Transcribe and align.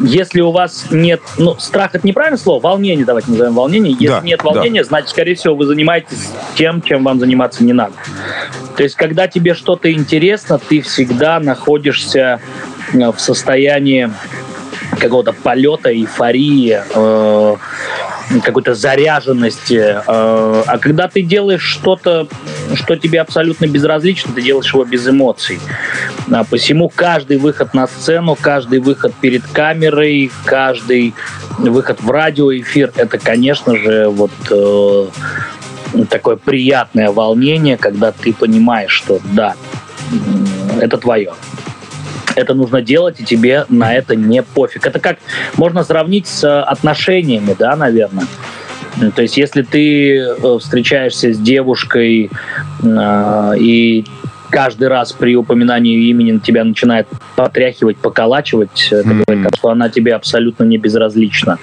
если 0.00 0.40
у 0.40 0.50
вас 0.50 0.86
нет, 0.90 1.20
ну, 1.38 1.56
страх 1.58 1.94
это 1.94 2.06
неправильное 2.06 2.38
слово, 2.38 2.60
волнение, 2.62 3.04
давайте 3.04 3.30
назовем 3.30 3.54
волнение. 3.54 3.92
Если 3.92 4.06
Да, 4.06 4.20
нет 4.20 4.42
волнения, 4.42 4.84
значит, 4.84 5.10
скорее 5.10 5.34
всего, 5.34 5.54
вы 5.54 5.66
занимаетесь 5.66 6.30
тем, 6.56 6.82
чем 6.82 7.04
вам 7.04 7.18
заниматься 7.18 7.64
не 7.64 7.72
надо. 7.72 7.94
То 8.76 8.82
есть, 8.82 8.94
когда 8.94 9.28
тебе 9.28 9.54
что-то 9.54 9.92
интересно, 9.92 10.58
ты 10.58 10.80
всегда 10.80 11.40
находишься 11.40 12.40
э, 12.92 13.12
в 13.12 13.18
состоянии 13.18 14.10
какого-то 14.98 15.32
полета, 15.32 15.92
эйфории, 15.92 16.80
э, 16.94 17.56
какой-то 18.42 18.74
заряженности. 18.74 19.74
э, 19.74 20.62
а 20.66 20.78
когда 20.78 21.08
ты 21.08 21.22
делаешь 21.22 21.62
что-то, 21.62 22.28
что 22.74 22.96
тебе 22.96 23.20
абсолютно 23.20 23.66
безразлично, 23.66 24.32
ты 24.34 24.42
делаешь 24.42 24.72
его 24.72 24.84
без 24.84 25.08
эмоций. 25.08 25.58
А 26.30 26.44
посему 26.44 26.88
каждый 26.94 27.38
выход 27.38 27.74
на 27.74 27.86
сцену, 27.88 28.36
каждый 28.40 28.78
выход 28.78 29.12
перед 29.20 29.42
камерой, 29.46 30.30
каждый 30.44 31.14
выход 31.58 32.00
в 32.00 32.10
радиоэфир, 32.10 32.92
это, 32.96 33.18
конечно 33.18 33.76
же, 33.76 34.08
вот 34.08 34.30
э, 34.50 35.06
такое 36.08 36.36
приятное 36.36 37.10
волнение, 37.10 37.76
когда 37.76 38.12
ты 38.12 38.32
понимаешь, 38.32 38.92
что 38.92 39.20
да, 39.32 39.54
это 40.80 40.96
твое. 40.98 41.32
Это 42.40 42.54
нужно 42.54 42.80
делать, 42.82 43.20
и 43.20 43.24
тебе 43.24 43.64
на 43.68 43.94
это 43.94 44.16
не 44.16 44.42
пофиг. 44.42 44.86
Это 44.86 44.98
как 44.98 45.18
можно 45.56 45.84
сравнить 45.84 46.26
с 46.26 46.44
э, 46.44 46.60
отношениями, 46.60 47.54
да, 47.58 47.76
наверное. 47.76 48.24
М, 49.00 49.12
То 49.12 49.22
есть, 49.22 49.36
если 49.36 49.62
ты 49.62 50.16
э, 50.18 50.58
встречаешься 50.58 51.32
с 51.32 51.38
девушкой 51.38 52.30
э, 52.82 53.52
и 53.58 54.04
каждый 54.50 54.88
раз 54.88 55.12
при 55.12 55.36
упоминании 55.36 55.94
ее 55.96 56.10
имени 56.10 56.38
тебя 56.38 56.64
начинает 56.64 57.06
потряхивать, 57.36 57.98
поколачивать, 57.98 58.88
это 58.90 59.06
Мгм. 59.08 59.22
говорит, 59.26 59.56
что 59.56 59.68
она 59.70 59.88
тебе 59.88 60.14
абсолютно 60.14 60.64
не 60.64 60.76
безразлична. 60.78 61.58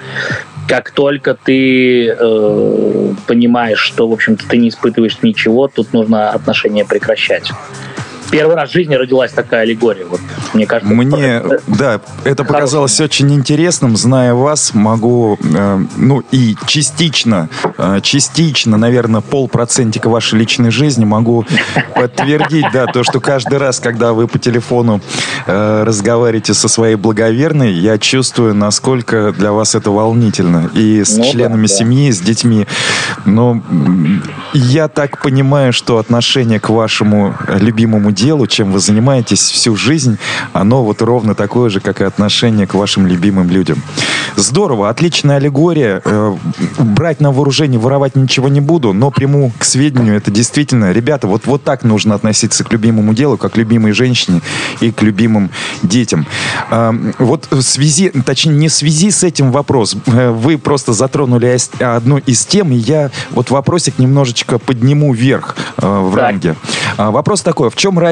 Как 0.68 0.90
только 0.90 1.34
ты 1.34 2.08
э, 2.18 3.12
понимаешь, 3.26 3.78
что, 3.80 4.08
в 4.08 4.12
общем-то, 4.12 4.44
ты 4.48 4.56
не 4.58 4.68
испытываешь 4.68 5.18
ничего, 5.22 5.68
тут 5.68 5.92
нужно 5.92 6.30
отношения 6.30 6.84
прекращать. 6.84 7.50
Первый 8.30 8.56
раз 8.56 8.70
в 8.70 8.72
жизни 8.72 8.94
родилась 8.94 9.32
такая 9.32 9.62
аллегория. 9.62 10.04
Вот, 10.06 10.20
мне 10.52 10.66
кажется, 10.66 10.92
Мне, 10.94 11.26
это- 11.36 11.60
да, 11.66 12.00
это 12.24 12.44
показалось 12.44 13.00
очень 13.00 13.32
интересным. 13.32 13.96
Зная 13.96 14.34
вас, 14.34 14.74
могу, 14.74 15.38
э, 15.42 15.80
ну 15.96 16.22
и 16.30 16.54
частично, 16.66 17.48
э, 17.78 18.00
частично, 18.02 18.76
наверное, 18.76 19.20
полпроцентика 19.22 20.08
вашей 20.08 20.38
личной 20.38 20.70
жизни 20.70 21.04
могу 21.04 21.46
подтвердить, 21.94 22.66
да, 22.72 22.86
то, 22.86 23.02
что 23.02 23.20
каждый 23.20 23.58
раз, 23.58 23.80
когда 23.80 24.12
вы 24.12 24.28
по 24.28 24.38
телефону 24.38 25.00
э, 25.46 25.82
разговариваете 25.84 26.52
со 26.54 26.68
своей 26.68 26.96
благоверной, 26.96 27.72
я 27.72 27.98
чувствую, 27.98 28.54
насколько 28.54 29.32
для 29.32 29.52
вас 29.52 29.74
это 29.74 29.90
волнительно. 29.90 30.70
И 30.74 31.02
с 31.02 31.16
Ну 31.16 31.24
членами 31.30 31.66
да. 31.66 31.72
семьи, 31.74 32.10
с 32.10 32.20
детьми. 32.20 32.66
Но 33.24 33.62
я 34.52 34.88
так 34.88 35.22
понимаю, 35.22 35.72
что 35.72 35.98
отношение 35.98 36.60
к 36.60 36.68
вашему 36.70 37.34
любимому 37.58 38.12
делу, 38.18 38.46
чем 38.46 38.72
вы 38.72 38.80
занимаетесь 38.80 39.40
всю 39.40 39.76
жизнь, 39.76 40.18
оно 40.52 40.84
вот 40.84 41.02
ровно 41.02 41.34
такое 41.34 41.70
же, 41.70 41.80
как 41.80 42.00
и 42.00 42.04
отношение 42.04 42.66
к 42.66 42.74
вашим 42.74 43.06
любимым 43.06 43.50
людям. 43.50 43.82
Здорово, 44.36 44.88
отличная 44.88 45.36
аллегория. 45.36 46.02
Э, 46.04 46.36
Брать 46.78 47.20
на 47.20 47.30
вооружение, 47.32 47.78
воровать 47.78 48.16
ничего 48.16 48.48
не 48.48 48.60
буду, 48.60 48.92
но 48.92 49.10
приму 49.10 49.52
к 49.58 49.64
сведению, 49.64 50.16
это 50.16 50.30
действительно, 50.30 50.92
ребята, 50.92 51.26
вот, 51.26 51.46
вот 51.46 51.62
так 51.62 51.84
нужно 51.84 52.14
относиться 52.14 52.64
к 52.64 52.72
любимому 52.72 53.14
делу, 53.14 53.36
как 53.36 53.52
к 53.52 53.56
любимой 53.56 53.92
женщине 53.92 54.40
и 54.80 54.90
к 54.90 55.02
любимым 55.02 55.50
детям. 55.82 56.26
А, 56.70 56.94
Вот 57.18 57.48
в 57.50 57.62
связи, 57.62 58.10
точнее, 58.10 58.54
не 58.54 58.68
в 58.68 58.72
связи 58.72 59.10
с 59.10 59.22
этим 59.22 59.52
вопрос, 59.52 59.96
э, 60.06 60.30
вы 60.30 60.58
просто 60.58 60.92
затронули 60.92 61.56
одну 61.80 62.18
из 62.18 62.44
тем, 62.46 62.72
и 62.72 62.76
я 62.76 63.10
вот 63.30 63.50
вопросик 63.50 63.98
немножечко 63.98 64.58
подниму 64.58 65.12
вверх 65.14 65.56
э, 65.76 65.86
в 65.86 66.14
ранге. 66.14 66.54
А, 66.96 67.10
Вопрос 67.10 67.42
такой, 67.42 67.70
в 67.70 67.76
чем 67.76 67.98
разница 67.98 68.07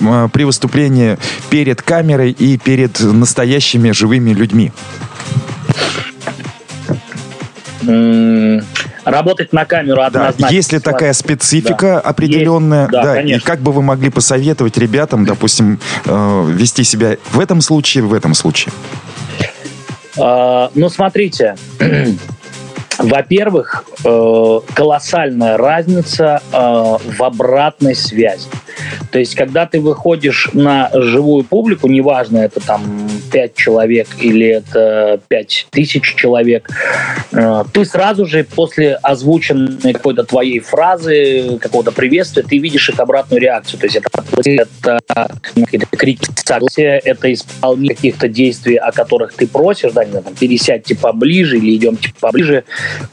э, 0.00 0.28
при 0.32 0.44
выступлении 0.44 1.18
перед 1.50 1.82
камерой 1.82 2.30
и 2.30 2.58
перед 2.58 3.00
настоящими 3.00 3.90
живыми 3.90 4.30
людьми? 4.30 4.72
работать 9.04 9.52
на 9.52 9.64
камеру 9.64 9.98
Да, 9.98 10.06
однозначно. 10.06 10.54
есть 10.54 10.72
ли 10.72 10.80
такая 10.80 11.12
специфика 11.12 12.00
Да. 12.02 12.10
определенная? 12.10 12.82
Есть, 12.82 12.92
да, 12.92 13.12
и 13.12 13.16
конечно. 13.16 13.46
как 13.46 13.60
бы 13.60 13.72
вы 13.72 13.82
могли 13.82 14.10
посоветовать 14.10 14.76
ребятам, 14.76 15.24
допустим, 15.24 15.78
э, 16.04 16.46
вести 16.50 16.82
себя 16.82 17.16
в 17.30 17.38
этом 17.38 17.60
случае, 17.60 18.04
в 18.04 18.12
этом 18.12 18.34
случае? 18.34 18.72
А, 20.18 20.70
ну, 20.74 20.88
смотрите. 20.88 21.56
Во-первых, 22.98 23.84
э, 24.04 24.60
колоссальная 24.74 25.56
разница 25.56 26.40
э, 26.52 26.56
в 26.56 27.22
обратной 27.22 27.94
связи. 27.94 28.48
То 29.10 29.18
есть, 29.18 29.34
когда 29.34 29.66
ты 29.66 29.80
выходишь 29.80 30.50
на 30.52 30.90
живую 30.92 31.44
публику, 31.44 31.88
неважно, 31.88 32.38
это 32.38 32.60
там 32.60 33.08
5 33.32 33.54
человек 33.54 34.08
или 34.20 34.46
это 34.46 35.20
5 35.28 35.68
тысяч 35.70 36.14
человек, 36.14 36.68
э, 37.32 37.64
ты 37.72 37.84
сразу 37.84 38.26
же 38.26 38.44
после 38.44 38.94
озвученной 38.94 39.92
какой-то 39.92 40.24
твоей 40.24 40.60
фразы, 40.60 41.58
какого-то 41.60 41.92
приветствия, 41.92 42.42
ты 42.42 42.58
видишь 42.58 42.88
их 42.88 42.98
обратную 42.98 43.40
реакцию. 43.40 43.80
То 43.80 43.86
есть, 43.86 43.96
это, 43.96 44.98
это 45.08 45.38
какие-то 45.54 45.86
крики 45.96 46.28
согласия, 46.44 47.00
это 47.04 47.32
исполнение 47.32 47.94
каких-то 47.94 48.28
действий, 48.28 48.76
о 48.76 48.92
которых 48.92 49.32
ты 49.34 49.46
просишь, 49.46 49.92
да, 49.92 50.04
там, 50.04 50.34
пересядьте 50.34 50.94
поближе 50.94 51.58
или 51.58 51.76
идемте 51.76 52.12
поближе, 52.20 52.64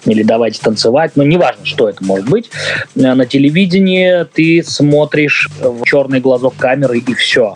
или 0.06 0.24
давайте 0.24 0.62
танцевать, 0.62 1.12
ну, 1.16 1.24
неважно, 1.24 1.66
что 1.66 1.90
это 1.90 2.04
может 2.04 2.30
быть. 2.30 2.50
Э, 2.96 3.14
На 3.14 3.26
телевидении 3.26 4.24
ты 4.26 4.64
смотришь 4.64 5.50
в 5.62 5.84
черный 5.86 6.20
глазок 6.20 6.56
камеры 6.58 7.00
и 7.00 7.14
все. 7.14 7.56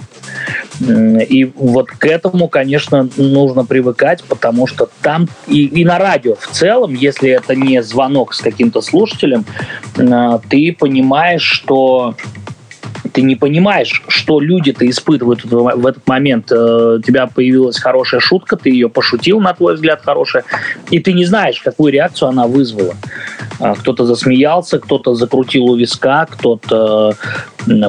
И 0.80 1.52
вот 1.56 1.90
к 1.90 2.06
этому, 2.06 2.48
конечно, 2.48 3.10
нужно 3.18 3.66
привыкать, 3.66 4.24
потому 4.24 4.68
что 4.68 4.90
там 5.02 5.28
и, 5.48 5.66
и 5.66 5.84
на 5.84 5.98
радио 5.98 6.36
в 6.36 6.48
целом, 6.48 6.94
если 6.94 7.30
это 7.32 7.56
не 7.56 7.82
звонок 7.82 8.34
с 8.34 8.42
каким-то 8.42 8.82
слушателем, 8.82 9.46
э, 9.98 10.40
ты 10.50 10.76
понимаешь, 10.78 11.44
что 11.44 12.16
ты 13.18 13.24
не 13.24 13.36
понимаешь, 13.36 14.04
что 14.10 14.40
люди-то 14.40 14.88
испытывают 14.88 15.44
в 15.44 15.88
этот 15.88 16.06
момент. 16.06 16.52
Э, 16.52 16.98
У 17.00 17.02
тебя 17.02 17.26
появилась 17.26 17.80
хорошая 17.80 18.20
шутка, 18.20 18.58
ты 18.58 18.70
ее 18.70 18.90
пошутил, 18.90 19.40
на 19.40 19.56
твой 19.56 19.74
взгляд, 19.74 20.04
хорошая, 20.06 20.44
и 20.92 21.00
ты 21.00 21.14
не 21.14 21.26
знаешь, 21.26 21.60
какую 21.60 21.92
реакцию 21.92 22.30
она 22.30 22.46
вызвала. 22.46 22.94
А, 23.60 23.74
Кто-то 23.74 24.06
засмеялся, 24.06 24.78
кто-то 24.78 25.16
закрутил 25.16 25.64
у 25.66 25.76
виска, 25.76 26.28
кто-то 26.30 27.16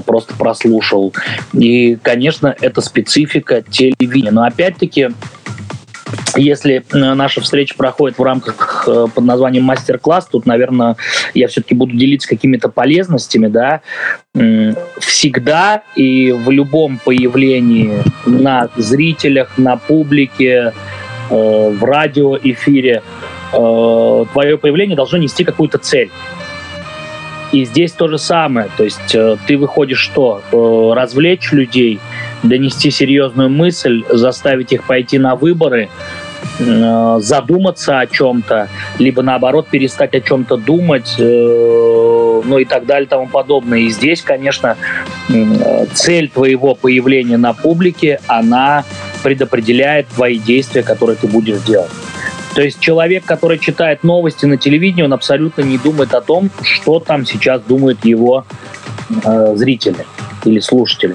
просто 0.07 0.35
прослушал. 0.35 1.13
И, 1.53 1.99
конечно, 2.03 2.57
это 2.59 2.81
специфика 2.81 3.61
телевидения. 3.61 4.31
Но 4.31 4.45
опять-таки, 4.45 5.11
если 6.37 6.85
э, 6.91 7.15
наша 7.15 7.41
встреча 7.41 7.75
проходит 7.77 8.19
в 8.19 8.23
рамках 8.23 8.85
э, 8.87 9.07
под 9.15 9.25
названием 9.25 9.65
мастер-класс, 9.65 10.29
тут, 10.31 10.47
наверное, 10.47 10.97
я 11.35 11.49
все-таки 11.49 11.75
буду 11.75 11.97
делиться 11.97 12.29
какими-то 12.29 12.69
полезностями, 12.69 13.49
да, 13.49 13.81
всегда 14.99 15.83
и 15.97 16.33
в 16.33 16.51
любом 16.51 16.99
появлении 17.05 18.03
на 18.27 18.69
зрителях, 18.77 19.59
на 19.59 19.77
публике, 19.77 20.73
э, 21.31 21.71
в 21.71 21.85
радиоэфире 21.85 23.03
твое 23.51 24.59
появление 24.59 24.95
должно 24.95 25.17
нести 25.17 25.43
какую-то 25.43 25.79
цель. 25.79 26.11
И 27.51 27.65
здесь 27.65 27.93
то 27.93 28.07
же 28.07 28.19
самое. 28.19 28.69
То 28.77 28.85
есть 28.85 29.17
ты 29.47 29.57
выходишь 29.57 30.01
что? 30.01 30.43
Развлечь 30.95 31.51
людей, 31.51 31.99
донести 32.43 32.91
серьезную 32.91 33.49
мысль, 33.49 34.05
заставить 34.11 34.73
их 34.73 34.85
пойти 34.85 35.19
на 35.19 35.35
выборы, 35.35 35.89
э, 36.59 37.19
задуматься 37.21 38.01
о 38.01 38.07
чем-то, 38.07 38.69
либо 38.99 39.23
наоборот 39.23 39.69
перестать 39.69 40.15
о 40.15 40.21
чем-то 40.21 40.57
думать, 40.57 41.17
э, 41.19 42.43
ну 42.45 42.59
и 42.59 42.65
так 42.65 42.87
далее 42.87 43.09
тому 43.09 43.27
подобное. 43.27 43.81
И 43.81 43.89
здесь, 43.89 44.23
конечно, 44.23 44.77
э, 45.29 45.87
цель 45.93 46.29
твоего 46.29 46.75
появления 46.75 47.37
на 47.37 47.53
публике, 47.53 48.21
она 48.27 48.85
предопределяет 49.23 50.07
твои 50.09 50.39
действия, 50.39 50.83
которые 50.83 51.17
ты 51.17 51.27
будешь 51.27 51.61
делать. 51.63 51.91
То 52.55 52.63
есть 52.63 52.81
человек, 52.81 53.25
который 53.25 53.59
читает 53.59 54.03
новости 54.03 54.47
на 54.47 54.57
телевидении, 54.57 55.03
он 55.03 55.13
абсолютно 55.13 55.63
не 55.63 55.79
думает 55.79 56.15
о 56.15 56.21
том, 56.21 56.51
что 56.63 56.99
там 56.99 57.25
сейчас 57.25 57.63
думают 57.63 58.05
его 58.05 58.45
э, 59.25 59.53
зрители 59.55 60.05
или 60.45 60.59
слушатели. 60.59 61.15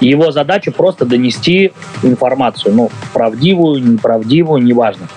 Его 0.00 0.30
задача 0.30 0.72
просто 0.72 1.04
донести 1.04 1.72
информацию, 2.02 2.74
ну, 2.74 2.90
правдивую, 3.12 3.82
неправдивую, 3.82 4.62
неважно. 4.62 5.08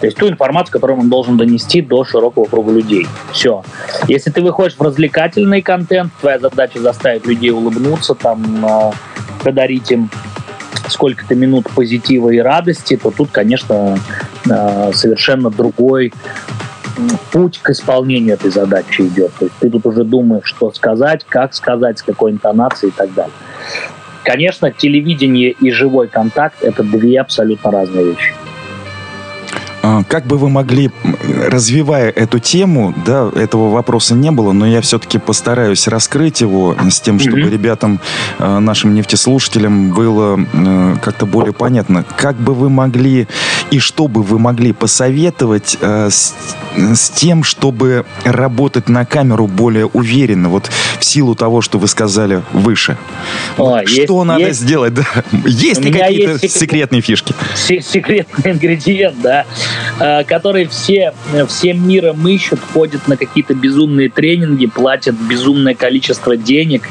То 0.00 0.06
есть 0.06 0.18
ту 0.18 0.28
информацию, 0.28 0.72
которую 0.72 1.00
он 1.00 1.08
должен 1.08 1.36
донести 1.36 1.80
до 1.80 2.04
широкого 2.04 2.44
круга 2.44 2.72
людей. 2.72 3.06
Все. 3.32 3.62
Если 4.08 4.30
ты 4.30 4.42
выходишь 4.42 4.76
в 4.76 4.82
развлекательный 4.82 5.62
контент, 5.62 6.12
твоя 6.20 6.38
задача 6.38 6.80
заставить 6.80 7.26
людей 7.26 7.50
улыбнуться, 7.50 8.14
там, 8.14 8.66
э, 8.66 8.92
подарить 9.42 9.90
им 9.90 10.10
сколько-то 10.88 11.34
минут 11.34 11.68
позитива 11.74 12.30
и 12.30 12.38
радости, 12.38 12.96
то 12.96 13.10
тут, 13.10 13.30
конечно, 13.30 13.98
э, 14.50 14.90
совершенно 14.92 15.50
другой 15.50 16.12
путь 17.32 17.58
к 17.62 17.70
исполнению 17.70 18.34
этой 18.34 18.50
задачи 18.50 19.02
идет. 19.02 19.32
То 19.38 19.46
есть 19.46 19.56
ты 19.58 19.70
тут 19.70 19.86
уже 19.86 20.04
думаешь, 20.04 20.44
что 20.44 20.72
сказать, 20.72 21.24
как 21.28 21.54
сказать, 21.54 21.98
с 21.98 22.02
какой 22.02 22.32
интонацией 22.32 22.90
и 22.90 22.94
так 22.94 23.12
далее. 23.14 23.32
Конечно, 24.24 24.72
телевидение 24.72 25.50
и 25.50 25.70
живой 25.70 26.08
контакт– 26.08 26.56
это 26.62 26.82
две 26.82 27.20
абсолютно 27.20 27.70
разные 27.70 28.06
вещи. 28.06 28.32
А, 29.84 30.02
как 30.04 30.26
бы 30.26 30.38
вы 30.38 30.48
могли, 30.48 30.90
развивая 31.46 32.08
эту 32.08 32.38
тему, 32.38 32.94
да, 33.04 33.30
этого 33.34 33.68
вопроса 33.68 34.14
не 34.14 34.30
было, 34.30 34.52
но 34.52 34.66
я 34.66 34.80
все-таки 34.80 35.18
постараюсь 35.18 35.86
раскрыть 35.88 36.40
его 36.40 36.74
с 36.88 37.00
тем, 37.02 37.20
чтобы 37.20 37.40
mm-hmm. 37.40 37.50
ребятам, 37.50 38.00
а, 38.38 38.60
нашим 38.60 38.94
нефтеслушателям 38.94 39.90
было 39.90 40.40
как-то 41.02 41.26
более 41.26 41.52
понятно. 41.52 42.02
Как 42.16 42.36
бы 42.36 42.54
вы 42.54 42.70
могли 42.70 43.28
и 43.70 43.78
что 43.78 44.08
бы 44.08 44.22
вы 44.22 44.38
могли 44.38 44.72
посоветовать 44.72 45.76
э, 45.80 46.08
с, 46.10 46.34
с 46.76 47.10
тем, 47.10 47.42
чтобы 47.42 48.06
работать 48.24 48.88
на 48.88 49.04
камеру 49.04 49.46
более 49.46 49.86
уверенно, 49.86 50.48
вот 50.48 50.70
в 50.98 51.04
силу 51.04 51.34
того, 51.34 51.60
что 51.60 51.78
вы 51.78 51.88
сказали 51.88 52.42
выше? 52.52 52.96
О, 53.58 53.64
вот 53.64 53.88
есть, 53.88 54.04
что 54.04 54.24
надо 54.24 54.46
есть, 54.46 54.60
сделать? 54.60 54.94
Да? 54.94 55.04
Есть 55.44 55.80
ли 55.80 55.92
какие-то 55.92 56.38
есть 56.40 56.58
секретные 56.58 57.00
фишки? 57.00 57.34
Секретный 57.54 58.52
ингредиент, 58.52 59.20
да. 59.20 59.44
Э, 60.00 60.24
который 60.24 60.66
все, 60.66 61.12
всем 61.48 61.86
миром 61.86 62.26
ищут, 62.26 62.60
ходят 62.72 63.06
на 63.08 63.16
какие-то 63.16 63.54
безумные 63.54 64.08
тренинги, 64.08 64.66
платят 64.66 65.14
безумное 65.14 65.74
количество 65.74 66.36
денег. 66.36 66.82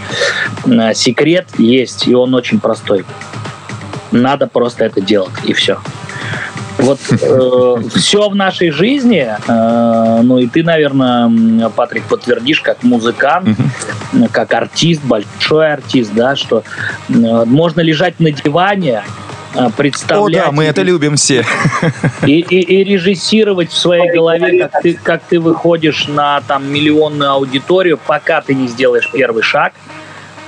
Э, 0.65 0.94
секрет 0.94 1.47
есть, 1.57 2.07
и 2.07 2.15
он 2.15 2.33
очень 2.33 2.59
простой. 2.59 3.06
Надо 4.12 4.47
просто 4.47 4.85
это 4.85 5.01
делать, 5.01 5.33
и 5.44 5.53
все. 5.53 5.80
Вот 6.77 7.00
э, 7.12 7.75
все 7.95 8.30
в 8.30 8.35
нашей 8.35 8.71
жизни, 8.71 9.27
э, 9.47 10.21
ну 10.21 10.38
и 10.38 10.47
ты, 10.47 10.63
наверное, 10.63 11.69
Патрик, 11.69 12.03
подтвердишь, 12.03 12.62
как 12.62 12.83
музыкант, 12.83 13.57
как 14.31 14.53
артист, 14.53 15.01
большой 15.03 15.74
артист, 15.74 16.12
да, 16.13 16.36
что 16.36 16.63
э, 17.09 17.13
можно 17.45 17.81
лежать 17.81 18.19
на 18.19 18.31
диване, 18.31 19.03
представлять... 19.75 20.44
О, 20.44 20.45
да, 20.47 20.51
мы 20.51 20.65
это 20.65 20.81
любим 20.81 21.15
все. 21.15 21.45
И, 22.25 22.39
и, 22.39 22.59
и 22.59 22.83
режиссировать 22.83 23.71
в 23.71 23.77
своей 23.77 24.11
голове, 24.11 24.59
как 24.59 24.81
ты, 24.81 24.94
как 24.94 25.23
ты 25.23 25.39
выходишь 25.39 26.07
на 26.07 26.41
там 26.41 26.71
миллионную 26.71 27.31
аудиторию, 27.31 27.97
пока 27.97 28.41
ты 28.41 28.53
не 28.53 28.67
сделаешь 28.67 29.09
первый 29.11 29.44
шаг, 29.44 29.73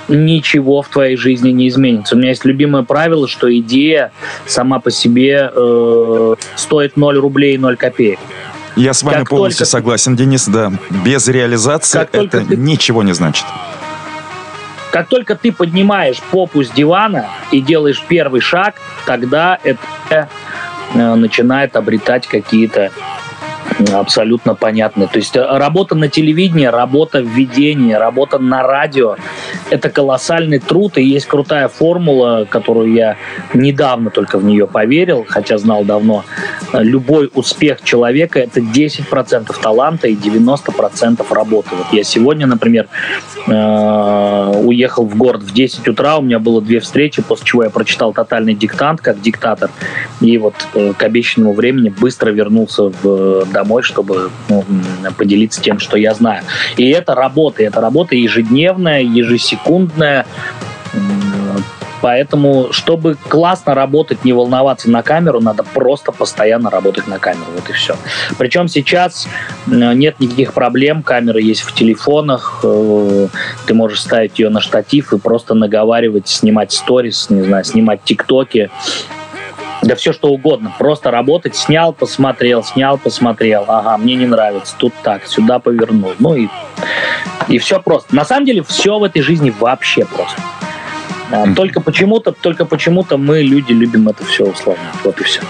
ничего 0.08 0.82
в 0.82 0.88
твоей 0.88 1.16
жизни 1.16 1.50
не 1.50 1.68
изменится. 1.68 2.14
У 2.14 2.18
меня 2.18 2.30
есть 2.30 2.44
любимое 2.44 2.82
правило, 2.82 3.28
что 3.28 3.54
идея 3.58 4.12
сама 4.46 4.80
по 4.80 4.90
себе 4.90 5.50
э, 5.54 6.34
стоит 6.54 6.96
0 6.96 7.18
рублей 7.18 7.54
и 7.54 7.58
0 7.58 7.76
копеек. 7.76 8.18
Я 8.76 8.92
с 8.92 9.02
вами 9.02 9.20
как 9.20 9.30
полностью 9.30 9.64
только... 9.64 9.70
согласен, 9.70 10.16
Денис, 10.16 10.46
да. 10.46 10.72
Без 11.04 11.26
реализации 11.28 11.98
как 11.98 12.14
это 12.14 12.44
ты... 12.44 12.56
ничего 12.56 13.02
не 13.02 13.14
значит. 13.14 13.46
Как 14.90 15.08
только 15.08 15.34
ты 15.34 15.52
поднимаешь 15.52 16.20
попу 16.30 16.62
с 16.62 16.70
дивана 16.70 17.26
и 17.50 17.60
делаешь 17.60 18.02
первый 18.06 18.40
шаг, 18.40 18.76
тогда 19.04 19.58
это 19.62 20.28
э, 20.94 21.14
начинает 21.14 21.76
обретать 21.76 22.26
какие-то 22.26 22.92
абсолютно 23.92 24.54
понятны. 24.54 25.06
То 25.06 25.18
есть 25.18 25.36
э, 25.36 25.40
работа 25.40 25.94
на 25.94 26.08
телевидении, 26.08 26.66
работа 26.66 27.20
в 27.20 27.26
ведении, 27.26 27.92
работа 27.92 28.38
на 28.38 28.62
радио– 28.62 29.16
это 29.70 29.90
колоссальный 29.90 30.58
труд, 30.58 30.98
и 30.98 31.02
есть 31.02 31.26
крутая 31.26 31.68
формула, 31.68 32.46
которую 32.48 32.92
я 32.92 33.16
недавно 33.54 34.10
только 34.10 34.38
в 34.38 34.44
нее 34.44 34.66
поверил, 34.66 35.26
хотя 35.28 35.58
знал 35.58 35.84
давно. 35.84 36.24
Любой 36.72 37.30
успех 37.34 37.82
человека– 37.82 38.38
это 38.40 38.60
10% 38.60 39.54
таланта 39.60 40.08
и 40.08 40.14
90% 40.14 41.24
работы. 41.30 41.70
Вот 41.72 41.86
я 41.92 42.04
сегодня, 42.04 42.46
например, 42.46 42.88
э, 43.46 44.60
уехал 44.64 45.06
в 45.06 45.16
город 45.16 45.42
в 45.42 45.52
10 45.52 45.88
утра, 45.88 46.16
у 46.18 46.22
меня 46.22 46.38
было 46.38 46.62
две 46.62 46.80
встречи, 46.80 47.22
после 47.22 47.46
чего 47.46 47.64
я 47.64 47.70
прочитал 47.70 48.12
«Тотальный 48.12 48.54
диктант» 48.54 49.00
как 49.00 49.20
диктатор, 49.20 49.70
и 50.20 50.38
вот 50.38 50.54
э, 50.74 50.92
к 50.96 51.02
обещанному 51.02 51.52
времени 51.52 51.88
быстро 51.88 52.30
вернулся 52.30 52.84
в 53.02 53.44
домой, 53.52 53.65
чтобы 53.82 54.30
ну, 54.48 54.64
поделиться 55.16 55.60
тем, 55.60 55.78
что 55.78 55.96
я 55.96 56.14
знаю. 56.14 56.42
И 56.76 56.88
это 56.88 57.14
работа, 57.14 57.62
это 57.62 57.80
работа 57.80 58.14
ежедневная, 58.14 59.02
ежесекундная. 59.02 60.26
Поэтому, 62.00 62.68
чтобы 62.72 63.16
классно 63.28 63.74
работать, 63.74 64.24
не 64.24 64.32
волноваться 64.32 64.90
на 64.90 65.02
камеру, 65.02 65.40
надо 65.40 65.64
просто 65.64 66.12
постоянно 66.12 66.70
работать 66.70 67.08
на 67.08 67.18
камеру. 67.18 67.46
Вот 67.54 67.68
и 67.68 67.72
все. 67.72 67.96
Причем 68.38 68.68
сейчас 68.68 69.26
нет 69.66 70.20
никаких 70.20 70.52
проблем. 70.52 71.02
Камера 71.02 71.40
есть 71.40 71.62
в 71.62 71.74
телефонах. 71.74 72.60
Э, 72.62 73.28
ты 73.66 73.74
можешь 73.74 74.02
ставить 74.02 74.38
ее 74.38 74.50
на 74.50 74.60
штатив 74.60 75.12
и 75.12 75.18
просто 75.18 75.54
наговаривать, 75.54 76.28
снимать 76.28 76.72
сторис, 76.72 77.28
не 77.30 77.42
знаю, 77.42 77.64
снимать 77.64 78.04
тиктоки 78.04 78.70
да 79.82 79.94
все 79.94 80.12
что 80.12 80.28
угодно. 80.28 80.74
Просто 80.78 81.10
работать, 81.10 81.56
снял, 81.56 81.92
посмотрел, 81.92 82.64
снял, 82.64 82.98
посмотрел. 82.98 83.64
Ага, 83.68 83.96
мне 83.98 84.14
не 84.14 84.26
нравится. 84.26 84.74
Тут 84.78 84.92
так, 85.02 85.26
сюда 85.26 85.58
повернул. 85.58 86.12
Ну 86.18 86.34
и, 86.34 86.48
и 87.48 87.58
все 87.58 87.80
просто. 87.80 88.14
На 88.14 88.24
самом 88.24 88.46
деле 88.46 88.62
все 88.62 88.98
в 88.98 89.04
этой 89.04 89.22
жизни 89.22 89.52
вообще 89.58 90.04
просто. 90.04 90.40
А, 91.30 91.54
только 91.54 91.80
почему-то, 91.80 92.32
только 92.32 92.64
почему-то 92.64 93.16
мы, 93.16 93.42
люди, 93.42 93.72
любим 93.72 94.08
это 94.08 94.24
все 94.24 94.44
усложнять. 94.44 94.94
Вот 95.04 95.20
и 95.20 95.24
все. 95.24 95.40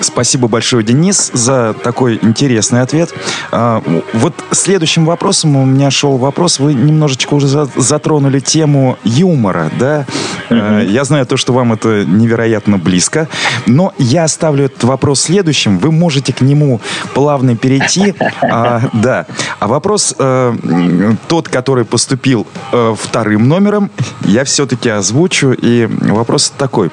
Спасибо 0.00 0.48
большое, 0.48 0.84
Денис, 0.84 1.30
за 1.32 1.74
такой 1.82 2.18
интересный 2.22 2.82
ответ. 2.82 3.12
А, 3.50 3.82
вот 4.12 4.34
следующим 4.52 5.04
вопросом 5.04 5.56
у 5.56 5.64
меня 5.64 5.90
шел 5.90 6.16
вопрос. 6.16 6.58
Вы 6.58 6.74
немножечко 6.74 7.34
уже 7.34 7.48
затронули 7.76 8.40
тему 8.40 8.96
юмора, 9.04 9.70
да? 9.78 10.06
Mm-hmm. 10.50 10.90
Я 10.90 11.04
знаю 11.04 11.26
то, 11.26 11.36
что 11.36 11.52
вам 11.52 11.72
это 11.72 12.04
невероятно 12.04 12.78
близко, 12.78 13.28
но 13.66 13.92
я 13.98 14.24
оставлю 14.24 14.66
этот 14.66 14.84
вопрос 14.84 15.22
следующим. 15.22 15.78
Вы 15.78 15.92
можете 15.92 16.32
к 16.32 16.40
нему 16.40 16.80
плавно 17.14 17.56
перейти. 17.56 18.14
А, 18.42 18.82
да. 18.92 19.26
А 19.58 19.66
вопрос 19.66 20.14
э, 20.18 21.14
тот, 21.26 21.48
который 21.48 21.84
поступил 21.84 22.46
э, 22.72 22.94
вторым 22.98 23.48
номером, 23.48 23.90
я 24.24 24.44
все-таки 24.44 24.88
озвучу. 24.88 25.52
И 25.52 25.86
вопрос 25.86 26.52
такой. 26.56 26.90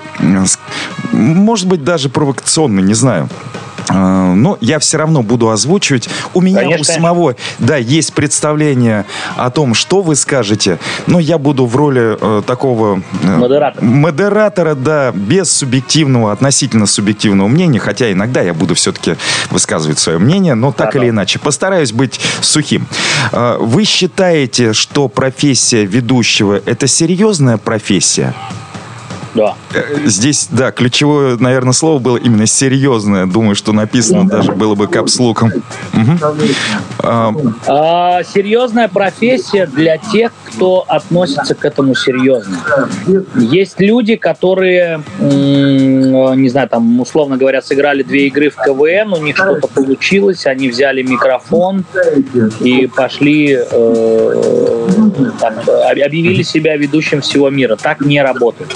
Может 1.12 1.68
быть, 1.68 1.84
даже 1.84 2.10
провокационный, 2.10 2.84
не 2.84 2.94
знаю. 2.96 3.30
А, 3.90 4.34
но 4.34 4.58
я 4.62 4.80
все 4.80 4.98
равно 4.98 5.22
буду 5.22 5.50
озвучивать. 5.50 6.10
У 6.34 6.42
меня 6.42 6.62
конечно, 6.62 6.82
у 6.82 6.84
самого, 6.84 7.36
да, 7.60 7.78
есть 7.78 8.14
представление 8.14 9.06
о 9.36 9.50
том, 9.50 9.74
что 9.74 10.02
вы 10.02 10.16
скажете, 10.16 10.80
но 11.08 11.20
я 11.20 11.38
буду 11.38 11.66
в 11.66 11.75
роли 11.75 12.18
э, 12.20 12.42
такого 12.44 13.02
э, 13.24 13.28
модератора. 13.38 13.86
модератора, 13.86 14.75
да, 14.75 15.12
без 15.12 15.52
субъективного, 15.52 16.32
относительно 16.32 16.86
субъективного 16.86 17.48
мнения, 17.48 17.80
хотя 17.80 18.12
иногда 18.12 18.42
я 18.42 18.54
буду 18.54 18.75
все-таки 18.75 19.16
высказывать 19.52 20.00
свое 20.00 20.18
мнение, 20.18 20.56
но 20.56 20.72
так 20.72 20.94
да, 20.94 21.00
или 21.00 21.06
да. 21.06 21.12
иначе, 21.12 21.40
постараюсь 21.40 21.92
быть 21.92 22.20
сухим. 22.42 22.88
Э, 23.32 23.58
вы 23.60 23.84
считаете, 23.84 24.74
что 24.74 25.08
профессия 25.08 25.86
ведущего 25.86 26.60
это 26.66 26.88
серьезная 26.88 27.58
профессия? 27.58 28.34
Да. 29.36 29.56
Здесь, 30.06 30.48
да, 30.50 30.72
ключевое, 30.72 31.38
наверное, 31.38 31.74
слово 31.74 32.00
было 32.00 32.18
именно 32.18 32.46
серьезное. 32.46 33.25
Думаю, 33.25 33.56
что 33.56 33.74
написано 33.74 34.27
даже 34.27 34.54
было 34.54 34.75
бы 34.75 34.88
капслуком. 34.88 35.51
Угу. 35.94 36.27
А, 37.00 37.34
а, 37.68 38.24
серьезная 38.24 38.88
профессия 38.88 39.65
для 39.65 39.98
тех, 39.98 40.32
кто 40.46 40.86
относится 40.88 41.54
к 41.54 41.65
этому 41.65 41.96
серьезно. 41.96 42.58
Есть 43.36 43.80
люди, 43.80 44.15
которые, 44.15 45.01
не 45.20 46.50
знаю, 46.50 46.70
там, 46.70 47.01
условно 47.01 47.38
говоря, 47.38 47.62
сыграли 47.62 48.04
две 48.04 48.27
игры 48.27 48.50
в 48.50 48.56
КВН, 48.56 49.13
у 49.13 49.24
них 49.24 49.36
что-то 49.36 49.68
получилось, 49.68 50.46
они 50.46 50.70
взяли 50.70 51.01
микрофон 51.01 51.84
и 52.62 52.88
пошли, 52.88 53.58
э, 53.60 54.88
там, 55.39 55.54
объявили 55.92 56.44
себя 56.44 56.77
ведущим 56.77 57.22
всего 57.22 57.50
мира. 57.50 57.75
Так 57.75 58.00
не 58.01 58.22
работает 58.22 58.75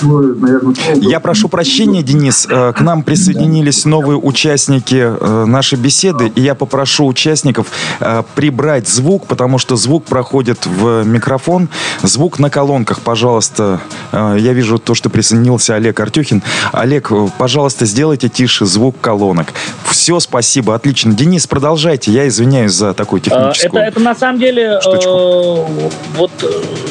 наверное... 0.50 1.10
Я 1.10 1.20
прошу 1.20 1.50
прощения, 1.50 2.04
Денис. 2.04 2.48
Э, 2.50 2.74
к 2.74 2.82
нам 2.82 3.04
присоединились 3.04 3.86
новые 3.86 4.18
участники 4.18 4.96
э, 4.96 5.46
нашей 5.46 5.78
беседы, 5.78 6.32
и 6.36 6.42
я 6.42 6.56
попрошу 6.56 7.08
участников 7.08 7.68
э, 8.00 8.24
прибрать 8.36 8.88
звук, 8.88 9.28
потому 9.28 9.58
что 9.58 9.76
звук 9.76 10.06
проходит 10.06 10.66
в 10.66 11.04
микрофон. 11.04 11.70
Звук 12.02 12.40
на 12.40 12.50
колонках, 12.50 13.02
пожалуйста. 13.02 13.80
Я 14.12 14.54
вижу 14.54 14.80
то, 14.80 14.96
что 14.96 15.10
присоединился 15.10 15.76
Олег 15.76 16.00
Артюхин. 16.00 16.42
Олег, 16.72 17.12
пожалуйста, 17.38 17.86
сделайте 17.86 18.30
тише 18.30 18.66
звук 18.66 18.96
колонок. 19.02 19.54
Все, 19.86 20.20
спасибо, 20.20 20.76
отлично. 20.76 21.14
Денис, 21.14 21.48
продолжайте. 21.48 22.12
Я 22.12 22.28
извиняюсь 22.28 22.74
за 22.74 22.94
такой 22.94 23.20
техническую 23.20 23.82
Это, 23.82 23.92
это 23.92 24.00
на 24.00 24.16
самом 24.16 24.40
деле... 24.40 24.80
Штучку. 24.82 25.10
Э, 25.10 25.90
вот 26.16 26.32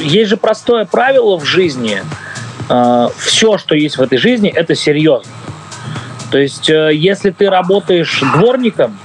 есть 0.00 0.30
же 0.30 0.36
простое 0.36 0.84
правило 0.84 1.38
в 1.38 1.44
жизни– 1.44 2.02
э, 2.68 3.08
все, 3.16 3.58
что 3.58 3.74
есть 3.74 3.98
в 3.98 4.02
этой 4.02 4.18
жизни, 4.18 4.50
это 4.50 4.74
серьезно. 4.74 5.30
То 6.30 6.38
есть, 6.38 6.68
э, 6.68 6.90
если 6.94 7.30
ты 7.30 7.48
работаешь 7.48 8.20
дворником, 8.34 8.98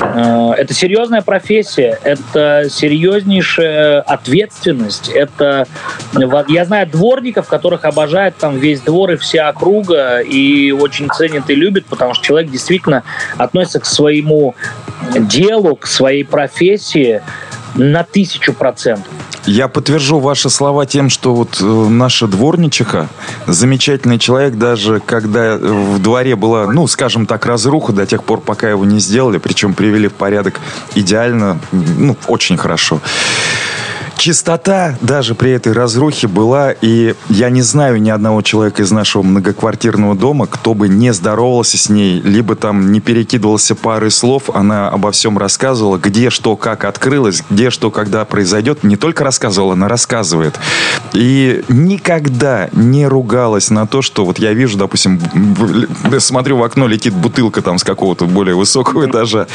э, 0.00 0.52
это 0.56 0.72
серьезная 0.72 1.22
профессия, 1.22 1.98
это 2.02 2.66
серьезнейшая 2.70 4.00
ответственность. 4.00 5.08
Это 5.08 5.66
я 6.48 6.64
знаю 6.64 6.86
дворников, 6.86 7.48
которых 7.48 7.84
обожают 7.84 8.36
там 8.36 8.58
весь 8.58 8.80
двор 8.80 9.12
и 9.12 9.16
вся 9.16 9.48
округа 9.48 10.20
и 10.20 10.70
очень 10.72 11.08
ценят 11.10 11.50
и 11.50 11.54
любят, 11.54 11.84
потому 11.86 12.14
что 12.14 12.24
человек 12.24 12.50
действительно 12.50 13.02
относится 13.36 13.80
к 13.80 13.86
своему 13.86 14.54
делу, 15.14 15.76
к 15.76 15.86
своей 15.86 16.24
профессии 16.24 17.22
на 17.74 18.04
тысячу 18.04 18.52
процентов. 18.54 19.12
Я 19.48 19.68
подтвержу 19.68 20.20
ваши 20.20 20.50
слова 20.50 20.84
тем, 20.84 21.08
что 21.08 21.34
вот 21.34 21.62
э, 21.62 21.64
наша 21.64 22.26
дворничиха, 22.26 23.08
замечательный 23.46 24.18
человек, 24.18 24.56
даже 24.56 25.00
когда 25.00 25.56
в 25.56 25.98
дворе 26.00 26.36
была, 26.36 26.70
ну, 26.70 26.86
скажем 26.86 27.24
так, 27.24 27.46
разруха 27.46 27.94
до 27.94 28.04
тех 28.04 28.24
пор, 28.24 28.42
пока 28.42 28.68
его 28.68 28.84
не 28.84 29.00
сделали, 29.00 29.38
причем 29.38 29.72
привели 29.72 30.08
в 30.08 30.12
порядок 30.12 30.60
идеально, 30.94 31.58
ну, 31.72 32.14
очень 32.26 32.58
хорошо. 32.58 33.00
Чистота 34.18 34.96
даже 35.00 35.36
при 35.36 35.52
этой 35.52 35.72
разрухе 35.72 36.26
была, 36.26 36.72
и 36.72 37.14
я 37.28 37.50
не 37.50 37.62
знаю 37.62 38.02
ни 38.02 38.10
одного 38.10 38.42
человека 38.42 38.82
из 38.82 38.90
нашего 38.90 39.22
многоквартирного 39.22 40.16
дома, 40.16 40.48
кто 40.48 40.74
бы 40.74 40.88
не 40.88 41.12
здоровался 41.12 41.78
с 41.78 41.88
ней, 41.88 42.20
либо 42.20 42.56
там 42.56 42.90
не 42.90 43.00
перекидывался 43.00 43.76
парой 43.76 44.10
слов, 44.10 44.50
она 44.52 44.88
обо 44.88 45.12
всем 45.12 45.38
рассказывала, 45.38 45.98
где 45.98 46.30
что, 46.30 46.56
как 46.56 46.84
открылось, 46.84 47.44
где 47.48 47.70
что, 47.70 47.92
когда 47.92 48.24
произойдет. 48.24 48.82
Не 48.82 48.96
только 48.96 49.22
рассказывала, 49.22 49.74
она 49.74 49.86
рассказывает. 49.86 50.58
И 51.12 51.62
никогда 51.68 52.70
не 52.72 53.06
ругалась 53.06 53.70
на 53.70 53.86
то, 53.86 54.02
что 54.02 54.24
вот 54.24 54.40
я 54.40 54.52
вижу, 54.52 54.78
допустим, 54.78 55.20
смотрю 56.18 56.56
в 56.56 56.64
окно, 56.64 56.88
летит 56.88 57.14
бутылка 57.14 57.62
там 57.62 57.78
с 57.78 57.84
какого-то 57.84 58.26
более 58.26 58.56
высокого 58.56 59.08
этажа. 59.08 59.46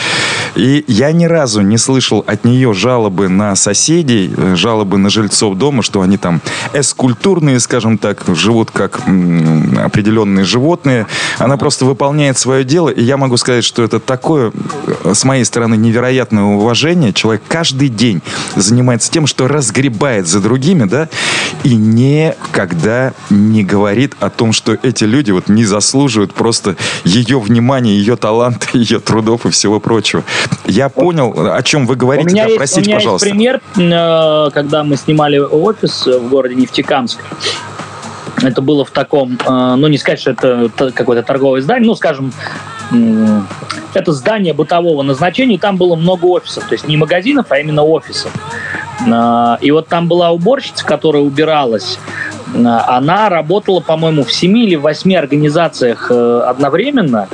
И 0.55 0.85
я 0.87 1.11
ни 1.11 1.25
разу 1.25 1.61
не 1.61 1.77
слышал 1.77 2.23
от 2.25 2.45
нее 2.45 2.73
жалобы 2.73 3.27
на 3.27 3.55
соседей, 3.55 4.33
э, 4.35 4.52
жалобы 4.55 4.97
на 4.97 5.09
жильцов 5.09 5.57
дома, 5.57 5.83
что 5.83 6.01
они 6.01 6.17
там 6.17 6.41
эскультурные, 6.73 7.59
скажем 7.59 7.97
так, 7.97 8.23
живут 8.27 8.71
как 8.71 8.99
определенные 9.77 10.45
животные. 10.45 11.07
Она 11.39 11.57
просто 11.57 11.85
выполняет 11.85 12.37
свое 12.37 12.63
дело, 12.63 12.89
и 12.89 13.03
я 13.03 13.17
могу 13.17 13.37
сказать, 13.37 13.63
что 13.63 13.83
это 13.83 13.99
такое, 13.99 14.51
э, 15.03 15.13
с 15.13 15.23
моей 15.23 15.45
стороны, 15.45 15.75
невероятное 15.75 16.43
уважение. 16.43 17.13
Человек 17.13 17.43
каждый 17.47 17.89
день 17.89 18.21
занимается 18.55 19.11
тем, 19.11 19.27
что 19.27 19.47
разгребает 19.47 20.27
за 20.27 20.39
другими, 20.39 20.85
да, 20.85 21.09
и 21.63 21.75
никогда 21.75 23.13
не 23.29 23.63
говорит 23.63 24.15
о 24.19 24.29
том, 24.29 24.53
что 24.53 24.77
эти 24.81 25.03
люди 25.03 25.31
вот 25.31 25.47
не 25.47 25.65
заслуживают 25.65 26.33
просто 26.33 26.75
ее 27.03 27.39
внимания, 27.39 27.91
ее 27.95 28.15
таланта, 28.15 28.67
ее 28.73 28.99
трудов 28.99 29.45
и 29.45 29.49
всего 29.49 29.79
прочего. 29.79 30.23
Я 30.65 30.89
понял, 30.89 31.33
о 31.51 31.61
чем 31.63 31.85
вы 31.85 31.95
говорите. 31.95 32.35
Да, 32.35 32.45
есть, 32.45 32.77
меня 32.77 32.95
пожалуйста. 32.95 33.29
Пример 33.29 33.61
э, 33.75 34.42
когда 34.51 34.83
мы 34.83 34.97
снимали 34.97 35.37
офис 35.37 36.05
в 36.05 36.29
городе 36.29 36.55
Нефтекамск, 36.55 37.19
это 38.41 38.61
было 38.61 38.85
в 38.85 38.91
таком, 38.91 39.37
э, 39.45 39.75
ну 39.75 39.87
не 39.87 39.97
сказать, 39.97 40.19
что 40.19 40.31
это 40.31 40.91
какое-то 40.93 41.23
торговое 41.23 41.61
здание, 41.61 41.87
ну 41.87 41.95
скажем, 41.95 42.33
это 43.93 44.11
здание 44.11 44.53
бытового 44.53 45.01
назначения, 45.03 45.55
и 45.55 45.57
там 45.57 45.77
было 45.77 45.95
много 45.95 46.25
офисов, 46.25 46.65
то 46.67 46.73
есть 46.73 46.87
не 46.87 46.97
магазинов, 46.97 47.47
а 47.49 47.59
именно 47.59 47.83
офисов. 47.83 48.31
Э, 49.07 49.57
и 49.61 49.71
вот 49.71 49.87
там 49.87 50.07
была 50.07 50.31
уборщица, 50.31 50.85
которая 50.85 51.23
убиралась, 51.23 51.99
э, 52.53 52.57
она 52.59 53.29
работала, 53.29 53.79
по-моему, 53.79 54.23
в 54.23 54.31
семи 54.31 54.65
или 54.65 54.75
восьми 54.75 55.15
организациях 55.15 56.11
одновременно, 56.11 57.27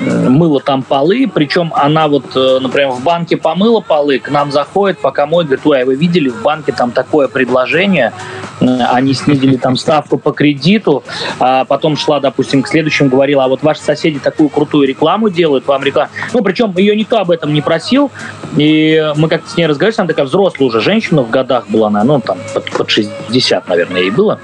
мыла 0.00 0.60
там 0.60 0.82
полы, 0.82 1.30
причем 1.32 1.72
она 1.74 2.08
вот, 2.08 2.24
э, 2.34 2.58
например, 2.60 2.90
в 2.90 3.02
банке 3.02 3.36
помыла 3.36 3.80
полы, 3.80 4.18
к 4.18 4.30
нам 4.30 4.50
заходит, 4.50 4.98
пока 4.98 5.26
моет, 5.26 5.48
говорит, 5.48 5.66
ой, 5.66 5.82
а 5.82 5.86
вы 5.86 5.94
видели, 5.94 6.28
в 6.28 6.42
банке 6.42 6.72
там 6.72 6.90
такое 6.90 7.28
предложение, 7.28 8.12
э, 8.60 8.64
они 8.66 9.12
снизили 9.12 9.56
там 9.56 9.76
ставку 9.76 10.18
по 10.18 10.32
кредиту, 10.32 11.04
а 11.38 11.64
потом 11.64 11.96
шла, 11.96 12.20
допустим, 12.20 12.62
к 12.62 12.68
следующему, 12.68 13.10
говорила, 13.10 13.44
а 13.44 13.48
вот 13.48 13.62
ваши 13.62 13.80
соседи 13.80 14.18
такую 14.18 14.48
крутую 14.48 14.88
рекламу 14.88 15.28
делают, 15.28 15.66
вам 15.66 15.84
реклама. 15.84 16.10
Ну, 16.32 16.42
причем 16.42 16.74
ее 16.76 16.96
никто 16.96 17.18
об 17.18 17.30
этом 17.30 17.52
не 17.52 17.60
просил, 17.60 18.10
и 18.56 19.12
мы 19.16 19.28
как-то 19.28 19.50
с 19.50 19.56
ней 19.56 19.66
разговаривали, 19.66 20.00
она 20.00 20.08
такая 20.08 20.26
взрослая 20.26 20.68
уже 20.68 20.80
женщина 20.80 21.22
в 21.22 21.30
годах 21.30 21.68
была, 21.68 21.88
она, 21.88 22.04
ну, 22.04 22.20
там, 22.20 22.38
под, 22.54 22.70
под 22.70 22.90
60, 22.90 23.68
наверное, 23.68 24.02
ей 24.02 24.10
было 24.10 24.40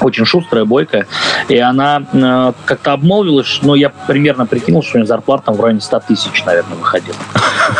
очень 0.00 0.24
шустрая, 0.24 0.64
бойкая. 0.64 1.06
И 1.48 1.58
она 1.58 2.02
э, 2.12 2.52
как-то 2.64 2.92
обмолвилась, 2.92 3.60
ну, 3.62 3.74
я 3.74 3.90
примерно 4.06 4.46
прикинул, 4.46 4.82
что 4.82 4.96
у 4.96 4.98
нее 4.98 5.06
зарплата 5.06 5.44
там 5.46 5.56
в 5.56 5.60
районе 5.60 5.80
100 5.80 6.00
тысяч, 6.00 6.44
наверное, 6.44 6.76
выходила. 6.76 7.16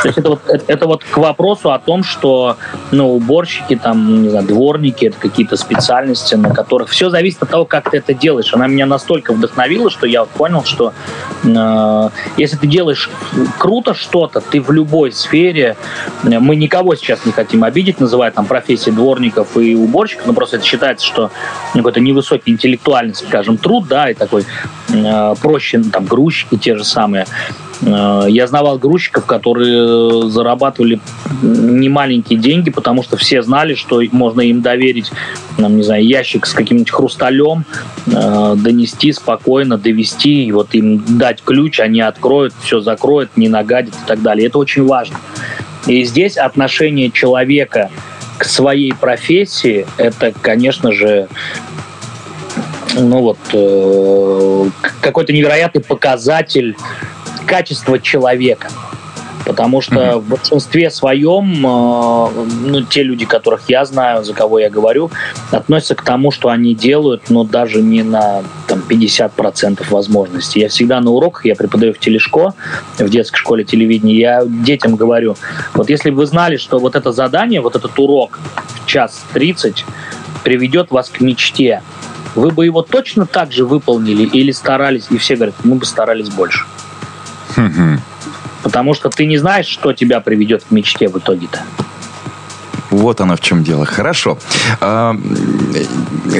То 0.02 0.08
есть 0.08 0.18
это 0.18 0.30
вот, 0.30 0.40
это, 0.48 0.64
это 0.66 0.86
вот 0.86 1.04
к 1.04 1.16
вопросу 1.16 1.72
о 1.72 1.78
том, 1.78 2.04
что, 2.04 2.56
ну, 2.90 3.14
уборщики, 3.14 3.76
там, 3.76 4.22
не 4.22 4.30
знаю, 4.30 4.46
дворники, 4.46 5.06
это 5.06 5.18
какие-то 5.18 5.56
специальности, 5.56 6.34
на 6.34 6.54
которых 6.54 6.90
все 6.90 7.10
зависит 7.10 7.42
от 7.42 7.50
того, 7.50 7.64
как 7.64 7.90
ты 7.90 7.98
это 7.98 8.14
делаешь. 8.14 8.52
Она 8.52 8.66
меня 8.66 8.86
настолько 8.86 9.32
вдохновила, 9.32 9.90
что 9.90 10.06
я 10.06 10.20
вот 10.20 10.30
понял, 10.30 10.64
что 10.64 10.92
э, 11.44 12.08
если 12.36 12.56
ты 12.56 12.66
делаешь 12.66 13.10
круто 13.58 13.94
что-то, 13.94 14.40
ты 14.40 14.60
в 14.60 14.70
любой 14.70 15.12
сфере, 15.12 15.76
мы 16.22 16.56
никого 16.56 16.94
сейчас 16.94 17.24
не 17.24 17.32
хотим 17.32 17.64
обидеть, 17.64 18.00
называя 18.00 18.30
там 18.30 18.46
профессии 18.46 18.90
дворников 18.90 19.56
и 19.56 19.74
уборщиков, 19.74 20.26
но 20.26 20.32
просто 20.32 20.56
это 20.56 20.64
считается, 20.64 21.06
что 21.06 21.30
какой-то 21.96 22.00
невысокий 22.00 22.52
интеллектуальный, 22.52 23.14
скажем, 23.14 23.56
труд, 23.56 23.86
да, 23.88 24.10
и 24.10 24.14
такой 24.14 24.44
э, 24.88 25.34
проще, 25.40 25.82
там, 25.92 26.04
грузчики 26.04 26.56
те 26.56 26.76
же 26.76 26.84
самые. 26.84 27.26
Э, 27.82 28.26
я 28.28 28.46
знавал 28.46 28.78
грузчиков, 28.78 29.24
которые 29.24 30.28
зарабатывали 30.28 31.00
немаленькие 31.42 32.38
деньги, 32.38 32.70
потому 32.70 33.02
что 33.02 33.16
все 33.16 33.42
знали, 33.42 33.74
что 33.74 34.02
можно 34.12 34.42
им 34.42 34.60
доверить, 34.60 35.10
нам, 35.58 35.76
не 35.76 35.82
знаю, 35.82 36.04
ящик 36.04 36.46
с 36.46 36.52
каким-нибудь 36.52 36.90
хрусталем, 36.90 37.64
э, 38.06 38.54
донести 38.56 39.12
спокойно, 39.12 39.78
довести, 39.78 40.44
и 40.44 40.52
вот 40.52 40.74
им 40.74 41.02
дать 41.18 41.42
ключ, 41.42 41.80
они 41.80 42.00
откроют, 42.00 42.52
все 42.62 42.80
закроют, 42.80 43.36
не 43.36 43.48
нагадят 43.48 43.94
и 43.94 44.06
так 44.06 44.20
далее. 44.22 44.48
Это 44.48 44.58
очень 44.58 44.84
важно. 44.84 45.16
И 45.86 46.04
здесь 46.04 46.36
отношение 46.36 47.10
человека 47.10 47.90
к 48.38 48.44
своей 48.44 48.92
профессии, 48.92 49.86
это, 49.96 50.32
конечно 50.40 50.92
же, 50.92 51.28
ну 52.96 53.20
вот, 53.20 53.38
э, 53.52 54.70
какой-то 55.00 55.32
невероятный 55.32 55.82
показатель 55.82 56.76
качества 57.46 57.98
человека. 57.98 58.68
Потому 59.44 59.80
что 59.80 59.94
mm-hmm. 59.94 60.18
в 60.18 60.28
большинстве 60.28 60.90
своем, 60.90 61.64
э, 61.64 62.28
ну, 62.64 62.82
те 62.82 63.04
люди, 63.04 63.24
которых 63.24 63.62
я 63.68 63.84
знаю, 63.84 64.24
за 64.24 64.34
кого 64.34 64.58
я 64.58 64.68
говорю, 64.68 65.12
относятся 65.52 65.94
к 65.94 66.02
тому, 66.02 66.32
что 66.32 66.48
они 66.48 66.74
делают, 66.74 67.30
но 67.30 67.44
даже 67.44 67.80
не 67.80 68.02
на 68.02 68.42
там, 68.66 68.82
50% 68.88 69.88
возможностей. 69.88 70.60
Я 70.60 70.68
всегда 70.68 71.00
на 71.00 71.12
уроках, 71.12 71.44
я 71.44 71.54
преподаю 71.54 71.94
в 71.94 72.00
телешко, 72.00 72.54
в 72.98 73.08
детской 73.08 73.36
школе 73.36 73.62
телевидения, 73.62 74.18
я 74.18 74.42
детям 74.44 74.96
говорю, 74.96 75.36
вот 75.74 75.90
если 75.90 76.10
бы 76.10 76.16
вы 76.16 76.26
знали, 76.26 76.56
что 76.56 76.80
вот 76.80 76.96
это 76.96 77.12
задание, 77.12 77.60
вот 77.60 77.76
этот 77.76 77.96
урок 78.00 78.40
в 78.82 78.86
час 78.86 79.24
30 79.32 79.84
приведет 80.42 80.90
вас 80.90 81.08
к 81.08 81.20
мечте, 81.20 81.82
вы 82.36 82.50
бы 82.50 82.64
его 82.64 82.82
точно 82.82 83.26
так 83.26 83.50
же 83.50 83.64
выполнили 83.64 84.22
или 84.22 84.52
старались? 84.52 85.06
И 85.10 85.18
все 85.18 85.36
говорят, 85.36 85.54
мы 85.64 85.76
бы 85.76 85.86
старались 85.86 86.28
больше. 86.28 86.64
Потому 88.62 88.94
что 88.94 89.08
ты 89.08 89.26
не 89.26 89.38
знаешь, 89.38 89.66
что 89.66 89.92
тебя 89.92 90.20
приведет 90.20 90.64
к 90.64 90.70
мечте 90.70 91.08
в 91.08 91.18
итоге-то. 91.18 91.62
Вот 92.90 93.20
оно 93.20 93.36
в 93.36 93.40
чем 93.40 93.64
дело. 93.64 93.84
Хорошо. 93.84 94.38
А, 94.80 95.16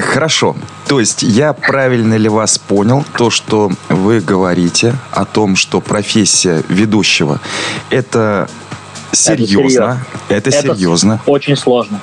хорошо. 0.03 0.57
То 0.87 1.01
есть 1.01 1.23
я 1.23 1.53
правильно 1.53 2.15
ли 2.15 2.29
вас 2.29 2.59
понял, 2.59 3.05
то, 3.17 3.31
что 3.31 3.71
вы 3.89 4.21
говорите 4.21 4.95
о 5.11 5.25
том, 5.25 5.57
что 5.57 5.81
профессия 5.81 6.63
ведущего 6.69 7.41
это 7.91 8.49
серьезно. 9.13 10.05
Это, 10.29 10.51
серьезно. 10.51 10.71
это 10.71 10.75
серьезно. 10.75 11.21
Очень 11.27 11.57
сложно. 11.57 12.01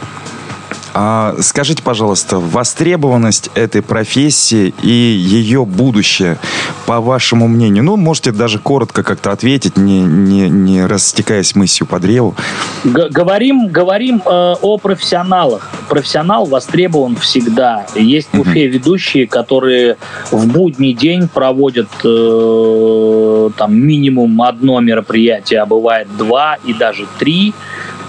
А, 0.94 1.36
скажите, 1.40 1.82
пожалуйста, 1.82 2.38
востребованность 2.40 3.50
этой 3.56 3.82
профессии 3.82 4.74
и 4.84 4.90
ее 4.90 5.66
будущее, 5.66 6.38
по 6.86 7.00
вашему 7.00 7.48
мнению, 7.48 7.84
ну, 7.84 7.98
можете 7.98 8.32
даже 8.32 8.60
коротко 8.60 9.04
как-то 9.04 9.32
ответить, 9.32 9.78
не, 9.78 10.02
не, 10.02 10.50
не 10.50 10.86
растекаясь 10.86 11.56
мыслью 11.56 11.88
по 11.88 12.00
древу. 12.00 12.36
Г 12.84 13.10
говорим 13.10 13.68
говорим 13.68 14.22
э, 14.26 14.56
о 14.62 14.78
профессионалах. 14.78 15.72
Профессионал 15.90 16.46
востребован 16.46 17.16
всегда. 17.16 17.86
Есть 17.96 18.30
в 18.32 18.40
Уфе 18.40 18.68
ведущие, 18.68 19.28
которые 19.28 19.98
в 20.32 20.48
будний 20.48 20.94
день 20.94 21.28
проводят 21.28 21.90
э, 22.04 23.50
там 23.58 23.76
минимум 23.76 24.42
одно 24.42 24.80
мероприятие, 24.80 25.62
а 25.62 25.66
бывает 25.66 26.08
два 26.18 26.58
и 26.66 26.74
даже 26.74 27.08
три. 27.18 27.54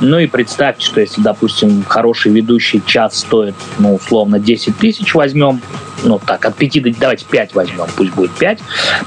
Ну 0.01 0.19
и 0.19 0.27
представьте, 0.27 0.85
что 0.85 1.01
если, 1.01 1.21
допустим, 1.21 1.85
хороший 1.85 2.33
ведущий 2.33 2.83
час 2.85 3.19
стоит, 3.19 3.55
ну, 3.79 3.95
условно, 3.95 4.39
10 4.39 4.77
тысяч 4.77 5.15
возьмем, 5.15 5.61
ну 6.03 6.21
так, 6.25 6.45
от 6.45 6.57
5 6.57 6.83
до, 6.83 6.91
давайте 6.99 7.25
5 7.25 7.55
возьмем, 7.55 7.87
пусть 7.97 8.13
будет 8.13 8.33
5, 8.33 8.59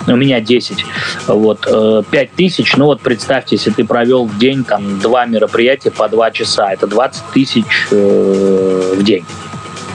у 0.07 0.15
меня 0.15 0.39
10, 0.39 0.85
вот, 1.27 2.05
5 2.09 2.31
тысяч, 2.33 2.75
ну 2.75 2.85
вот 2.85 3.01
представьте, 3.01 3.55
если 3.55 3.71
ты 3.71 3.83
провел 3.83 4.25
в 4.25 4.37
день 4.37 4.63
там 4.63 4.99
два 4.99 5.25
мероприятия 5.25 5.91
по 5.91 6.07
2 6.07 6.31
часа, 6.31 6.71
это 6.71 6.87
20 6.87 7.23
тысяч 7.33 7.87
э, 7.91 8.93
в 8.97 9.03
день. 9.03 9.25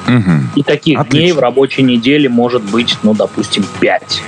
Угу. 0.09 0.33
И 0.57 0.63
таких 0.63 1.01
Отлично. 1.01 1.19
дней 1.19 1.33
в 1.33 1.39
рабочей 1.39 1.83
неделе 1.83 2.29
может 2.29 2.63
быть, 2.63 2.97
ну, 3.03 3.15
допустим, 3.15 3.65
5. 3.81 4.23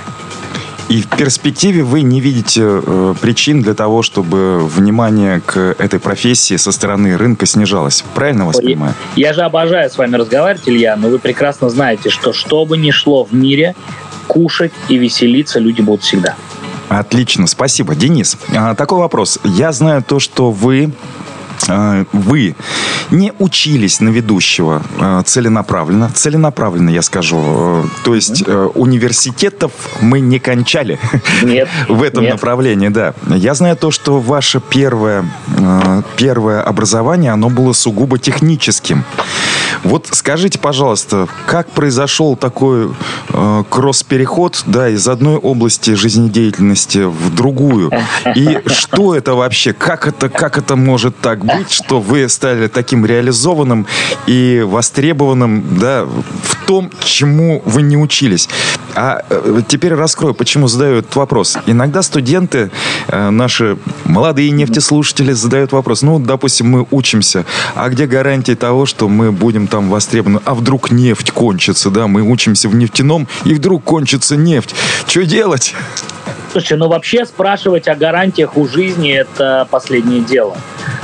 И 0.87 1.01
в 1.01 1.07
перспективе 1.07 1.83
вы 1.83 2.03
не 2.03 2.21
видите 2.21 2.61
э, 2.63 3.15
причин 3.19 3.61
для 3.61 3.73
того, 3.73 4.03
чтобы 4.03 4.65
внимание 4.65 5.41
к 5.41 5.75
этой 5.79 5.99
профессии 5.99 6.57
со 6.57 6.71
стороны 6.71 7.17
рынка 7.17 7.47
снижалось. 7.47 8.03
Правильно 8.13 8.45
вас 8.45 8.57
понимаю? 8.57 8.93
Я 9.15 9.33
же 9.33 9.41
обожаю 9.41 9.89
с 9.89 9.97
вами 9.97 10.15
разговаривать, 10.15 10.69
Илья, 10.69 10.95
но 10.95 11.09
вы 11.09 11.17
прекрасно 11.17 11.69
знаете, 11.69 12.09
что 12.09 12.33
что 12.33 12.65
бы 12.65 12.77
ни 12.77 12.91
шло 12.91 13.23
в 13.23 13.33
мире, 13.33 13.75
кушать 14.27 14.73
и 14.87 14.97
веселиться 14.97 15.59
люди 15.59 15.81
будут 15.81 16.03
всегда. 16.03 16.35
Отлично, 16.89 17.47
спасибо. 17.47 17.95
Денис, 17.95 18.37
а, 18.55 18.75
такой 18.75 18.99
вопрос. 18.99 19.39
Я 19.43 19.71
знаю 19.71 20.03
то, 20.03 20.19
что 20.19 20.51
вы 20.51 20.91
вы 21.67 22.55
не 23.11 23.33
учились 23.39 23.99
на 23.99 24.09
ведущего 24.09 24.81
а, 24.99 25.23
целенаправленно, 25.23 26.11
целенаправленно 26.13 26.89
я 26.89 27.01
скажу, 27.01 27.37
э, 27.39 27.83
то 28.03 28.15
есть 28.15 28.43
университетов 28.75 29.71
мы 30.01 30.19
не 30.19 30.39
кончали 30.39 30.99
нет, 31.43 31.69
в 31.87 32.01
этом 32.03 32.23
нет. 32.23 32.33
направлении, 32.33 32.89
да. 32.89 33.13
Я 33.27 33.53
знаю 33.53 33.75
то, 33.77 33.91
что 33.91 34.19
ваше 34.19 34.59
первое, 34.59 35.25
э, 35.57 36.01
первое 36.17 36.61
образование, 36.61 37.31
оно 37.31 37.49
было 37.49 37.73
сугубо 37.73 38.17
техническим. 38.17 39.03
Вот 39.83 40.09
скажите, 40.11 40.59
пожалуйста, 40.59 41.27
как 41.45 41.69
произошел 41.71 42.35
такой 42.35 42.91
э, 43.29 43.63
кросс-переход 43.69 44.63
да, 44.65 44.89
из 44.89 45.07
одной 45.07 45.35
области 45.37 45.93
жизнедеятельности 45.93 46.99
в 47.05 47.33
другую? 47.33 47.91
И 48.35 48.59
что 48.67 49.15
это 49.15 49.35
вообще? 49.35 49.73
Как 49.73 50.07
это, 50.07 50.29
как 50.29 50.57
это 50.57 50.75
может 50.75 51.17
так 51.19 51.45
быть, 51.45 51.71
что 51.71 51.99
вы 51.99 52.27
стали 52.29 52.67
таким 52.67 53.05
реализованным 53.05 53.85
и 54.27 54.63
востребованным 54.65 55.77
да, 55.79 56.05
в 56.05 56.65
том, 56.65 56.91
чему 57.03 57.61
вы 57.65 57.81
не 57.81 57.97
учились? 57.97 58.49
А 58.95 59.23
э, 59.29 59.61
теперь 59.67 59.93
раскрою, 59.93 60.33
почему 60.33 60.67
задаю 60.67 60.97
этот 60.97 61.15
вопрос. 61.15 61.57
Иногда 61.65 62.01
студенты, 62.01 62.71
э, 63.07 63.29
наши 63.29 63.77
молодые 64.05 64.51
нефтеслушатели 64.51 65.33
задают 65.33 65.73
вопрос. 65.73 66.01
Ну, 66.01 66.17
допустим, 66.19 66.69
мы 66.69 66.87
учимся, 66.91 67.45
а 67.75 67.89
где 67.89 68.07
гарантии 68.07 68.53
того, 68.53 68.85
что 68.85 69.09
мы 69.09 69.33
будем 69.33 69.64
там 69.67 69.89
востребованы? 69.89 70.39
А 70.45 70.53
вдруг 70.53 70.91
нефть 70.91 71.31
кончится, 71.31 71.89
да? 71.89 72.07
Мы 72.07 72.21
учимся 72.21 72.69
в 72.69 72.75
нефтяном, 72.75 73.27
и 73.43 73.53
вдруг 73.53 73.83
кончится 73.83 74.35
нефть. 74.35 74.75
Что 75.07 75.25
делать? 75.25 75.75
Слушайте, 76.51 76.77
ну 76.77 76.87
вообще 76.87 77.25
спрашивать 77.25 77.87
о 77.87 77.95
гарантиях 77.95 78.55
у 78.55 78.67
жизни– 78.67 79.11
это 79.13 79.67
последнее 79.69 80.21
дело. 80.21 80.55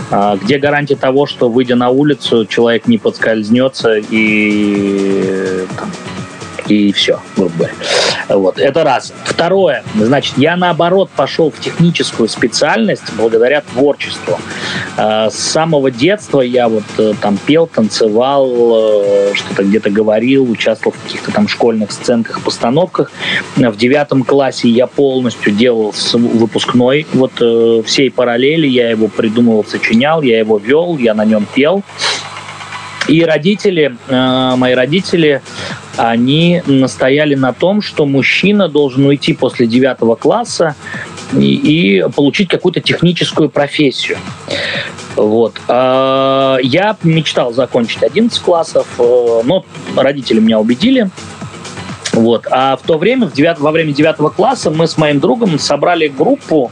А 0.09 0.37
где 0.37 0.57
гарантия 0.57 0.95
того, 0.95 1.25
что, 1.25 1.49
выйдя 1.49 1.75
на 1.75 1.89
улицу, 1.89 2.45
человек 2.45 2.87
не 2.87 2.97
подскользнется 2.97 3.95
и 3.97 5.65
там, 5.77 5.91
и 6.67 6.91
все, 6.91 7.19
грубо 7.35 7.53
говоря. 7.55 7.73
Вот, 8.29 8.59
это 8.59 8.83
раз. 8.83 9.13
Второе, 9.25 9.83
значит, 9.95 10.37
я 10.37 10.55
наоборот 10.55 11.09
пошел 11.15 11.51
в 11.51 11.59
техническую 11.59 12.29
специальность 12.29 13.11
благодаря 13.17 13.61
творчеству. 13.61 14.39
А, 14.97 15.29
с 15.29 15.37
самого 15.37 15.91
детства 15.91 16.41
я 16.41 16.69
вот 16.69 16.83
э, 16.97 17.13
там 17.21 17.37
пел, 17.37 17.67
танцевал, 17.67 18.49
э, 18.49 19.33
что-то 19.33 19.63
где-то 19.63 19.89
говорил, 19.89 20.49
участвовал 20.49 20.95
в 20.97 21.03
каких-то 21.03 21.31
там 21.31 21.47
школьных 21.47 21.91
сценках, 21.91 22.41
постановках. 22.41 23.11
В 23.55 23.75
девятом 23.77 24.23
классе 24.23 24.69
я 24.69 24.87
полностью 24.87 25.53
делал 25.53 25.93
выпускной 26.13 27.05
вот 27.13 27.33
э, 27.41 27.83
всей 27.85 28.11
параллели, 28.11 28.67
я 28.67 28.89
его 28.89 29.07
придумывал, 29.07 29.65
сочинял, 29.65 30.21
я 30.21 30.39
его 30.39 30.57
вел, 30.57 30.97
я 30.97 31.13
на 31.13 31.25
нем 31.25 31.45
пел. 31.53 31.83
И 33.07 33.23
родители, 33.23 33.97
э, 34.07 34.53
мои 34.55 34.73
родители, 34.73 35.41
они 36.01 36.63
настояли 36.65 37.35
на 37.35 37.53
том, 37.53 37.83
что 37.83 38.07
мужчина 38.07 38.67
должен 38.67 39.05
уйти 39.05 39.33
после 39.33 39.67
девятого 39.67 40.15
класса 40.15 40.75
и, 41.31 41.53
и 41.53 42.09
получить 42.15 42.49
какую-то 42.49 42.79
техническую 42.79 43.49
профессию. 43.49 44.17
Вот. 45.15 45.61
А, 45.67 46.57
я 46.63 46.97
мечтал 47.03 47.53
закончить 47.53 48.01
11 48.01 48.41
классов, 48.41 48.87
э, 48.97 49.41
но 49.43 49.63
родители 49.95 50.39
меня 50.39 50.59
убедили. 50.59 51.11
Вот. 52.13 52.47
А 52.49 52.75
в 52.75 52.81
то 52.81 52.97
время, 52.97 53.27
в 53.27 53.33
девят, 53.33 53.59
во 53.59 53.71
время 53.71 53.93
девятого 53.93 54.29
класса, 54.29 54.69
мы 54.69 54.87
с 54.87 54.97
моим 54.97 55.19
другом 55.19 55.57
собрали 55.59 56.07
группу 56.07 56.71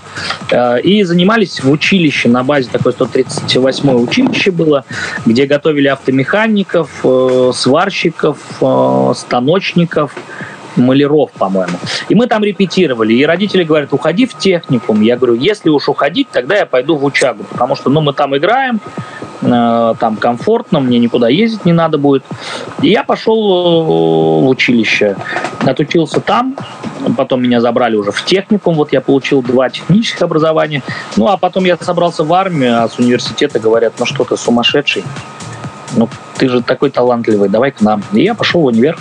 э, 0.51 0.81
и 0.81 1.03
занимались 1.03 1.63
в 1.63 1.69
училище 1.69 2.29
на 2.29 2.43
базе 2.43 2.69
такое 2.71 2.93
138 2.93 3.89
училище 4.03 4.51
было, 4.51 4.85
где 5.25 5.45
готовили 5.45 5.87
автомехаников, 5.87 6.89
э, 7.03 7.51
сварщиков, 7.53 8.37
э, 8.61 9.13
станочников, 9.15 10.15
маляров, 10.75 11.31
по-моему. 11.31 11.77
И 12.09 12.15
мы 12.15 12.27
там 12.27 12.43
репетировали. 12.43 13.13
И 13.13 13.25
родители 13.25 13.63
говорят, 13.63 13.93
уходи 13.93 14.25
в 14.25 14.37
техникум. 14.37 15.01
Я 15.01 15.17
говорю, 15.17 15.35
если 15.35 15.69
уж 15.69 15.89
уходить, 15.89 16.29
тогда 16.31 16.57
я 16.57 16.65
пойду 16.65 16.95
в 16.95 17.05
учагу. 17.05 17.43
Потому 17.43 17.75
что 17.75 17.89
ну, 17.89 18.01
мы 18.01 18.13
там 18.13 18.35
играем, 18.35 18.79
там 19.41 20.17
комфортно, 20.17 20.79
мне 20.79 20.99
никуда 20.99 21.29
ездить 21.29 21.65
не 21.65 21.73
надо 21.73 21.97
будет. 21.97 22.23
И 22.81 22.89
я 22.89 23.03
пошел 23.03 23.37
э, 23.37 24.43
в 24.43 24.47
училище. 24.49 25.15
Отучился 25.61 26.19
там. 26.19 26.57
Потом 27.17 27.41
меня 27.41 27.61
забрали 27.61 27.95
уже 27.95 28.11
в 28.11 28.25
техникум. 28.25 28.75
Вот 28.75 28.91
я 28.91 29.01
получил 29.01 29.41
два 29.41 29.69
технических 29.69 30.21
образования. 30.21 30.83
Ну, 31.15 31.27
а 31.27 31.37
потом 31.37 31.65
я 31.65 31.77
собрался 31.77 32.23
в 32.23 32.33
армию, 32.33 32.83
а 32.83 32.89
с 32.89 32.99
университета 32.99 33.59
говорят, 33.59 33.93
ну 33.99 34.05
что 34.05 34.23
ты 34.25 34.35
сумасшедший? 34.35 35.03
Ну, 35.95 36.09
ты 36.37 36.49
же 36.49 36.61
такой 36.61 36.89
талантливый, 36.89 37.49
давай 37.49 37.71
к 37.71 37.81
нам. 37.81 38.03
И 38.13 38.23
я 38.23 38.35
пошел 38.35 38.61
в 38.61 38.65
универ. 38.65 38.97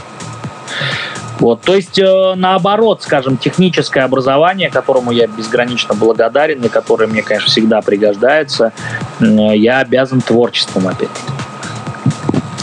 Вот, 1.38 1.61
то 1.62 1.74
есть, 1.74 1.98
э, 1.98 2.35
наоборот, 2.37 3.03
скажем, 3.03 3.37
техническое 3.37 4.01
образование, 4.01 4.70
которому 4.70 5.12
я 5.12 5.27
безгранично 5.27 5.94
благодарен 5.94 6.62
и 6.62 6.68
которое 6.68 7.07
мне, 7.07 7.22
конечно, 7.22 7.48
всегда 7.48 7.81
пригождается, 7.81 8.72
э, 9.20 9.24
я 9.57 9.79
обязан 9.79 10.20
творчеством 10.20 10.88
опять. 10.88 11.09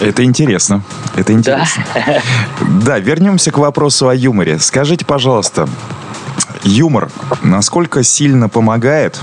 Это 0.02 0.24
интересно. 0.24 0.82
Это 1.16 1.32
интересно. 1.32 1.84
Да. 1.96 2.22
да, 2.86 3.00
вернемся 3.00 3.52
к 3.52 3.58
вопросу 3.58 4.10
о 4.10 4.16
юморе. 4.16 4.60
Скажите, 4.60 5.06
пожалуйста, 5.06 5.70
юмор 6.65 7.10
насколько 7.43 8.04
сильно 8.04 8.49
помогает 8.49 9.19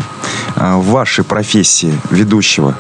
а, 0.57 0.77
в 0.77 0.87
вашей 0.87 1.25
профессии 1.25 1.93
ведущего? 2.11 2.77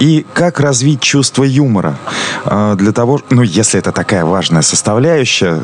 И 0.00 0.26
как 0.34 0.60
развить 0.60 1.00
чувство 1.00 1.44
юмора 1.44 1.98
а, 2.44 2.74
для 2.74 2.92
того, 2.92 3.20
ну, 3.30 3.42
если 3.42 3.78
это 3.78 3.92
такая 3.92 4.24
важная 4.24 4.62
составляющая, 4.62 5.60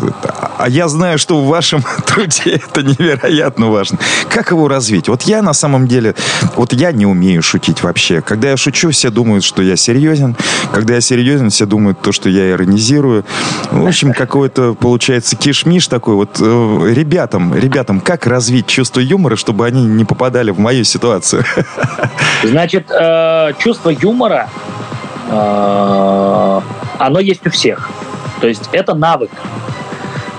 а 0.58 0.68
я 0.68 0.88
знаю, 0.88 1.18
что 1.18 1.40
в 1.40 1.46
вашем 1.46 1.82
труде 2.06 2.60
это 2.64 2.82
невероятно 2.82 3.70
важно. 3.70 3.98
Как 4.28 4.50
его 4.50 4.68
развить? 4.68 5.08
Вот 5.08 5.22
я 5.22 5.42
на 5.42 5.52
самом 5.52 5.88
деле, 5.88 6.14
вот 6.56 6.72
я 6.72 6.92
не 6.92 7.06
умею 7.06 7.42
шутить 7.42 7.82
вообще. 7.82 8.20
Когда 8.20 8.50
я 8.50 8.56
шучу, 8.56 8.90
все 8.90 9.10
думают, 9.10 9.44
что 9.44 9.62
я 9.62 9.76
серьезен. 9.76 10.36
Когда 10.72 10.94
я 10.94 11.00
серьезен, 11.00 11.50
все 11.50 11.66
думают 11.66 12.00
то, 12.00 12.12
что 12.12 12.28
я 12.28 12.50
иронизирую. 12.50 13.24
В 13.70 13.86
общем, 13.86 14.12
какой-то 14.12 14.74
получается 14.74 15.36
кишмиш 15.36 15.88
такой. 15.88 16.14
Вот 16.14 16.38
э, 16.40 16.92
ребятам, 16.94 17.54
ребятам, 17.54 18.00
как 18.00 18.26
развить 18.26 18.41
чувство 18.66 19.00
юмора, 19.00 19.36
чтобы 19.36 19.66
они 19.66 19.84
не 19.84 20.04
попадали 20.04 20.50
в 20.50 20.58
мою 20.58 20.84
ситуацию? 20.84 21.44
Значит, 22.44 22.90
э, 22.90 23.52
чувство 23.58 23.90
юмора, 23.90 24.48
э, 25.30 26.60
оно 26.98 27.20
есть 27.20 27.46
у 27.46 27.50
всех. 27.50 27.90
То 28.40 28.48
есть 28.48 28.68
это 28.72 28.94
навык. 28.94 29.30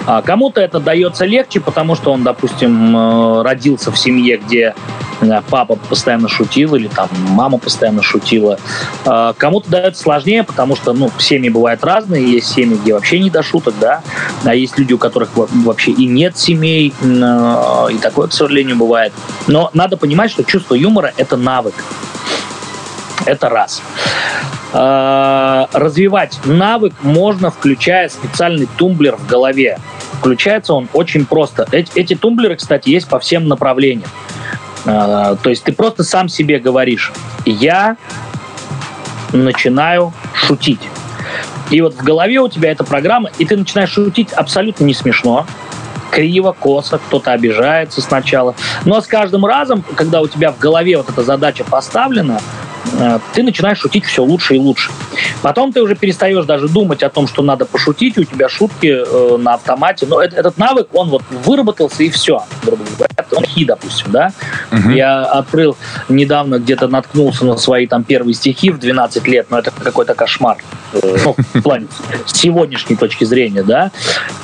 А 0.06 0.22
кому-то 0.22 0.62
это 0.62 0.80
дается 0.80 1.26
легче, 1.26 1.60
потому 1.60 1.96
что 1.96 2.12
он, 2.12 2.24
допустим, 2.24 2.96
э, 2.96 3.42
родился 3.44 3.92
в 3.92 3.98
семье, 3.98 4.38
где 4.38 4.76
папа 5.50 5.76
постоянно 5.76 6.28
шутил 6.28 6.76
или 6.76 6.88
там 6.88 7.08
мама 7.30 7.58
постоянно 7.58 8.04
шутила. 8.04 8.60
А 9.06 9.34
кому-то 9.34 9.70
дается 9.70 10.02
сложнее, 10.02 10.44
потому 10.44 10.76
что 10.76 10.92
ну, 10.92 11.10
семьи 11.18 11.50
бывают 11.50 11.84
разные. 11.84 12.30
Есть 12.30 12.48
семьи, 12.48 12.76
где 12.76 12.94
вообще 12.94 13.20
не 13.20 13.30
до 13.30 13.42
шуток, 13.42 13.76
да. 13.80 14.02
А 14.44 14.54
есть 14.54 14.78
люди, 14.78 14.94
у 14.94 14.98
которых 14.98 15.30
вообще 15.36 15.92
и 15.92 16.06
нет 16.06 16.38
семей. 16.38 16.94
Э, 17.02 17.88
и 17.92 17.98
такое, 17.98 18.28
к 18.28 18.34
сожалению, 18.34 18.76
бывает. 18.76 19.14
Но 19.48 19.70
надо 19.74 19.96
понимать, 19.96 20.32
что 20.32 20.44
чувство 20.44 20.76
юмора– 20.76 21.14
это 21.18 21.38
навык. 21.38 21.76
Это 23.26 23.48
раз. 23.48 23.82
А, 24.76 25.70
развивать 25.72 26.40
навык 26.46 26.94
можно, 27.04 27.52
включая 27.52 28.10
специальный 28.10 28.68
тумблер 28.78 29.16
в 29.18 29.28
голове. 29.28 29.78
Включается 30.24 30.74
он 30.74 30.88
очень 30.94 31.26
просто. 31.26 31.68
Эти, 31.74 31.92
эти 31.96 32.16
тумблеры, 32.16 32.56
кстати, 32.56 32.88
есть 32.88 33.10
по 33.10 33.20
всем 33.20 33.50
направлениям. 33.50 34.08
А, 34.86 35.36
то 35.36 35.50
есть 35.50 35.66
ты 35.66 35.74
просто 35.74 36.06
сам 36.06 36.30
себе 36.30 36.60
говоришь, 36.60 37.12
я 37.46 37.98
начинаю 39.34 40.14
шутить. 40.34 40.80
И 41.72 41.82
вот 41.82 41.96
в 41.96 42.04
голове 42.04 42.40
у 42.40 42.48
тебя 42.48 42.72
эта 42.72 42.86
программа, 42.86 43.32
и 43.38 43.44
ты 43.44 43.58
начинаешь 43.58 43.92
шутить 43.92 44.32
абсолютно 44.32 44.86
не 44.86 44.94
смешно, 44.94 45.46
криво, 46.10 46.56
косо, 46.58 47.00
кто-то 47.00 47.34
обижается 47.34 48.02
сначала. 48.02 48.56
Но 48.86 49.02
с 49.02 49.08
каждым 49.08 49.46
разом, 49.46 49.84
когда 49.96 50.22
у 50.22 50.30
тебя 50.30 50.54
в 50.54 50.58
голове 50.58 50.96
вот 50.96 51.10
эта 51.10 51.22
задача 51.24 51.66
поставлена, 51.66 52.40
ты 53.34 53.44
начинаешь 53.44 53.80
шутить 53.80 54.06
все 54.06 54.24
лучше 54.24 54.56
и 54.56 54.60
лучше. 54.60 54.92
Потом 55.42 55.72
ты 55.72 55.82
уже 55.82 55.96
перестаешь 55.96 56.46
даже 56.46 56.68
думать 56.68 57.04
о 57.04 57.10
том, 57.10 57.28
что 57.28 57.42
надо 57.42 57.66
пошутить, 57.66 58.18
у 58.18 58.24
тебя 58.24 58.50
шутки 58.50 58.88
э, 58.88 59.38
на 59.38 59.56
автомате. 59.56 60.06
Но 60.06 60.22
это, 60.22 60.36
этот 60.36 60.58
навык, 60.58 60.90
он 60.94 61.10
вот 61.10 61.24
выработался 61.30 62.04
и 62.04 62.10
все. 62.10 62.44
Он 63.36 63.46
хи, 63.46 63.66
допустим, 63.66 64.12
да. 64.12 64.32
Угу. 64.72 64.90
Я 64.92 65.24
открыл 65.24 65.78
недавно, 66.10 66.60
где-то 66.60 66.88
наткнулся 66.88 67.46
на 67.46 67.58
свои 67.58 67.88
там 67.88 68.04
первые 68.04 68.34
стихи 68.34 68.70
в 68.70 68.80
12 68.80 69.28
лет, 69.28 69.48
но 69.50 69.60
это 69.60 69.72
какой-то 69.72 70.14
кошмар. 70.14 70.58
Э, 70.94 71.18
ну, 71.24 71.36
в 71.54 71.62
плане 71.62 71.88
сегодняшней 72.26 72.96
точки 72.96 73.24
зрения, 73.24 73.64
да. 73.64 73.92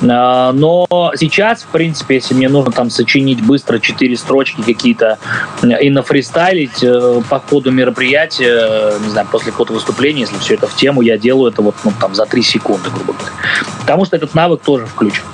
Э, 0.02 0.52
но 0.52 0.86
сейчас, 1.16 1.62
в 1.62 1.68
принципе, 1.68 2.16
если 2.16 2.34
мне 2.34 2.48
нужно 2.48 2.72
там 2.72 2.90
сочинить 2.90 3.42
быстро 3.42 3.78
четыре 3.78 4.16
строчки 4.16 4.62
какие-то 4.62 5.18
и 5.62 5.90
нафристайлить 5.90 6.84
по 7.28 7.40
ходу 7.40 7.70
мероприятия, 7.70 8.98
не 9.00 9.10
знаю, 9.10 9.26
после 9.30 9.52
какого-то 9.52 9.74
выступления, 9.74 10.22
если 10.22 10.38
все 10.38 10.54
это 10.54 10.66
в 10.66 10.74
тему, 10.74 11.02
я 11.02 11.18
делаю 11.18 11.52
это 11.52 11.62
вот 11.62 11.74
ну, 11.84 11.92
там 12.00 12.14
за 12.14 12.26
три 12.26 12.42
секунды, 12.42 12.90
грубо 12.90 13.12
говоря. 13.12 13.32
Потому 13.80 14.04
что 14.04 14.16
этот 14.16 14.34
навык 14.34 14.62
тоже 14.62 14.86
включен. 14.86 15.24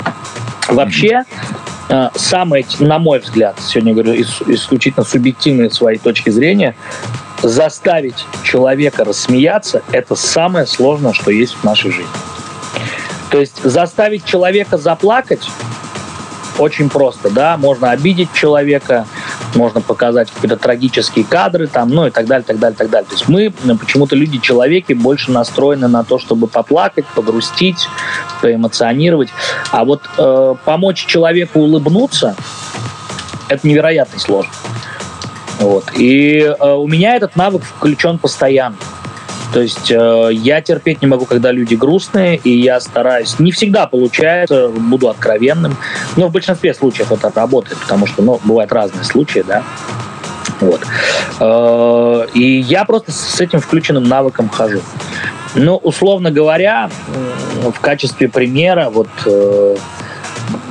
Вообще, 0.69 1.25
э, 1.89 2.11
самое, 2.15 2.65
на 2.81 2.99
мой 2.99 3.21
взгляд, 3.21 3.57
сегодня 3.61 3.95
говорю 3.95 4.21
исключительно 4.21 5.05
субъективные 5.05 5.71
своей 5.71 5.99
точки 5.99 6.31
зрения, 6.31 6.75
заставить 7.43 8.25
человека 8.43 9.05
рассмеяться– 9.05 9.83
это 9.93 10.15
самое 10.15 10.67
сложное, 10.67 11.13
что 11.13 11.31
есть 11.31 11.55
в 11.55 11.65
нашей 11.65 11.91
жизни. 11.91 12.11
То 13.31 13.39
есть 13.39 13.63
заставить 13.63 14.25
человека 14.25 14.79
заплакать 14.79 15.49
очень 16.59 16.89
просто, 16.89 17.31
да, 17.31 17.57
можно 17.57 17.91
обидеть 17.91 18.33
человека, 18.33 19.07
можно 19.55 19.81
показать 19.81 20.31
какие-то 20.31 20.57
трагические 20.57 21.25
кадры, 21.25 21.67
там, 21.67 21.91
ну 21.91 22.07
и 22.07 22.11
так 22.11 22.27
далее, 22.27 22.45
так 22.45 22.59
далее, 22.59 22.77
так 22.77 22.91
далее. 22.91 23.07
То 23.07 23.15
есть 23.15 23.29
мы, 23.29 23.53
почему-то 23.77 24.17
люди, 24.17 24.39
человеки, 24.39 24.93
больше 24.93 25.31
настроены 25.31 25.89
на 25.89 26.05
то, 26.05 26.19
чтобы 26.19 26.47
поплакать, 26.47 27.05
погрустить, 27.15 27.89
поэмоционировать. 28.41 29.29
А 29.71 29.85
вот 29.85 30.03
э, 30.17 30.55
помочь 30.65 31.05
человеку 31.07 31.61
улыбнуться, 31.61 32.37
это 33.49 33.67
невероятно 33.67 34.19
сложно. 34.19 34.53
Вот. 35.59 35.85
И 35.97 36.39
э, 36.39 36.73
у 36.73 36.87
меня 36.87 37.17
этот 37.17 37.37
навык 37.37 37.63
включен 37.63 38.19
постоянно. 38.19 38.77
То 39.53 39.61
есть 39.63 39.91
э, 39.91 40.29
я 40.33 40.61
терпеть 40.61 41.01
не 41.03 41.09
могу, 41.09 41.25
когда 41.25 41.53
люди 41.53 41.75
грустные, 41.75 42.37
и 42.37 42.51
я 42.51 42.81
стараюсь. 42.81 43.39
Не 43.39 43.53
всегда 43.53 43.87
получается, 43.87 44.69
буду 44.69 45.09
откровенным, 45.09 45.77
но 46.17 46.29
в 46.29 46.33
большинстве 46.33 46.75
случаев 46.75 47.13
это 47.13 47.31
работает, 47.35 47.79
потому 47.79 48.07
что, 48.07 48.23
ну, 48.23 48.41
бывают 48.45 48.73
разные 48.73 49.05
случаи, 49.05 49.45
да. 49.47 49.63
Вот. 50.61 50.81
Э, 51.41 52.27
и 52.35 52.61
я 52.61 52.85
просто 52.85 53.13
с 53.13 53.41
этим 53.41 53.61
включенным 53.61 54.05
навыком 54.05 54.49
хожу. 54.49 54.81
Ну, 55.55 55.77
условно 55.77 56.31
говоря, 56.31 56.91
в 57.63 57.81
качестве 57.81 58.29
примера, 58.29 58.91
вот 58.91 59.09
э, 59.25 59.77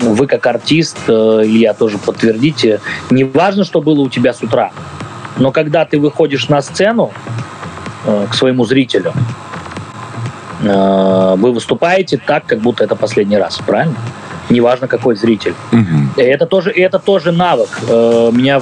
вы 0.02 0.28
как 0.28 0.46
артист, 0.46 0.98
э, 1.08 1.12
Илья, 1.44 1.74
тоже 1.74 1.98
подтвердите, 1.98 2.82
не 3.10 3.24
важно, 3.24 3.64
что 3.64 3.82
было 3.82 4.02
у 4.02 4.10
тебя 4.10 4.34
с 4.34 4.42
утра, 4.42 4.72
но 5.38 5.52
когда 5.52 5.86
ты 5.86 6.00
выходишь 6.00 6.50
на 6.50 6.62
сцену, 6.62 7.12
Э, 8.08 8.28
к 8.30 8.36
своему 8.36 8.66
зрителю. 8.66 9.14
Э, 10.62 11.36
вы 11.38 11.52
выступаете 11.52 12.18
так, 12.18 12.46
как 12.46 12.60
будто 12.60 12.84
это 12.84 12.96
последний 12.96 13.38
раз, 13.38 13.58
правильно? 13.66 13.96
Неважно, 14.50 14.88
какой 14.88 15.16
зритель. 15.16 15.54
Угу. 15.72 16.22
Это 16.22 16.46
тоже, 16.46 16.72
это 16.72 17.00
тоже 17.00 17.32
навык. 17.32 17.70
Э, 17.90 18.30
меня 18.32 18.62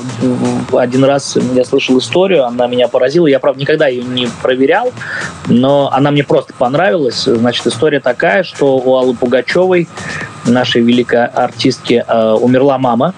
один 0.71 1.03
раз 1.03 1.37
я 1.53 1.65
слышал 1.65 1.97
историю, 1.97 2.45
она 2.45 2.67
меня 2.67 2.87
поразила. 2.87 3.27
Я, 3.27 3.39
правда, 3.39 3.59
никогда 3.61 3.87
ее 3.87 4.03
не 4.03 4.27
проверял, 4.41 4.91
но 5.47 5.89
она 5.91 6.11
мне 6.11 6.23
просто 6.23 6.53
понравилась. 6.53 7.23
Значит, 7.23 7.67
история 7.67 7.99
такая, 7.99 8.43
что 8.43 8.77
у 8.77 8.95
Аллы 8.95 9.13
Пугачевой, 9.13 9.87
нашей 10.45 10.81
великой 10.81 11.25
артистки, 11.25 12.03
умерла 12.41 12.77
мама 12.77 13.13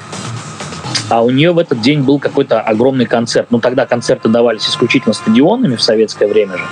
а 1.10 1.24
у 1.24 1.30
нее 1.30 1.52
в 1.52 1.60
этот 1.60 1.82
день 1.82 2.02
был 2.02 2.20
какой-то 2.20 2.62
огромный 2.62 3.06
концерт. 3.06 3.48
Ну, 3.52 3.60
тогда 3.60 3.86
концерты 3.86 4.30
давались 4.30 4.68
исключительно 4.68 5.14
стадионами 5.14 5.76
в 5.76 5.82
советское 5.82 6.28
время 6.28 6.58
же. 6.58 6.64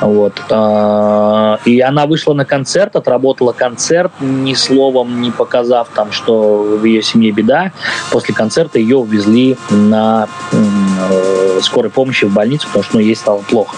Вот. 0.00 0.40
А, 0.50 1.58
и 1.64 1.80
она 1.80 2.06
вышла 2.06 2.34
на 2.34 2.44
концерт, 2.44 2.96
отработала 2.96 3.52
концерт, 3.52 4.12
ни 4.20 4.54
словом 4.54 5.20
не 5.20 5.30
показав 5.30 5.88
там, 5.94 6.12
что 6.12 6.78
в 6.80 6.84
ее 6.84 7.02
семье 7.02 7.30
беда. 7.30 7.72
После 8.10 8.34
концерта 8.34 8.78
ее 8.78 8.96
увезли 8.96 9.56
на 9.70 10.28
э, 10.52 11.60
скорой 11.62 11.90
помощи 11.90 12.24
в 12.24 12.32
больницу, 12.32 12.66
потому 12.66 12.84
что 12.84 12.96
ну, 12.96 13.00
ей 13.00 13.14
стало 13.14 13.42
плохо. 13.42 13.76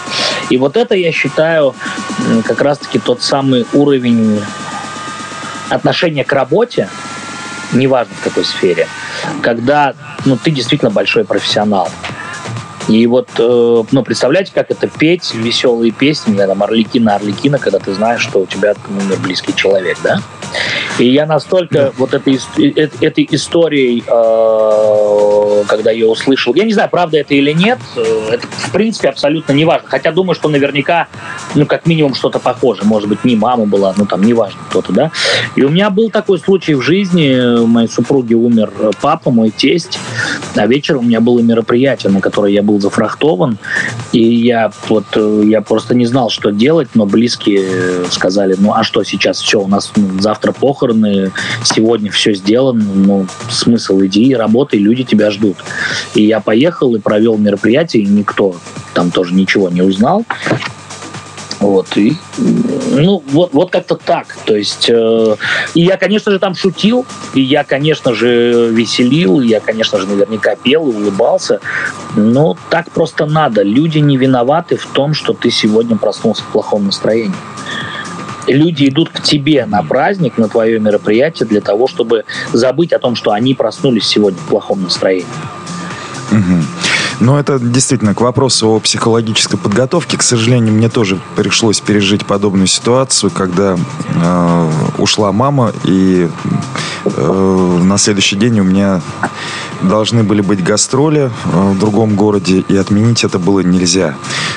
И 0.51 0.57
вот 0.57 0.77
это, 0.77 0.95
я 0.95 1.13
считаю, 1.13 1.75
как 2.45 2.61
раз-таки 2.63 2.99
тот 2.99 3.23
самый 3.23 3.67
уровень 3.73 4.41
отношения 5.71 6.25
к 6.25 6.33
работе, 6.33 6.89
неважно 7.73 8.15
в 8.15 8.25
какой 8.25 8.45
сфере, 8.45 8.89
когда 9.43 9.95
ну, 10.25 10.37
ты 10.37 10.51
действительно 10.51 10.91
большой 10.91 11.25
профессионал. 11.25 11.89
И 12.89 13.07
вот, 13.07 13.29
э, 13.39 13.83
ну, 13.91 14.03
представляете, 14.03 14.53
как 14.55 14.71
это 14.71 14.89
петь 14.89 15.35
веселые 15.35 15.93
песни, 15.93 16.37
там, 16.37 16.63
Орликина, 16.63 17.17
Орликина, 17.17 17.59
когда 17.59 17.79
ты 17.79 17.95
знаешь, 17.95 18.23
что 18.23 18.41
у 18.41 18.47
тебя 18.47 18.75
умер 18.89 19.19
близкий 19.23 19.55
человек, 19.55 19.99
да? 20.03 20.21
И 20.99 21.07
я 21.07 21.27
настолько 21.27 21.75
да. 21.75 21.93
вот 21.97 22.15
этой, 22.15 22.39
э, 22.59 22.89
этой 23.01 23.27
историей, 23.31 24.05
э, 24.07 25.65
когда 25.67 25.91
я 25.91 26.07
услышал, 26.07 26.55
я 26.55 26.65
не 26.65 26.73
знаю, 26.73 26.91
правда 26.91 27.19
это 27.19 27.35
или 27.35 27.53
нет, 27.53 27.79
э, 27.97 28.29
это 28.33 28.47
в 28.47 28.71
принципе 28.73 29.09
абсолютно 29.09 29.53
не 29.53 29.65
важно. 29.65 29.89
Хотя 29.89 30.13
думаю, 30.13 30.35
что 30.35 30.49
наверняка, 30.49 31.09
ну, 31.55 31.67
как 31.67 31.87
минимум 31.87 32.15
что-то 32.15 32.39
похоже. 32.39 32.85
Может 32.85 33.09
быть, 33.09 33.25
не 33.25 33.37
мама 33.37 33.65
была, 33.65 33.95
ну, 33.97 34.07
там, 34.07 34.23
неважно 34.23 34.61
кто-то, 34.69 34.93
да. 34.93 35.11
И 35.57 35.63
у 35.63 35.69
меня 35.69 35.91
был 35.91 36.11
такой 36.11 36.39
случай 36.39 36.75
в 36.75 36.83
жизни. 36.83 37.59
У 37.61 37.67
моей 37.67 37.89
супруги 37.89 38.35
умер 38.35 38.71
папа, 39.01 39.31
мой 39.31 39.51
тесть. 39.51 39.99
А 40.57 40.67
вечером 40.67 41.01
у 41.01 41.05
меня 41.05 41.21
было 41.21 41.41
мероприятие, 41.41 42.13
на 42.13 42.21
которое 42.21 42.53
я 42.53 42.63
был 42.63 42.72
зафрахтован. 42.79 43.59
И 44.13 44.23
я 44.23 44.73
вот, 44.89 45.05
я 45.45 45.61
просто 45.61 45.95
не 45.95 46.07
знал, 46.07 46.31
что 46.31 46.51
делать, 46.51 46.89
но 46.95 47.07
близкие 47.07 48.05
сказали, 48.11 48.57
ну, 48.59 48.73
а 48.75 48.85
что 48.85 49.05
сейчас? 49.05 49.41
Все, 49.41 49.61
у 49.61 49.69
нас 49.69 49.93
ну, 49.97 50.21
завтра 50.21 50.53
похороны, 50.53 51.33
сегодня 51.65 52.11
все 52.11 52.35
сделано, 52.35 52.85
ну, 52.95 53.27
смысл, 53.51 54.01
иди, 54.03 54.35
работай, 54.35 54.79
люди 54.79 55.05
тебя 55.05 55.31
ждут. 55.31 55.57
И 56.15 56.25
я 56.25 56.41
поехал 56.41 56.95
и 56.95 57.01
провел 57.01 57.37
мероприятие, 57.39 58.03
и 58.03 58.07
никто 58.07 58.57
там 58.95 59.11
тоже 59.11 59.35
ничего 59.35 59.69
не 59.69 59.83
узнал. 59.83 60.25
Вот, 61.63 61.97
и, 61.97 62.17
ну, 62.39 63.23
вот, 63.29 63.53
вот 63.53 63.71
как-то 63.71 63.95
так. 63.95 64.37
То 64.45 64.57
есть, 64.57 64.91
э, 64.91 65.37
и 65.75 65.83
я, 65.83 65.97
конечно 65.97 66.33
же, 66.33 66.41
там 66.41 66.57
шутил, 66.57 67.07
и 67.35 67.41
я, 67.41 67.63
конечно 67.63 68.13
же, 68.15 68.69
веселил, 68.73 69.41
я, 69.41 69.61
конечно 69.61 70.01
же, 70.01 70.09
наверняка 70.09 70.57
пел 70.57 70.91
и 70.91 70.93
улыбался. 70.93 71.61
Но 72.17 72.57
так 72.69 72.91
просто 72.91 73.27
надо. 73.27 73.63
Люди 73.63 73.99
не 73.99 74.17
виноваты 74.17 74.77
в 74.77 74.87
том, 74.87 75.15
что 75.15 75.35
ты 75.35 75.53
сегодня 75.53 75.97
проснулся 75.97 76.43
в 76.43 76.47
плохом 76.47 76.87
настроении 76.87 77.33
люди 78.49 78.89
идут 78.89 79.11
к 79.11 79.23
тебе 79.23 79.67
на 79.67 79.85
праздник, 79.85 80.37
на 80.37 80.49
твое 80.49 80.81
мероприятие 80.81 81.49
для 81.49 81.61
того, 81.61 81.87
чтобы 81.87 82.25
забыть 82.53 82.93
о 82.93 82.99
том, 82.99 83.15
что 83.15 83.31
они 83.31 83.55
проснулись 83.55 84.05
сегодня 84.05 84.41
в 84.41 84.49
плохом 84.49 84.83
настроении. 84.83 85.27
Угу. 86.33 86.63
Ну, 87.21 87.37
это 87.37 87.59
действительно 87.59 88.15
к 88.15 88.21
вопросу 88.21 88.69
о 88.69 88.81
психологической 88.81 89.59
подготовке. 89.59 90.17
К 90.17 90.23
сожалению, 90.23 90.75
мне 90.75 90.89
тоже 90.89 91.19
пришлось 91.37 91.81
пережить 91.81 92.27
подобную 92.27 92.67
ситуацию, 92.67 93.31
когда 93.31 93.77
э, 94.09 94.71
ушла 94.99 95.33
мама, 95.33 95.73
и 95.85 96.29
э, 97.05 97.79
на 97.83 97.99
следующий 97.99 98.37
день 98.37 98.61
у 98.61 98.65
меня 98.65 99.01
должны 99.83 100.23
были 100.23 100.41
быть 100.41 100.63
гастроли 100.63 101.31
э, 101.45 101.71
в 101.73 101.79
другом 101.79 102.15
городе, 102.17 102.65
и 102.69 102.77
отменить 102.77 103.25
это 103.25 103.39
было 103.39 103.61
нельзя. 103.61 104.15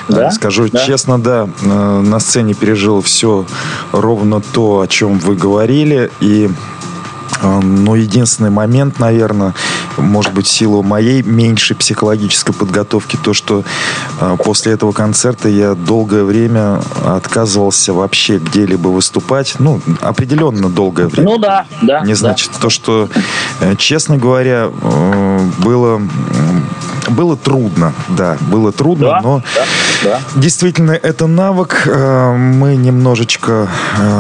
Да? 0.08 0.32
Скажу 0.32 0.68
да. 0.70 0.86
честно, 0.86 1.20
да, 1.20 1.50
э, 1.62 2.02
на 2.02 2.20
сцене 2.20 2.54
пережил 2.54 3.02
все 3.02 3.46
ровно 3.92 4.42
то, 4.42 4.82
о 4.82 4.88
чем 4.88 5.20
вы 5.20 5.36
говорили, 5.36 6.12
и 6.20 6.50
э, 6.50 6.50
но 7.42 7.96
единственный 7.96 8.50
момент, 8.50 9.00
наверное, 9.00 9.54
может 9.98 10.34
быть, 10.34 10.48
в 10.48 10.52
силу 10.52 10.84
моей 10.84 11.22
меньшей 11.22 11.76
психологической 11.76 12.54
подготовки, 12.54 13.18
то, 13.22 13.34
что 13.34 13.64
э, 14.20 14.38
после 14.44 14.74
этого 14.74 14.92
концерта 14.92 15.50
я 15.50 15.74
долгое 15.74 16.24
время 16.24 16.82
отказывался 17.06 17.94
вообще 17.94 18.38
где-либо 18.38 18.90
выступать. 18.90 19.56
Ну, 19.60 19.82
определенно 20.02 20.70
долгое 20.70 21.08
время. 21.08 21.30
Ну 21.30 21.38
да, 21.38 21.66
да. 21.82 22.02
Не 22.02 22.14
значит 22.14 22.52
да. 22.54 22.60
то, 22.62 22.70
что, 22.70 23.10
э, 23.60 23.76
честно 23.78 24.18
говоря, 24.18 24.70
э, 24.70 25.40
было 25.60 26.02
было 27.08 27.38
трудно, 27.38 27.94
да, 28.10 28.36
было 28.42 28.72
трудно, 28.72 29.08
да, 29.08 29.22
но 29.22 29.44
да, 29.54 29.66
да. 30.04 30.22
действительно 30.36 30.92
это 30.92 31.28
навык. 31.28 31.84
Э, 31.86 32.36
мы 32.36 32.76
немножечко 32.76 33.70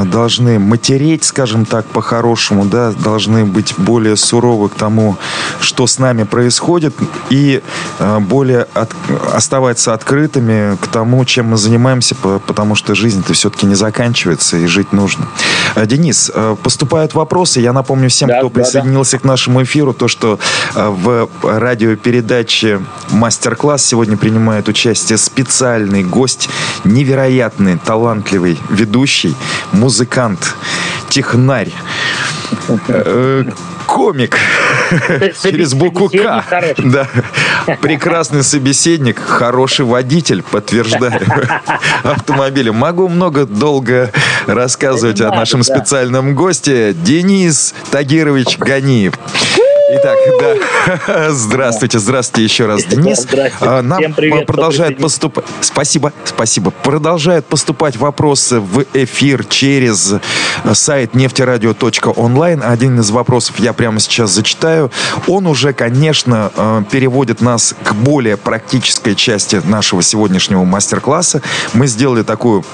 должны 0.06 0.60
матереть, 0.60 1.23
скажем 1.23 1.65
так, 1.65 1.86
по-хорошему, 1.88 2.65
да, 2.65 2.91
должны 3.06 3.46
быть 3.46 3.76
более 3.78 4.15
суровы 4.15 4.70
к 4.70 4.76
тому, 4.76 5.18
что 5.60 5.86
с 5.86 6.00
нами 6.00 6.24
происходит, 6.24 6.96
и 7.30 7.62
э, 8.00 8.20
более 8.20 8.65
от, 8.74 8.91
оставаться 9.32 9.94
открытыми 9.94 10.76
к 10.78 10.88
тому, 10.88 11.24
чем 11.26 11.50
мы 11.50 11.58
занимаемся, 11.58 12.15
потому 12.15 12.74
что 12.74 12.96
жизнь-то 12.96 13.34
все-таки 13.34 13.68
не 13.68 13.76
заканчивается, 13.76 14.58
и 14.58 14.65
жить 14.65 14.91
нужно. 14.91 15.28
Денис, 15.86 16.32
поступают 16.63 17.13
вопросы. 17.13 17.60
Я 17.60 17.74
напомню 17.74 18.10
всем, 18.10 18.30
да, 18.30 18.39
кто 18.39 18.50
да, 18.50 18.54
присоединился 18.56 19.18
да. 19.18 19.22
к 19.22 19.24
нашему 19.26 19.62
эфиру, 19.62 19.94
то, 19.94 20.08
что 20.08 20.39
в 20.74 21.30
радиопередаче 21.44 22.82
«Мастер-класс» 23.12 23.86
сегодня 23.86 24.18
принимает 24.18 24.68
участие 24.68 25.18
специальный 25.18 26.04
гость, 26.04 26.50
невероятный, 26.84 27.78
талантливый 27.78 28.58
ведущий, 28.70 29.36
музыкант, 29.72 30.56
технарь, 31.10 31.72
э, 32.88 32.94
комик 33.86 34.38
через 35.41 35.73
букву 35.73 36.10
К. 36.10 36.43
Да. 36.77 37.08
Прекрасный 37.81 38.43
собеседник, 38.43 39.19
хороший 39.19 39.86
водитель, 39.86 40.43
подтверждаю, 40.43 41.21
автомобиля. 42.03 42.71
Могу 42.73 43.08
много 43.08 43.45
долго 43.45 44.12
рассказывать 44.45 45.21
о 45.21 45.29
нашем 45.31 45.63
специальном 45.63 46.36
госте 46.36 46.93
Денис 46.93 47.73
Тагирович 47.91 48.58
Ганиев. 48.58 49.13
Итак, 49.88 50.17
да. 50.39 51.30
Здравствуйте, 51.32 52.00
здравствуйте 52.00 52.43
еще 52.43 52.65
раз, 52.65 52.86
Денис. 52.86 53.19
Здравствуйте. 53.19 53.54
А, 53.60 53.84
нам 53.84 54.00
Всем 54.00 54.13
привет, 54.13 54.48
продолжает 54.48 54.98
поступать... 54.98 55.45
Спасибо, 55.62 56.12
спасибо. 56.24 56.71
Продолжают 56.71 57.45
поступать 57.45 57.95
вопросы 57.95 58.60
в 58.60 58.84
эфир 58.93 59.45
через 59.45 60.15
сайт 60.74 61.13
нефтерадио.онлайн. 61.13 62.63
Один 62.63 63.00
из 63.00 63.12
вопросов 63.12 63.60
я 63.60 63.74
прямо 63.74 64.00
сейчас 64.00 64.32
зачитаю. 64.32 64.91
Он 65.28 65.45
уже, 65.45 65.71
конечно, 65.71 66.52
э, 66.56 66.84
переводит 66.89 67.41
нас 67.41 67.76
к 67.84 67.93
более 67.93 68.38
практической 68.38 69.13
части 69.13 69.62
нашего 69.65 70.02
сегодняшнего 70.02 70.63
мастер-класса. 70.63 71.43
Мы 71.74 71.86
сделали 71.86 72.24
такую 72.24 72.65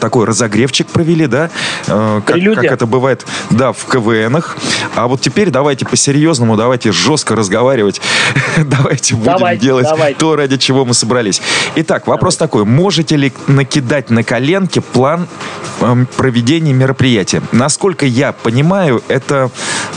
такой 0.00 0.26
разогревчик 0.26 0.86
провели, 0.88 1.26
да, 1.26 1.50
э, 1.86 2.20
как, 2.24 2.36
как 2.54 2.64
это 2.64 2.86
бывает, 2.86 3.26
да, 3.50 3.72
в 3.72 3.84
КВНах. 3.86 4.56
А 4.94 5.06
вот 5.08 5.20
теперь 5.20 5.50
давайте 5.50 5.86
по-серьезному, 5.86 6.56
давайте 6.56 6.92
жестко 6.92 7.36
разговаривать, 7.36 8.00
давайте 8.58 9.14
будем 9.14 9.32
давайте, 9.32 9.62
делать 9.62 9.86
давайте. 9.88 10.18
то, 10.18 10.36
ради 10.36 10.56
чего 10.56 10.84
мы 10.84 10.94
собрались. 10.94 11.40
Итак, 11.76 12.06
вопрос 12.06 12.36
давайте. 12.36 12.50
такой. 12.50 12.64
Можете 12.64 13.16
ли 13.16 13.32
накидать 13.46 14.10
на 14.10 14.22
коленке 14.22 14.80
план 14.80 15.28
э, 15.80 16.04
проведения 16.16 16.72
мероприятия? 16.72 17.42
Насколько 17.52 18.06
я 18.06 18.32
понимаю, 18.32 19.02
это 19.08 19.50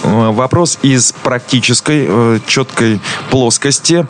вопрос 0.03 0.79
из 0.81 1.11
практической, 1.11 2.39
четкой 2.47 2.99
плоскости 3.29 4.05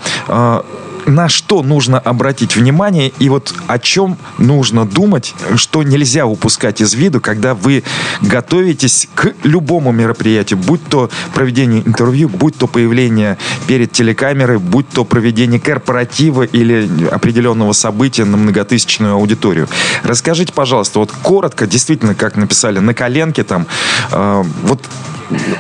на 1.06 1.30
что 1.30 1.64
нужно 1.64 2.00
обратить 2.00 2.56
внимание 2.56 3.12
и 3.20 3.30
вот 3.30 3.54
о 3.68 3.80
чем 3.80 4.18
нужно 4.38 4.86
думать, 4.86 5.34
что 5.56 5.84
нельзя 5.84 6.26
упускать 6.26 6.82
из 6.82 6.94
виду, 6.94 7.22
когда 7.22 7.54
вы 7.54 7.84
готовитесь 8.22 9.08
к 9.16 9.34
любому 9.44 9.92
мероприятию, 9.92 10.60
будь 10.60 10.86
то 10.88 11.10
проведение 11.34 11.86
интервью, 11.86 12.30
будь 12.30 12.58
то 12.58 12.68
появление 12.68 13.38
перед 13.68 13.92
телекамерой, 13.92 14.60
будь 14.60 14.90
то 14.90 15.06
проведение 15.06 15.60
корпоратива 15.60 16.44
или 16.44 16.90
определенного 17.12 17.74
события 17.74 18.26
на 18.26 18.38
многотысячную 18.38 19.14
аудиторию. 19.14 19.68
Расскажите, 20.04 20.54
пожалуйста, 20.54 21.00
вот 21.00 21.12
коротко, 21.12 21.68
действительно, 21.68 22.16
как 22.16 22.36
написали 22.36 22.80
на 22.80 22.94
коленке 22.94 23.44
там, 23.44 23.68
э, 24.12 24.44
вот 24.64 24.82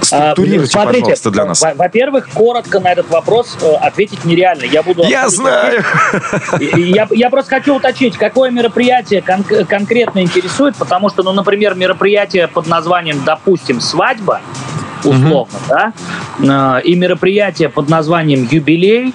Структурируйте, 0.01 0.71
Смотрите, 0.71 1.01
пожалуйста, 1.01 1.31
для 1.31 1.45
нас. 1.45 1.61
Во-первых, 1.61 2.29
коротко 2.33 2.79
на 2.79 2.91
этот 2.91 3.09
вопрос 3.09 3.57
э, 3.61 3.73
ответить 3.73 4.25
нереально. 4.25 4.65
Я 4.65 4.83
буду... 4.83 5.03
Я 5.03 5.29
знаю! 5.33 5.83
Я, 6.59 7.07
я 7.11 7.29
просто 7.29 7.55
хочу 7.55 7.75
уточнить, 7.75 8.17
какое 8.17 8.51
мероприятие 8.51 9.21
кон- 9.21 9.65
конкретно 9.65 10.19
интересует, 10.19 10.75
потому 10.75 11.09
что, 11.09 11.23
ну, 11.23 11.33
например, 11.33 11.75
мероприятие 11.75 12.47
под 12.47 12.67
названием, 12.67 13.21
допустим, 13.25 13.81
«Свадьба», 13.81 14.41
условно, 15.03 15.57
mm-hmm. 15.69 16.45
да, 16.45 16.77
э, 16.77 16.81
и 16.83 16.95
мероприятие 16.95 17.69
под 17.69 17.89
названием 17.89 18.47
«Юбилей», 18.49 19.13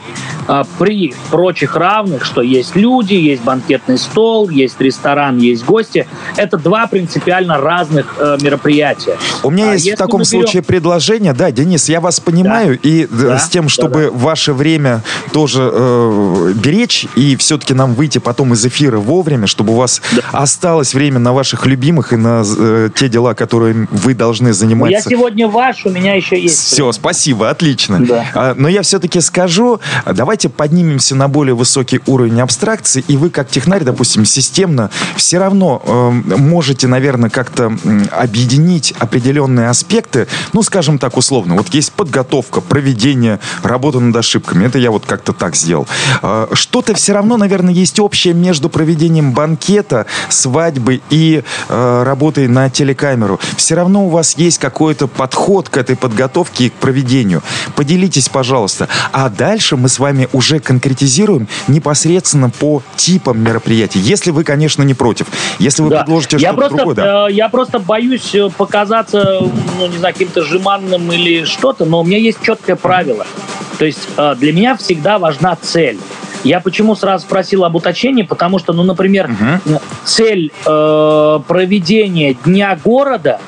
при 0.79 1.15
прочих 1.31 1.77
равных, 1.77 2.25
что 2.25 2.43
есть 2.43 2.77
люди, 2.77 3.15
есть 3.15 3.43
банкетный 3.43 3.99
стол, 3.99 4.49
есть 4.49 4.81
ресторан, 4.81 5.39
есть 5.39 5.65
гости. 5.65 6.07
Это 6.37 6.57
два 6.57 6.87
принципиально 6.87 7.59
разных 7.59 8.15
э, 8.19 8.39
мероприятия. 8.41 9.17
У 9.43 9.51
меня 9.51 9.71
а 9.71 9.73
есть 9.75 9.91
в 9.93 9.97
таком 9.97 10.21
берем... 10.21 10.27
случае 10.27 10.63
предложение. 10.63 11.33
Да, 11.33 11.51
Денис, 11.51 11.89
я 11.89 12.01
вас 12.01 12.21
понимаю. 12.21 12.79
Да. 12.83 12.89
И 12.89 13.05
э, 13.05 13.09
да, 13.11 13.39
с 13.39 13.49
тем, 13.49 13.69
чтобы 13.69 14.05
да, 14.05 14.11
да. 14.11 14.11
ваше 14.13 14.53
время 14.53 15.03
тоже 15.33 15.71
э, 15.73 16.53
беречь 16.55 17.07
и 17.17 17.37
все-таки 17.37 17.75
нам 17.75 17.95
выйти 17.95 18.19
потом 18.19 18.55
из 18.55 18.65
эфира 18.65 18.99
вовремя, 18.99 19.47
чтобы 19.47 19.73
у 19.73 19.77
вас 19.77 20.01
да. 20.13 20.23
осталось 20.33 20.95
время 20.95 21.19
на 21.19 21.33
ваших 21.33 21.67
любимых 21.67 22.13
и 22.13 22.17
на 22.17 22.43
э, 22.45 22.91
те 22.95 23.09
дела, 23.09 23.35
которые 23.35 23.89
вы 23.91 24.15
должны 24.15 24.53
заниматься. 24.53 24.97
Я 24.97 25.01
сегодня 25.03 25.49
ваш, 25.49 25.85
у 25.85 25.91
меня 25.91 26.15
еще 26.15 26.41
есть. 26.41 26.59
Все, 26.59 26.85
время. 26.85 26.93
спасибо, 26.93 27.51
отлично. 27.51 28.05
Да. 28.05 28.25
А, 28.35 28.55
но 28.55 28.69
я 28.69 28.83
все-таки 28.83 29.21
скажу, 29.21 29.81
давайте 30.07 30.38
давайте 30.39 30.51
поднимемся 30.51 31.17
на 31.17 31.27
более 31.27 31.57
высокий 31.57 32.01
уровень 32.07 32.41
абстракции, 32.41 33.05
и 33.09 33.17
вы, 33.17 33.29
как 33.29 33.49
технарь, 33.49 33.83
допустим, 33.83 34.25
системно, 34.25 34.89
все 35.17 35.39
равно 35.39 35.83
э, 35.85 36.37
можете, 36.37 36.87
наверное, 36.87 37.29
как-то 37.29 37.77
объединить 38.13 38.95
определенные 39.01 39.69
аспекты, 39.69 40.29
ну, 40.53 40.63
скажем 40.63 41.01
так, 41.01 41.17
условно. 41.17 41.57
Вот 41.57 41.75
есть 41.75 41.93
подготовка, 41.93 42.61
проведение, 42.61 43.41
работа 43.65 43.99
над 43.99 44.15
ошибками. 44.15 44.65
Это 44.65 44.79
я 44.79 44.93
вот 44.93 45.07
как-то 45.07 45.33
так 45.33 45.57
сделал. 45.57 45.89
Э, 46.23 46.47
что-то 46.53 46.95
все 46.95 47.15
равно, 47.15 47.37
наверное, 47.37 47.75
есть 47.75 47.99
общее 47.99 48.33
между 48.33 48.69
проведением 48.69 49.33
банкета, 49.33 50.07
свадьбы 50.29 51.01
и 51.11 51.43
э, 51.69 52.03
работой 52.05 52.47
на 52.47 52.71
телекамеру. 52.71 53.41
Все 53.57 53.75
равно 53.75 54.07
у 54.07 54.09
вас 54.09 54.37
есть 54.39 54.59
какой-то 54.59 55.09
подход 55.09 55.69
к 55.69 55.77
этой 55.77 55.97
подготовке 55.97 56.67
и 56.67 56.71
к 56.71 56.75
проведению. 56.75 57.43
Поделитесь, 57.75 58.29
пожалуйста. 58.29 58.87
А 59.11 59.29
дальше 59.31 59.77
мы 59.77 59.89
с 59.89 59.99
вами 59.99 60.28
уже 60.33 60.61
конкретизируем 60.61 61.49
непосредственно 61.67 62.51
по 62.51 62.83
типам 62.97 63.41
мероприятий. 63.41 63.99
Если 63.99 64.31
вы, 64.31 64.45
конечно, 64.45 64.83
не 64.83 64.95
против. 64.95 65.27
Если 65.59 65.83
вы 65.83 65.91
да. 65.91 66.03
предложите 66.03 66.39
что-то 66.39 66.69
другое, 66.69 66.95
да. 66.95 67.29
Э, 67.29 67.33
я 67.33 67.49
просто 67.49 67.79
боюсь 67.79 68.35
э, 68.35 68.49
показаться, 68.57 69.41
ну, 69.79 69.87
не 69.87 69.99
знаю, 69.99 70.15
каким-то 70.15 70.43
жеманным 70.43 71.13
или 71.13 71.45
что-то, 71.45 71.85
но 71.85 72.01
у 72.01 72.05
меня 72.05 72.19
есть 72.19 72.39
четкое 72.43 72.77
правило. 72.77 73.27
То 73.79 73.85
есть 73.85 74.09
э, 74.17 74.35
для 74.39 74.53
меня 74.53 74.77
всегда 74.77 75.19
важна 75.19 75.57
цель. 75.61 75.99
Я 76.45 76.61
почему 76.61 76.95
сразу 76.95 77.25
спросил 77.27 77.65
об 77.65 77.75
уточнении, 77.75 78.23
потому 78.23 78.59
что, 78.59 78.73
ну, 78.73 78.83
например, 78.83 79.31
угу. 79.31 79.81
цель 80.05 80.53
э, 80.65 81.41
проведения 81.47 82.35
Дня 82.35 82.79
города 82.83 83.41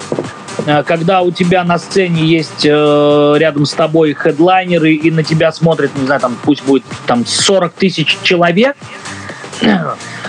когда 0.86 1.22
у 1.22 1.30
тебя 1.30 1.64
на 1.64 1.78
сцене 1.78 2.24
есть 2.24 2.64
э, 2.64 3.34
рядом 3.38 3.66
с 3.66 3.72
тобой 3.72 4.14
хедлайнеры, 4.14 4.92
и 4.92 5.10
на 5.10 5.22
тебя 5.22 5.52
смотрят, 5.52 5.90
не 5.96 6.06
знаю, 6.06 6.20
там 6.20 6.36
пусть 6.42 6.64
будет 6.64 6.84
там 7.06 7.24
40 7.26 7.72
тысяч 7.72 8.18
человек, 8.22 8.76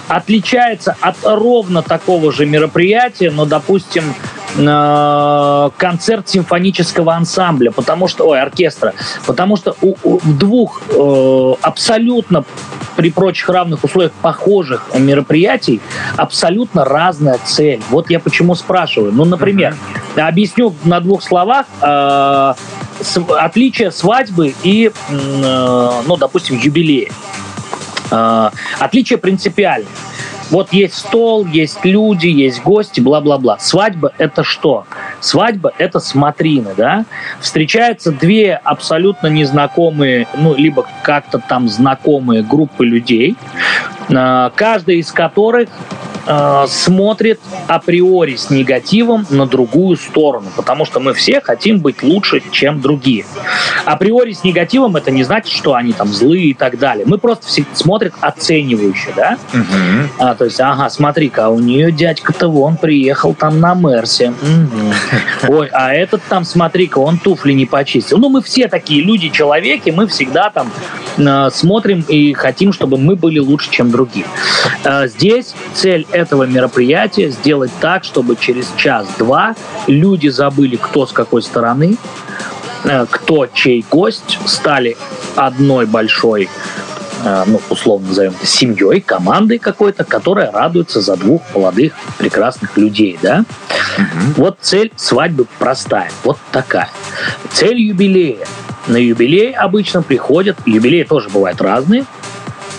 отличается 0.08 0.96
от 1.02 1.18
ровно 1.24 1.82
такого 1.82 2.32
же 2.32 2.46
мероприятия, 2.46 3.32
но, 3.32 3.46
допустим, 3.46 4.14
э, 4.58 5.70
концерт 5.78 6.30
симфонического 6.30 7.14
ансамбля, 7.14 7.72
потому 7.72 8.08
что, 8.08 8.28
ой, 8.28 8.42
оркестра, 8.42 8.94
потому 9.26 9.58
что 9.58 9.76
у, 9.82 9.96
у 10.04 10.20
двух 10.24 10.82
э, 10.90 11.54
абсолютно 11.62 12.46
при 12.96 13.12
прочих 13.12 13.50
равных 13.50 13.84
условиях 13.84 14.12
похожих 14.22 14.90
мероприятий 14.98 15.82
абсолютно 16.18 16.86
разная 16.86 17.40
цель. 17.44 17.82
Вот 17.90 18.10
я 18.10 18.20
почему 18.20 18.56
спрашиваю. 18.56 19.12
Ну, 19.12 19.26
например, 19.26 19.76
uh-huh. 20.16 20.28
объясню 20.28 20.74
на 20.84 21.00
двух 21.00 21.24
словах 21.24 21.66
э, 21.82 22.54
отличие 23.40 23.92
свадьбы 23.92 24.54
и, 24.64 24.92
э, 25.10 25.92
ну, 26.06 26.18
допустим, 26.18 26.58
юбилея. 26.58 27.10
Э, 28.12 28.50
отличие 28.80 29.18
принципиальное. 29.18 29.88
Вот 30.52 30.74
есть 30.74 30.96
стол, 30.96 31.46
есть 31.46 31.80
люди, 31.86 32.28
есть 32.28 32.62
гости, 32.62 33.00
бла-бла-бла. 33.00 33.58
Свадьба— 33.60 34.12
это 34.18 34.44
что? 34.44 34.86
Свадьба— 35.22 35.72
это 35.78 36.00
смотрины, 36.00 36.72
да? 36.76 37.06
Встречаются 37.40 38.12
две 38.12 38.56
абсолютно 38.56 39.28
незнакомые, 39.28 40.28
ну, 40.36 40.56
либо 40.56 40.86
как-то 41.04 41.40
там 41.40 41.70
знакомые 41.70 42.44
группы 42.44 42.86
людей, 42.86 43.38
э, 44.10 44.50
каждая 44.56 44.98
из 44.98 45.12
которых 45.12 45.70
э, 46.26 46.66
смотрит 46.68 47.40
априори 47.68 48.36
с 48.36 48.50
негативом 48.50 49.26
на 49.30 49.46
другую 49.46 49.98
сторону, 49.98 50.48
потому 50.56 50.86
что 50.86 51.00
мы 51.00 51.14
все 51.14 51.42
хотим 51.42 51.80
быть 51.80 52.04
лучше, 52.04 52.42
чем 52.52 52.82
другие. 52.82 53.26
Априори 53.86 54.34
с 54.34 54.44
негативом 54.44 54.96
это 54.96 55.12
не 55.12 55.24
значит, 55.24 55.52
что 55.52 55.74
они 55.74 55.94
там 55.94 56.08
злые 56.08 56.48
и 56.48 56.54
так 56.54 56.78
далее. 56.80 57.06
Мы 57.06 57.18
просто 57.18 57.48
все 57.48 57.66
смотрят 57.74 58.14
оценивающе, 58.22 59.14
да? 59.16 59.38
Угу. 59.54 60.10
А, 60.20 60.36
то 60.36 60.46
есть, 60.46 60.60
ага, 60.60 60.90
смотри-ка, 60.90 61.50
у 61.50 61.60
нее 61.60 61.92
дядька-то 61.92 62.48
вон 62.48 62.78
приехал 62.78 63.34
там 63.34 63.60
на 63.60 63.74
Мерсе. 63.74 64.30
Угу. 64.30 65.54
Ой, 65.54 65.70
а 65.72 65.94
этот 65.94 66.22
там, 66.30 66.46
смотри-ка, 66.46 67.00
он 67.00 67.18
туфли 67.18 67.54
не 67.54 67.66
почистил. 67.66 68.18
Ну, 68.18 68.30
мы 68.30 68.42
все 68.42 68.68
такие 68.68 69.02
люди, 69.04 69.30
человеки, 69.30 69.90
мы 69.90 70.08
всегда 70.08 70.50
там 70.50 70.72
э, 71.18 71.50
смотрим 71.52 72.06
и 72.08 72.34
хотим, 72.34 72.74
чтобы 72.74 72.98
мы 72.98 73.16
были 73.16 73.40
лучше, 73.40 73.70
чем 73.72 73.92
другие. 73.92 74.26
Э, 74.84 75.08
здесь 75.08 75.54
цель 75.74 76.06
этого 76.12 76.44
мероприятия 76.44 77.30
сделать 77.30 77.72
так, 77.80 78.04
чтобы 78.04 78.36
через 78.36 78.72
час-два 78.78 79.56
люди 79.88 80.28
забыли, 80.28 80.76
кто 80.76 81.06
с 81.06 81.12
какой 81.12 81.42
стороны, 81.42 81.98
э, 82.84 83.06
кто 83.10 83.48
чей 83.48 83.86
гость, 83.90 84.40
стали 84.46 84.98
одной 85.36 85.86
большой 85.86 86.50
Э, 87.24 87.44
ну, 87.46 87.62
условно 87.70 88.10
назовем 88.10 88.32
это, 88.32 88.46
семьей, 88.46 89.02
командой 89.02 89.60
какой-то, 89.60 90.04
которая 90.04 90.52
радуется 90.52 91.02
за 91.02 91.16
двух 91.16 91.42
молодых 91.54 91.94
прекрасных 92.18 92.78
людей, 92.78 93.18
да? 93.22 93.46
Угу. 93.98 94.34
Вот 94.38 94.58
цель 94.62 94.92
свадьбы 94.96 95.46
простая, 95.60 96.12
вот 96.24 96.38
такая. 96.52 96.90
Цель 97.52 97.80
юбилея. 97.80 98.48
На 98.88 98.98
юбилей 98.98 99.52
обычно 99.52 100.02
приходят, 100.02 100.58
юбилеи 100.66 101.04
тоже 101.04 101.30
бывают 101.30 101.62
разные, 101.62 102.06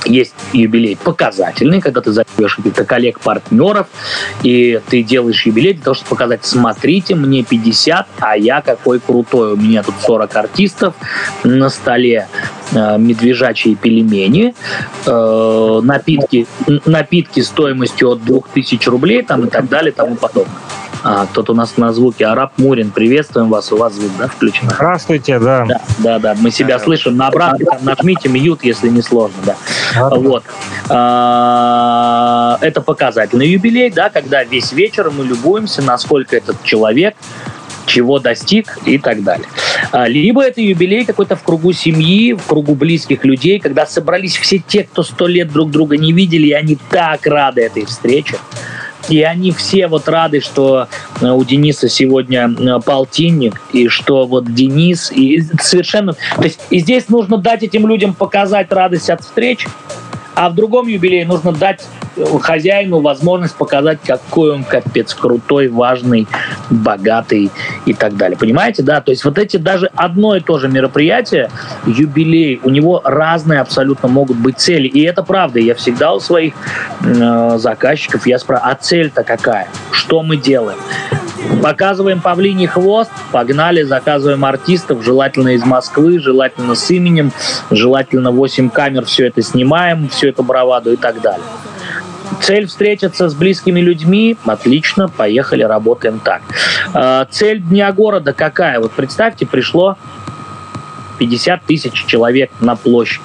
есть 0.07 0.35
юбилей 0.53 0.97
показательный, 0.97 1.81
когда 1.81 2.01
ты 2.01 2.12
зовешь 2.12 2.57
каких-то 2.57 2.85
коллег-партнеров, 2.85 3.87
и 4.43 4.81
ты 4.88 5.03
делаешь 5.03 5.45
юбилей 5.47 5.75
для 5.75 5.83
того, 5.83 5.95
чтобы 5.95 6.11
показать, 6.11 6.45
смотрите, 6.45 7.15
мне 7.15 7.43
50, 7.43 8.07
а 8.21 8.37
я 8.37 8.61
какой 8.61 9.01
крутой. 9.01 9.55
У 9.55 9.57
меня 9.57 9.83
тут 9.83 9.95
40 10.05 10.37
артистов 10.37 10.95
на 11.45 11.69
столе, 11.69 12.29
э, 12.73 12.99
медвежачьи 12.99 13.75
пельмени, 13.75 14.55
э, 15.07 15.81
напитки, 15.83 16.47
напитки 16.87 17.41
стоимостью 17.41 18.11
от 18.11 18.25
2000 18.25 18.88
рублей 18.88 19.23
там, 19.23 19.47
и 19.47 19.51
так 19.51 19.69
далее, 19.69 19.93
тому 19.93 20.17
подобное. 20.17 20.57
А, 21.05 21.27
тот 21.27 21.51
у 21.51 21.55
нас 21.55 21.77
на 21.77 21.93
звуке 21.93 22.27
Араб 22.27 22.53
Мурин. 22.59 22.91
Приветствуем 22.91 23.49
вас. 23.49 23.73
У 23.73 23.77
вас 23.77 23.95
звук, 23.95 24.11
да, 24.19 24.29
включен? 24.29 24.69
Здравствуйте, 24.71 25.38
да. 25.38 25.65
Да, 25.67 25.81
да, 25.99 26.19
да. 26.19 26.35
Мы 26.38 26.51
себя 26.51 26.79
да. 26.79 26.85
слышим. 26.85 27.17
На 27.17 27.29
обратно 27.29 27.65
там 27.65 27.85
нажмите 27.85 28.29
мьют, 28.29 28.62
если 28.62 28.88
не 28.88 29.03
сложно, 29.03 29.37
да. 29.45 29.57
да 29.95 30.17
вот. 30.17 30.45
А, 30.88 32.59
это 32.61 32.81
показательный 32.81 33.49
юбилей, 33.49 33.91
да, 33.91 34.11
когда 34.11 34.45
весь 34.45 34.73
вечер 34.73 35.11
мы 35.11 35.25
любуемся, 35.25 35.83
насколько 35.83 36.37
этот 36.37 36.62
человек 36.62 37.17
чего 37.87 38.21
достиг 38.21 38.79
и 38.87 38.97
так 38.97 39.23
далее. 39.23 39.47
А, 39.91 40.07
либо 40.07 40.43
это 40.43 40.61
юбилей 40.61 41.05
какой-то 41.05 41.35
в 41.35 41.43
кругу 41.43 41.73
семьи, 41.73 42.33
в 42.33 42.43
кругу 42.47 42.75
близких 42.75 43.25
людей, 43.25 43.59
когда 43.59 43.87
собрались 43.87 44.37
все 44.37 44.59
те, 44.59 44.85
кто 44.85 45.03
сто 45.03 45.27
лет 45.27 45.53
друг 45.53 45.71
друга 45.71 45.97
не 45.97 46.12
видели, 46.12 46.49
и 46.49 46.53
они 46.53 46.79
так 46.91 47.27
рады 47.27 47.62
этой 47.62 47.85
встрече. 47.85 48.37
И 49.09 49.23
они 49.23 49.51
все 49.53 49.88
вот 49.88 50.09
рады, 50.09 50.41
что 50.41 50.88
э, 51.21 51.29
у 51.29 51.45
Дениса 51.45 51.88
сегодня 51.88 52.49
э, 52.49 52.81
полтинник, 52.81 53.61
и 53.73 53.88
что 53.88 54.27
вот 54.27 54.53
Денис, 54.53 55.11
и 55.11 55.43
совершенно... 55.61 56.12
То 56.12 56.43
есть 56.43 56.61
и 56.71 56.79
здесь 56.79 57.09
нужно 57.09 57.38
дать 57.38 57.62
этим 57.62 57.87
людям 57.87 58.15
показать 58.15 58.73
радость 58.73 59.11
от 59.11 59.23
встреч, 59.23 59.67
а 60.35 60.49
в 60.49 60.55
другом 60.55 60.87
юбилее 60.87 61.27
нужно 61.27 61.53
дать 61.53 61.85
хозяину 62.40 63.01
возможность 63.01 63.55
показать, 63.55 63.98
какой 64.05 64.53
он 64.53 64.64
капец 64.64 65.14
крутой, 65.14 65.68
важный, 65.68 66.27
богатый 66.70 67.51
и 67.87 67.94
так 67.94 68.16
далее. 68.16 68.37
Понимаете, 68.37 68.83
да? 68.83 69.01
То 69.01 69.11
есть 69.11 69.25
вот 69.25 69.38
эти 69.38 69.57
даже 69.57 69.90
одно 69.94 70.37
и 70.37 70.40
то 70.40 70.59
же 70.59 70.68
мероприятие, 70.68 71.51
юбилей, 71.87 72.61
у 72.62 72.70
него 72.70 73.01
разные 73.05 73.61
абсолютно 73.61 74.09
могут 74.09 74.37
быть 74.37 74.59
цели. 74.59 74.88
И 74.88 75.03
это 75.03 75.22
правда. 75.22 75.59
Я 75.59 75.75
всегда 75.75 76.12
у 76.12 76.20
своих 76.20 76.55
э, 77.05 77.59
заказчиков, 77.59 78.27
я 78.27 78.38
спрашиваю, 78.38 78.72
а 78.72 78.75
цель-то 78.75 79.25
какая? 79.25 79.68
Что 79.90 80.22
мы 80.22 80.37
делаем? 80.37 80.79
Показываем 81.61 82.20
павлиний 82.20 82.66
хвост, 82.66 83.11
погнали, 83.31 83.83
заказываем 83.83 84.44
артистов, 84.44 85.03
желательно 85.03 85.51
из 85.51 85.64
Москвы, 85.64 86.18
желательно 86.18 86.75
с 86.75 86.90
именем, 86.90 87.33
желательно 87.70 88.31
8 88.31 88.70
камер, 88.70 89.05
все 89.07 89.27
это 89.27 89.42
снимаем, 89.42 90.09
все 90.09 90.29
это 90.29 90.42
браваду 90.42 90.92
и 90.92 90.96
так 90.96 91.20
далее. 91.20 91.44
Цель 92.40 92.66
встретиться 92.66 93.29
с 93.29 93.35
близкими 93.35 93.81
людьми. 93.81 94.37
Отлично, 94.45 95.09
поехали, 95.09 95.62
работаем 95.62 96.21
так. 96.21 96.42
А, 96.95 97.27
цель 97.31 97.61
Дня 97.61 97.92
города 97.92 98.33
какая? 98.33 98.81
Вот 98.81 98.92
представьте, 98.92 99.47
пришло 99.47 99.97
50 101.18 101.62
тысяч 101.64 102.05
человек 102.07 102.51
на 102.61 102.77
площадь. 102.77 103.21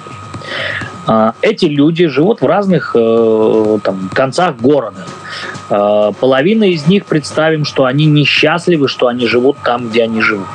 А, 1.06 1.34
эти 1.40 1.64
люди 1.64 2.06
живут 2.06 2.42
в 2.42 2.46
разных 2.46 2.92
э, 2.94 3.78
там, 3.82 4.10
концах 4.12 4.56
города. 4.56 5.06
А, 5.70 6.12
половина 6.12 6.64
из 6.64 6.86
них 6.86 7.06
представим, 7.06 7.64
что 7.64 7.86
они 7.86 8.04
несчастливы, 8.06 8.88
что 8.88 9.06
они 9.06 9.26
живут 9.26 9.56
там, 9.64 9.88
где 9.88 10.04
они 10.04 10.20
живут. 10.20 10.46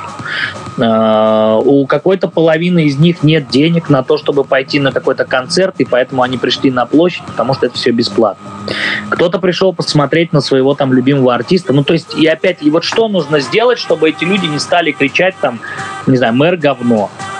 А, 0.80 1.56
у 1.58 1.86
какой-то 1.86 2.28
половины 2.28 2.84
из 2.84 2.98
них 2.98 3.22
нет 3.22 3.48
денег 3.48 3.88
на 3.88 4.02
то, 4.02 4.18
чтобы 4.18 4.44
пойти 4.44 4.80
на 4.80 4.92
какой-то 4.92 5.24
концерт, 5.24 5.76
и 5.78 5.84
поэтому 5.84 6.22
они 6.22 6.36
пришли 6.36 6.70
на 6.70 6.86
площадь, 6.86 7.24
потому 7.26 7.54
что 7.54 7.66
это 7.66 7.76
все 7.76 7.90
бесплатно. 7.90 8.50
Кто-то 9.10 9.38
пришел 9.38 9.72
посмотреть 9.72 10.32
на 10.32 10.40
своего 10.40 10.74
там 10.74 10.92
любимого 10.92 11.34
артиста. 11.34 11.72
Ну, 11.72 11.84
то 11.84 11.92
есть, 11.92 12.14
и 12.16 12.26
опять, 12.26 12.58
и 12.62 12.70
вот 12.70 12.84
что 12.84 13.08
нужно 13.08 13.40
сделать, 13.40 13.78
чтобы 13.78 14.08
эти 14.08 14.24
люди 14.24 14.46
не 14.46 14.58
стали 14.58 14.92
кричать 14.92 15.34
там, 15.40 15.60
не 16.06 16.16
знаю, 16.16 16.34
мэр 16.34 16.56
говно, 16.56 17.10
Э, 17.14 17.33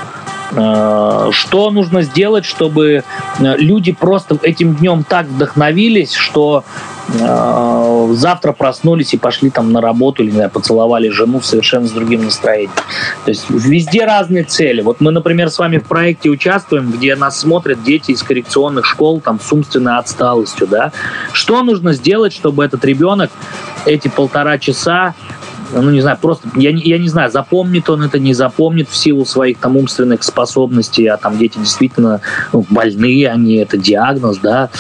что 0.53 1.71
нужно 1.71 2.03
сделать, 2.03 2.45
чтобы 2.45 3.03
э, 3.39 3.57
люди 3.57 3.93
просто 3.93 4.39
этим 4.43 4.75
днем 4.75 5.05
так 5.05 5.27
вдохновились, 5.27 6.13
что 6.15 6.65
э, 7.09 8.09
завтра 8.13 8.53
проснулись 8.53 9.15
и 9.15 9.17
пошли 9.17 9.51
там 9.51 9.73
на 9.73 9.81
работу 9.81 10.23
или 10.23 10.31
не 10.31 10.37
знаю, 10.37 10.51
поцеловали 10.51 11.09
жену 11.09 11.41
совершенно 11.41 11.87
с 11.87 11.93
другим 11.93 12.25
настроением. 12.25 12.71
То 13.25 13.31
есть 13.31 13.49
везде 13.49 14.05
разные 14.05 14.45
цели. 14.45 14.83
Вот 14.83 15.01
мы, 15.01 15.11
например, 15.11 15.51
с 15.51 15.59
вами 15.59 15.79
в 15.79 15.85
проекте 15.85 16.29
участвуем, 16.31 16.91
где 16.91 17.17
нас 17.17 17.41
смотрят 17.41 17.83
дети 17.83 18.13
из 18.13 18.23
коррекционных 18.23 18.85
школ 18.87 19.21
там 19.21 19.41
с 19.41 19.53
умственной 19.53 19.99
отсталостью, 19.99 20.67
да. 20.67 20.93
Что 21.33 21.63
нужно 21.63 21.95
сделать, 21.95 22.33
чтобы 22.33 22.65
этот 22.65 22.85
ребенок 22.85 23.31
эти 23.87 24.09
полтора 24.09 24.59
часа 24.59 25.15
ну, 25.83 25.91
не 25.91 26.01
знаю, 26.01 26.19
просто, 26.21 26.49
я, 26.57 26.71
я 26.71 26.99
не 26.99 27.09
знаю, 27.09 27.31
запомнит 27.31 27.89
он 27.91 28.03
это, 28.03 28.19
не 28.19 28.35
запомнит 28.35 28.89
в 28.89 28.97
силу 28.97 29.25
своих 29.25 29.59
там 29.59 29.77
умственных 29.77 30.23
способностей, 30.23 31.07
а 31.07 31.17
там 31.17 31.39
дети 31.39 31.59
действительно 31.59 32.21
ну, 32.53 32.65
больные, 32.71 33.31
они, 33.31 33.57
это 33.57 33.77
диагноз, 33.77 34.39
да, 34.39 34.71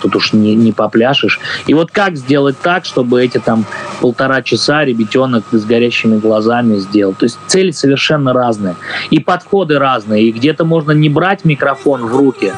тут 0.00 0.16
уж 0.16 0.32
не, 0.32 0.54
не 0.54 0.72
попляшешь. 0.72 1.40
И 1.66 1.74
вот 1.74 1.90
как 1.90 2.16
сделать 2.16 2.56
так, 2.60 2.84
чтобы 2.84 3.22
эти 3.24 3.38
там 3.38 3.64
полтора 4.00 4.42
часа 4.42 4.84
ребятенок 4.84 5.44
с 5.52 5.64
горящими 5.64 6.18
глазами 6.18 6.76
сделал? 6.76 7.14
То 7.14 7.26
есть 7.26 7.38
цели 7.46 7.70
совершенно 7.70 8.32
разные. 8.32 8.76
И 9.10 9.20
подходы 9.20 9.78
разные. 9.78 10.24
И 10.24 10.32
где-то 10.32 10.64
можно 10.64 10.92
не 10.92 11.08
брать 11.08 11.44
микрофон 11.44 12.06
в 12.06 12.16
руки, 12.16 12.52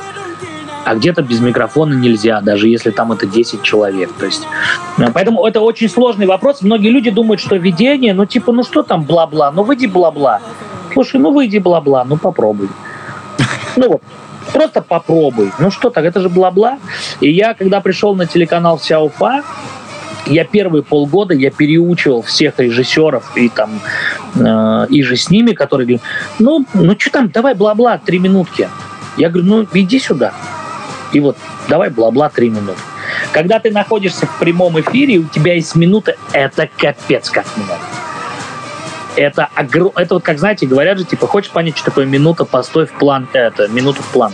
а 0.85 0.95
где-то 0.95 1.23
без 1.23 1.41
микрофона 1.41 1.95
нельзя, 1.95 2.41
даже 2.41 2.69
если 2.69 2.91
там 2.91 3.13
это 3.13 3.27
10 3.27 3.63
человек. 3.63 4.13
То 4.13 4.27
есть, 4.27 4.43
э, 4.99 5.07
поэтому 5.13 5.47
это 5.47 5.61
очень 5.61 5.89
сложный 5.89 6.27
вопрос. 6.27 6.63
Многие 6.63 6.89
люди 6.89 7.11
думают, 7.11 7.41
что 7.41 7.57
ведение, 7.57 8.15
ну 8.15 8.27
типа, 8.27 8.53
ну 8.53 8.63
что 8.63 8.83
там 8.83 9.03
бла-бла, 9.03 9.53
ну 9.53 9.63
выйди 9.63 9.87
бла-бла. 9.87 10.41
Слушай, 10.93 11.21
ну 11.21 11.33
выйди 11.33 11.59
бла-бла, 11.59 12.05
ну 12.05 12.17
попробуй. 12.17 12.69
Ну 13.77 13.89
вот, 13.89 14.03
просто 14.53 14.83
попробуй. 14.83 15.51
Ну 15.59 15.71
что 15.71 15.89
так, 15.91 16.05
это 16.05 16.21
же 16.21 16.29
бла-бла. 16.29 16.79
И 17.21 17.31
я, 17.31 17.55
когда 17.55 17.81
пришел 17.81 18.15
на 18.15 18.27
телеканал 18.27 18.77
«Вся 18.77 19.01
Уфа», 19.01 19.43
я 20.27 20.45
первые 20.45 20.83
полгода 20.83 21.35
я 21.35 21.51
переучивал 21.51 22.23
всех 22.23 22.59
режиссеров 22.59 23.37
и 23.37 23.49
там 23.49 23.81
э, 24.37 24.87
и 24.89 25.03
же 25.03 25.17
с 25.17 25.31
ними, 25.31 25.53
которые 25.53 25.87
говорят, 25.87 26.03
ну, 26.39 26.65
ну 26.75 26.95
что 26.99 27.11
там, 27.11 27.31
давай 27.31 27.55
бла-бла, 27.55 27.99
три 27.99 28.19
минутки. 28.19 28.69
Я 29.17 29.31
говорю, 29.31 29.49
ну 29.49 29.67
иди 29.73 29.99
сюда. 29.99 30.33
И 31.13 31.21
вот 31.21 31.37
давай 31.69 31.91
бла-бла 31.91 32.29
три 32.29 32.51
минуты. 32.51 32.79
Когда 33.33 33.59
ты 33.59 33.71
находишься 33.71 34.27
в 34.27 34.39
прямом 34.39 34.81
эфире, 34.81 35.19
у 35.19 35.25
тебя 35.25 35.55
есть 35.55 35.75
минута, 35.77 36.17
это 36.33 36.69
капец 36.77 37.31
как 37.31 37.47
много. 37.57 37.81
Это, 39.15 39.49
огр... 39.55 39.93
это 39.97 40.15
вот 40.15 40.23
как, 40.23 40.39
знаете, 40.39 40.67
говорят 40.67 40.99
же, 40.99 41.05
типа, 41.05 41.27
хочешь 41.27 41.51
понять, 41.51 41.77
что 41.77 41.87
такое 41.87 42.07
минута, 42.07 42.47
постой 42.47 42.87
в 42.87 42.93
план, 42.93 43.29
это, 43.35 43.69
минуту 43.69 44.03
в 44.03 44.07
план. 44.07 44.33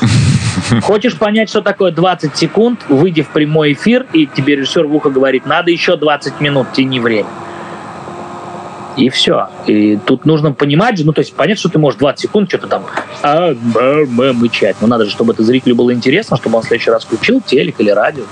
Хочешь 0.82 1.16
понять, 1.16 1.48
что 1.48 1.62
такое 1.62 1.90
20 1.90 2.36
секунд, 2.36 2.80
выйди 2.88 3.22
в 3.22 3.28
прямой 3.28 3.72
эфир, 3.72 4.06
и 4.12 4.26
тебе 4.26 4.56
режиссер 4.56 4.86
в 4.86 4.94
ухо 4.94 5.08
говорит, 5.08 5.46
надо 5.46 5.70
еще 5.70 5.96
20 5.96 6.40
минут, 6.40 6.72
тяни 6.72 7.00
время 7.00 7.28
и 8.96 9.08
все. 9.08 9.48
И 9.66 9.96
тут 9.96 10.24
нужно 10.26 10.52
понимать 10.52 10.98
же, 10.98 11.04
ну, 11.04 11.12
то 11.12 11.20
есть 11.20 11.34
понятно, 11.34 11.60
что 11.60 11.68
ты 11.68 11.78
можешь 11.78 11.98
20 11.98 12.20
секунд 12.20 12.48
что-то 12.48 12.66
там 12.66 12.84
а, 13.22 13.54
мычать, 14.32 14.76
но 14.80 14.86
надо 14.86 15.04
же, 15.04 15.10
чтобы 15.10 15.32
это 15.32 15.42
зрителю 15.42 15.74
было 15.74 15.92
интересно, 15.92 16.36
чтобы 16.36 16.56
он 16.56 16.62
в 16.62 16.66
следующий 16.66 16.90
раз 16.90 17.04
включил 17.04 17.40
телек 17.40 17.76
или 17.78 17.90
радио. 17.90 18.24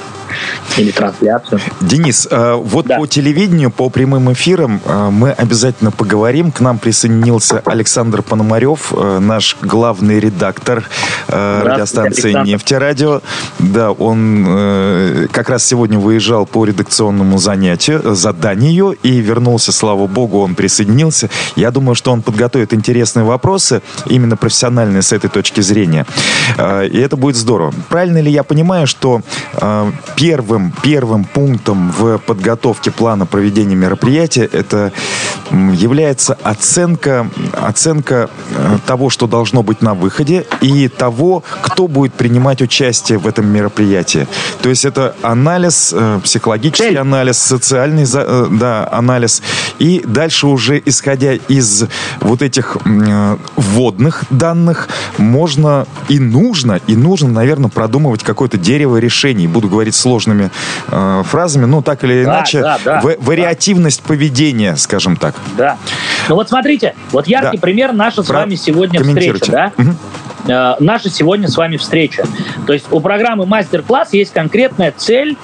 или 0.78 0.90
трансляцию. 0.90 1.60
Денис, 1.80 2.26
э, 2.30 2.54
вот 2.54 2.86
да. 2.86 2.98
по 2.98 3.06
телевидению, 3.06 3.70
по 3.70 3.90
прямым 3.90 4.32
эфирам 4.32 4.80
э, 4.84 5.10
мы 5.10 5.32
обязательно 5.32 5.90
поговорим. 5.90 6.50
К 6.50 6.60
нам 6.60 6.78
присоединился 6.78 7.62
Александр 7.64 8.22
Пономарев, 8.22 8.92
э, 8.92 9.18
наш 9.18 9.56
главный 9.62 10.20
редактор 10.20 10.84
радиостанции 11.28 12.28
Александр. 12.28 12.48
«Нефтерадио». 12.48 13.20
Да, 13.58 13.92
он 13.92 15.28
как 15.32 15.48
раз 15.48 15.64
сегодня 15.64 15.98
выезжал 15.98 16.46
по 16.46 16.64
редакционному 16.64 17.38
занятию, 17.38 18.14
заданию 18.14 18.96
и 19.02 19.20
вернулся, 19.20 19.72
слава 19.72 20.06
богу, 20.06 20.40
он 20.40 20.51
присоединился. 20.55 21.28
Я 21.57 21.70
думаю, 21.70 21.94
что 21.94 22.12
он 22.12 22.22
подготовит 22.22 22.72
интересные 22.72 23.24
вопросы, 23.24 23.82
именно 24.07 24.36
профессиональные 24.36 25.03
с 25.03 25.12
этой 25.12 25.28
точки 25.28 25.61
зрения. 25.61 26.07
И 26.59 26.98
это 26.98 27.16
будет 27.16 27.36
здорово. 27.36 27.72
Правильно 27.88 28.20
ли 28.20 28.30
я 28.30 28.42
понимаю, 28.42 28.86
что 28.86 29.22
первым 30.16 30.53
первым, 30.62 30.72
первым 30.82 31.24
пунктом 31.24 31.92
в 31.92 32.18
подготовке 32.18 32.90
плана 32.90 33.26
проведения 33.26 33.74
мероприятия 33.74 34.44
это 34.44 34.92
является 35.50 36.36
оценка, 36.42 37.28
оценка 37.53 38.30
э, 38.50 38.78
того, 38.86 39.11
что 39.11 39.26
должно 39.26 39.62
быть 39.62 39.82
на 39.82 39.94
выходе, 39.94 40.46
и 40.61 40.88
того, 40.88 41.42
кто 41.62 41.88
будет 41.88 42.14
принимать 42.14 42.62
участие 42.62 43.18
в 43.18 43.26
этом 43.26 43.46
мероприятии. 43.46 44.26
То 44.62 44.68
есть 44.68 44.84
это 44.84 45.14
анализ, 45.22 45.92
э, 45.94 46.20
психологический 46.22 46.96
анализ, 46.96 47.38
социальный 47.38 48.07
э, 48.12 48.46
да, 48.50 48.88
анализ. 48.90 49.42
И 49.78 50.03
дальше 50.07 50.41
уже, 50.49 50.80
исходя 50.84 51.34
из 51.34 51.84
вот 52.20 52.43
этих 52.43 52.76
вводных 53.57 54.24
данных, 54.30 54.88
можно 55.18 55.86
и 56.09 56.18
нужно, 56.18 56.80
и 56.86 56.97
нужно, 56.97 57.28
наверное, 57.28 57.70
продумывать 57.70 58.22
какое-то 58.22 58.59
дерево 58.59 58.97
решений. 58.97 59.47
Буду 59.47 59.68
говорить 59.68 59.95
сложными 59.95 60.51
э, 60.88 61.22
фразами, 61.24 61.64
ну, 61.66 61.82
так 61.82 62.05
или 62.05 62.24
да, 62.24 62.30
иначе, 62.30 62.61
да, 62.61 62.78
да, 62.84 63.01
в, 63.01 63.16
вариативность 63.20 64.03
да. 64.03 64.09
поведения, 64.09 64.76
скажем 64.76 65.16
так. 65.16 65.34
Да. 65.57 65.76
Ну 66.28 66.34
вот 66.36 66.49
смотрите, 66.49 66.95
вот 67.11 67.26
яркий 67.26 67.59
да. 67.59 67.61
пример 67.61 67.93
наша 67.93 68.22
с 68.22 68.26
Про... 68.26 68.40
вами 68.40 68.55
сегодня 68.55 69.03
встреча, 69.03 69.51
да? 69.51 69.72
Угу 69.76 69.95
наша 70.45 71.09
сегодня 71.09 71.49
с 71.49 71.57
вами 71.57 71.76
встреча. 71.76 72.24
То 72.66 72.72
есть 72.72 72.86
у 72.90 73.01
программы 73.01 73.47
мастер-класс 73.47 74.12
есть 74.12 74.32
конкретная 74.32 74.93
цель, 74.97 75.36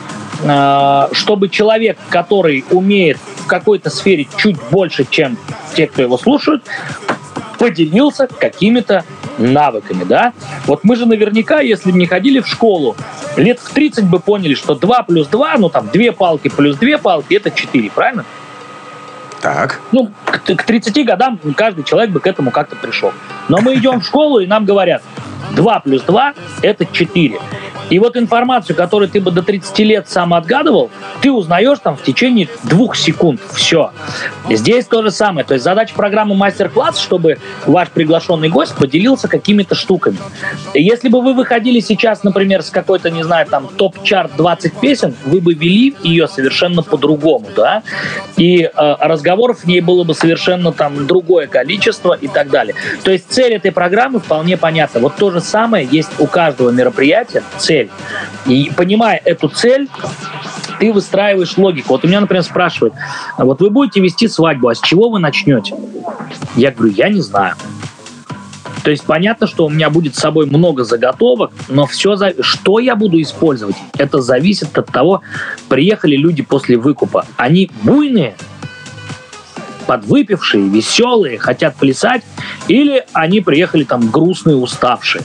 э, 0.43 1.09
чтобы 1.13 1.49
человек, 1.49 1.99
который 2.11 2.65
умеет 2.71 3.19
какой-то 3.49 3.91
сфере 3.91 4.27
чуть 4.37 4.57
больше, 4.71 5.07
чем 5.09 5.37
те, 5.75 5.87
кто 5.89 6.03
его 6.03 6.17
слушают, 6.17 6.63
поделился 7.59 8.29
какими-то 8.29 9.05
навыками, 9.39 10.05
да? 10.05 10.33
Вот 10.67 10.85
мы 10.85 10.97
же 10.97 11.07
наверняка, 11.07 11.61
если 11.61 11.91
бы 11.91 11.99
не 11.99 12.07
ходили 12.07 12.41
в 12.41 12.47
школу, 12.47 12.97
лет 13.37 13.59
в 13.59 13.73
30 13.73 14.05
бы 14.05 14.21
поняли, 14.21 14.55
что 14.55 14.75
2 14.75 15.03
плюс 15.03 15.27
2, 15.29 15.57
ну 15.59 15.69
там 15.69 15.89
2 15.93 16.13
палки 16.13 16.49
плюс 16.49 16.77
2 16.77 16.99
палки, 16.99 17.35
это 17.35 17.51
4, 17.51 17.91
правильно? 17.91 18.25
Так. 19.41 19.81
Ну, 19.93 20.11
к, 20.25 20.41
к 20.41 20.63
30 20.65 21.07
годам 21.07 21.39
каждый 21.57 21.85
человек 21.85 22.11
бы 22.11 22.21
к 22.21 22.27
этому 22.27 22.51
как-то 22.51 22.77
пришел. 22.77 23.13
Но 23.49 23.61
мы 23.61 23.75
идем 23.77 24.01
в 24.01 24.05
школу, 24.05 24.41
и 24.41 24.47
нам 24.47 24.65
говорят, 24.65 25.03
2 25.55 25.81
плюс 25.81 26.03
2– 26.03 26.35
это 26.63 26.87
4. 26.87 27.39
И 27.91 27.99
вот 27.99 28.17
информацию, 28.17 28.77
которую 28.77 29.09
ты 29.09 29.21
бы 29.21 29.31
до 29.31 29.43
30 29.43 29.79
лет 29.81 30.09
сам 30.09 30.35
отгадывал, 30.35 30.91
ты 31.23 31.33
узнаешь 31.33 31.79
там 31.83 31.97
в 31.97 32.03
течение 32.03 32.49
двух 32.65 32.97
секунд. 32.97 33.41
Все. 33.53 33.93
Здесь 34.51 34.87
то 34.87 35.03
же 35.03 35.11
самое. 35.11 35.47
То 35.47 35.55
есть 35.55 35.65
задача 35.65 35.95
программы 35.95 36.35
мастер-класс, 36.35 36.99
чтобы 36.99 37.39
ваш 37.67 37.89
приглашенный 37.89 38.49
гость 38.49 38.75
поделился 38.75 39.29
какими-то 39.29 39.75
штуками. 39.75 40.19
Если 40.75 41.09
бы 41.09 41.23
вы 41.23 41.33
выходили 41.33 41.81
сейчас, 41.81 42.25
например, 42.25 42.63
с 42.63 42.71
какой-то, 42.71 43.11
не 43.11 43.23
знаю, 43.23 43.47
там 43.47 43.69
топ-чарт 43.69 44.37
20 44.37 44.75
песен, 44.81 45.15
вы 45.25 45.41
бы 45.41 45.55
вели 45.55 45.95
ее 46.03 46.29
совершенно 46.29 46.83
по-другому, 46.83 47.47
да? 47.57 47.83
И 48.37 48.63
э, 48.63 48.71
разговоров 49.01 49.61
в 49.61 49.65
ней 49.67 49.81
было 49.81 50.05
бы 50.05 50.15
совершенно 50.15 50.73
там 50.73 51.07
другое 51.07 51.47
количество 51.47 52.13
и 52.13 52.29
так 52.29 52.51
далее. 52.51 52.75
То 53.03 53.11
есть 53.11 53.31
цель 53.31 53.55
этой 53.55 53.73
программы 53.73 54.21
вполне 54.21 54.57
понятна. 54.57 55.01
Вот 55.01 55.17
то 55.17 55.28
же 55.31 55.41
самое 55.41 55.87
есть 55.91 56.11
у 56.19 56.27
каждого 56.27 56.71
мероприятия. 56.71 57.43
Цель. 57.59 57.91
И 58.47 58.71
понимая 58.77 59.21
эту 59.25 59.49
цель, 59.49 59.89
ты 60.79 60.93
выстраиваешь 60.93 61.57
логику. 61.57 61.89
Вот 61.91 62.05
у 62.05 62.09
меня, 62.09 62.21
например, 62.21 62.43
спрашивают, 62.43 62.95
«А 63.37 63.45
вот 63.45 63.61
вы 63.61 63.71
будете 63.71 64.01
вести 64.01 64.29
свадьбу, 64.29 64.69
а 64.69 64.75
с 64.75 64.81
чего 64.81 65.11
вы 65.11 65.19
начнете? 65.19 65.75
Я 66.57 66.71
говорю, 66.71 66.93
я 66.95 67.09
не 67.09 67.21
знаю. 67.21 67.55
То 68.83 68.91
есть 68.91 69.05
понятно, 69.05 69.47
что 69.47 69.67
у 69.67 69.69
меня 69.69 69.91
будет 69.91 70.17
с 70.17 70.19
собой 70.19 70.47
много 70.47 70.85
заготовок, 70.85 71.51
но 71.69 71.87
все, 71.87 72.17
что 72.41 72.79
я 72.79 72.97
буду 72.97 73.21
использовать, 73.21 73.77
это 73.99 74.23
зависит 74.23 74.79
от 74.79 74.87
того, 74.87 75.21
приехали 75.69 76.17
люди 76.17 76.43
после 76.43 76.77
выкупа. 76.79 77.27
Они 77.37 77.71
буйные, 77.83 78.35
подвыпившие, 79.89 80.69
веселые, 80.69 81.39
хотят 81.39 81.75
плясать, 81.77 82.23
или 82.69 83.07
они 83.15 83.41
приехали 83.41 83.85
там 83.85 84.11
грустные, 84.11 84.57
уставшие. 84.57 85.25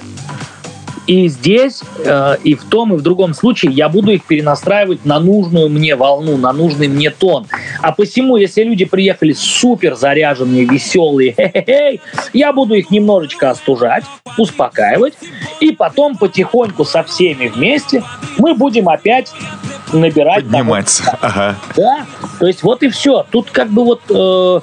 И 1.06 1.28
здесь, 1.28 1.82
э, 2.06 2.38
и 2.44 2.56
в 2.56 2.64
том, 2.64 2.94
и 2.94 2.98
в 2.98 3.02
другом 3.02 3.34
случае 3.34 3.72
я 3.74 3.90
буду 3.90 4.12
их 4.12 4.24
перенастраивать 4.24 5.06
на 5.06 5.20
нужную 5.20 5.70
мне 5.70 5.96
волну, 5.96 6.38
на 6.38 6.54
нужный 6.54 6.88
мне 6.88 7.10
тон. 7.10 7.46
А 7.82 7.92
посему, 7.92 8.38
если 8.38 8.64
люди 8.64 8.86
приехали 8.86 9.34
супер 9.34 9.96
заряженные, 9.96 10.66
веселые, 10.66 12.00
я 12.34 12.54
буду 12.54 12.76
их 12.76 12.90
немножечко 12.90 13.50
остужать, 13.50 14.06
успокаивать, 14.38 15.16
и 15.60 15.72
потом 15.72 16.18
потихоньку 16.18 16.86
со 16.86 17.04
всеми 17.04 17.48
вместе 17.48 18.04
мы 18.38 18.56
будем 18.56 18.88
опять 18.88 19.34
набирать... 19.92 20.46
Подниматься. 20.46 21.18
Ага. 21.22 21.56
Да, 21.76 22.06
то 22.40 22.48
есть 22.48 22.64
вот 22.64 22.82
и 22.84 22.90
все. 22.90 23.26
Тут 23.30 23.52
как 23.52 23.70
бы 23.70 23.84
вот... 23.84 24.02
Э, 24.10 24.62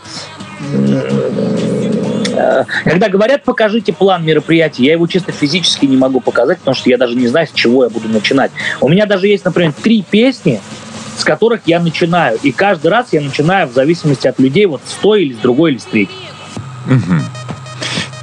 когда 2.84 3.09
говорят, 3.09 3.45
покажите 3.45 3.93
план 3.93 4.24
мероприятия, 4.24 4.84
я 4.84 4.93
его 4.93 5.07
чисто 5.07 5.32
физически 5.32 5.86
не 5.86 5.97
могу 5.97 6.20
показать, 6.20 6.59
потому 6.59 6.74
что 6.74 6.91
я 6.91 6.99
даже 6.99 7.16
не 7.16 7.28
знаю, 7.28 7.47
с 7.47 7.53
чего 7.53 7.84
я 7.84 7.91
буду 7.91 8.09
начинать. 8.09 8.51
У 8.80 8.88
меня 8.88 9.07
даже 9.07 9.26
есть, 9.26 9.45
например, 9.45 9.72
три 9.72 10.05
песни, 10.09 10.61
с 11.16 11.24
которых 11.24 11.62
я 11.66 11.80
начинаю. 11.80 12.38
И 12.43 12.53
каждый 12.53 12.88
раз 12.88 13.09
я 13.12 13.20
начинаю 13.20 13.68
в 13.68 13.72
зависимости 13.72 14.26
от 14.26 14.38
людей 14.38 14.66
вот 14.66 14.80
с 14.86 14.95
той 14.95 15.22
или 15.22 15.34
с 15.34 15.38
другой 15.38 15.72
или 15.72 15.78
с 15.78 15.84
третьей. 15.84 16.28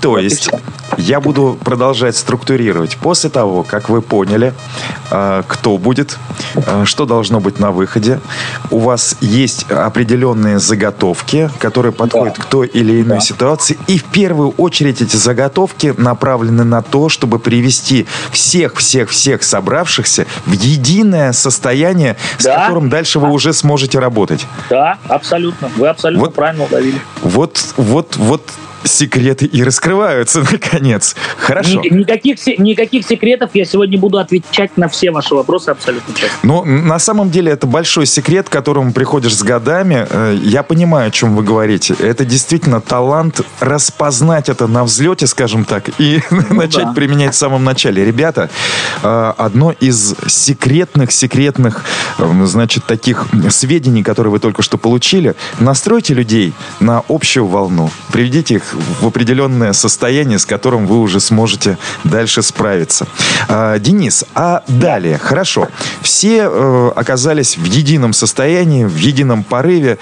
То 0.02 0.18
есть 0.18 0.50
я 0.98 1.20
буду 1.20 1.58
продолжать 1.64 2.16
структурировать. 2.16 2.98
После 2.98 3.30
того, 3.30 3.64
как 3.64 3.90
вы 3.90 4.02
поняли, 4.02 4.54
а, 5.12 5.44
кто 5.48 5.78
будет, 5.78 6.18
а, 6.56 6.86
что 6.86 7.06
должно 7.06 7.40
быть 7.40 7.60
на 7.60 7.72
выходе, 7.72 8.20
у 8.72 8.80
вас 8.80 9.18
есть 9.22 9.70
определенные 9.72 10.60
заготовки, 10.60 11.50
которые 11.60 11.92
подходят 11.92 12.36
да. 12.38 12.44
к 12.44 12.46
той 12.46 12.68
или 12.68 13.02
иной 13.02 13.18
да. 13.18 13.20
ситуации. 13.20 13.78
И 13.88 13.98
в 13.98 14.06
первую 14.06 14.52
очередь 14.52 15.02
эти 15.02 15.16
заготовки 15.16 15.94
направлены 15.98 16.64
на 16.64 16.82
то, 16.82 17.10
чтобы 17.10 17.40
привести 17.40 18.08
всех-всех-всех 18.32 19.44
собравшихся 19.44 20.26
в 20.46 20.52
единое 20.52 21.32
состояние, 21.34 22.18
да. 22.40 22.58
с 22.58 22.62
которым 22.62 22.90
дальше 22.90 23.20
вы 23.20 23.30
уже 23.30 23.54
сможете 23.54 24.00
работать. 24.00 24.46
Да, 24.70 24.98
абсолютно. 25.08 25.70
Вы 25.76 25.88
абсолютно 25.88 26.26
вот, 26.26 26.36
правильно 26.36 26.66
уловили. 26.66 27.00
Вот, 27.22 27.74
вот, 27.78 28.16
вот 28.18 28.42
секреты 28.84 29.46
и 29.46 29.64
раскрываются, 29.88 30.44
наконец. 30.52 31.16
Хорошо. 31.38 31.82
Никаких, 31.84 32.38
никаких 32.60 33.06
секретов. 33.06 33.52
Я 33.54 33.66
сегодня 33.66 33.98
буду 33.98 34.18
отвечать 34.18 34.78
на 34.78 34.88
все 34.88 35.12
ваши 35.12 35.34
вопросы 35.36 35.70
абсолютно 35.70 36.14
честно. 36.14 36.38
Ну, 36.44 36.66
на 36.66 37.00
самом 37.00 37.30
деле, 37.30 37.52
это 37.52 37.68
большой 37.68 38.06
секрет, 38.06 38.50
к 38.50 38.52
которому 38.52 38.92
приходишь 38.92 39.36
с 39.36 39.44
годами. 39.44 40.06
Э, 40.10 40.38
я 40.44 40.64
понимаю, 40.64 41.08
о 41.08 41.12
чем 41.12 41.36
вы 41.36 41.44
говорите. 41.44 41.96
Это 42.00 42.26
действительно 42.26 42.82
талант 42.82 43.42
распознать 43.60 44.50
это 44.50 44.68
на 44.68 44.84
взлете, 44.84 45.28
скажем 45.28 45.66
так, 45.66 45.90
и 45.98 46.22
ну, 46.32 46.44
начать 46.50 46.86
да. 46.86 46.94
применять 46.94 47.34
в 47.34 47.38
самом 47.38 47.64
начале. 47.64 48.06
Ребята, 48.06 48.50
э, 49.04 49.34
одно 49.38 49.72
из 49.72 50.16
секретных, 50.28 51.12
секретных, 51.12 51.84
э, 52.20 52.46
значит, 52.46 52.86
таких 52.86 53.28
сведений, 53.50 54.04
которые 54.04 54.32
вы 54.32 54.40
только 54.40 54.62
что 54.62 54.78
получили, 54.78 55.36
настройте 55.60 56.14
людей 56.14 56.54
на 56.80 57.04
общую 57.08 57.46
волну. 57.48 57.90
Приведите 58.12 58.56
их 58.56 58.64
в 59.02 59.08
определенное 59.08 59.74
состояние, 59.78 60.40
с 60.40 60.46
которым 60.46 60.88
вы 60.88 61.00
уже 61.00 61.20
сможете 61.20 61.78
дальше 62.04 62.42
справиться. 62.42 63.08
А, 63.48 63.80
Денис, 63.80 64.26
а 64.36 64.64
далее, 64.68 65.18
хорошо, 65.18 65.68
все 66.02 66.50
э, 66.50 66.92
оказались 66.96 67.58
в 67.58 67.64
едином 67.64 68.14
состоянии, 68.14 68.86
в 68.86 68.98
едином 68.98 69.44
порыве. 69.44 69.98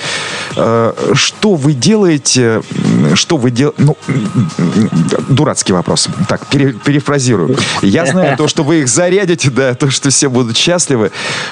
Э, 0.56 0.94
что 1.14 1.56
вы 1.56 1.74
делаете, 1.74 2.62
что 3.14 3.38
вы 3.38 3.52
делаете, 3.52 3.84
ну, 3.84 3.98
дурацкий 5.30 5.74
вопрос. 5.74 6.08
Так, 6.28 6.46
пере, 6.48 6.74
перефразирую. 6.74 7.58
Я 7.82 8.06
знаю 8.06 8.38
то, 8.38 8.48
что 8.48 8.64
вы 8.64 8.82
их 8.82 8.88
зарядите, 8.88 9.50
да, 9.50 9.74
то, 9.74 9.90
что 9.90 10.10
все 10.10 10.30
будут 10.30 10.58
счастливы. 10.58 11.12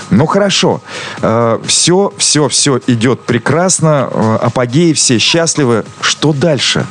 Ну, 0.10 0.26
хорошо. 0.26 0.82
Э, 1.22 1.60
все, 1.66 2.14
все, 2.18 2.48
все 2.50 2.80
идет 2.88 3.22
прекрасно, 3.22 4.06
апогеи, 4.38 4.94
все 4.94 5.20
счастливы. 5.20 5.86
Что 6.02 6.34
дальше? 6.34 6.86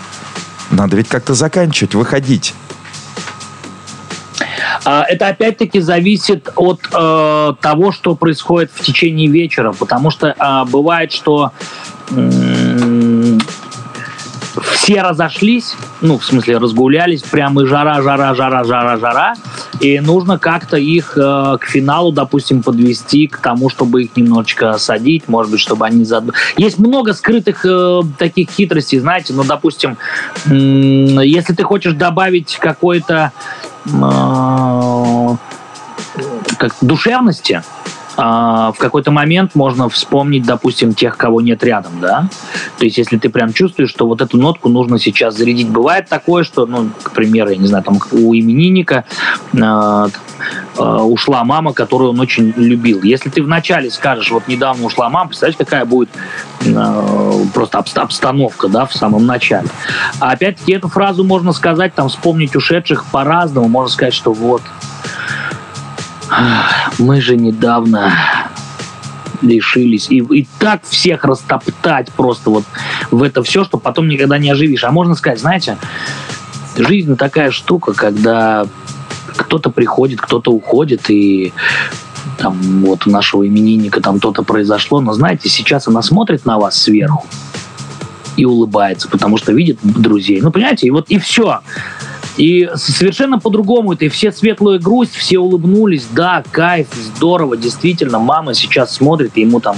Надо 0.73 0.97
ведь 0.97 1.09
как-то 1.09 1.35
заканчивать, 1.35 1.95
выходить. 1.95 2.55
А, 4.85 5.05
это 5.09 5.29
опять-таки 5.29 5.81
зависит 5.81 6.49
от 6.57 6.81
э, 6.93 7.55
того, 7.61 7.93
что 7.93 8.17
происходит 8.17 8.71
в 8.75 8.83
течение 8.83 9.29
вечера, 9.29 9.73
потому 9.73 10.11
что 10.11 10.29
э, 10.29 10.65
бывает, 10.71 11.13
что 11.13 11.53
все 14.83 15.01
разошлись, 15.01 15.77
ну, 16.01 16.19
в 16.19 16.25
смысле, 16.25 16.59
разгулялись, 16.59 17.23
прямо 17.23 17.63
и 17.63 17.67
жара, 17.67 18.03
жара, 18.03 18.35
жара, 18.35 18.65
жара, 18.65 18.97
жара, 18.99 19.35
и 19.79 20.01
нужно 20.01 20.41
как-то 20.41 20.77
их 20.77 21.17
э, 21.17 21.57
к 21.61 21.67
финалу, 21.67 22.11
допустим, 22.11 22.65
подвести 22.65 23.29
к 23.29 23.39
тому, 23.39 23.71
чтобы 23.71 24.03
их 24.03 24.17
немножечко 24.17 24.77
садить, 24.79 25.29
может 25.29 25.53
быть, 25.53 25.61
чтобы 25.61 25.87
они... 25.87 26.05
Зад... 26.05 26.25
Есть 26.57 26.81
много 26.81 27.13
скрытых 27.13 27.65
э, 27.65 28.01
таких 28.19 28.51
хитростей, 28.51 28.99
знаете, 28.99 29.33
ну, 29.35 29.45
допустим, 29.45 29.99
э, 30.47 30.51
если 30.51 31.55
ты 31.55 31.63
хочешь 31.63 31.93
добавить 31.93 32.57
какой-то 32.57 33.31
э, 33.87 35.37
как 36.59 36.75
душевности, 36.81 37.63
в 38.17 38.75
какой-то 38.79 39.11
момент 39.11 39.55
можно 39.55 39.89
вспомнить, 39.89 40.45
допустим, 40.45 40.95
тех, 40.95 41.17
кого 41.17 41.41
нет 41.41 41.63
рядом, 41.65 41.93
да. 42.01 42.29
То 42.79 42.85
есть, 42.85 42.99
если 42.99 43.17
ты 43.17 43.31
прям 43.31 43.53
чувствуешь, 43.53 43.91
что 43.91 44.07
вот 44.07 44.21
эту 44.21 44.39
нотку 44.39 44.69
нужно 44.69 44.99
сейчас 44.99 45.37
зарядить. 45.37 45.69
Бывает 45.69 46.09
такое, 46.09 46.45
что, 46.45 46.67
ну, 46.67 46.91
к 47.03 47.13
примеру, 47.13 47.51
я 47.51 47.57
не 47.57 47.67
знаю, 47.67 47.85
там 47.85 47.99
у 48.11 48.35
именинника 48.35 49.05
э, 49.53 50.09
э, 50.79 50.83
ушла 50.83 51.45
мама, 51.45 51.73
которую 51.73 52.11
он 52.11 52.21
очень 52.21 52.53
любил. 52.57 53.03
Если 53.03 53.31
ты 53.31 53.43
вначале 53.43 53.91
скажешь, 53.91 54.31
вот 54.31 54.49
недавно 54.49 54.87
ушла 54.87 55.09
мама, 55.09 55.29
представляешь, 55.29 55.59
какая 55.59 55.85
будет 55.85 56.11
э, 56.65 57.45
просто 57.55 57.79
обстановка, 57.79 58.69
да, 58.69 58.87
в 58.87 58.95
самом 58.95 59.27
начале. 59.27 59.69
А 60.21 60.33
опять-таки 60.33 60.73
эту 60.73 60.89
фразу 60.89 61.25
можно 61.25 61.53
сказать, 61.53 61.95
там, 61.95 62.09
вспомнить 62.09 62.57
ушедших 62.57 63.05
по-разному. 63.07 63.69
Можно 63.69 63.91
сказать, 63.91 64.15
что 64.15 64.33
вот, 64.33 64.63
мы 66.99 67.21
же 67.21 67.37
недавно 67.37 68.13
лишились. 69.43 70.09
И, 70.11 70.19
и 70.19 70.47
так 70.59 70.83
всех 70.85 71.25
растоптать 71.25 72.13
просто 72.13 72.51
вот 72.51 72.65
в 73.11 73.23
это 73.23 73.43
все, 73.43 73.65
что 73.65 73.79
потом 73.79 74.09
никогда 74.09 74.39
не 74.39 74.51
оживишь. 74.51 74.85
А 74.85 74.91
можно 74.91 75.15
сказать, 75.15 75.41
знаете, 75.41 75.79
жизнь 76.77 77.17
такая 77.17 77.51
штука, 77.51 77.93
когда 77.93 78.67
кто-то 79.37 79.71
приходит, 79.71 80.21
кто-то 80.21 80.53
уходит, 80.53 81.11
и 81.11 81.53
там 82.39 82.59
вот 82.85 83.07
у 83.07 83.11
нашего 83.11 83.47
именинника 83.47 84.01
там 84.01 84.21
то-то 84.21 84.43
произошло, 84.43 85.01
но 85.01 85.13
знаете, 85.13 85.49
сейчас 85.49 85.89
она 85.89 86.03
смотрит 86.03 86.45
на 86.45 86.59
вас 86.59 86.77
сверху 86.77 87.27
и 88.37 88.45
улыбается, 88.45 89.09
потому 89.09 89.37
что 89.37 89.53
видит 89.53 89.79
друзей. 89.83 90.41
Ну, 90.41 90.51
понимаете, 90.51 90.87
и 90.87 90.91
вот 90.91 91.11
и 91.11 91.19
все. 91.19 91.61
И 92.37 92.69
совершенно 92.77 93.39
по-другому 93.39 93.93
это. 93.93 94.07
И 94.07 94.09
все 94.09 94.33
светлую 94.33 94.81
грусть, 94.81 95.15
все 95.15 95.39
улыбнулись. 95.39 96.07
Да, 96.11 96.43
кайф, 96.51 96.89
здорово, 96.95 97.57
действительно. 97.57 98.19
Мама 98.19 98.55
сейчас 98.55 98.95
смотрит, 98.95 99.37
ему 99.37 99.61
там 99.61 99.77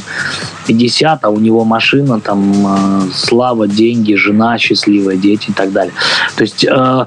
50, 0.67 1.25
а 1.25 1.31
у 1.31 1.39
него 1.39 1.65
машина, 1.65 2.21
там 2.21 2.53
э, 2.67 3.01
слава, 3.13 3.67
деньги, 3.67 4.15
жена 4.15 4.59
счастливая, 4.59 5.17
дети 5.17 5.51
и 5.51 5.53
так 5.53 5.73
далее. 5.73 5.93
То 6.37 6.43
есть 6.43 6.65
э, 6.65 7.07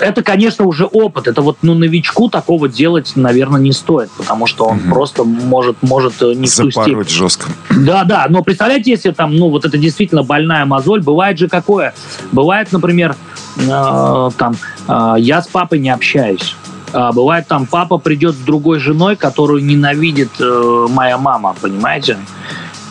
это, 0.00 0.22
конечно, 0.22 0.64
уже 0.64 0.84
опыт. 0.84 1.26
Это 1.26 1.42
вот 1.42 1.58
ну, 1.62 1.74
новичку 1.74 2.28
такого 2.28 2.68
делать, 2.68 3.12
наверное, 3.16 3.60
не 3.60 3.72
стоит, 3.72 4.10
потому 4.16 4.46
что 4.46 4.66
он 4.66 4.78
угу. 4.78 4.94
просто 4.94 5.24
может, 5.24 5.76
может 5.82 6.22
э, 6.22 6.34
не 6.34 6.46
Запарывать 6.46 7.10
жестко. 7.10 7.48
Да, 7.70 8.04
да. 8.04 8.26
Но 8.28 8.42
представляете, 8.42 8.90
если 8.90 9.10
там, 9.10 9.34
ну, 9.34 9.48
вот 9.48 9.64
это 9.64 9.78
действительно 9.78 10.22
больная 10.22 10.64
мозоль, 10.64 11.02
бывает 11.02 11.38
же 11.38 11.48
какое? 11.48 11.94
Бывает, 12.30 12.70
например, 12.72 13.16
э, 13.56 14.30
там, 14.36 14.54
э, 14.88 15.14
я 15.18 15.42
с 15.42 15.46
папой 15.46 15.78
не 15.78 15.90
общаюсь. 15.90 16.56
А 16.92 17.12
бывает 17.12 17.48
там 17.48 17.66
папа 17.66 17.98
придет 17.98 18.34
с 18.34 18.38
другой 18.38 18.78
женой, 18.78 19.16
которую 19.16 19.64
ненавидит 19.64 20.30
э, 20.40 20.86
моя 20.90 21.16
мама, 21.16 21.54
понимаете? 21.60 22.18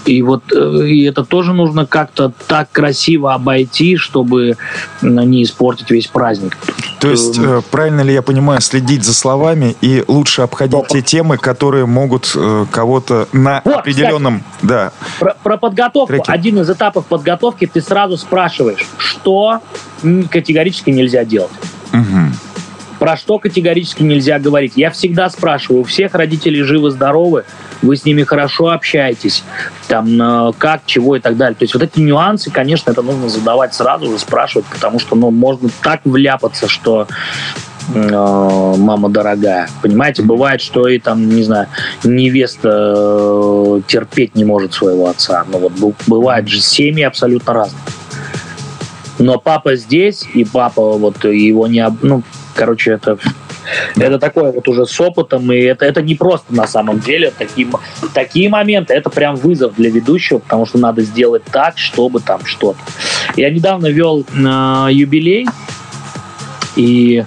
И 0.05 0.21
вот 0.21 0.43
э, 0.51 0.87
и 0.87 1.03
это 1.03 1.23
тоже 1.23 1.53
нужно 1.53 1.85
как-то 1.85 2.31
так 2.47 2.71
красиво 2.71 3.33
обойти, 3.33 3.97
чтобы 3.97 4.57
не 5.01 5.43
испортить 5.43 5.91
весь 5.91 6.07
праздник. 6.07 6.57
То 6.99 7.09
есть, 7.09 7.37
э, 7.37 7.41
э, 7.41 7.61
правильно 7.69 8.01
ли 8.01 8.13
я 8.13 8.21
понимаю, 8.21 8.61
следить 8.61 9.03
за 9.03 9.13
словами 9.13 9.75
и 9.81 10.03
лучше 10.07 10.41
обходить 10.41 10.87
те 10.89 11.01
темы, 11.01 11.37
которые 11.37 11.85
могут 11.85 12.35
кого-то 12.71 13.27
на 13.31 13.61
вот, 13.63 13.75
определенном... 13.77 14.39
Кстати, 14.39 14.65
да. 14.65 14.91
Про, 15.19 15.35
про 15.43 15.57
подготовку. 15.57 16.13
Треке. 16.13 16.31
Один 16.31 16.59
из 16.59 16.69
этапов 16.69 17.05
подготовки 17.05 17.65
ты 17.65 17.81
сразу 17.81 18.17
спрашиваешь, 18.17 18.87
что 18.97 19.59
категорически 20.29 20.89
нельзя 20.89 21.23
делать. 21.25 21.51
Угу. 21.93 22.50
Про 23.01 23.17
что 23.17 23.39
категорически 23.39 24.03
нельзя 24.03 24.37
говорить? 24.37 24.73
Я 24.75 24.91
всегда 24.91 25.27
спрашиваю, 25.31 25.81
у 25.81 25.83
всех 25.83 26.13
родителей 26.13 26.61
живы-здоровы, 26.61 27.45
вы 27.81 27.95
с 27.97 28.05
ними 28.05 28.21
хорошо 28.21 28.69
общаетесь, 28.69 29.43
там, 29.87 30.21
э, 30.21 30.53
как, 30.59 30.81
чего 30.85 31.15
и 31.15 31.19
так 31.19 31.35
далее. 31.35 31.55
То 31.55 31.63
есть 31.63 31.73
вот 31.73 31.81
эти 31.81 31.99
нюансы, 31.99 32.51
конечно, 32.51 32.91
это 32.91 33.01
нужно 33.01 33.27
задавать 33.27 33.73
сразу 33.73 34.05
же, 34.05 34.19
спрашивать, 34.19 34.67
потому 34.67 34.99
что, 34.99 35.15
ну, 35.15 35.31
можно 35.31 35.71
так 35.81 36.01
вляпаться, 36.05 36.67
что 36.67 37.07
э, 37.91 38.75
мама 38.77 39.09
дорогая. 39.09 39.67
Понимаете, 39.81 40.21
бывает, 40.21 40.61
что 40.61 40.87
и 40.87 40.99
там, 40.99 41.27
не 41.27 41.41
знаю, 41.41 41.69
невеста 42.03 42.69
э, 42.69 43.81
терпеть 43.87 44.35
не 44.35 44.45
может 44.45 44.75
своего 44.75 45.09
отца. 45.09 45.43
Ну 45.51 45.57
вот 45.57 45.95
бывает 46.05 46.47
же 46.47 46.61
семьи 46.61 47.01
абсолютно 47.01 47.51
разные. 47.51 47.81
Но 49.17 49.39
папа 49.39 49.75
здесь, 49.75 50.23
и 50.35 50.45
папа 50.45 50.97
вот 50.97 51.23
его 51.25 51.65
не... 51.65 51.83
Ну, 52.03 52.21
короче, 52.55 52.91
это 52.91 53.17
это 53.95 54.19
такое 54.19 54.51
вот 54.51 54.67
уже 54.67 54.85
с 54.85 54.99
опытом, 54.99 55.51
и 55.51 55.57
это, 55.57 55.85
это 55.85 56.01
не 56.01 56.15
просто 56.15 56.53
на 56.53 56.67
самом 56.67 56.99
деле. 56.99 57.31
Такие, 57.37 57.67
такие 58.13 58.49
моменты, 58.49 58.93
это 58.93 59.09
прям 59.09 59.35
вызов 59.35 59.75
для 59.75 59.89
ведущего, 59.89 60.39
потому 60.39 60.65
что 60.65 60.77
надо 60.77 61.01
сделать 61.01 61.43
так, 61.45 61.77
чтобы 61.77 62.19
там 62.19 62.45
что-то. 62.45 62.79
Я 63.35 63.49
недавно 63.49 63.87
вел 63.87 64.25
э, 64.33 64.87
юбилей, 64.91 65.47
и 66.75 67.23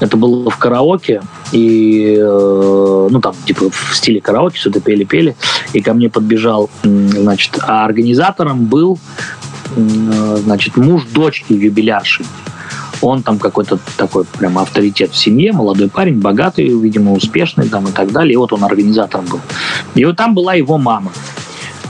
это 0.00 0.16
было 0.16 0.50
в 0.50 0.58
караоке, 0.58 1.22
и, 1.52 2.16
э, 2.18 3.08
ну, 3.10 3.20
там, 3.20 3.34
типа, 3.44 3.70
в 3.70 3.96
стиле 3.96 4.20
караоке 4.20 4.58
что-то 4.58 4.80
пели-пели, 4.80 5.36
и 5.72 5.80
ко 5.80 5.94
мне 5.94 6.08
подбежал, 6.08 6.70
значит, 6.82 7.58
а 7.62 7.84
организатором 7.84 8.66
был, 8.66 8.98
э, 9.76 10.36
значит, 10.42 10.76
муж 10.76 11.04
дочки 11.12 11.52
юбилярши 11.52 12.24
он 13.02 13.22
там 13.22 13.38
какой-то 13.38 13.78
такой 13.96 14.24
прям 14.24 14.58
авторитет 14.58 15.12
в 15.12 15.16
семье, 15.16 15.52
молодой 15.52 15.88
парень, 15.88 16.20
богатый, 16.20 16.68
видимо, 16.68 17.12
успешный 17.12 17.68
там 17.68 17.88
и 17.88 17.92
так 17.92 18.12
далее. 18.12 18.34
И 18.34 18.36
вот 18.36 18.52
он 18.52 18.64
организатором 18.64 19.26
был. 19.26 19.40
И 19.94 20.04
вот 20.04 20.16
там 20.16 20.34
была 20.34 20.54
его 20.54 20.78
мама. 20.78 21.12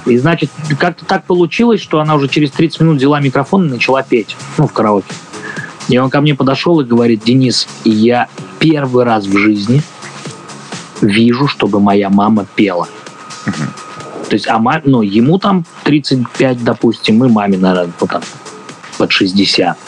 И, 0.07 0.17
значит, 0.19 0.51
как-то 0.79 1.05
так 1.05 1.25
получилось, 1.25 1.81
что 1.81 2.01
она 2.01 2.15
уже 2.15 2.29
через 2.29 2.53
30 2.53 2.81
минут 2.81 2.97
взяла 2.99 3.21
микрофон 3.21 3.67
и 3.67 3.71
начала 3.71 4.03
петь, 4.03 4.37
ну, 4.57 4.69
в 4.69 4.73
караоке. 4.73 5.13
И 5.89 5.99
он 5.99 6.11
ко 6.11 6.21
мне 6.21 6.35
подошел 6.35 6.81
и 6.81 6.85
говорит, 6.85 7.25
Денис, 7.25 7.69
я 7.85 8.29
первый 8.59 9.05
раз 9.05 9.27
в 9.27 9.37
жизни 9.37 9.83
вижу, 11.01 11.47
чтобы 11.49 11.81
моя 11.81 12.09
мама 12.09 12.47
пела. 12.55 12.89
То 14.29 14.35
есть, 14.35 14.49
а 14.49 14.59
маме, 14.59 14.83
ну, 14.85 15.03
ему 15.03 15.39
там 15.39 15.65
35, 15.85 16.65
допустим, 16.65 17.25
и 17.25 17.29
маме, 17.29 17.59
наверное, 17.59 17.93
вот 18.01 18.11
там, 18.11 18.23
под 18.99 19.13
60. 19.13 19.79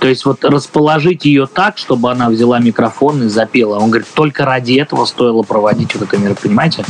То 0.00 0.08
есть 0.08 0.24
вот 0.24 0.44
расположить 0.44 1.24
ее 1.24 1.46
так, 1.46 1.78
чтобы 1.78 2.10
она 2.10 2.30
взяла 2.30 2.58
микрофон 2.58 3.22
и 3.22 3.28
запела. 3.28 3.78
Он 3.78 3.90
говорит, 3.90 4.08
только 4.14 4.44
ради 4.44 4.74
этого 4.74 5.04
стоило 5.04 5.42
проводить 5.42 5.94
вот 5.94 6.02
это 6.02 6.16
мероприятие. 6.16 6.50
Понимаете? 6.50 6.84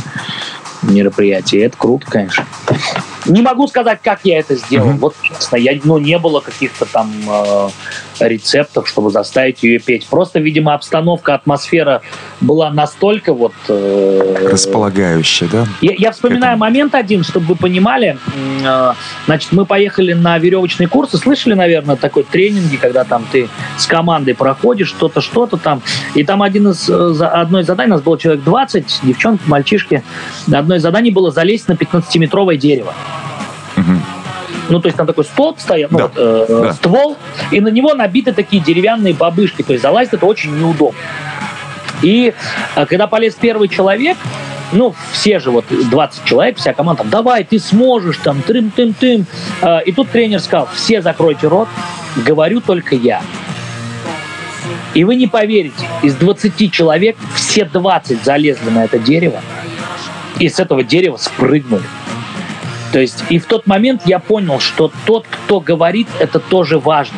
мероприятие. 0.81 1.63
Это 1.63 1.77
круто, 1.77 2.05
конечно. 2.09 2.45
Не 3.25 3.41
могу 3.41 3.67
сказать, 3.67 3.99
как 4.03 4.21
я 4.23 4.39
это 4.39 4.55
сделал. 4.55 4.89
Mm-hmm. 4.89 4.97
Вот 4.97 5.15
честно, 5.21 5.55
я, 5.57 5.79
ну, 5.83 5.97
не 5.97 6.17
было 6.17 6.39
каких-то 6.39 6.85
там 6.85 7.11
э, 7.27 7.69
рецептов, 8.19 8.87
чтобы 8.87 9.09
заставить 9.11 9.63
ее 9.63 9.79
петь. 9.79 10.07
Просто, 10.07 10.39
видимо, 10.39 10.73
обстановка, 10.73 11.35
атмосфера 11.35 12.01
была 12.39 12.71
настолько 12.71 13.33
вот... 13.33 13.53
Э, 13.67 14.47
Располагающая, 14.51 15.47
да? 15.47 15.65
Я, 15.81 15.93
я 15.97 16.11
вспоминаю 16.11 16.57
момент 16.57 16.95
один, 16.95 17.23
чтобы 17.23 17.47
вы 17.47 17.55
понимали. 17.55 18.17
Э, 18.65 18.93
значит, 19.25 19.51
мы 19.51 19.65
поехали 19.65 20.13
на 20.13 20.37
веревочные 20.37 20.87
курсы. 20.87 21.17
Слышали, 21.17 21.53
наверное, 21.53 21.95
такой 21.95 22.23
тренинги, 22.23 22.75
когда 22.77 23.03
там 23.03 23.25
ты 23.31 23.49
с 23.77 23.85
командой 23.85 24.33
проходишь 24.33 24.89
что-то, 24.89 25.21
что-то 25.21 25.57
там. 25.57 25.81
И 26.15 26.23
там 26.23 26.41
один 26.41 26.69
из, 26.69 26.89
э, 26.89 27.25
одно 27.25 27.59
из 27.59 27.65
заданий, 27.65 27.91
у 27.91 27.95
нас 27.95 28.01
было 28.01 28.17
человек 28.17 28.43
20, 28.43 29.01
девчонки, 29.03 29.43
мальчишки. 29.47 30.03
Одно 30.51 30.75
из 30.75 30.81
заданий 30.81 31.11
было 31.11 31.31
залезть 31.31 31.67
на 31.67 31.73
15-метровое 31.73 32.57
дерево. 32.57 32.93
Ну, 34.69 34.79
то 34.79 34.87
есть 34.87 34.97
там 34.97 35.07
такой 35.07 35.25
столб 35.25 35.59
стоит, 35.59 35.91
ну, 35.91 35.97
да. 35.97 36.03
вот, 36.05 36.13
э, 36.15 36.45
да. 36.47 36.73
ствол, 36.73 37.17
и 37.51 37.59
на 37.59 37.67
него 37.67 37.93
набиты 37.93 38.31
такие 38.31 38.63
деревянные 38.63 39.13
бабышки. 39.13 39.63
То 39.63 39.73
есть 39.73 39.83
залазить 39.83 40.13
это 40.13 40.25
очень 40.25 40.57
неудобно. 40.57 40.99
И 42.01 42.33
э, 42.75 42.85
когда 42.85 43.07
полез 43.07 43.35
первый 43.35 43.67
человек, 43.67 44.17
ну, 44.71 44.95
все 45.11 45.39
же 45.39 45.51
вот 45.51 45.65
20 45.69 46.23
человек, 46.23 46.57
вся 46.57 46.73
команда, 46.73 47.03
там, 47.03 47.09
давай, 47.09 47.43
ты 47.43 47.59
сможешь, 47.59 48.17
там, 48.17 48.41
трым-тым-тым. 48.41 49.25
Э, 49.61 49.83
и 49.83 49.91
тут 49.91 50.09
тренер 50.09 50.39
сказал, 50.39 50.69
все 50.73 51.01
закройте 51.01 51.47
рот, 51.47 51.67
говорю 52.15 52.61
только 52.61 52.95
я. 52.95 53.21
И 54.93 55.03
вы 55.03 55.15
не 55.15 55.27
поверите, 55.27 55.85
из 56.01 56.15
20 56.15 56.71
человек 56.71 57.17
все 57.35 57.65
20 57.65 58.23
залезли 58.23 58.69
на 58.69 58.85
это 58.85 58.99
дерево 58.99 59.41
и 60.39 60.49
с 60.49 60.59
этого 60.59 60.83
дерева 60.83 61.17
спрыгнули. 61.17 61.83
То 62.91 62.99
есть 62.99 63.23
и 63.29 63.39
в 63.39 63.45
тот 63.45 63.67
момент 63.67 64.03
я 64.05 64.19
понял, 64.19 64.59
что 64.59 64.91
тот, 65.05 65.25
кто 65.29 65.59
говорит, 65.59 66.07
это 66.19 66.39
тоже 66.39 66.77
важно. 66.77 67.17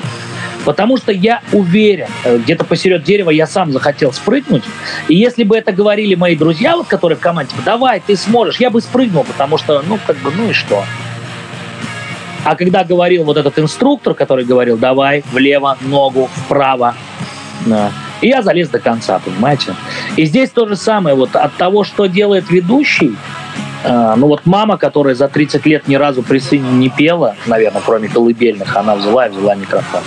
Потому 0.66 0.98
что 0.98 1.12
я 1.12 1.42
уверен, 1.52 2.08
э, 2.24 2.38
где-то 2.38 2.64
посеред 2.64 3.04
дерева 3.04 3.32
я 3.32 3.48
сам 3.48 3.72
захотел 3.72 4.14
спрыгнуть. 4.14 4.64
И 5.10 5.16
если 5.16 5.44
бы 5.44 5.58
это 5.58 5.74
говорили 5.74 6.16
мои 6.16 6.36
друзья, 6.36 6.78
вот, 6.78 6.88
которые 6.88 7.18
в 7.18 7.22
команде, 7.22 7.52
типа, 7.52 7.64
давай, 7.66 8.02
ты 8.06 8.16
сможешь, 8.16 8.60
я 8.62 8.70
бы 8.70 8.80
спрыгнул, 8.80 9.26
потому 9.26 9.58
что, 9.58 9.84
ну, 9.86 10.00
как 10.06 10.18
бы, 10.18 10.32
ну 10.32 10.52
и 10.52 10.54
что? 10.54 10.86
А 12.46 12.56
когда 12.56 12.84
говорил 12.84 13.24
вот 13.24 13.38
этот 13.38 13.58
инструктор, 13.60 14.14
который 14.14 14.46
говорил, 14.46 14.78
давай, 14.78 15.24
влево, 15.32 15.78
ногу, 15.82 16.30
вправо, 16.46 16.96
да, 17.66 17.92
и 18.22 18.30
я 18.30 18.42
залез 18.42 18.70
до 18.70 18.80
конца, 18.80 19.20
понимаете? 19.20 19.76
И 20.16 20.26
здесь 20.26 20.50
то 20.50 20.68
же 20.68 20.76
самое, 20.76 21.16
вот 21.16 21.36
от 21.36 21.54
того, 21.56 21.84
что 21.84 22.06
делает 22.06 22.50
ведущий, 22.50 23.16
ну 23.84 24.28
вот 24.28 24.46
мама, 24.46 24.78
которая 24.78 25.16
за 25.16 25.28
30 25.28 25.66
лет 25.66 25.88
ни 25.88 25.96
разу 25.96 26.24
при 26.24 26.40
сыне 26.40 26.70
не 26.72 26.90
пела, 26.90 27.36
наверное, 27.46 27.82
кроме 27.86 28.08
колыбельных, 28.08 28.76
она 28.76 28.96
взяла 28.96 29.28
и 29.28 29.30
взяла 29.30 29.56
микрофон. 29.56 30.02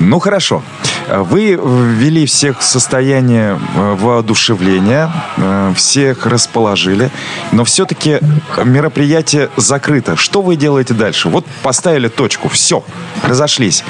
Ну 0.00 0.18
хорошо. 0.18 0.62
Вы 1.08 1.58
ввели 1.62 2.24
всех 2.26 2.60
в 2.60 2.64
состояние 2.64 3.58
э, 3.76 3.94
воодушевления, 3.94 5.10
э, 5.36 5.72
всех 5.76 6.26
расположили, 6.26 7.10
но 7.52 7.64
все-таки 7.64 8.20
мероприятие 8.64 9.50
закрыто. 9.56 10.16
Что 10.16 10.40
вы 10.40 10.56
делаете 10.56 10.94
дальше? 10.94 11.28
Вот 11.28 11.44
поставили 11.62 12.08
точку, 12.08 12.48
все, 12.48 12.82
разошлись. 13.22 13.84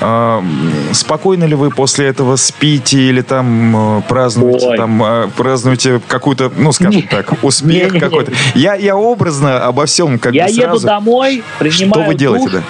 Э, 0.00 0.40
спокойно 0.92 1.44
ли 1.44 1.54
вы 1.56 1.70
после 1.70 2.06
этого 2.06 2.36
спите 2.36 3.08
или 3.08 3.22
там 3.22 4.04
празднуете, 4.08 4.68
Ой. 4.68 4.76
там 4.76 5.30
празднуете 5.36 6.00
какую-то, 6.06 6.52
ну 6.56 6.72
скажем 6.72 7.02
так, 7.02 7.42
успех 7.42 7.98
какой-то? 7.98 8.32
Я, 8.54 8.74
я 8.74 8.96
образно 8.96 9.64
обо 9.64 9.86
всем 9.86 10.18
как 10.18 10.32
я 10.32 10.46
бы 10.46 10.52
сразу... 10.52 10.76
еду 10.76 10.86
домой, 10.86 11.42
принимаю 11.58 11.90
Что 11.90 12.02
вы 12.04 12.14
делаете, 12.14 12.44
душ, 12.44 12.52
да? 12.52 12.62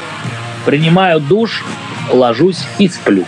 Принимаю 0.65 1.21
душ, 1.21 1.63
ложусь 2.11 2.65
и 2.79 2.89
сплю. 2.89 3.27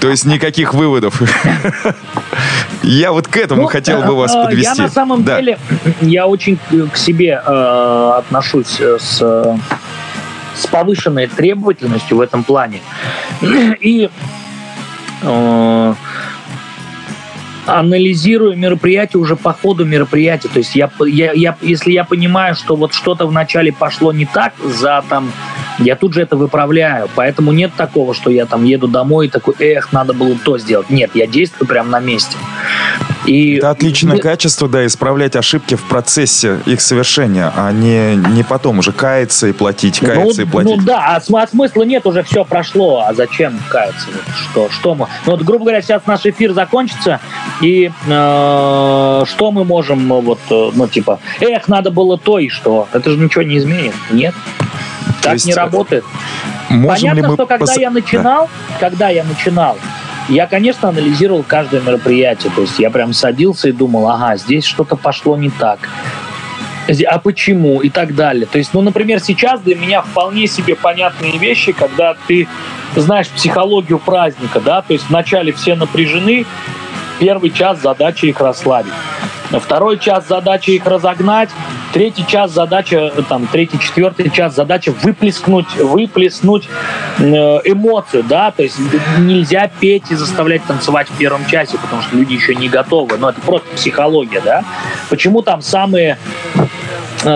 То 0.00 0.08
есть 0.08 0.24
никаких 0.24 0.74
выводов. 0.74 1.20
Я 2.82 3.12
вот 3.12 3.28
к 3.28 3.36
этому 3.36 3.62
ну, 3.62 3.68
хотел 3.68 4.02
бы 4.02 4.16
вас 4.16 4.32
подвести. 4.32 4.64
Я 4.64 4.74
на 4.74 4.88
самом 4.88 5.24
да. 5.24 5.40
деле, 5.40 5.58
я 6.00 6.26
очень 6.26 6.58
к 6.92 6.96
себе 6.96 7.42
э, 7.44 8.12
отношусь 8.18 8.80
с, 8.80 9.20
с 10.54 10.66
повышенной 10.70 11.26
требовательностью 11.26 12.16
в 12.16 12.20
этом 12.20 12.44
плане. 12.44 12.80
И 13.42 14.08
э, 15.22 15.94
анализирую 17.68 18.56
мероприятие 18.56 19.20
уже 19.20 19.36
по 19.36 19.52
ходу 19.52 19.84
мероприятия. 19.84 20.48
То 20.48 20.58
есть 20.58 20.74
я, 20.74 20.90
я, 21.06 21.32
я, 21.32 21.56
если 21.60 21.92
я 21.92 22.04
понимаю, 22.04 22.54
что 22.54 22.76
вот 22.76 22.94
что-то 22.94 23.26
вначале 23.26 23.72
пошло 23.72 24.12
не 24.12 24.26
так 24.26 24.54
за 24.64 25.04
там 25.08 25.32
я 25.78 25.96
тут 25.96 26.14
же 26.14 26.22
это 26.22 26.36
выправляю. 26.36 27.08
Поэтому 27.14 27.52
нет 27.52 27.72
такого, 27.76 28.14
что 28.14 28.30
я 28.30 28.46
там 28.46 28.64
еду 28.64 28.88
домой 28.88 29.26
и 29.26 29.30
такой, 29.30 29.54
эх, 29.58 29.92
надо 29.92 30.12
было 30.12 30.36
то 30.44 30.58
сделать. 30.58 30.90
Нет, 30.90 31.10
я 31.14 31.26
действую 31.26 31.68
прямо 31.68 31.90
на 31.90 32.00
месте. 32.00 32.36
И... 33.26 33.56
Это 33.56 33.70
отличное 33.70 34.16
и... 34.16 34.20
качество, 34.20 34.68
да, 34.68 34.86
исправлять 34.86 35.36
ошибки 35.36 35.74
в 35.74 35.82
процессе 35.82 36.60
их 36.66 36.80
совершения, 36.80 37.52
а 37.54 37.70
не, 37.72 38.16
не 38.16 38.42
потом 38.42 38.78
уже 38.78 38.92
каяться 38.92 39.46
и 39.46 39.52
платить, 39.52 40.00
ну, 40.00 40.08
каяться 40.08 40.40
ну, 40.40 40.46
и 40.46 40.50
платить. 40.50 40.76
Ну 40.76 40.82
да, 40.82 41.16
а, 41.16 41.16
а 41.16 41.46
смысла 41.46 41.82
нет, 41.82 42.06
уже 42.06 42.22
все 42.22 42.44
прошло, 42.44 43.04
а 43.06 43.14
зачем 43.14 43.58
каяться? 43.68 44.06
Что, 44.34 44.70
что 44.70 44.94
мы? 44.94 45.08
Ну 45.26 45.32
вот, 45.32 45.42
грубо 45.42 45.64
говоря, 45.64 45.82
сейчас 45.82 46.06
наш 46.06 46.24
эфир 46.24 46.52
закончится, 46.52 47.20
и 47.60 47.90
э, 48.06 49.22
что 49.26 49.50
мы 49.50 49.64
можем, 49.64 50.08
вот, 50.08 50.40
э, 50.50 50.70
ну 50.74 50.88
типа, 50.88 51.20
эх, 51.40 51.68
надо 51.68 51.90
было 51.90 52.16
то 52.16 52.38
и 52.38 52.48
что? 52.48 52.88
Это 52.92 53.10
же 53.10 53.18
ничего 53.18 53.42
не 53.42 53.58
изменит, 53.58 53.94
нет? 54.10 54.34
Так 55.22 55.34
есть, 55.34 55.46
не 55.46 55.54
работает. 55.54 56.04
Можем 56.68 56.88
Понятно, 56.88 57.28
мы 57.28 57.34
что 57.34 57.46
когда 57.46 57.66
пос... 57.66 57.76
я 57.76 57.90
начинал, 57.90 58.48
да. 58.70 58.78
когда 58.78 59.08
я 59.08 59.24
начинал, 59.24 59.78
я, 60.28 60.46
конечно, 60.46 60.88
анализировал 60.90 61.44
каждое 61.46 61.80
мероприятие. 61.80 62.52
То 62.54 62.62
есть 62.62 62.78
я 62.78 62.90
прям 62.90 63.12
садился 63.12 63.68
и 63.68 63.72
думал, 63.72 64.08
ага, 64.08 64.36
здесь 64.36 64.64
что-то 64.64 64.96
пошло 64.96 65.36
не 65.36 65.50
так. 65.50 65.88
А 67.06 67.18
почему? 67.18 67.80
И 67.80 67.90
так 67.90 68.14
далее. 68.14 68.46
То 68.46 68.58
есть, 68.58 68.72
ну, 68.72 68.80
например, 68.80 69.20
сейчас 69.20 69.60
для 69.60 69.76
меня 69.76 70.02
вполне 70.02 70.46
себе 70.46 70.74
понятные 70.74 71.36
вещи, 71.36 71.72
когда 71.72 72.16
ты 72.26 72.48
знаешь 72.96 73.28
психологию 73.28 73.98
праздника, 73.98 74.60
да, 74.60 74.80
то 74.80 74.94
есть 74.94 75.08
вначале 75.10 75.52
все 75.52 75.74
напряжены, 75.74 76.46
первый 77.18 77.50
час 77.50 77.80
задача 77.80 78.26
их 78.26 78.40
расслабить. 78.40 78.92
Второй 79.50 79.98
час 79.98 80.28
задача 80.28 80.72
их 80.72 80.84
разогнать, 80.84 81.48
третий 81.94 82.26
час 82.26 82.52
задача, 82.52 83.10
там, 83.28 83.46
третий, 83.46 83.78
четвертый 83.78 84.30
час 84.30 84.54
задача 84.54 84.92
выплеснуть, 84.92 85.74
выплеснуть 85.76 86.68
э, 87.18 87.22
эмоцию, 87.64 88.24
да, 88.24 88.50
то 88.50 88.62
есть 88.62 88.76
нельзя 89.18 89.70
петь 89.80 90.10
и 90.10 90.14
заставлять 90.14 90.64
танцевать 90.64 91.08
в 91.08 91.16
первом 91.16 91.46
часе, 91.46 91.78
потому 91.78 92.02
что 92.02 92.16
люди 92.16 92.34
еще 92.34 92.54
не 92.54 92.68
готовы, 92.68 93.16
но 93.16 93.30
это 93.30 93.40
просто 93.40 93.68
психология, 93.74 94.42
да. 94.42 94.64
Почему 95.08 95.40
там 95.40 95.62
самые 95.62 96.18
Э, 96.54 96.66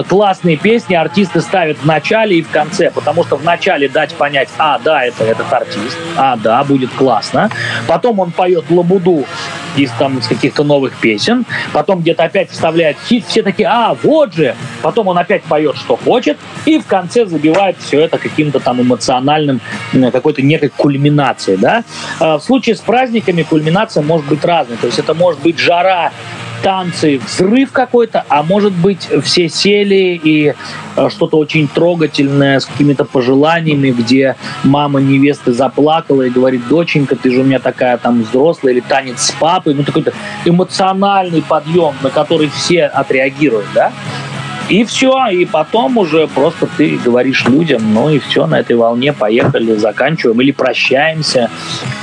классные 0.09 0.57
песни 0.57 0.95
артисты 0.95 1.41
ставят 1.41 1.79
в 1.79 1.87
начале 1.87 2.39
и 2.39 2.43
в 2.43 2.51
конце, 2.51 2.91
потому 2.91 3.25
что 3.25 3.37
в 3.37 3.45
начале 3.45 3.89
дать 3.89 4.15
понять, 4.15 4.49
а, 4.59 4.79
да, 4.79 5.05
это 5.05 5.25
этот 5.25 5.53
артист, 5.53 5.99
а, 6.17 6.37
да, 6.37 6.63
будет 6.65 6.91
классно. 6.91 7.51
Потом 7.87 8.19
он 8.21 8.31
поет 8.31 8.65
лабуду 8.71 9.25
из, 9.77 9.91
там, 9.93 10.19
из 10.19 10.27
каких-то 10.27 10.65
новых 10.65 10.95
песен, 10.97 11.45
потом 11.73 12.01
где-то 12.01 12.25
опять 12.25 12.51
вставляет 12.51 12.97
хит, 13.07 13.25
все 13.27 13.43
такие, 13.43 13.69
а, 13.69 13.97
вот 14.03 14.35
же, 14.35 14.55
потом 14.83 15.09
он 15.09 15.19
опять 15.19 15.43
поет, 15.45 15.77
что 15.77 15.97
хочет, 15.97 16.39
и 16.67 16.79
в 16.79 16.87
конце 16.87 17.27
забивает 17.27 17.77
все 17.79 18.01
это 18.01 18.19
каким-то 18.19 18.61
там 18.61 18.81
эмоциональным, 18.81 19.61
какой-то 20.13 20.43
некой 20.43 20.69
кульминацией, 20.69 21.59
да. 21.59 21.85
Э, 22.21 22.37
в 22.37 22.41
случае 22.41 22.77
с 22.77 22.81
праздниками 22.81 23.43
кульминация 23.43 24.03
может 24.03 24.27
быть 24.27 24.45
разной, 24.45 24.77
то 24.77 24.87
есть 24.87 24.99
это 24.99 25.15
может 25.15 25.41
быть 25.41 25.59
жара 25.59 26.13
танцы, 26.63 27.19
взрыв 27.19 27.73
какой-то, 27.73 28.25
а 28.29 28.43
может 28.43 28.73
быть 28.73 29.09
все 29.23 29.49
сели 29.49 30.21
и 30.23 30.55
э, 30.97 31.09
что-то 31.11 31.39
очень 31.39 31.69
трогательное 31.69 32.61
с 32.61 32.67
какими-то 32.67 33.05
пожеланиями, 33.05 33.91
где 33.91 34.37
мама 34.63 35.01
невесты 35.01 35.53
заплакала 35.53 36.23
и 36.23 36.31
говорит, 36.31 36.67
доченька, 36.69 37.17
ты 37.17 37.31
же 37.31 37.41
у 37.41 37.45
меня 37.45 37.59
такая 37.59 37.99
там 37.99 38.23
взрослая, 38.23 38.73
или 38.73 38.81
танец 38.81 39.23
с 39.23 39.33
папой, 39.33 39.75
ну 39.75 39.83
такой-то 39.83 40.13
эмоциональный 40.45 41.43
подъем, 41.43 41.95
на 42.03 42.11
который 42.11 42.49
все 42.49 42.87
отреагируют, 42.87 43.67
да? 43.75 43.93
И 44.73 44.85
все, 44.85 45.27
и 45.27 45.45
потом 45.45 45.99
уже 45.99 46.27
просто 46.27 46.67
ты 46.79 46.97
говоришь 46.97 47.45
людям, 47.45 47.93
ну 47.93 48.09
и 48.09 48.19
все, 48.19 48.47
на 48.47 48.59
этой 48.59 48.75
волне 48.75 49.13
поехали, 49.13 49.77
заканчиваем, 49.77 50.41
или 50.41 50.51
прощаемся, 50.51 51.51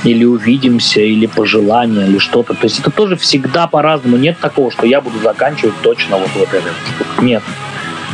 или 0.04 0.24
увидимся, 0.24 1.00
или 1.00 1.26
пожелания, 1.26 2.06
или 2.06 2.18
что-то. 2.18 2.54
То 2.54 2.66
есть 2.66 2.78
это 2.78 2.92
тоже 2.92 3.16
всегда 3.16 3.66
по-разному. 3.66 4.18
Нет 4.18 4.38
такого, 4.38 4.70
что 4.70 4.86
я 4.86 5.00
буду 5.00 5.18
заканчивать 5.18 5.74
точно 5.82 6.18
вот, 6.18 6.30
вот 6.36 6.48
это. 6.54 6.70
Нет. 7.20 7.42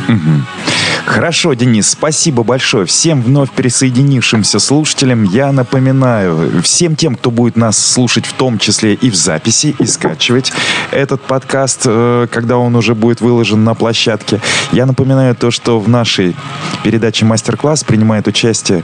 Угу. 0.07 0.76
Хорошо, 1.07 1.53
Денис, 1.53 1.87
спасибо 1.87 2.43
большое 2.43 2.85
всем 2.85 3.21
вновь 3.21 3.49
присоединившимся 3.51 4.59
слушателям. 4.59 5.23
Я 5.23 5.53
напоминаю 5.53 6.61
всем 6.61 6.97
тем, 6.97 7.15
кто 7.15 7.31
будет 7.31 7.55
нас 7.55 7.77
слушать 7.77 8.25
в 8.25 8.33
том 8.33 8.59
числе 8.59 8.93
и 8.93 9.09
в 9.09 9.15
записи, 9.15 9.73
и 9.79 9.85
скачивать 9.85 10.51
этот 10.91 11.21
подкаст, 11.21 11.83
э, 11.85 12.27
когда 12.29 12.57
он 12.57 12.75
уже 12.75 12.93
будет 12.93 13.21
выложен 13.21 13.63
на 13.63 13.73
площадке. 13.73 14.41
Я 14.73 14.85
напоминаю 14.85 15.33
то, 15.33 15.49
что 15.49 15.79
в 15.79 15.87
нашей 15.87 16.35
передаче 16.83 17.23
«Мастер-класс» 17.23 17.85
принимает 17.85 18.27
участие 18.27 18.83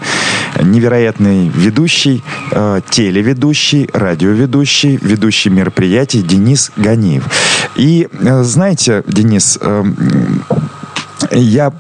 невероятный 0.62 1.50
ведущий, 1.50 2.24
э, 2.52 2.80
телеведущий, 2.90 3.90
радиоведущий, 3.92 4.98
ведущий 5.02 5.50
мероприятий 5.50 6.22
Денис 6.22 6.72
Ганиев. 6.78 7.26
И 7.76 8.08
э, 8.10 8.44
знаете, 8.44 9.04
Денис, 9.08 9.60
я 11.40 11.74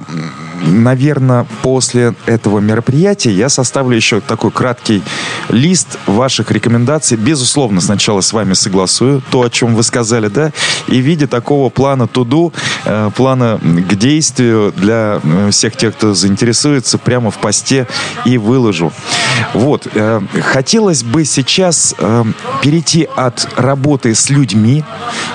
наверное, 0.65 1.45
после 1.61 2.15
этого 2.25 2.59
мероприятия 2.59 3.31
я 3.31 3.49
составлю 3.49 3.95
еще 3.95 4.21
такой 4.21 4.51
краткий 4.51 5.03
лист 5.49 5.99
ваших 6.07 6.51
рекомендаций. 6.51 7.17
Безусловно, 7.17 7.81
сначала 7.81 8.21
с 8.21 8.33
вами 8.33 8.53
согласую 8.53 9.21
то, 9.29 9.41
о 9.41 9.49
чем 9.49 9.75
вы 9.75 9.83
сказали, 9.83 10.27
да, 10.27 10.51
и 10.87 11.01
в 11.01 11.05
виде 11.05 11.27
такого 11.27 11.69
плана 11.69 12.07
туду, 12.07 12.53
э, 12.85 13.09
плана 13.15 13.59
к 13.61 13.95
действию 13.95 14.73
для 14.75 15.19
э, 15.23 15.49
всех 15.51 15.75
тех, 15.75 15.95
кто 15.95 16.13
заинтересуется, 16.13 16.97
прямо 16.97 17.31
в 17.31 17.37
посте 17.37 17.87
и 18.25 18.37
выложу. 18.37 18.91
Вот. 19.53 19.87
Э, 19.93 20.21
хотелось 20.41 21.03
бы 21.03 21.25
сейчас 21.25 21.95
э, 21.97 22.23
перейти 22.61 23.07
от 23.15 23.47
работы 23.57 24.13
с 24.15 24.29
людьми, 24.29 24.83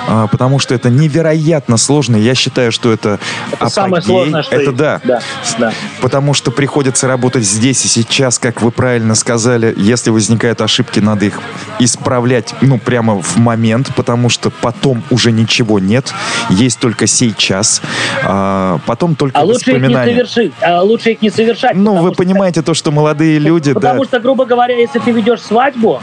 э, 0.07 0.27
потому 0.31 0.59
что 0.59 0.75
это 0.75 0.89
невероятно 0.89 1.77
сложно. 1.77 2.15
Я 2.15 2.35
считаю, 2.35 2.71
что 2.71 2.91
это, 2.91 3.19
это 3.51 3.69
самое 3.69 4.01
сложное, 4.01 4.43
что 4.43 4.55
Это 4.55 4.63
есть. 4.65 4.77
да. 4.77 5.01
да. 5.03 5.21
Да. 5.57 5.73
Потому 6.01 6.33
что 6.33 6.51
приходится 6.51 7.07
работать 7.07 7.43
здесь 7.43 7.83
и 7.85 7.87
сейчас, 7.87 8.39
как 8.39 8.61
вы 8.61 8.71
правильно 8.71 9.15
сказали. 9.15 9.73
Если 9.77 10.09
возникают 10.09 10.61
ошибки, 10.61 10.99
надо 10.99 11.25
их 11.25 11.39
исправлять, 11.79 12.55
ну, 12.61 12.77
прямо 12.77 13.21
в 13.21 13.37
момент, 13.37 13.91
потому 13.95 14.29
что 14.29 14.49
потом 14.49 15.03
уже 15.09 15.31
ничего 15.31 15.79
нет. 15.79 16.13
Есть 16.49 16.79
только 16.79 17.07
сейчас. 17.39 17.81
А, 18.25 18.79
потом 18.85 19.15
только 19.15 19.39
а 19.39 19.43
лучше 19.43 19.71
их 19.71 19.81
не 19.81 19.93
совершить. 19.93 20.53
А 20.61 20.81
лучше 20.81 21.11
их 21.11 21.21
не 21.21 21.29
совершать. 21.29 21.75
Ну, 21.75 21.97
вы 21.97 22.11
понимаете 22.11 22.61
то, 22.61 22.73
что 22.73 22.91
молодые 22.91 23.39
люди, 23.39 23.73
потому 23.73 24.03
да. 24.03 24.05
что, 24.05 24.19
грубо 24.19 24.45
говоря, 24.45 24.75
если 24.75 24.99
ты 24.99 25.11
ведешь 25.11 25.41
свадьбу, 25.41 26.01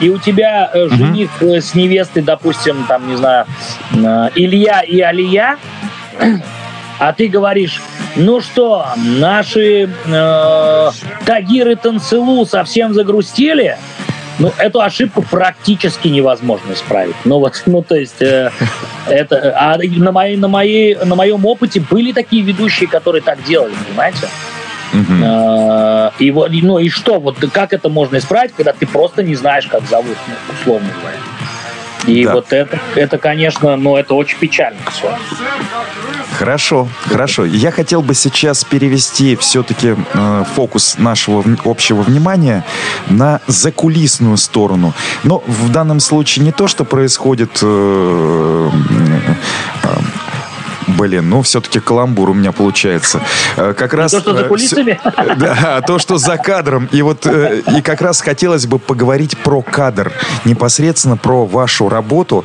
и 0.00 0.08
у 0.08 0.18
тебя 0.18 0.70
э, 0.72 0.88
жених 0.88 1.30
угу. 1.40 1.56
с 1.56 1.74
невестой, 1.74 2.22
допустим, 2.22 2.84
там, 2.88 3.08
не 3.08 3.16
знаю, 3.16 3.44
э, 3.92 4.30
Илья 4.34 4.80
и 4.80 5.00
Алия, 5.00 5.58
а 6.98 7.12
ты 7.12 7.28
говоришь, 7.28 7.82
ну 8.16 8.40
что, 8.40 8.86
наши 8.96 9.90
э, 10.06 10.90
Тагир 11.26 11.68
и 11.68 11.74
Танцелу 11.74 12.46
совсем 12.46 12.94
загрустили, 12.94 13.76
ну, 14.40 14.52
эту 14.58 14.80
ошибку 14.80 15.22
практически 15.22 16.08
невозможно 16.08 16.72
исправить. 16.72 17.14
Ну, 17.24 17.38
вот, 17.38 17.62
ну, 17.66 17.82
то 17.82 17.94
есть, 17.94 18.20
э, 18.22 18.50
это, 19.06 19.54
а 19.56 19.76
на, 19.78 20.12
моей, 20.12 20.36
на, 20.36 20.48
моей, 20.48 20.94
на 20.96 21.14
моем 21.14 21.44
опыте 21.44 21.80
были 21.80 22.12
такие 22.12 22.42
ведущие, 22.42 22.88
которые 22.88 23.22
так 23.22 23.44
делали, 23.44 23.74
понимаете? 23.86 24.28
Uh-huh. 24.92 26.12
И 26.18 26.32
ну 26.32 26.78
и 26.78 26.88
что, 26.88 27.20
вот 27.20 27.36
как 27.52 27.72
это 27.72 27.88
можно 27.88 28.16
исправить, 28.16 28.52
когда 28.56 28.72
ты 28.72 28.86
просто 28.86 29.22
не 29.22 29.36
знаешь, 29.36 29.66
как 29.66 29.86
зовут, 29.86 30.16
ну, 30.26 30.34
условно 30.54 30.88
говоря. 31.00 31.18
И 32.06 32.24
да. 32.24 32.32
вот 32.32 32.52
это, 32.52 32.80
это, 32.96 33.18
конечно, 33.18 33.76
ну, 33.76 33.96
это 33.96 34.14
очень 34.14 34.38
печально 34.38 34.78
все. 34.90 35.14
Хорошо, 36.40 36.88
хорошо. 37.02 37.44
Я 37.44 37.70
хотел 37.70 38.00
бы 38.00 38.14
сейчас 38.14 38.64
перевести 38.64 39.36
все-таки 39.36 39.94
э, 40.14 40.44
фокус 40.54 40.96
нашего 40.96 41.44
общего 41.66 42.00
внимания 42.00 42.64
на 43.10 43.42
закулисную 43.46 44.38
сторону. 44.38 44.94
Но 45.22 45.44
в 45.46 45.70
данном 45.70 46.00
случае 46.00 46.46
не 46.46 46.52
то, 46.52 46.66
что 46.66 46.84
происходит 46.84 47.58
э, 47.60 48.70
Блин, 51.00 51.30
ну 51.30 51.40
все-таки 51.40 51.80
каламбур 51.80 52.28
у 52.28 52.34
меня 52.34 52.52
получается. 52.52 53.22
Э, 53.56 53.72
как 53.72 53.94
раз... 53.94 54.12
То, 54.12 54.20
что 54.20 54.36
за 54.36 54.42
э, 54.42 54.48
кулисами? 54.48 55.00
Да, 55.36 55.80
то, 55.80 55.98
что 55.98 56.18
за 56.18 56.36
кадром. 56.36 56.90
И 56.92 57.00
вот 57.00 57.24
э, 57.24 57.62
и 57.74 57.80
как 57.80 58.02
раз 58.02 58.20
хотелось 58.20 58.66
бы 58.66 58.78
поговорить 58.78 59.38
про 59.38 59.62
кадр. 59.62 60.12
Непосредственно 60.44 61.16
про 61.16 61.46
вашу 61.46 61.88
работу. 61.88 62.44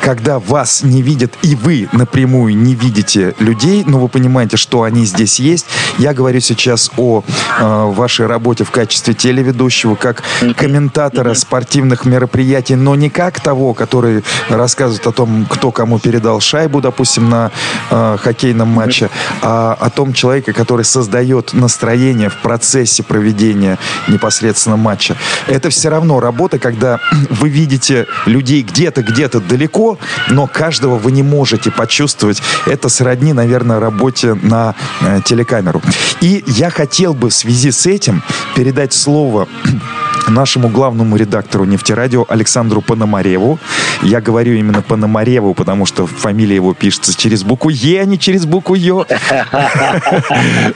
Когда 0.00 0.38
вас 0.38 0.84
не 0.84 1.02
видят, 1.02 1.34
и 1.42 1.56
вы 1.56 1.88
напрямую 1.90 2.56
не 2.56 2.76
видите 2.76 3.34
людей, 3.40 3.82
но 3.84 3.98
вы 3.98 4.06
понимаете, 4.08 4.56
что 4.56 4.84
они 4.84 5.04
здесь 5.04 5.40
есть. 5.40 5.66
Я 5.98 6.14
говорю 6.14 6.38
сейчас 6.38 6.92
о 6.96 7.24
вашей 7.58 8.26
работе 8.26 8.62
в 8.62 8.70
качестве 8.70 9.14
телеведущего, 9.14 9.96
как 9.96 10.22
комментатора 10.56 11.34
спортивных 11.34 12.04
мероприятий, 12.04 12.76
но 12.76 12.94
не 12.94 13.10
как 13.10 13.40
того, 13.40 13.74
который 13.74 14.22
рассказывает 14.48 15.04
о 15.08 15.12
том, 15.12 15.46
кто 15.50 15.72
кому 15.72 15.98
передал 15.98 16.38
шайбу, 16.38 16.80
допустим, 16.80 17.28
на 17.28 17.50
э, 17.90 18.16
хоккейном 18.20 18.68
матче, 18.68 19.10
а 19.42 19.76
о 19.78 19.90
том 19.90 20.12
человеке, 20.12 20.52
который 20.52 20.84
создает 20.84 21.52
настроение 21.52 22.28
в 22.28 22.36
процессе 22.36 23.02
проведения 23.02 23.78
непосредственно 24.08 24.76
матча. 24.76 25.16
Это 25.46 25.70
все 25.70 25.88
равно 25.88 26.20
работа, 26.20 26.58
когда 26.58 27.00
вы 27.30 27.48
видите 27.48 28.06
людей 28.26 28.62
где-то, 28.62 29.02
где-то 29.02 29.40
далеко, 29.40 29.98
но 30.28 30.46
каждого 30.46 30.96
вы 30.96 31.12
не 31.12 31.22
можете 31.22 31.70
почувствовать. 31.70 32.42
Это 32.66 32.88
сродни, 32.88 33.32
наверное, 33.32 33.80
работе 33.80 34.34
на 34.34 34.74
э, 35.00 35.20
телекамеру. 35.24 35.82
И 36.20 36.44
я 36.46 36.70
хотел 36.70 37.14
бы 37.14 37.30
в 37.30 37.34
связи 37.34 37.70
с 37.70 37.86
этим 37.86 38.22
передать 38.54 38.92
слово 38.92 39.48
нашему 40.30 40.68
главному 40.68 41.16
редактору 41.16 41.64
«Нефтерадио» 41.64 42.24
Александру 42.28 42.80
Пономареву. 42.80 43.58
Я 44.02 44.20
говорю 44.20 44.54
именно 44.54 44.82
Пономареву, 44.82 45.54
потому 45.54 45.86
что 45.86 46.06
фамилия 46.06 46.56
его 46.56 46.74
пишется 46.74 47.16
через 47.16 47.42
букву 47.42 47.70
«Е», 47.70 48.02
а 48.02 48.04
не 48.04 48.18
через 48.18 48.46
букву 48.46 48.74
«Ё». 48.74 49.06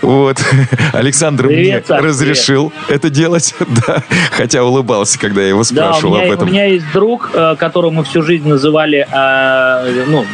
Вот. 0.03 0.39
Александр 0.93 1.47
мне 1.47 1.83
разрешил 1.89 2.73
это 2.89 3.11
делать, 3.11 3.55
да, 3.87 4.03
хотя 4.31 4.65
улыбался, 4.65 5.19
когда 5.19 5.43
я 5.43 5.49
его 5.49 5.65
спрашивал 5.65 6.17
об 6.17 6.31
этом. 6.31 6.49
у 6.49 6.51
меня 6.51 6.67
есть 6.67 6.87
друг, 6.93 7.31
э, 7.35 7.57
которого 7.57 7.91
мы 7.91 8.05
всю 8.05 8.23
жизнь 8.23 8.49
называли, 8.49 9.07
э, 9.11 10.05
ну, 10.09 10.25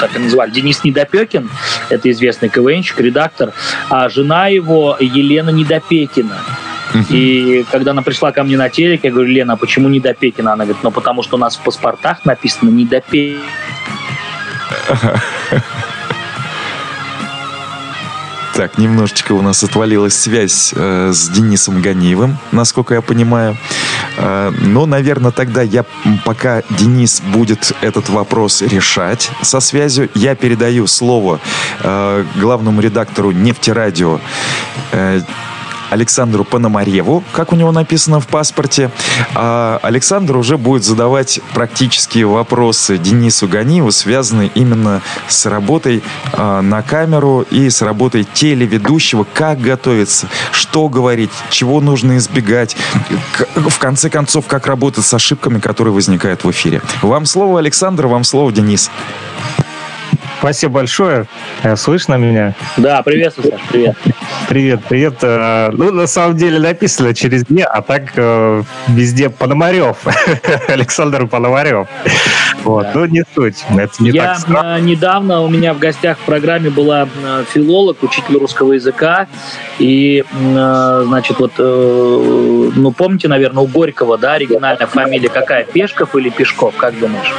так 0.00 0.16
и 0.16 0.18
называли, 0.18 0.50
Денис 0.50 0.82
Недопекин, 0.84 1.50
это 1.88 2.10
известный 2.10 2.48
КВНщик, 2.48 3.00
редактор, 3.00 3.52
а 3.88 4.08
жена 4.08 4.48
его 4.48 4.96
Елена 5.00 5.50
Недопекина. 5.50 6.38
И 7.10 7.64
когда 7.70 7.92
она 7.92 8.02
пришла 8.02 8.32
ко 8.32 8.42
мне 8.42 8.56
на 8.56 8.68
телек, 8.68 9.04
я 9.04 9.10
говорю, 9.10 9.28
Лена, 9.28 9.54
а 9.54 9.56
почему 9.56 9.88
не 9.88 10.00
до 10.00 10.14
Пекина? 10.14 10.52
Она 10.52 10.64
говорит, 10.64 10.82
ну 10.82 10.90
потому 10.90 11.22
что 11.22 11.36
у 11.36 11.38
нас 11.38 11.56
в 11.56 11.60
паспортах 11.60 12.24
написано 12.24 12.70
не 12.70 12.84
до 12.84 13.00
Пекина. 13.00 13.42
Так, 18.54 18.76
немножечко 18.76 19.32
у 19.32 19.40
нас 19.40 19.64
отвалилась 19.64 20.14
связь 20.14 20.74
э, 20.76 21.10
с 21.12 21.28
Денисом 21.30 21.80
Ганиевым, 21.80 22.36
насколько 22.52 22.92
я 22.92 23.00
понимаю. 23.00 23.56
Э, 24.18 24.50
но, 24.50 24.84
наверное, 24.84 25.30
тогда 25.30 25.62
я, 25.62 25.86
пока 26.26 26.62
Денис 26.68 27.22
будет 27.22 27.72
этот 27.80 28.10
вопрос 28.10 28.60
решать 28.60 29.30
со 29.40 29.60
связью, 29.60 30.10
я 30.14 30.34
передаю 30.34 30.86
слово 30.86 31.40
э, 31.80 32.24
главному 32.36 32.82
редактору 32.82 33.30
«Нефтерадио» 33.30 34.20
э, 34.92 35.22
Александру 35.92 36.44
Пономареву, 36.44 37.22
как 37.32 37.52
у 37.52 37.56
него 37.56 37.70
написано 37.70 38.18
в 38.18 38.26
паспорте. 38.26 38.90
А 39.34 39.78
Александр 39.82 40.36
уже 40.36 40.56
будет 40.56 40.84
задавать 40.84 41.40
практические 41.54 42.26
вопросы 42.26 42.98
Денису 42.98 43.46
Ганиеву, 43.46 43.92
связанные 43.92 44.50
именно 44.54 45.02
с 45.28 45.46
работой 45.46 46.02
а, 46.32 46.62
на 46.62 46.82
камеру 46.82 47.46
и 47.50 47.68
с 47.68 47.82
работой 47.82 48.24
телеведущего, 48.24 49.26
как 49.34 49.60
готовиться, 49.60 50.28
что 50.50 50.88
говорить, 50.88 51.30
чего 51.50 51.80
нужно 51.80 52.16
избегать, 52.16 52.76
в 53.54 53.78
конце 53.78 54.08
концов, 54.08 54.46
как 54.46 54.66
работать 54.66 55.04
с 55.04 55.14
ошибками, 55.14 55.58
которые 55.58 55.92
возникают 55.92 56.44
в 56.44 56.50
эфире. 56.50 56.80
Вам 57.02 57.26
слово, 57.26 57.58
Александр, 57.58 58.06
вам 58.06 58.24
слово, 58.24 58.50
Денис. 58.52 58.90
Спасибо 60.42 60.72
большое. 60.72 61.26
Э, 61.62 61.76
слышно 61.76 62.16
меня? 62.16 62.56
Да, 62.76 63.00
приветствую, 63.04 63.52
Саш, 63.52 63.60
привет. 63.70 63.96
Привет, 64.48 64.80
привет. 64.88 65.14
Э, 65.22 65.70
ну, 65.72 65.92
на 65.92 66.08
самом 66.08 66.36
деле 66.36 66.58
написано 66.58 67.14
через 67.14 67.48
«не», 67.48 67.62
а 67.62 67.80
так 67.80 68.10
э, 68.16 68.64
везде 68.88 69.30
Пономарев. 69.30 69.98
Александр 70.66 71.28
Пономарев. 71.28 71.86
Вот, 72.64 72.88
ну 72.92 73.04
не 73.04 73.22
суть. 73.36 73.64
Это 73.70 74.02
не 74.02 74.10
Я 74.10 74.34
так 74.34 74.80
недавно, 74.80 75.42
у 75.42 75.48
меня 75.48 75.74
в 75.74 75.78
гостях 75.78 76.18
в 76.18 76.22
программе 76.22 76.70
была 76.70 77.08
филолог, 77.54 78.02
учитель 78.02 78.38
русского 78.38 78.72
языка, 78.72 79.28
и, 79.78 80.24
значит, 80.30 81.38
вот, 81.38 81.52
ну, 81.58 82.92
помните, 82.92 83.28
наверное, 83.28 83.62
у 83.62 83.66
Горького, 83.66 84.18
да, 84.18 84.34
оригинальная 84.34 84.86
фамилия 84.86 85.28
какая? 85.28 85.64
Пешков 85.64 86.16
или 86.16 86.30
Пешков, 86.30 86.76
как 86.76 86.98
думаешь? 86.98 87.32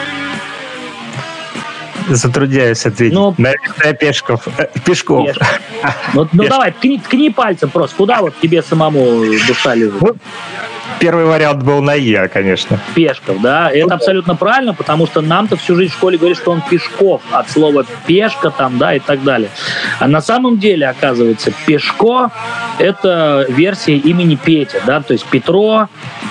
Затрудняюсь 2.10 2.86
ответить. 2.86 3.14
Ну, 3.14 3.34
Наверное, 3.38 3.94
Пешков. 3.94 4.48
Э, 4.58 4.68
Пешков. 4.86 5.28
Пешков. 5.28 5.60
Ну, 6.14 6.28
ну 6.32 6.48
давай, 6.48 6.72
ткни, 6.72 7.00
ткни 7.00 7.30
пальцем 7.30 7.70
просто. 7.70 7.96
Куда 7.96 8.22
вот 8.22 8.34
тебе 8.42 8.62
самому 8.62 9.24
душа 9.48 9.76
лежит? 9.76 10.02
Ну, 10.02 10.16
первый 11.00 11.26
вариант 11.26 11.64
был 11.64 11.82
на 11.82 11.94
Е, 11.94 12.28
конечно. 12.28 12.80
Пешков, 12.96 13.42
да. 13.42 13.70
Это 13.70 13.90
ну, 13.90 13.96
абсолютно 13.96 14.36
правильно, 14.36 14.74
потому 14.74 15.08
что 15.08 15.22
нам-то 15.22 15.58
всю 15.58 15.76
жизнь 15.76 15.92
в 15.92 15.96
школе 15.96 16.18
говорили, 16.18 16.38
что 16.38 16.52
он 16.52 16.62
Пешков 16.62 17.22
от 17.32 17.50
слова 17.50 17.86
пешка 18.06 18.50
там, 18.52 18.78
да, 18.78 18.96
и 18.96 19.00
так 19.00 19.24
далее. 19.24 19.50
А 20.00 20.08
на 20.08 20.22
самом 20.22 20.60
деле, 20.60 20.88
оказывается, 20.88 21.52
Пешко— 21.66 22.32
это 22.80 23.46
версия 23.50 23.98
имени 23.98 24.36
Петя, 24.36 24.82
да, 24.86 25.02
то 25.02 25.14
есть 25.14 25.26
Петро, 25.26 25.90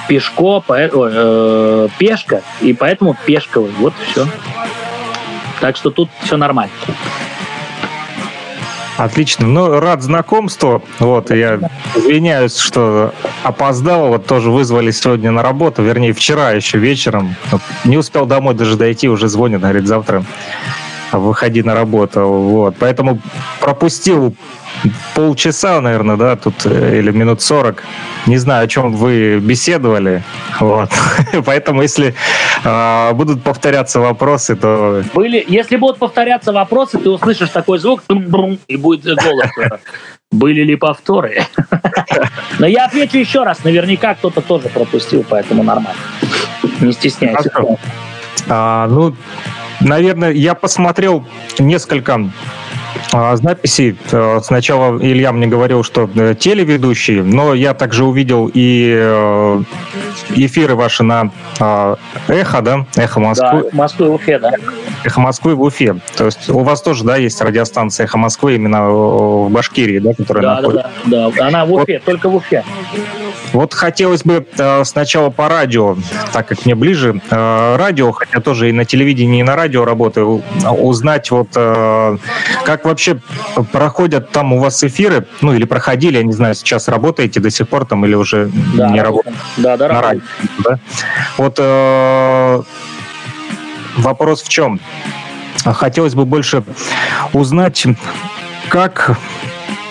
Пешко, 0.09 0.61
по, 0.61 0.75
э, 0.79 1.89
Пешка, 1.99 2.43
и 2.61 2.73
поэтому 2.73 3.17
Пешковый. 3.27 3.73
Вот 3.79 3.93
и 4.01 4.13
все. 4.13 4.27
Так 5.63 5.77
что 5.77 5.91
тут 5.91 6.11
все 6.25 6.37
нормально. 6.37 6.73
Отлично. 8.97 9.47
Ну, 9.47 9.79
рад 9.79 10.03
знакомству. 10.03 10.83
Вот, 10.99 11.31
я 11.31 11.61
извиняюсь, 11.95 12.57
что 12.57 13.15
опоздал. 13.45 14.09
Вот 14.09 14.27
тоже 14.27 14.51
вызвали 14.51 14.91
сегодня 14.91 15.31
на 15.31 15.41
работу. 15.41 15.85
Вернее, 15.85 16.13
вчера 16.15 16.51
еще 16.51 16.79
вечером. 16.79 17.37
Не 17.85 17.97
успел 17.97 18.27
домой 18.27 18.55
даже 18.55 18.77
дойти, 18.77 19.09
уже 19.09 19.29
звонит, 19.29 19.61
говорит, 19.61 19.87
завтра 19.87 20.25
выходи 21.13 21.63
на 21.63 21.75
работу. 21.75 22.23
Вот. 22.23 22.75
Поэтому 22.81 23.21
пропустил 23.61 24.35
полчаса, 25.15 25.81
наверное, 25.81 26.17
да, 26.17 26.37
тут 26.37 26.67
э, 26.67 26.99
или 26.99 27.11
минут 27.11 27.43
сорок. 27.43 27.85
Не 28.27 28.39
знаю, 28.39 28.65
о 28.65 28.69
чем 28.69 28.93
вы 28.93 29.39
беседовали. 29.39 30.23
Вот. 30.61 30.91
Поэтому, 31.45 31.83
если 31.83 32.15
э, 32.65 33.13
будут 33.13 33.43
повторяться 33.43 34.01
вопросы, 34.01 34.57
то... 34.57 35.03
Были, 35.15 35.45
если 35.47 35.77
будут 35.77 35.99
повторяться 35.99 36.53
вопросы, 36.53 36.99
ты 36.99 37.11
услышишь 37.11 37.51
такой 37.51 37.79
звук, 37.79 38.03
и 38.69 38.77
будет 38.77 39.05
голос. 39.05 39.51
Были 40.31 40.63
ли 40.63 40.77
повторы? 40.77 41.45
Но 42.59 42.67
я 42.67 42.87
отвечу 42.87 43.19
еще 43.19 43.43
раз. 43.43 43.65
Наверняка 43.65 44.15
кто-то 44.15 44.41
тоже 44.41 44.69
пропустил, 44.69 45.25
поэтому 45.29 45.63
нормально. 45.63 46.01
Не 46.81 46.93
стесняйся. 46.93 47.51
А, 48.49 48.89
ну, 48.89 49.15
наверное, 49.81 50.33
я 50.33 50.55
посмотрел 50.55 51.25
несколько 51.59 52.31
а, 53.13 53.37
записей. 53.37 53.97
Э, 54.11 54.41
сначала 54.43 54.99
Илья 54.99 55.33
мне 55.33 55.47
говорил, 55.47 55.83
что 55.83 56.09
э, 56.15 56.35
телеведущий, 56.39 57.21
но 57.21 57.55
я 57.55 57.75
также 57.75 58.05
увидел 58.05 58.51
и 58.53 58.95
э, 58.97 59.63
эфиры 60.31 60.75
ваши 60.75 61.03
на 61.03 61.31
а, 61.61 61.97
Эхо, 62.29 62.63
да? 62.63 62.87
Эхо 62.97 63.21
Москвы. 63.21 63.65
Да, 63.71 63.77
Москвы 63.77 64.09
в 64.09 64.15
Уфе, 64.15 64.39
да. 64.39 64.53
Эхо 65.05 65.21
Москвы 65.21 65.55
в 65.55 65.63
Уфе. 65.63 65.97
То 66.17 66.27
есть 66.27 66.49
у 66.49 66.61
вас 66.61 66.83
тоже, 66.83 67.05
да, 67.05 67.17
есть 67.17 67.41
радиостанция 67.41 68.05
Эхо 68.05 68.19
Москвы 68.19 68.55
именно 68.55 68.89
в 68.89 69.51
Башкирии, 69.51 69.99
да, 69.99 70.15
которая 70.15 70.43
да, 70.43 70.55
находится? 70.57 70.91
Да, 71.05 71.31
да, 71.31 71.33
да. 71.37 71.47
Она 71.47 71.65
в 71.65 71.73
Уфе, 71.73 71.95
вот. 71.95 72.05
только 72.05 72.29
в 72.29 72.37
Уфе. 72.37 72.65
Вот 73.53 73.75
хотелось 73.75 74.23
бы 74.23 74.47
э, 74.57 74.85
сначала 74.85 75.31
по 75.31 75.49
радио, 75.49 75.97
так 76.33 76.49
как 76.49 76.65
мне 76.65 76.75
ближе 76.75 77.21
э, 77.31 77.77
радио, 77.77 78.11
хотя 78.13 78.41
тоже 78.41 78.71
и 78.71 78.73
на 78.73 78.85
телевидении, 78.85 79.41
и 79.41 79.43
на 79.43 79.57
радио 79.57 79.85
работаю, 79.85 80.43
узнать 80.79 81.31
вот 81.31 81.49
э, 81.55 82.17
как 82.65 82.85
вообще 82.85 83.21
проходят 83.71 84.31
там 84.31 84.53
у 84.55 84.59
вас 84.59 84.83
эфиры, 84.83 85.27
ну 85.43 85.53
или 85.53 85.65
проходили, 85.65 86.17
я 86.17 86.23
не 86.23 86.33
знаю, 86.33 86.55
сейчас 86.55 86.89
работаете 86.89 87.41
до 87.41 87.51
сих 87.51 87.69
пор 87.69 87.85
там 87.85 88.07
или 88.07 88.15
уже 88.15 88.51
да, 88.75 88.89
не 88.89 89.03
работаете? 89.03 89.39
Да, 89.59 89.77
да, 89.77 89.89
на 89.89 90.03
радио. 90.03 90.23
Да? 90.65 90.79
Вот 91.37 91.57
э, 91.59 92.63
вопрос 93.97 94.43
в 94.43 94.49
чем? 94.49 94.81
Хотелось 95.65 96.15
бы 96.15 96.25
больше 96.25 96.65
узнать, 97.33 97.87
как 98.69 99.17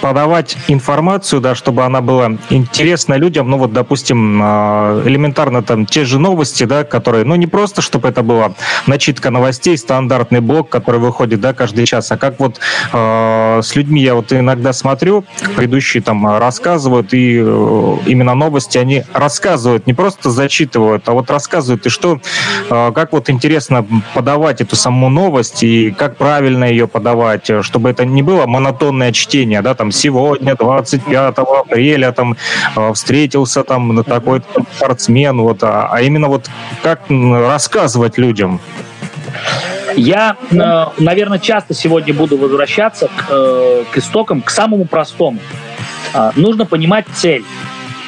подавать 0.02 0.58
информацию, 0.68 1.42
да, 1.42 1.56
чтобы 1.56 1.84
она 1.86 2.02
была 2.02 2.32
интересна 2.50 3.14
людям. 3.14 3.50
Ну 3.50 3.58
вот, 3.58 3.72
допустим, 3.72 4.40
а, 4.42 5.04
элементарно 5.06 5.62
там 5.62 5.86
те 5.86 6.06
же 6.06 6.20
новости, 6.20 6.64
да, 6.64 6.84
которые, 6.84 7.24
ну 7.24 7.36
не 7.36 7.48
просто, 7.48 7.82
чтобы 7.82 8.10
это 8.10 8.24
была 8.24 8.54
начитка 8.88 9.30
новостей, 9.30 9.78
стандартный 9.78 10.42
блок, 10.42 10.70
который 10.70 11.00
выходит, 11.00 11.40
да, 11.40 11.54
каждый 11.54 11.86
час, 11.86 12.12
а 12.12 12.18
как 12.18 12.40
вот 12.40 12.60
э, 12.92 13.62
с 13.64 13.76
людьми 13.76 14.02
я 14.02 14.16
вот 14.16 14.34
иногда 14.34 14.74
смотрю, 14.74 15.24
предыдущие 15.56 16.02
там 16.02 16.38
рассказывают, 16.38 17.14
и 17.14 17.40
э, 17.42 17.98
именно 18.08 18.34
новости 18.34 18.78
они 18.78 19.04
рассказывают, 19.14 19.88
не 19.88 19.94
просто 19.94 20.30
зачитывают, 20.32 21.08
а 21.08 21.14
вот 21.14 21.30
рассказывают, 21.30 21.86
и 21.86 21.90
что, 21.90 22.20
э, 22.70 22.92
как 22.94 23.14
вот 23.14 23.30
интересно 23.30 23.86
подавать 24.14 24.62
эту 24.62 24.76
саму 24.76 25.10
новость, 25.10 25.64
и 25.64 25.92
как 25.92 26.18
правильно 26.18 26.66
ее 26.66 26.88
подавать, 26.88 27.50
чтобы 27.62 27.90
это 27.90 28.06
не 28.06 28.24
было 28.24 28.48
монотонное 28.48 29.12
чтение, 29.12 29.62
да, 29.62 29.76
там 29.76 29.91
сегодня, 29.92 30.56
25 30.56 31.38
апреля, 31.38 32.12
там 32.12 32.36
э, 32.76 32.94
встретился 32.94 33.64
там 33.64 34.04
такой 34.04 34.42
спортсмен, 34.76 35.42
вот, 35.42 35.64
а, 35.64 35.90
а 35.92 36.02
именно 36.02 36.28
вот 36.28 36.50
как 36.84 37.02
рассказывать 37.10 38.18
людям? 38.18 38.60
Я, 39.96 40.38
э, 40.52 40.86
наверное, 41.00 41.40
часто 41.40 41.74
сегодня 41.74 42.14
буду 42.14 42.38
возвращаться 42.38 43.08
к, 43.08 43.26
э, 43.30 43.84
к 43.92 43.98
истокам, 43.98 44.42
к 44.42 44.50
самому 44.50 44.86
простому. 44.86 45.40
Нужно 46.36 46.66
понимать 46.66 47.06
цель. 47.14 47.46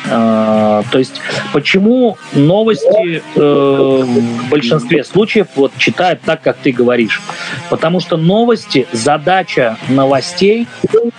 А, 0.10 0.84
то 0.92 1.00
есть 1.00 1.22
почему 1.54 2.18
новости 2.34 3.22
э, 3.36 3.40
в 3.40 4.50
большинстве 4.50 5.04
случаев 5.04 5.48
вот 5.56 5.72
читают 5.78 6.22
так, 6.22 6.42
как 6.42 6.58
ты 6.58 6.72
говоришь? 6.72 7.22
Потому 7.70 8.00
что 8.00 8.18
новости, 8.18 8.88
задача 8.92 9.78
новостей 9.90 10.68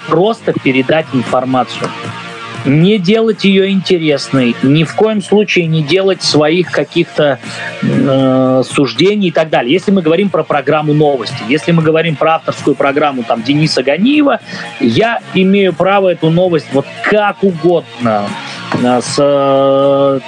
просто 0.08 0.52
передать 0.52 1.06
информацию 1.12 1.88
не 2.64 2.98
делать 2.98 3.44
ее 3.44 3.70
интересной, 3.70 4.56
ни 4.62 4.84
в 4.84 4.94
коем 4.94 5.22
случае 5.22 5.66
не 5.66 5.82
делать 5.82 6.22
своих 6.22 6.70
каких-то 6.70 7.38
э, 7.82 8.62
суждений 8.64 9.28
и 9.28 9.30
так 9.30 9.50
далее. 9.50 9.72
Если 9.72 9.90
мы 9.90 10.02
говорим 10.02 10.30
про 10.30 10.44
программу 10.44 10.94
новости, 10.94 11.36
если 11.48 11.72
мы 11.72 11.82
говорим 11.82 12.16
про 12.16 12.36
авторскую 12.36 12.74
программу 12.74 13.22
там 13.22 13.42
Дениса 13.42 13.82
Ганиева, 13.82 14.40
я 14.80 15.20
имею 15.34 15.74
право 15.74 16.08
эту 16.08 16.30
новость 16.30 16.66
вот 16.72 16.86
как 17.04 17.44
угодно 17.44 18.28
с 18.82 19.16
э, 19.18 20.20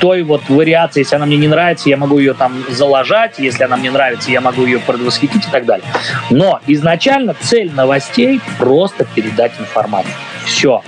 той 0.00 0.22
вот 0.22 0.48
вариацией, 0.48 1.04
если 1.04 1.16
она 1.16 1.26
мне 1.26 1.36
не 1.36 1.48
нравится, 1.48 1.88
я 1.88 1.96
могу 1.96 2.18
ее 2.18 2.34
там 2.34 2.64
залажать, 2.68 3.38
если 3.38 3.64
она 3.64 3.76
мне 3.76 3.90
нравится, 3.90 4.30
я 4.30 4.40
могу 4.40 4.64
ее 4.64 4.80
предвосхитить 4.80 5.46
и 5.46 5.50
так 5.50 5.64
далее. 5.64 5.86
Но 6.30 6.60
изначально 6.66 7.34
цель 7.40 7.72
новостей 7.72 8.40
просто 8.58 9.04
передать 9.04 9.52
информацию. 9.60 10.14
Все. 10.44 10.82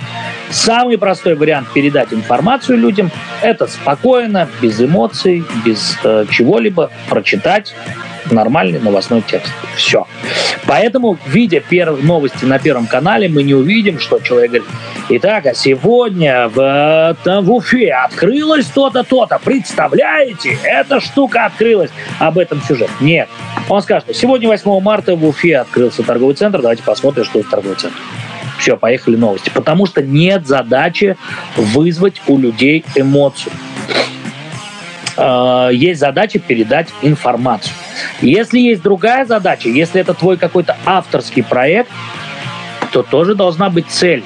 Самый 0.49 0.97
простой 0.97 1.35
вариант 1.35 1.67
передать 1.73 2.13
информацию 2.13 2.77
людям– 2.77 3.11
это 3.41 3.67
спокойно, 3.67 4.47
без 4.61 4.79
эмоций, 4.81 5.43
без 5.65 5.97
э, 6.03 6.25
чего-либо 6.29 6.91
прочитать 7.09 7.73
нормальный 8.31 8.79
новостной 8.79 9.21
текст. 9.21 9.51
Все. 9.75 10.07
Поэтому, 10.65 11.17
видя 11.27 11.59
перв... 11.59 12.03
новости 12.03 12.45
на 12.45 12.59
Первом 12.59 12.87
канале, 12.87 13.29
мы 13.29 13.43
не 13.43 13.53
увидим, 13.53 13.99
что 13.99 14.19
человек 14.19 14.51
говорит, 14.51 14.69
итак, 15.09 15.45
а 15.45 15.53
сегодня 15.53 16.47
в, 16.47 17.15
там, 17.23 17.45
в 17.45 17.51
Уфе 17.51 17.91
открылось 17.91 18.65
то-то, 18.67 19.03
то-то. 19.03 19.39
Представляете? 19.43 20.57
Эта 20.63 20.99
штука 20.99 21.45
открылась. 21.45 21.91
Об 22.19 22.37
этом 22.37 22.61
сюжет. 22.61 22.89
Нет. 22.99 23.29
Он 23.69 23.81
скажет, 23.81 24.15
сегодня 24.15 24.47
8 24.47 24.79
марта 24.81 25.15
в 25.15 25.25
Уфе 25.25 25.57
открылся 25.57 26.03
торговый 26.03 26.35
центр. 26.35 26.61
Давайте 26.61 26.83
посмотрим, 26.83 27.25
что 27.25 27.39
это 27.39 27.49
торговый 27.49 27.77
центр. 27.77 27.97
Все, 28.57 28.77
поехали 28.77 29.15
новости. 29.15 29.49
Потому 29.53 29.85
что 29.85 30.01
нет 30.01 30.47
задачи 30.47 31.17
вызвать 31.55 32.21
у 32.27 32.37
людей 32.37 32.83
эмоцию. 32.95 33.53
Э, 35.17 35.69
есть 35.71 35.99
задача 35.99 36.39
передать 36.39 36.89
информацию. 37.01 37.73
Если 38.21 38.59
есть 38.59 38.81
другая 38.81 39.25
задача, 39.25 39.69
если 39.69 40.01
это 40.01 40.13
твой 40.13 40.37
какой-то 40.37 40.77
авторский 40.85 41.43
проект, 41.43 41.89
то 42.91 43.03
тоже 43.03 43.35
должна 43.35 43.69
быть 43.69 43.87
цель. 43.87 44.23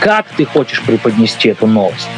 Как 0.00 0.26
ты 0.36 0.44
хочешь 0.44 0.82
преподнести 0.82 1.48
эту 1.48 1.66
новость? 1.66 2.08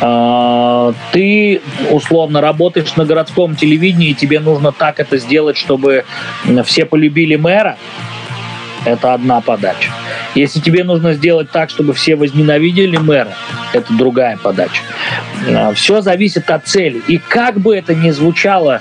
Э, 0.00 0.92
ты 1.12 1.60
условно 1.90 2.40
работаешь 2.40 2.96
на 2.96 3.04
городском 3.04 3.56
телевидении, 3.56 4.10
и 4.10 4.14
тебе 4.14 4.40
нужно 4.40 4.72
так 4.72 5.00
это 5.00 5.18
сделать, 5.18 5.56
чтобы 5.56 6.04
все 6.64 6.84
полюбили 6.84 7.36
мэра. 7.36 7.76
Это 8.84 9.12
одна 9.12 9.40
подача. 9.42 9.90
Если 10.34 10.60
тебе 10.60 10.84
нужно 10.84 11.14
сделать 11.14 11.50
так, 11.50 11.70
чтобы 11.70 11.92
все 11.92 12.14
возненавидели 12.16 12.96
мэра, 12.96 13.32
это 13.72 13.92
другая 13.92 14.36
подача. 14.36 14.82
А, 15.48 15.72
Все 15.74 16.00
зависит 16.00 16.50
от 16.50 16.66
цели. 16.66 17.02
И 17.08 17.18
как 17.18 17.58
бы 17.58 17.76
это 17.76 17.94
ни 17.94 18.10
звучало, 18.10 18.80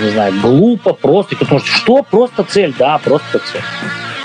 не 0.00 0.10
знаю, 0.10 0.32
глупо, 0.40 0.92
просто, 0.92 1.36
потому 1.36 1.60
что 1.60 1.68
что 1.68 2.02
просто 2.02 2.44
цель? 2.44 2.74
Да, 2.78 2.98
просто 2.98 3.40
цель. 3.40 3.62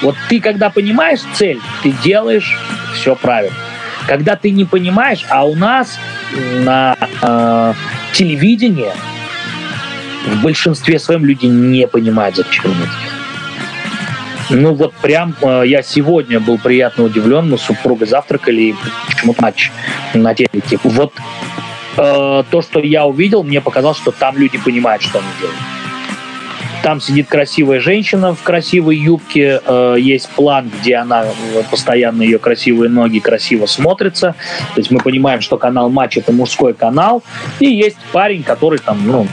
Вот 0.01 0.15
ты, 0.29 0.39
когда 0.39 0.69
понимаешь 0.69 1.19
цель, 1.33 1.59
ты 1.83 1.91
делаешь 2.03 2.57
все 2.93 3.15
правильно. 3.15 3.57
Когда 4.07 4.35
ты 4.35 4.51
не 4.51 4.65
понимаешь, 4.65 5.25
а 5.29 5.45
у 5.45 5.55
нас 5.55 5.99
на 6.61 6.95
э, 7.21 7.73
телевидении 8.13 8.91
в 10.25 10.41
большинстве 10.41 10.99
своем 10.99 11.25
люди 11.25 11.45
не 11.45 11.87
понимают, 11.87 12.35
зачем 12.35 12.71
это 12.71 12.89
делать. 13.01 13.08
Ну 14.49 14.73
вот 14.73 14.93
прям 14.95 15.35
э, 15.41 15.63
я 15.65 15.83
сегодня 15.83 16.39
был 16.39 16.57
приятно 16.57 17.03
удивлен, 17.03 17.49
мы 17.49 17.57
с 17.57 17.61
супругой 17.61 18.07
завтракали 18.07 18.61
и 18.61 18.75
почему-то 19.07 19.41
матч 19.41 19.71
на 20.13 20.33
телеке. 20.33 20.79
Вот 20.83 21.13
э, 21.97 22.43
то, 22.49 22.61
что 22.61 22.79
я 22.79 23.05
увидел, 23.05 23.43
мне 23.43 23.61
показалось, 23.61 23.97
что 23.97 24.11
там 24.11 24.37
люди 24.37 24.57
понимают, 24.57 25.03
что 25.03 25.19
они 25.19 25.27
делают. 25.39 25.59
Там 26.81 27.01
сидит 27.01 27.27
красивая 27.27 27.81
женщина 27.81 28.33
в 28.33 28.41
красивой 28.41 28.95
юбке, 28.95 29.61
э, 29.63 29.95
есть 29.99 30.29
план, 30.29 30.71
где 30.81 30.95
она 30.95 31.25
э, 31.25 31.63
постоянно 31.69 32.23
ее 32.23 32.39
красивые 32.39 32.89
ноги 32.89 33.19
красиво 33.19 33.65
смотрятся. 33.65 34.33
То 34.73 34.79
есть 34.79 34.89
мы 34.89 34.99
понимаем, 34.99 35.41
что 35.41 35.57
канал 35.57 35.89
Матч 35.89 36.17
это 36.17 36.31
мужской 36.31 36.73
канал, 36.73 37.21
и 37.59 37.67
есть 37.67 37.97
парень, 38.11 38.43
который 38.43 38.79
там, 38.79 39.05
ну, 39.05 39.27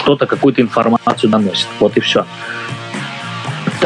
что-то, 0.00 0.26
какую-то 0.26 0.62
информацию 0.62 1.30
доносит. 1.30 1.68
Вот 1.78 1.96
и 1.96 2.00
все. 2.00 2.24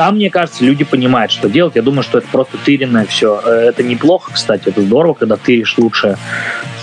Там, 0.00 0.14
мне 0.14 0.30
кажется, 0.30 0.64
люди 0.64 0.82
понимают, 0.82 1.30
что 1.30 1.50
делать. 1.50 1.76
Я 1.76 1.82
думаю, 1.82 2.02
что 2.02 2.16
это 2.16 2.26
просто 2.28 2.56
тыренное 2.56 3.04
все. 3.04 3.38
Э, 3.44 3.50
это 3.68 3.82
неплохо, 3.82 4.32
кстати, 4.32 4.70
это 4.70 4.80
здорово, 4.80 5.12
когда 5.12 5.36
тыришь 5.36 5.76
лучше, 5.76 6.16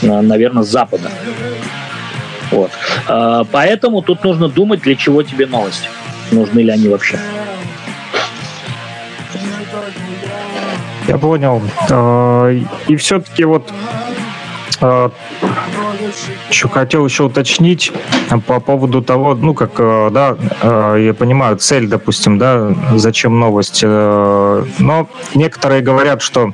э, 0.04 0.22
наверное, 0.22 0.62
с 0.62 0.68
Запада. 0.68 1.10
Вот. 2.52 2.70
Э, 3.08 3.44
поэтому 3.52 4.04
тут 4.04 4.24
нужно 4.24 4.50
думать, 4.50 4.82
для 4.82 4.96
чего 4.96 5.24
тебе 5.24 5.48
новости. 5.48 5.90
Нужны 6.32 6.60
ли 6.60 6.70
они 6.70 6.90
вообще. 6.90 7.18
Я 11.08 11.18
понял. 11.18 11.60
И 12.88 12.96
все-таки 12.98 13.46
вот 13.46 13.74
что 16.50 16.70
хотел 16.70 17.06
еще 17.06 17.24
уточнить 17.24 17.92
по 18.46 18.60
поводу 18.60 19.02
того, 19.02 19.36
ну, 19.36 19.54
как, 19.54 19.72
э, 19.78 20.10
да, 20.12 20.36
э, 20.62 21.04
я 21.08 21.14
понимаю, 21.14 21.58
цель, 21.58 21.88
допустим, 21.88 22.38
да, 22.38 22.74
зачем 22.96 23.40
новость, 23.40 23.82
э, 23.84 24.66
но 24.80 25.10
некоторые 25.34 25.82
говорят, 25.82 26.22
что, 26.22 26.52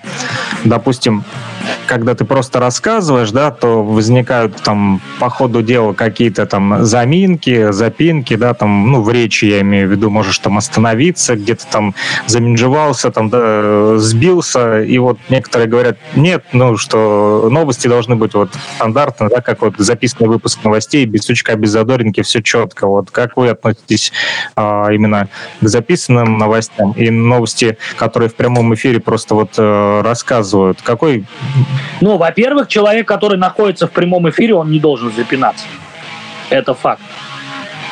допустим, 0.63 1.23
когда 1.85 2.15
ты 2.15 2.25
просто 2.25 2.59
рассказываешь, 2.59 3.31
да, 3.31 3.51
то 3.51 3.83
возникают 3.83 4.55
там 4.61 5.01
по 5.19 5.29
ходу 5.29 5.61
дела 5.61 5.93
какие-то 5.93 6.45
там 6.45 6.83
заминки, 6.85 7.71
запинки, 7.71 8.35
да, 8.35 8.53
там, 8.53 8.91
ну, 8.91 9.01
в 9.01 9.11
речи 9.11 9.45
я 9.45 9.61
имею 9.61 9.87
в 9.87 9.91
виду, 9.91 10.09
можешь 10.09 10.39
там 10.39 10.57
остановиться, 10.57 11.35
где-то 11.35 11.65
там 11.67 11.95
заминжевался, 12.27 13.11
там, 13.11 13.29
да, 13.29 13.97
сбился, 13.97 14.81
и 14.81 14.97
вот 14.97 15.19
некоторые 15.29 15.67
говорят, 15.67 15.97
нет, 16.15 16.43
ну, 16.51 16.77
что 16.77 17.47
новости 17.51 17.87
должны 17.87 18.15
быть 18.15 18.33
вот 18.33 18.51
стандартно, 18.75 19.22
да, 19.29 19.41
как 19.41 19.61
вот 19.61 19.75
записанный 19.77 20.29
выпуск 20.29 20.63
новостей, 20.63 21.05
без 21.05 21.23
сучка, 21.23 21.55
без 21.55 21.71
задоринки, 21.71 22.21
все 22.21 22.41
четко. 22.41 22.87
Вот 22.87 23.11
как 23.11 23.37
вы 23.37 23.49
относитесь 23.49 24.11
а, 24.55 24.89
именно 24.91 25.29
к 25.61 25.67
записанным 25.67 26.37
новостям 26.37 26.91
и 26.93 27.09
новости, 27.09 27.77
которые 27.97 28.29
в 28.29 28.35
прямом 28.35 28.73
эфире 28.75 28.99
просто 28.99 29.35
вот 29.35 29.51
а, 29.57 30.01
рассказывают? 30.03 30.81
Какой 30.81 31.25
ну, 32.01 32.17
во-первых, 32.17 32.67
человек, 32.67 33.07
который 33.07 33.37
находится 33.37 33.87
в 33.87 33.91
прямом 33.91 34.29
эфире, 34.29 34.55
он 34.55 34.71
не 34.71 34.79
должен 34.79 35.11
запинаться. 35.11 35.65
Это 36.49 36.73
факт. 36.73 37.01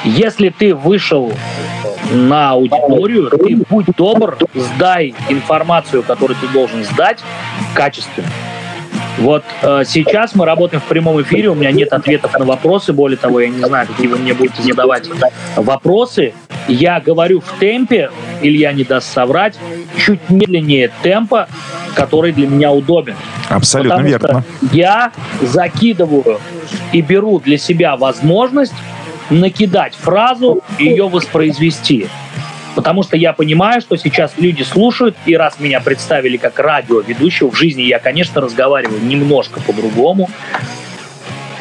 Если 0.04 0.50
ты 0.50 0.74
вышел 0.74 1.32
на 2.12 2.52
аудиторию, 2.52 3.30
ты 3.30 3.56
будь 3.70 3.86
добр, 3.96 4.38
сдай 4.54 5.14
информацию, 5.30 6.04
которую 6.04 6.38
ты 6.40 6.48
должен 6.48 6.84
сдать, 6.84 7.20
качественно. 7.74 8.28
Вот 9.18 9.44
э, 9.62 9.84
сейчас 9.86 10.36
мы 10.36 10.46
работаем 10.46 10.82
в 10.82 10.86
прямом 10.86 11.22
эфире, 11.22 11.50
у 11.50 11.56
меня 11.56 11.72
нет 11.72 11.94
ответов 11.94 12.38
на 12.38 12.46
вопросы, 12.46 12.94
более 12.94 13.18
того, 13.18 13.40
я 13.42 13.50
не 13.50 13.60
знаю, 13.60 13.88
какие 13.88 14.08
вы 14.08 14.18
мне 14.18 14.34
будете 14.34 14.62
задавать 14.64 15.10
вопросы. 15.56 16.34
Я 16.68 17.00
говорю 17.00 17.42
в 17.42 17.60
темпе, 17.60 18.12
Илья 18.42 18.72
не 18.72 18.84
даст 18.84 19.12
соврать, 19.12 19.56
чуть 19.98 20.30
медленнее 20.30 20.92
темпа, 21.02 21.48
который 21.96 22.32
для 22.32 22.48
меня 22.48 22.72
удобен. 22.72 23.16
Абсолютно 23.50 23.98
Потому 23.98 24.08
верно. 24.08 24.44
я 24.72 25.12
закидываю 25.42 26.40
и 26.94 27.02
беру 27.02 27.40
для 27.40 27.58
себя 27.58 27.98
возможность 27.98 28.74
накидать 29.30 29.96
фразу 29.96 30.62
и 30.78 30.86
ее 30.86 31.08
воспроизвести. 31.08 32.08
Потому 32.76 33.04
что 33.04 33.18
я 33.18 33.34
понимаю, 33.34 33.82
что 33.82 33.96
сейчас 33.98 34.34
люди 34.38 34.64
слушают, 34.64 35.16
и 35.26 35.36
раз 35.36 35.60
меня 35.60 35.82
представили 35.82 36.38
как 36.38 36.60
радиоведущего, 36.60 37.52
в 37.52 37.56
жизни 37.56 37.84
я, 37.84 38.00
конечно, 38.00 38.42
разговариваю 38.42 39.04
немножко 39.04 39.60
по-другому. 39.62 40.30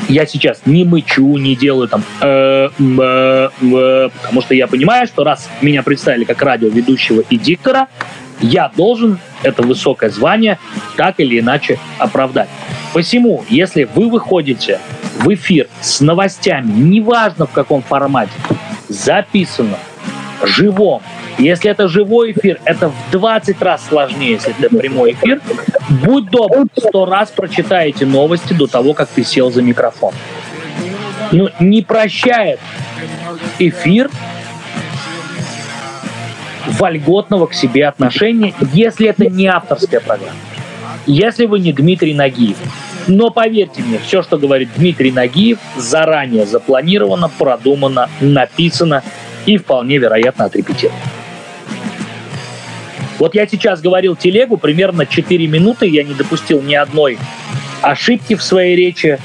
Я 0.09 0.27
сейчас 0.27 0.63
не 0.67 0.85
мычу, 0.85 1.37
не 1.37 1.55
делаю 1.55 1.89
там, 1.89 2.03
э, 2.21 2.69
э, 2.79 3.49
э, 3.61 4.09
потому 4.23 4.43
что 4.43 4.55
я 4.55 4.67
понимаю, 4.67 5.07
что 5.07 5.25
раз 5.25 5.49
меня 5.61 5.83
представили 5.83 6.25
как 6.25 6.43
радиоведущего 6.43 7.23
и 7.31 7.37
диктора, 7.37 7.89
я 8.41 8.71
должен 8.75 9.19
это 9.43 9.63
высокое 9.63 10.11
звание 10.11 10.59
так 10.97 11.21
или 11.21 11.39
иначе 11.39 11.79
оправдать. 11.99 12.49
Посему, 12.93 13.45
если 13.49 13.85
вы 13.85 14.09
выходите 14.09 14.81
в 15.19 15.33
эфир 15.33 15.69
с 15.81 16.01
новостями, 16.01 16.73
неважно 16.73 17.47
в 17.47 17.53
каком 17.53 17.83
формате, 17.83 18.33
записано, 18.89 19.79
живом, 20.43 21.03
если 21.39 21.71
это 21.71 21.89
живой 21.89 22.33
эфир, 22.33 22.61
это 22.65 22.89
в 22.89 23.11
20 23.13 23.61
раз 23.63 23.87
сложнее, 23.89 24.33
если 24.33 24.55
это 24.59 24.75
прямой 24.75 25.13
эфир. 25.13 25.41
Будь 25.89 26.31
добр, 26.31 26.67
сто 26.77 27.07
раз 27.07 27.31
прочитайте 27.31 28.07
новости 28.07 28.53
до 28.53 28.67
того, 28.67 28.95
как 28.95 29.09
ты 29.09 29.25
сел 29.25 29.51
за 29.51 29.63
микрофон. 29.63 30.15
Ну, 31.33 31.49
не 31.61 31.83
прощает 31.83 32.59
эфир 33.59 34.11
вольготного 36.67 37.47
к 37.47 37.55
себе 37.55 37.87
отношения, 37.87 38.55
если 38.73 39.09
это 39.09 39.27
не 39.27 39.47
авторская 39.47 40.01
программа. 40.01 40.35
Если 41.07 41.47
вы 41.47 41.61
не 41.61 41.73
Дмитрий 41.73 42.15
Нагиев. 42.15 42.57
Но 43.07 43.31
поверьте 43.31 43.83
мне, 43.83 43.99
все, 43.99 44.23
что 44.23 44.37
говорит 44.37 44.69
Дмитрий 44.77 45.11
Нагиев, 45.11 45.59
заранее 45.77 46.47
запланировано, 46.47 47.29
продумано, 47.29 48.09
написано 48.21 49.03
и 49.55 49.59
вполне 49.59 49.99
вероятно 49.99 50.45
отрепетировано. 50.45 51.01
Вот 53.19 53.35
я 53.35 53.47
сейчас 53.47 53.81
говорил 53.81 54.17
телегу 54.17 54.57
примерно 54.57 55.07
4 55.07 55.47
минуты, 55.47 55.87
я 55.87 56.05
не 56.05 56.15
допустил 56.15 56.63
ни 56.63 56.75
одной 56.75 57.19
ошибки 57.83 58.35
в 58.35 58.43
своей 58.43 58.77
речи, 58.77 59.19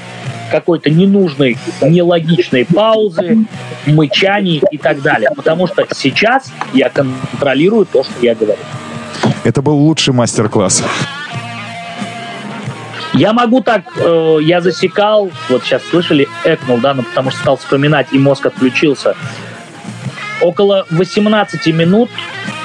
какой-то 0.51 0.89
ненужной, 0.89 1.57
нелогичной 1.81 2.65
паузы, 2.65 3.45
мычаний 3.85 4.61
и 4.71 4.77
так 4.77 5.01
далее. 5.01 5.29
Потому 5.35 5.67
что 5.67 5.85
сейчас 5.93 6.51
я 6.73 6.89
контролирую 6.89 7.85
то, 7.85 8.03
что 8.03 8.13
я 8.21 8.35
говорю. 8.35 8.59
Это 9.43 9.61
был 9.61 9.77
лучший 9.77 10.13
мастер-класс. 10.13 10.83
Я 13.13 13.31
могу 13.31 13.61
так, 13.61 13.83
э, 13.97 14.39
я 14.41 14.59
засекал, 14.59 15.31
вот 15.47 15.63
сейчас 15.63 15.83
слышали, 15.83 16.27
экнул, 16.43 16.79
да, 16.79 16.93
но 16.93 17.01
ну, 17.01 17.07
потому 17.07 17.31
что 17.31 17.39
стал 17.39 17.57
вспоминать, 17.57 18.07
и 18.11 18.19
мозг 18.19 18.45
отключился. 18.45 19.15
Около 20.45 20.85
18 20.91 21.67
минут 21.73 22.09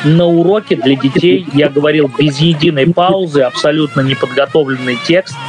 на 0.05 0.27
уроке 0.27 0.77
для 0.77 0.97
детей 0.97 1.47
я 1.55 1.71
говорил 1.71 2.11
без 2.19 2.39
единой 2.39 2.93
паузы, 2.93 3.41
абсолютно 3.41 4.03
неподготовленный 4.03 4.99
текст– 5.07 5.35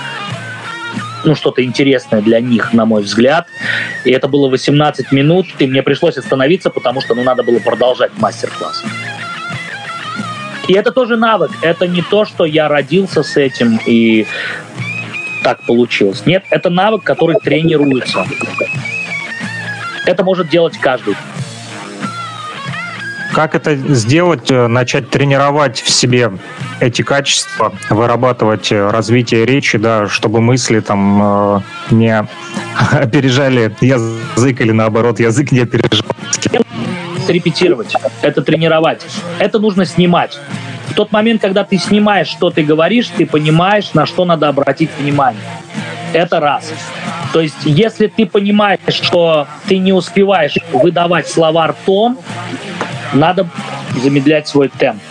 ну, 1.23 1.35
что-то 1.35 1.63
интересное 1.63 2.21
для 2.21 2.39
них, 2.39 2.73
на 2.73 2.85
мой 2.85 3.03
взгляд. 3.03 3.47
И 4.05 4.11
это 4.11 4.27
было 4.27 4.49
18 4.49 5.11
минут, 5.11 5.45
и 5.59 5.67
мне 5.67 5.83
пришлось 5.83 6.17
остановиться, 6.17 6.69
потому 6.69 7.01
что, 7.01 7.15
ну, 7.15 7.23
надо 7.23 7.43
было 7.43 7.59
продолжать 7.59 8.11
мастер-класс. 8.17 8.83
И 10.67 10.73
это 10.73 10.91
тоже 10.91 11.17
навык. 11.17 11.51
Это 11.61 11.87
не 11.87 12.01
то, 12.01 12.25
что 12.25 12.45
я 12.45 12.67
родился 12.67 13.23
с 13.23 13.37
этим 13.37 13.79
и 13.85 14.25
так 15.43 15.61
получилось. 15.63 16.25
Нет, 16.25 16.43
это 16.49 16.69
навык, 16.69 17.03
который 17.03 17.35
тренируется. 17.37 18.25
Это 20.05 20.23
может 20.23 20.49
делать 20.49 20.77
каждый. 20.77 21.15
Как 23.33 23.55
это 23.55 23.75
сделать, 23.75 24.51
э, 24.51 24.67
начать 24.67 25.09
тренировать 25.09 25.81
в 25.81 25.89
себе 25.89 26.31
эти 26.79 27.01
качества, 27.01 27.73
вырабатывать 27.89 28.71
э, 28.71 28.89
развитие 28.89 29.45
речи, 29.45 29.77
да, 29.77 30.09
чтобы 30.09 30.41
мысли 30.41 30.81
там 30.81 31.21
э, 31.23 31.61
не 31.91 32.27
опережали 32.91 33.73
язык 33.79 34.61
или 34.61 34.71
наоборот 34.71 35.19
язык 35.19 35.51
не 35.51 35.59
опережал. 35.59 36.05
Репетировать, 37.27 37.95
это 38.21 38.41
тренировать, 38.41 39.05
это 39.39 39.59
нужно 39.59 39.85
снимать. 39.85 40.37
В 40.89 40.93
тот 40.93 41.13
момент, 41.13 41.39
когда 41.39 41.63
ты 41.63 41.77
снимаешь, 41.77 42.27
что 42.27 42.49
ты 42.49 42.63
говоришь, 42.63 43.07
ты 43.15 43.25
понимаешь, 43.25 43.93
на 43.93 44.05
что 44.05 44.25
надо 44.25 44.49
обратить 44.49 44.89
внимание. 44.99 45.41
Это 46.11 46.41
раз. 46.41 46.73
То 47.31 47.39
есть, 47.39 47.55
если 47.63 48.07
ты 48.07 48.25
понимаешь, 48.25 48.79
что 48.89 49.47
ты 49.67 49.77
не 49.77 49.93
успеваешь 49.93 50.55
выдавать 50.73 51.29
слова 51.29 51.67
ртом, 51.67 52.19
надо 53.13 53.47
замедлять 54.01 54.47
свой 54.47 54.69
темп. 54.69 55.01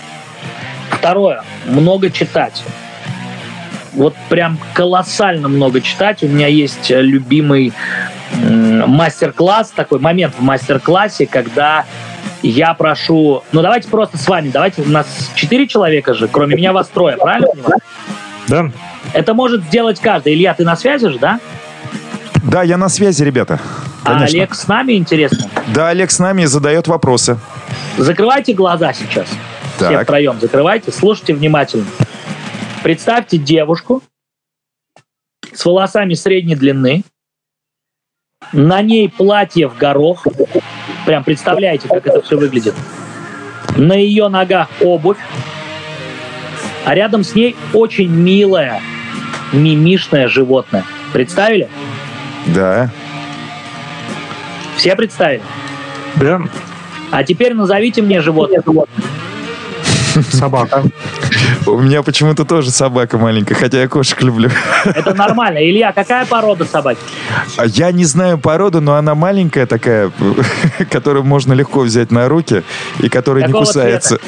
Второе. 0.90 1.42
Много 1.66 2.10
читать. 2.10 2.62
Вот 3.92 4.14
прям 4.28 4.58
колоссально 4.72 5.48
много 5.48 5.80
читать. 5.80 6.22
У 6.22 6.28
меня 6.28 6.46
есть 6.46 6.90
э, 6.90 7.00
любимый 7.00 7.72
мастер-класс, 8.32 9.72
такой 9.74 9.98
момент 9.98 10.34
в 10.38 10.42
мастер-классе, 10.42 11.26
когда 11.26 11.84
я 12.42 12.74
прошу... 12.74 13.42
Ну, 13.52 13.62
давайте 13.62 13.88
просто 13.88 14.18
с 14.18 14.28
вами. 14.28 14.50
Давайте, 14.50 14.82
у 14.82 14.88
нас 14.88 15.30
четыре 15.34 15.66
человека 15.66 16.14
же, 16.14 16.28
кроме 16.28 16.56
меня 16.56 16.72
вас 16.72 16.88
трое, 16.88 17.16
правильно 17.16 17.48
понимаю? 17.48 17.80
Да. 18.48 18.70
Это 19.12 19.34
может 19.34 19.64
сделать 19.64 20.00
каждый. 20.00 20.34
Илья, 20.34 20.54
ты 20.54 20.64
на 20.64 20.76
связи 20.76 21.08
же, 21.08 21.18
да? 21.18 21.32
Да, 21.32 21.40
я 22.62 22.76
на 22.76 22.88
связи, 22.88 23.22
ребята. 23.22 23.60
А 24.04 24.14
Конечно. 24.14 24.26
А 24.26 24.28
Олег 24.28 24.54
с 24.54 24.66
нами, 24.68 24.92
интересно? 24.94 25.50
Да, 25.74 25.88
Олег 25.88 26.10
с 26.10 26.18
нами 26.18 26.42
и 26.42 26.46
задает 26.46 26.88
вопросы. 26.88 27.38
Закрывайте 27.98 28.54
глаза 28.54 28.92
сейчас. 28.92 29.28
Так. 29.78 29.88
Все 29.88 30.02
втроем 30.02 30.40
закрывайте, 30.40 30.92
слушайте 30.92 31.34
внимательно. 31.34 31.86
Представьте 32.82 33.38
девушку 33.38 34.02
с 35.52 35.64
волосами 35.64 36.14
средней 36.14 36.54
длины. 36.54 37.02
На 38.52 38.82
ней 38.82 39.08
платье 39.08 39.68
в 39.68 39.76
горох. 39.76 40.26
Прям 41.06 41.24
представляете, 41.24 41.88
как 41.88 42.06
это 42.06 42.22
все 42.22 42.36
выглядит. 42.36 42.74
На 43.76 43.94
ее 43.94 44.28
ногах 44.28 44.68
обувь. 44.80 45.18
А 46.84 46.94
рядом 46.94 47.22
с 47.22 47.34
ней 47.34 47.54
очень 47.74 48.08
милое, 48.08 48.80
мимишное 49.52 50.28
животное. 50.28 50.84
Представили? 51.12 51.68
Да. 52.46 52.90
Все 54.76 54.96
представили? 54.96 55.42
Да. 56.16 56.40
А 57.10 57.24
теперь 57.24 57.54
назовите 57.54 58.02
мне 58.02 58.20
животное. 58.20 58.62
Собака. 60.30 60.84
У 61.66 61.78
меня 61.78 62.02
почему-то 62.02 62.44
тоже 62.44 62.70
собака 62.70 63.18
маленькая, 63.18 63.54
хотя 63.54 63.80
я 63.82 63.88
кошек 63.88 64.20
люблю. 64.22 64.50
Это 64.84 65.14
нормально. 65.14 65.58
Илья, 65.58 65.92
какая 65.92 66.26
порода 66.26 66.64
собаки? 66.64 67.00
А 67.56 67.66
Я 67.66 67.92
не 67.92 68.04
знаю 68.04 68.38
породу, 68.38 68.80
но 68.80 68.94
она 68.94 69.14
маленькая 69.14 69.66
такая, 69.66 70.10
которую 70.90 71.24
можно 71.24 71.52
легко 71.52 71.80
взять 71.80 72.10
на 72.10 72.28
руки 72.28 72.62
и 72.98 73.08
которая 73.08 73.44
не 73.44 73.52
Какого 73.52 73.64
кусается. 73.64 74.18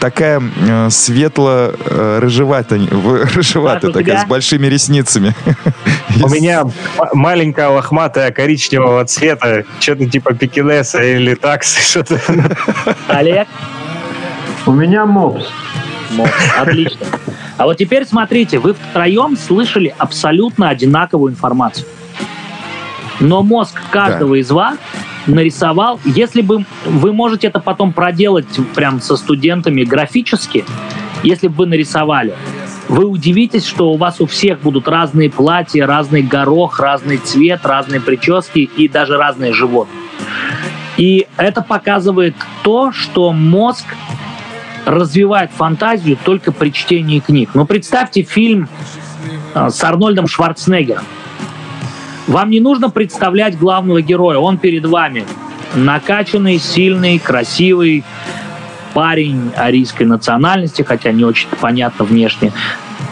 Такая 0.00 0.40
э, 0.40 0.88
светло-рыжеватая, 0.90 2.80
рыжеватая 3.34 3.90
у 3.90 3.92
такая, 3.92 4.16
тебя? 4.16 4.20
с 4.20 4.26
большими 4.26 4.66
ресницами. 4.66 5.34
У 6.22 6.28
меня 6.28 6.64
маленькая 7.12 7.68
лохматая 7.68 8.30
коричневого 8.30 9.04
цвета, 9.04 9.64
что-то 9.80 10.08
типа 10.08 10.34
пекинеса 10.34 11.02
или 11.02 11.34
таксы, 11.34 11.80
что-то. 11.90 12.20
Олег? 13.08 13.48
У 14.66 14.72
меня 14.72 15.04
мопс. 15.06 15.46
Вот, 16.12 16.30
Отлично. 16.56 17.06
А 17.56 17.64
вот 17.64 17.76
теперь 17.76 18.06
смотрите, 18.06 18.58
вы 18.58 18.74
втроем 18.74 19.36
слышали 19.36 19.94
абсолютно 19.98 20.68
одинаковую 20.68 21.32
информацию. 21.32 21.86
Но 23.20 23.42
мозг 23.42 23.80
каждого 23.90 24.34
из 24.36 24.50
вас 24.50 24.76
нарисовал, 25.26 26.00
если 26.04 26.42
бы 26.42 26.64
вы 26.84 27.12
можете 27.12 27.48
это 27.48 27.60
потом 27.60 27.92
проделать 27.92 28.46
прям 28.74 29.00
со 29.00 29.16
студентами 29.16 29.84
графически, 29.84 30.64
если 31.22 31.48
бы 31.48 31.54
вы 31.54 31.66
нарисовали, 31.66 32.34
вы 32.88 33.06
удивитесь, 33.06 33.66
что 33.66 33.90
у 33.92 33.96
вас 33.96 34.20
у 34.20 34.26
всех 34.26 34.60
будут 34.60 34.88
разные 34.88 35.30
платья, 35.30 35.86
разный 35.86 36.22
горох, 36.22 36.80
разный 36.80 37.16
цвет, 37.16 37.60
разные 37.64 38.00
прически 38.00 38.58
и 38.58 38.88
даже 38.88 39.16
разные 39.16 39.52
животные. 39.52 40.00
И 40.96 41.26
это 41.36 41.62
показывает 41.62 42.36
то, 42.62 42.92
что 42.92 43.32
мозг 43.32 43.84
развивает 44.84 45.50
фантазию 45.50 46.18
только 46.22 46.52
при 46.52 46.70
чтении 46.70 47.20
книг. 47.20 47.50
Но 47.54 47.64
представьте 47.64 48.22
фильм 48.22 48.68
э, 49.54 49.70
с 49.70 49.82
Арнольдом 49.82 50.28
Шварценеггером. 50.28 51.04
Вам 52.26 52.50
не 52.50 52.60
нужно 52.60 52.90
представлять 52.90 53.58
главного 53.58 54.00
героя, 54.00 54.38
он 54.38 54.58
перед 54.58 54.86
вами. 54.86 55.24
Накачанный, 55.74 56.58
сильный, 56.58 57.18
красивый 57.18 58.04
парень 58.94 59.50
арийской 59.56 60.06
национальности, 60.06 60.82
хотя 60.82 61.12
не 61.12 61.24
очень 61.24 61.48
понятно 61.60 62.04
внешне, 62.04 62.52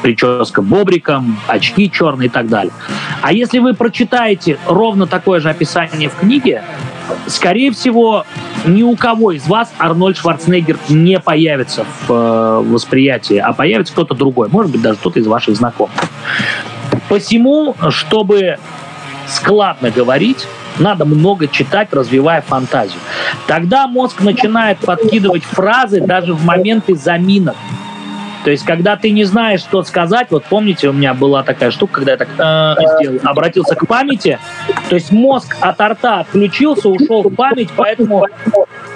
прическа 0.01 0.63
бобриком, 0.63 1.39
очки 1.47 1.91
черные 1.91 2.27
и 2.27 2.31
так 2.31 2.49
далее. 2.49 2.73
А 3.21 3.33
если 3.33 3.59
вы 3.59 3.75
прочитаете 3.75 4.59
ровно 4.67 5.07
такое 5.07 5.41
же 5.41 5.51
описание 5.51 6.09
в 6.09 6.17
книге, 6.17 6.63
скорее 7.27 7.73
всего, 7.73 8.25
ни 8.65 8.83
у 8.83 8.97
кого 8.97 9.33
из 9.33 9.47
вас 9.47 9.73
Арнольд 9.79 10.17
Шварценеггер 10.17 10.79
не 10.89 11.19
появится 11.19 11.85
в 12.07 12.13
э, 12.13 12.61
восприятии, 12.61 13.37
а 13.37 13.53
появится 13.53 13.93
кто-то 13.93 14.15
другой, 14.15 14.49
может 14.49 14.71
быть, 14.73 14.83
даже 14.83 14.99
кто-то 14.99 15.19
из 15.19 15.27
ваших 15.27 15.57
знакомых. 15.57 15.93
Посему, 17.09 17.75
чтобы 17.91 18.59
складно 19.27 19.91
говорить, 19.91 20.47
надо 20.79 21.05
много 21.05 21.49
читать, 21.49 21.89
развивая 21.93 22.41
фантазию. 22.43 23.01
Тогда 23.47 23.87
мозг 23.87 24.21
начинает 24.21 24.79
подкидывать 24.79 25.45
фразы 25.45 26.01
даже 26.01 26.35
в 26.35 26.45
моменты 26.45 26.95
заминок. 26.95 27.57
То 28.45 28.51
есть, 28.51 28.65
когда 28.65 28.97
ты 28.97 29.11
не 29.11 29.25
знаешь, 29.25 29.61
что 29.61 29.85
сказать, 29.85 30.29
вот 30.31 30.45
помните, 30.45 30.89
у 30.89 30.93
меня 30.93 31.15
была 31.15 31.45
такая 31.45 31.71
штука, 31.71 31.95
когда 31.95 32.13
я 32.13 32.19
так 32.19 32.29
э, 32.37 32.75
сделал, 32.99 33.21
обратился 33.23 33.77
к 33.77 33.87
памяти, 33.87 34.41
то 34.89 34.97
есть 34.97 35.13
мозг 35.13 35.57
от 35.61 35.81
рта 35.81 36.21
отключился, 36.21 36.89
ушел 36.89 37.23
в 37.23 37.33
память, 37.35 37.69
поэтому 37.77 38.27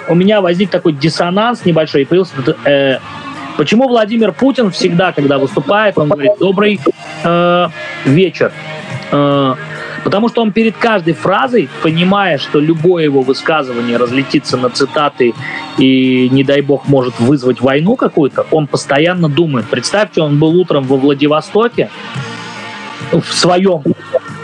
у 0.09 0.15
меня 0.15 0.41
возник 0.41 0.69
такой 0.69 0.91
диссонанс 0.91 1.63
небольшой, 1.63 2.01
и 2.01 2.05
появился 2.05 2.33
э, 2.65 2.99
Почему 3.57 3.87
Владимир 3.87 4.33
Путин 4.33 4.69
всегда, 4.69 5.11
когда 5.11 5.39
выступает, 5.39 5.97
он 5.97 6.09
говорит 6.09 6.33
«добрый 6.39 6.79
э, 7.23 7.67
вечер»? 8.05 8.51
Э, 9.11 9.55
потому 10.03 10.29
что 10.29 10.41
он 10.41 10.51
перед 10.51 10.77
каждой 10.77 11.13
фразой, 11.13 11.69
понимая, 11.81 12.37
что 12.37 12.59
любое 12.59 13.03
его 13.03 13.21
высказывание 13.21 13.97
разлетится 13.97 14.57
на 14.57 14.69
цитаты 14.69 15.33
и, 15.77 16.29
не 16.29 16.43
дай 16.43 16.61
бог, 16.61 16.87
может 16.87 17.19
вызвать 17.19 17.61
войну 17.61 17.95
какую-то, 17.95 18.45
он 18.51 18.67
постоянно 18.67 19.29
думает. 19.29 19.67
Представьте, 19.67 20.21
он 20.21 20.39
был 20.39 20.55
утром 20.55 20.83
во 20.83 20.97
Владивостоке, 20.97 21.89
в 23.11 23.33
своем 23.33 23.83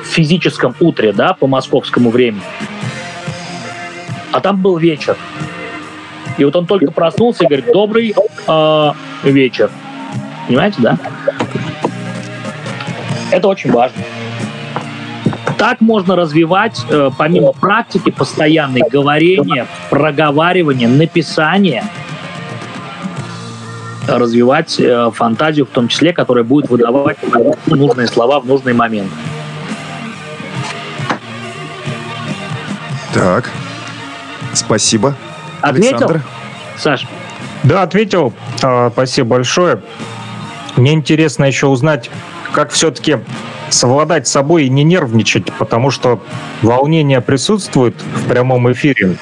физическом 0.03 0.75
утре, 0.79 1.11
да, 1.11 1.33
по 1.33 1.47
московскому 1.47 2.09
времени, 2.09 2.43
а 4.31 4.39
там 4.39 4.61
был 4.61 4.77
вечер. 4.77 5.17
И 6.37 6.45
вот 6.45 6.55
он 6.55 6.65
только 6.65 6.91
проснулся 6.91 7.43
и 7.43 7.47
говорит, 7.47 7.71
добрый 7.71 8.15
э, 8.47 8.91
вечер. 9.23 9.69
Понимаете, 10.47 10.77
да? 10.79 10.97
Это 13.31 13.47
очень 13.47 13.71
важно. 13.71 14.01
Так 15.63 15.79
можно 15.79 16.17
развивать, 16.17 16.85
э, 16.89 17.09
помимо 17.17 17.53
практики, 17.53 18.11
постоянной 18.11 18.81
говорения, 18.81 19.65
проговаривания, 19.89 20.89
написания, 20.89 21.85
развивать 24.05 24.77
э, 24.77 25.09
фантазию 25.13 25.65
в 25.65 25.69
том 25.69 25.87
числе, 25.87 26.11
которая 26.11 26.43
будет 26.43 26.69
выдавать 26.69 27.15
нужные 27.67 28.07
слова 28.07 28.41
в 28.41 28.45
нужный 28.45 28.73
момент. 28.73 29.09
Так. 33.13 33.49
Спасибо. 34.51 35.15
Ответил, 35.61 35.91
Александр? 35.91 36.21
Саш? 36.77 37.07
Да, 37.63 37.83
ответил. 37.83 38.33
А, 38.61 38.89
Спасибо 38.89 39.29
большое. 39.29 39.81
Мне 40.75 40.91
интересно 40.91 41.45
еще 41.45 41.67
узнать, 41.67 42.09
как 42.53 42.71
все-таки 42.71 43.17
совладать 43.69 44.27
с 44.27 44.31
собой 44.31 44.65
и 44.65 44.69
не 44.69 44.83
нервничать, 44.83 45.51
потому 45.53 45.89
что 45.91 46.21
волнение 46.61 47.19
присутствует 47.21 47.95
в 48.15 48.29
прямом 48.29 48.71
эфире. 48.71 49.17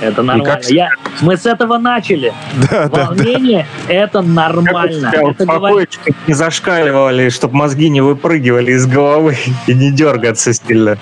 Это 0.00 0.22
нормально. 0.22 0.54
как- 0.56 0.70
Я, 0.70 0.88
мы 1.20 1.36
с 1.36 1.44
этого 1.44 1.76
начали. 1.78 2.32
Да, 2.70 2.88
да, 2.88 2.88
да. 2.88 3.04
Волнение 3.06 3.66
это 3.88 4.22
нормально. 4.22 5.10
Как 5.12 5.22
Это 5.22 5.44
говорит- 5.44 5.98
не 6.26 6.34
зашкаливали, 6.34 7.28
чтобы 7.28 7.56
мозги 7.56 7.88
не 7.90 8.00
выпрыгивали 8.00 8.72
из 8.72 8.86
головы 8.86 9.36
и 9.66 9.74
не 9.74 9.92
дергаться 9.92 10.54
сильно. 10.54 10.96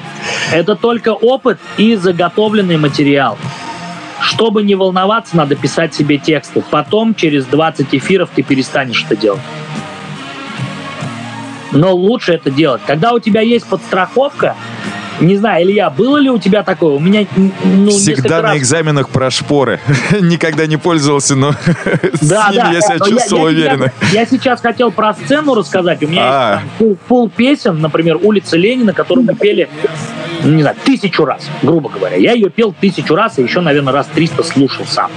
Это 0.52 0.74
только 0.74 1.10
опыт 1.10 1.58
и 1.78 1.94
заготовленный 1.94 2.76
материал. 2.78 3.38
Чтобы 4.20 4.62
не 4.64 4.74
волноваться, 4.74 5.34
надо 5.36 5.54
писать 5.54 5.94
себе 5.94 6.18
тексты. 6.18 6.62
Потом, 6.70 7.14
через 7.14 7.46
20 7.46 7.94
эфиров, 7.94 8.28
ты 8.34 8.42
перестанешь 8.42 9.04
это 9.08 9.16
делать. 9.16 9.40
Но 11.72 11.94
лучше 11.94 12.32
это 12.32 12.50
делать. 12.50 12.82
Когда 12.86 13.12
у 13.12 13.18
тебя 13.18 13.40
есть 13.40 13.66
подстраховка, 13.66 14.56
не 15.20 15.36
знаю, 15.36 15.64
Илья, 15.64 15.90
было 15.90 16.16
ли 16.16 16.30
у 16.30 16.38
тебя 16.38 16.62
такое? 16.62 16.94
У 16.94 16.98
меня 16.98 17.26
ну, 17.36 17.90
Всегда 17.90 18.36
на 18.36 18.42
раз- 18.42 18.56
экзамен 18.58 19.04
про 19.04 19.30
шпоры. 19.30 19.78
Никогда 20.20 20.66
не 20.66 20.78
пользовался, 20.78 21.36
но 21.36 21.50
Да, 22.22 22.48
с 22.48 22.50
ними 22.52 22.62
да. 22.62 22.72
я 22.72 22.80
себя 22.80 22.98
чувствовал 22.98 23.48
я, 23.48 23.52
уверенно. 23.52 23.92
Я, 24.12 24.24
сейчас 24.24 24.60
хотел 24.62 24.90
про 24.90 25.12
сцену 25.12 25.54
рассказать. 25.54 26.02
У 26.02 26.08
меня 26.08 26.22
А. 26.22 26.52
есть 26.52 26.62
там 26.62 26.70
пул, 26.78 26.98
пул 27.06 27.28
песен, 27.28 27.80
например, 27.80 28.18
«Улица 28.22 28.56
Ленина», 28.56 28.94
которую 28.94 29.26
мы 29.26 29.34
пели, 29.34 29.68
ну, 30.42 30.52
не 30.52 30.62
знаю, 30.62 30.76
тысячу 30.84 31.26
раз, 31.26 31.46
грубо 31.62 31.90
говоря. 31.90 32.16
Я 32.16 32.32
ее 32.32 32.48
пел 32.48 32.74
тысячу 32.78 33.14
раз 33.14 33.38
и 33.38 33.42
еще, 33.42 33.60
наверное, 33.60 33.92
раз 33.92 34.06
300 34.14 34.42
слушал 34.42 34.86
сам. 34.86 35.10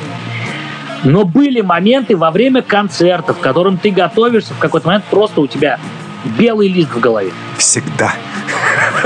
Но 1.05 1.23
были 1.23 1.61
моменты 1.61 2.15
во 2.17 2.31
время 2.31 2.61
концертов, 2.61 3.37
к 3.37 3.41
которым 3.41 3.77
ты 3.77 3.89
готовишься, 3.91 4.53
в 4.53 4.57
какой-то 4.59 4.87
момент 4.87 5.05
просто 5.09 5.41
у 5.41 5.47
тебя 5.47 5.79
белый 6.23 6.67
лист 6.67 6.91
в 6.91 6.99
голове. 6.99 7.31
Всегда. 7.57 8.13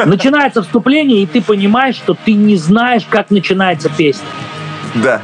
Начинается 0.06 0.62
вступление, 0.62 1.24
и 1.24 1.26
ты 1.26 1.42
понимаешь, 1.42 1.96
что 1.96 2.14
ты 2.14 2.34
не 2.34 2.56
знаешь, 2.56 3.04
как 3.10 3.30
начинается 3.32 3.90
песня. 3.90 4.28
Да. 4.96 5.22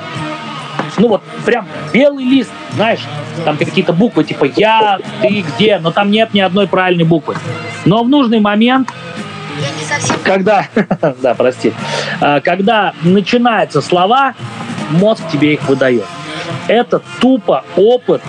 ну 0.97 1.07
вот 1.07 1.23
прям 1.45 1.67
белый 1.93 2.26
лист, 2.26 2.51
знаешь, 2.76 2.99
там 3.45 3.57
какие-то 3.57 3.93
буквы 3.93 4.23
типа 4.23 4.45
я, 4.55 4.99
ты 5.22 5.41
где, 5.41 5.80
но 5.80 5.91
там 5.91 6.11
нет 6.11 6.34
ни 6.34 6.39
одной 6.39 6.67
правильной 6.67 7.05
буквы. 7.05 7.35
Но 7.85 8.03
в 8.03 8.09
нужный 8.09 8.39
момент, 8.39 8.89
когда, 10.23 10.67
да, 11.22 11.34
прости, 11.34 11.73
А, 12.19 12.39
когда 12.41 12.93
начинаются 13.03 13.81
слова, 13.81 14.34
мозг 14.91 15.22
тебе 15.31 15.53
их 15.53 15.67
выдает. 15.67 16.05
Это 16.67 17.01
тупо 17.19 17.63
опыт, 17.76 18.22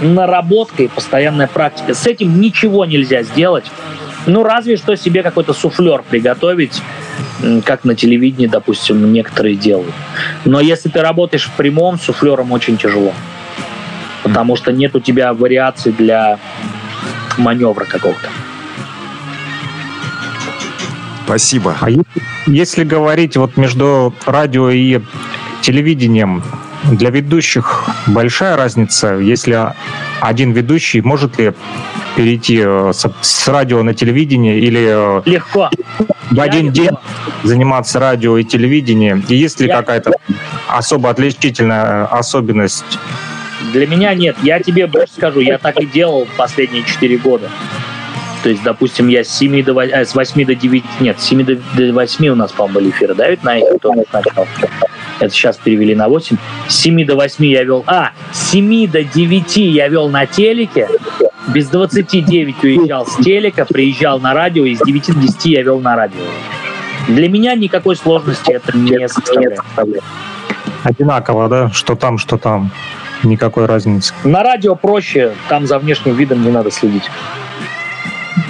наработка 0.00 0.82
и 0.82 0.88
постоянная 0.88 1.46
практика. 1.46 1.94
С 1.94 2.06
этим 2.06 2.40
ничего 2.40 2.84
нельзя 2.84 3.22
сделать. 3.22 3.64
Ну, 4.26 4.44
разве 4.44 4.76
что 4.76 4.96
себе 4.96 5.22
какой-то 5.22 5.52
суфлер 5.52 6.02
приготовить, 6.08 6.80
как 7.64 7.84
на 7.84 7.94
телевидении, 7.94 8.46
допустим, 8.46 9.12
некоторые 9.12 9.56
делают. 9.56 9.94
Но 10.44 10.60
если 10.60 10.88
ты 10.88 11.00
работаешь 11.00 11.46
в 11.46 11.52
прямом, 11.52 11.98
с 11.98 12.02
суфлером 12.02 12.52
очень 12.52 12.76
тяжело. 12.76 13.12
Потому 14.22 14.56
что 14.56 14.72
нет 14.72 14.94
у 14.94 15.00
тебя 15.00 15.34
вариаций 15.34 15.92
для 15.92 16.38
маневра 17.36 17.84
какого-то. 17.84 18.28
Спасибо. 21.24 21.76
А 21.80 21.90
если, 21.90 22.04
если 22.46 22.84
говорить 22.84 23.36
вот 23.36 23.56
между 23.56 24.14
радио 24.26 24.70
и 24.70 25.00
телевидением, 25.62 26.44
для 26.90 27.10
ведущих 27.10 27.88
большая 28.06 28.56
разница, 28.56 29.14
если 29.14 29.72
один 30.20 30.52
ведущий 30.52 31.00
может 31.00 31.38
ли 31.38 31.52
перейти 32.16 32.60
э, 32.64 32.92
с, 32.92 33.06
с 33.20 33.48
радио 33.48 33.82
на 33.82 33.94
телевидение 33.94 34.58
или 34.58 34.86
э, 34.88 35.22
легко 35.24 35.70
в 36.30 36.40
один 36.40 36.66
Я 36.66 36.72
день 36.72 36.84
легко. 36.86 37.00
заниматься 37.44 38.00
радио 38.00 38.36
и 38.36 38.44
телевидением? 38.44 39.24
И 39.28 39.36
есть 39.36 39.60
ли 39.60 39.68
Я... 39.68 39.78
какая-то 39.78 40.12
особо 40.68 41.10
отличительная 41.10 42.06
особенность? 42.06 42.98
Для 43.72 43.86
меня 43.86 44.12
нет. 44.14 44.36
Я 44.42 44.60
тебе 44.60 44.86
больше 44.86 45.14
скажу, 45.14 45.40
я 45.40 45.58
так 45.58 45.80
и 45.80 45.86
делал 45.86 46.26
последние 46.36 46.84
четыре 46.84 47.16
года. 47.16 47.48
То 48.42 48.48
есть, 48.48 48.62
допустим, 48.64 49.06
я 49.06 49.22
с 49.22 49.28
7 49.28 49.62
до 49.62 49.72
8, 49.72 49.92
а, 49.94 50.04
с 50.04 50.14
8 50.16 50.44
до 50.44 50.54
9, 50.56 50.84
нет, 51.00 51.20
с 51.20 51.24
7 51.24 51.44
до 51.44 51.92
8 51.92 52.26
у 52.28 52.34
нас, 52.34 52.50
по-моему, 52.50 52.80
были 52.80 52.90
эфиры, 52.90 53.14
да, 53.14 53.30
ведь 53.30 53.44
на 53.44 53.56
их 53.58 53.64
кто 53.78 53.94
начал. 53.94 54.46
Это 55.22 55.32
сейчас 55.32 55.56
перевели 55.56 55.94
на 55.94 56.08
8. 56.08 56.36
С 56.66 56.74
7 56.80 57.06
до 57.06 57.14
8 57.14 57.44
я 57.44 57.62
вел... 57.62 57.84
А, 57.86 58.10
с 58.32 58.50
7 58.50 58.90
до 58.90 59.04
9 59.04 59.56
я 59.56 59.86
вел 59.86 60.08
на 60.08 60.26
телеке, 60.26 60.88
без 61.54 61.68
29 61.68 62.64
уезжал 62.64 63.06
с 63.06 63.14
телека, 63.22 63.64
приезжал 63.64 64.18
на 64.18 64.34
радио, 64.34 64.64
и 64.64 64.74
с 64.74 64.80
9 64.80 65.06
до 65.06 65.20
10 65.20 65.46
я 65.46 65.62
вел 65.62 65.78
на 65.78 65.94
радио. 65.94 66.18
Для 67.06 67.28
меня 67.28 67.54
никакой 67.54 67.94
сложности 67.94 68.50
это 68.50 68.76
не 68.76 69.08
составляет. 69.08 69.60
Одинаково, 70.82 71.48
да? 71.48 71.70
Что 71.70 71.94
там, 71.94 72.18
что 72.18 72.36
там. 72.36 72.72
Никакой 73.22 73.66
разницы. 73.66 74.12
На 74.24 74.42
радио 74.42 74.74
проще, 74.74 75.34
там 75.48 75.68
за 75.68 75.78
внешним 75.78 76.16
видом 76.16 76.42
не 76.42 76.50
надо 76.50 76.72
следить 76.72 77.08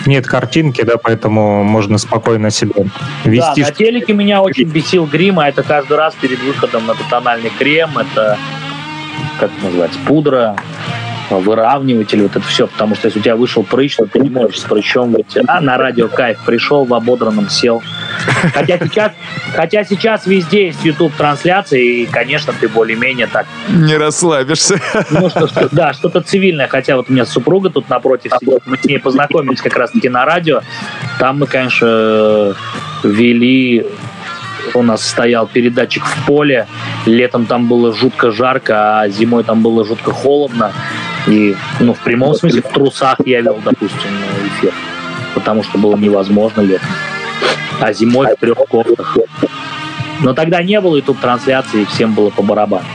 нет 0.06 0.26
картинки, 0.26 0.82
да, 0.82 0.96
поэтому 0.96 1.64
можно 1.64 1.98
спокойно 1.98 2.50
себя 2.50 2.84
вести. 3.24 3.62
Да, 3.62 3.68
на 3.68 3.74
телеке 3.74 4.12
меня 4.12 4.42
очень 4.42 4.64
бесил 4.64 5.06
грим, 5.06 5.38
а 5.38 5.48
это 5.48 5.62
каждый 5.62 5.96
раз 5.96 6.14
перед 6.14 6.40
выходом 6.42 6.86
на 6.86 6.94
тональный 7.10 7.50
крем, 7.58 7.98
это, 7.98 8.38
как 9.38 9.50
это 9.52 9.64
называется, 9.64 9.98
пудра, 10.06 10.56
выравниватель, 11.38 12.22
вот 12.22 12.36
это 12.36 12.46
все, 12.46 12.66
потому 12.66 12.94
что 12.94 13.06
если 13.06 13.20
у 13.20 13.22
тебя 13.22 13.36
вышел 13.36 13.62
прыщ, 13.62 13.96
то 13.96 14.06
ты 14.06 14.18
не 14.18 14.30
можешь 14.30 14.60
с 14.60 14.64
прыщом 14.64 15.12
выйти. 15.12 15.42
А 15.46 15.60
на 15.60 15.78
радио 15.78 16.08
кайф 16.08 16.38
пришел, 16.44 16.84
в 16.84 16.94
ободранном 16.94 17.48
сел. 17.48 17.82
Хотя 18.54 18.78
сейчас, 18.78 19.12
хотя 19.54 19.84
сейчас 19.84 20.26
везде 20.26 20.66
есть 20.66 20.84
YouTube 20.84 21.12
трансляции, 21.14 22.02
и, 22.02 22.06
конечно, 22.06 22.52
ты 22.58 22.68
более-менее 22.68 23.26
так... 23.26 23.46
Не 23.68 23.96
расслабишься. 23.96 24.80
Ну, 25.10 25.28
что, 25.28 25.46
что, 25.46 25.68
да, 25.72 25.92
что-то 25.92 26.20
цивильное. 26.20 26.68
Хотя 26.68 26.96
вот 26.96 27.08
у 27.08 27.12
меня 27.12 27.26
супруга 27.26 27.70
тут 27.70 27.88
напротив 27.88 28.32
сидит, 28.40 28.62
мы 28.66 28.76
с 28.76 28.84
ней 28.84 28.98
познакомились 28.98 29.60
как 29.60 29.76
раз-таки 29.76 30.08
на 30.08 30.24
радио. 30.24 30.60
Там 31.18 31.38
мы, 31.40 31.46
конечно, 31.46 32.54
вели 33.02 33.86
у 34.74 34.82
нас 34.82 35.06
стоял 35.06 35.46
передатчик 35.46 36.04
в 36.04 36.26
поле. 36.26 36.66
Летом 37.06 37.46
там 37.46 37.68
было 37.68 37.92
жутко 37.92 38.30
жарко, 38.30 39.00
а 39.00 39.08
зимой 39.08 39.44
там 39.44 39.62
было 39.62 39.84
жутко 39.84 40.12
холодно. 40.12 40.72
И, 41.26 41.54
ну, 41.80 41.94
в 41.94 42.00
прямом 42.00 42.34
смысле, 42.34 42.62
в 42.62 42.68
трусах 42.68 43.18
я 43.24 43.40
вел, 43.40 43.58
допустим, 43.64 44.10
эфир. 44.58 44.72
Потому 45.34 45.62
что 45.62 45.78
было 45.78 45.96
невозможно 45.96 46.60
летом. 46.60 46.88
А 47.80 47.92
зимой 47.92 48.28
в 48.34 48.36
трех 48.36 48.58
кофтах. 48.58 49.16
Но 50.20 50.34
тогда 50.34 50.62
не 50.62 50.80
было 50.80 50.96
YouTube-трансляции, 50.96 51.82
и 51.82 51.84
всем 51.86 52.14
было 52.14 52.30
по 52.30 52.42
барабану. 52.42 52.86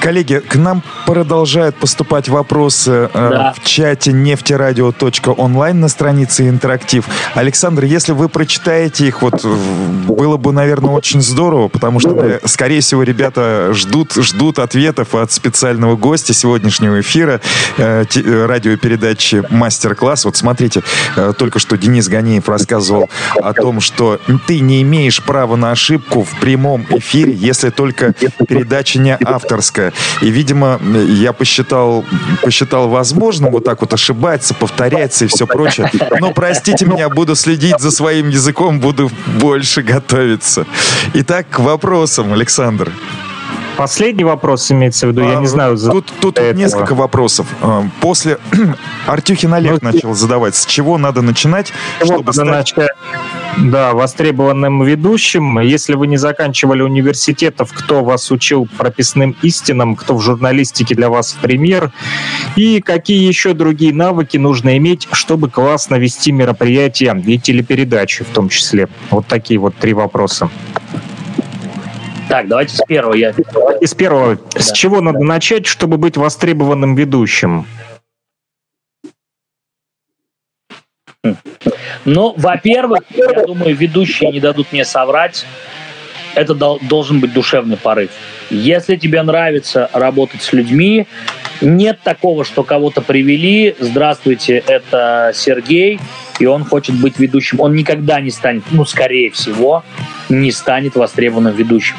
Коллеги, 0.00 0.38
к 0.38 0.54
нам 0.56 0.82
продолжают 1.06 1.76
поступать 1.76 2.28
вопросы 2.28 2.90
э, 2.90 3.08
да. 3.12 3.54
в 3.56 3.64
чате 3.64 4.12
нефтерадио.онлайн 4.12 5.80
на 5.80 5.88
странице 5.88 6.48
интерактив. 6.48 7.04
Александр, 7.34 7.84
если 7.84 8.12
вы 8.12 8.28
прочитаете 8.28 9.06
их, 9.08 9.22
вот 9.22 9.44
было 9.44 10.36
бы, 10.36 10.52
наверное, 10.52 10.90
очень 10.90 11.20
здорово, 11.20 11.68
потому 11.68 12.00
что, 12.00 12.10
э, 12.10 12.40
скорее 12.44 12.80
всего, 12.80 13.02
ребята 13.02 13.70
ждут, 13.72 14.14
ждут 14.14 14.58
ответов 14.58 15.14
от 15.14 15.32
специального 15.32 15.96
гостя 15.96 16.32
сегодняшнего 16.32 17.00
эфира 17.00 17.40
э, 17.76 18.04
э 18.14 18.46
радиопередачи 18.46 19.44
«Мастер-класс». 19.50 20.24
Вот 20.24 20.36
смотрите, 20.36 20.82
э, 21.16 21.32
только 21.36 21.58
что 21.58 21.76
Денис 21.76 22.08
Ганеев 22.08 22.48
рассказывал 22.48 23.10
о 23.42 23.52
том, 23.52 23.80
что 23.80 24.20
ты 24.46 24.60
не 24.60 24.82
имеешь 24.82 25.22
права 25.22 25.56
на 25.56 25.72
ошибку 25.72 26.22
в 26.22 26.38
прямом 26.40 26.86
эфире, 26.90 27.32
если 27.32 27.70
только 27.70 28.14
передача 28.46 28.98
не 28.98 29.16
авторская. 29.16 29.87
И, 30.20 30.30
видимо, 30.30 30.80
я 31.08 31.32
посчитал, 31.32 32.04
посчитал 32.42 32.88
возможным 32.88 33.52
вот 33.52 33.64
так 33.64 33.80
вот 33.80 33.92
ошибаться, 33.92 34.54
повторяться 34.54 35.24
и 35.24 35.28
все 35.28 35.46
прочее. 35.46 35.90
Но, 36.20 36.32
простите 36.32 36.86
меня, 36.86 37.08
буду 37.08 37.34
следить 37.34 37.78
за 37.78 37.90
своим 37.90 38.28
языком, 38.28 38.80
буду 38.80 39.10
больше 39.40 39.82
готовиться. 39.82 40.66
Итак, 41.14 41.46
к 41.50 41.58
вопросам, 41.58 42.32
Александр. 42.32 42.90
Последний 43.78 44.24
вопрос 44.24 44.72
имеется 44.72 45.06
в 45.06 45.10
виду, 45.10 45.22
а, 45.22 45.30
я 45.30 45.34
не 45.36 45.46
знаю. 45.46 45.78
Тут 45.78 46.12
тут 46.20 46.36
этого. 46.36 46.58
несколько 46.58 46.96
вопросов. 46.96 47.46
А, 47.62 47.84
после 48.00 48.38
Артюхин 49.06 49.54
Олег 49.54 49.80
ну, 49.82 49.92
начал 49.92 50.14
задавать, 50.14 50.56
с 50.56 50.66
чего 50.66 50.98
надо 50.98 51.22
начинать, 51.22 51.72
чтобы 52.02 52.32
стать... 52.32 52.46
Начать, 52.46 52.88
да, 53.64 53.92
востребованным 53.92 54.82
ведущим. 54.82 55.58
Если 55.60 55.94
вы 55.94 56.06
не 56.06 56.16
заканчивали 56.16 56.82
университетов, 56.82 57.72
кто 57.72 58.04
вас 58.04 58.30
учил 58.30 58.68
прописным 58.78 59.36
истинам, 59.42 59.96
кто 59.96 60.16
в 60.16 60.20
журналистике 60.20 60.94
для 60.94 61.08
вас 61.08 61.36
пример, 61.40 61.92
и 62.56 62.80
какие 62.80 63.26
еще 63.26 63.54
другие 63.54 63.92
навыки 63.92 64.36
нужно 64.36 64.76
иметь, 64.78 65.08
чтобы 65.12 65.50
классно 65.50 65.96
вести 65.96 66.32
мероприятия 66.32 67.16
и 67.26 67.38
телепередачи 67.38 68.24
в 68.24 68.28
том 68.28 68.48
числе. 68.48 68.88
Вот 69.10 69.26
такие 69.26 69.58
вот 69.58 69.74
три 69.76 69.92
вопроса. 69.92 70.50
Так, 72.28 72.46
давайте 72.46 72.76
с 72.76 72.82
первого 72.86 73.14
я. 73.14 73.30
Из 73.80 73.94
первого. 73.94 74.38
Да. 74.54 74.60
С 74.60 74.72
чего 74.72 75.00
надо 75.00 75.20
начать, 75.20 75.66
чтобы 75.66 75.96
быть 75.96 76.16
востребованным 76.16 76.94
ведущим? 76.94 77.64
Ну, 82.10 82.32
во-первых, 82.38 83.00
я 83.14 83.44
думаю, 83.44 83.76
ведущие 83.76 84.30
не 84.30 84.40
дадут 84.40 84.72
мне 84.72 84.86
соврать. 84.86 85.44
Это 86.34 86.54
должен 86.54 87.20
быть 87.20 87.34
душевный 87.34 87.76
порыв. 87.76 88.10
Если 88.48 88.96
тебе 88.96 89.22
нравится 89.22 89.90
работать 89.92 90.40
с 90.40 90.54
людьми, 90.54 91.06
нет 91.60 91.98
такого, 92.02 92.46
что 92.46 92.62
кого-то 92.62 93.02
привели. 93.02 93.76
Здравствуйте, 93.78 94.62
это 94.66 95.32
Сергей 95.34 96.00
и 96.38 96.46
он 96.46 96.64
хочет 96.64 96.94
быть 96.96 97.18
ведущим, 97.18 97.60
он 97.60 97.74
никогда 97.74 98.20
не 98.20 98.30
станет, 98.30 98.64
ну, 98.70 98.84
скорее 98.84 99.30
всего, 99.30 99.84
не 100.28 100.50
станет 100.50 100.94
востребованным 100.94 101.54
ведущим. 101.54 101.96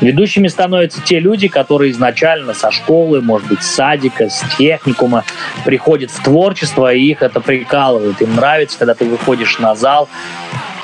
Ведущими 0.00 0.48
становятся 0.48 1.00
те 1.02 1.20
люди, 1.20 1.48
которые 1.48 1.90
изначально 1.92 2.54
со 2.54 2.70
школы, 2.70 3.20
может 3.20 3.48
быть, 3.48 3.62
с 3.62 3.74
садика, 3.74 4.28
с 4.28 4.42
техникума 4.56 5.24
приходят 5.64 6.10
в 6.10 6.22
творчество, 6.22 6.92
и 6.92 7.02
их 7.02 7.22
это 7.22 7.40
прикалывает. 7.40 8.20
Им 8.20 8.36
нравится, 8.36 8.78
когда 8.78 8.94
ты 8.94 9.04
выходишь 9.04 9.58
на 9.58 9.74
зал, 9.74 10.08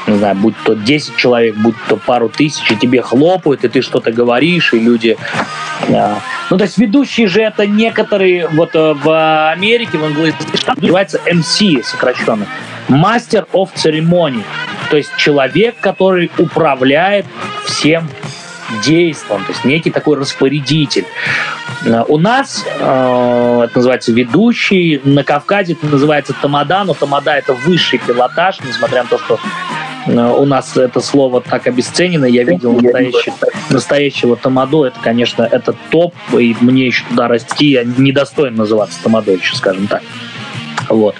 не 0.07 0.17
знаю, 0.17 0.35
будь 0.37 0.55
то 0.65 0.75
10 0.75 1.17
человек, 1.17 1.57
будь 1.57 1.77
то 1.89 1.97
пару 1.97 2.29
тысяч, 2.29 2.71
и 2.71 2.77
тебе 2.77 3.03
хлопают, 3.03 3.65
и 3.65 3.69
ты 3.69 3.83
что-то 3.83 4.13
говоришь, 4.13 4.73
и 4.75 4.79
люди... 4.79 5.17
Да. 5.89 6.21
Ну, 6.51 6.59
то 6.59 6.65
есть 6.65 6.79
ведущие 6.79 7.27
же 7.27 7.41
это 7.41 7.67
некоторые, 7.67 8.49
вот 8.49 8.75
э, 8.75 8.95
в 8.95 9.51
Америке, 9.51 9.99
в 9.99 10.05
английском, 10.05 10.47
называется 10.77 11.21
MC 11.27 11.83
сокращенно. 11.83 12.47
Мастер 12.89 13.47
of 13.53 13.71
Ceremony, 13.75 14.43
то 14.91 14.97
есть 14.97 15.11
человек, 15.17 15.77
который 15.81 16.31
управляет 16.39 17.27
всем 17.65 18.09
действом, 18.85 19.45
то 19.45 19.53
есть 19.53 19.65
некий 19.65 19.91
такой 19.91 20.19
распорядитель. 20.19 21.07
Э, 21.85 22.05
у 22.07 22.19
нас 22.19 22.65
э, 22.67 23.61
это 23.65 23.73
называется 23.75 24.13
ведущий, 24.13 25.01
на 25.05 25.25
Кавказе 25.25 25.73
это 25.75 25.87
называется 25.87 26.35
тамада, 26.41 26.85
но 26.85 26.95
тамада 26.95 27.33
это 27.33 27.55
высший 27.55 27.99
пилотаж, 27.99 28.61
несмотря 28.61 29.03
на 29.03 29.09
то, 29.09 29.19
что 29.19 29.41
у 30.07 30.45
нас 30.45 30.77
это 30.77 31.01
слово 31.01 31.41
так 31.41 31.67
обесценено, 31.67 32.25
я 32.25 32.45
видел 32.45 32.73
настоящего, 32.73 33.35
настоящего 33.71 34.37
тамадо, 34.37 34.87
это, 34.87 34.99
конечно, 35.01 35.49
это 35.51 35.75
топ, 35.91 36.15
и 36.33 36.57
мне 36.61 36.87
еще 36.87 37.05
туда 37.09 37.29
расти, 37.29 37.71
я 37.71 37.85
недостоин 37.85 38.55
называться 38.55 39.03
тамадо 39.03 39.33
еще, 39.33 39.55
скажем 39.55 39.87
так. 39.87 40.03
Вот. 40.89 41.15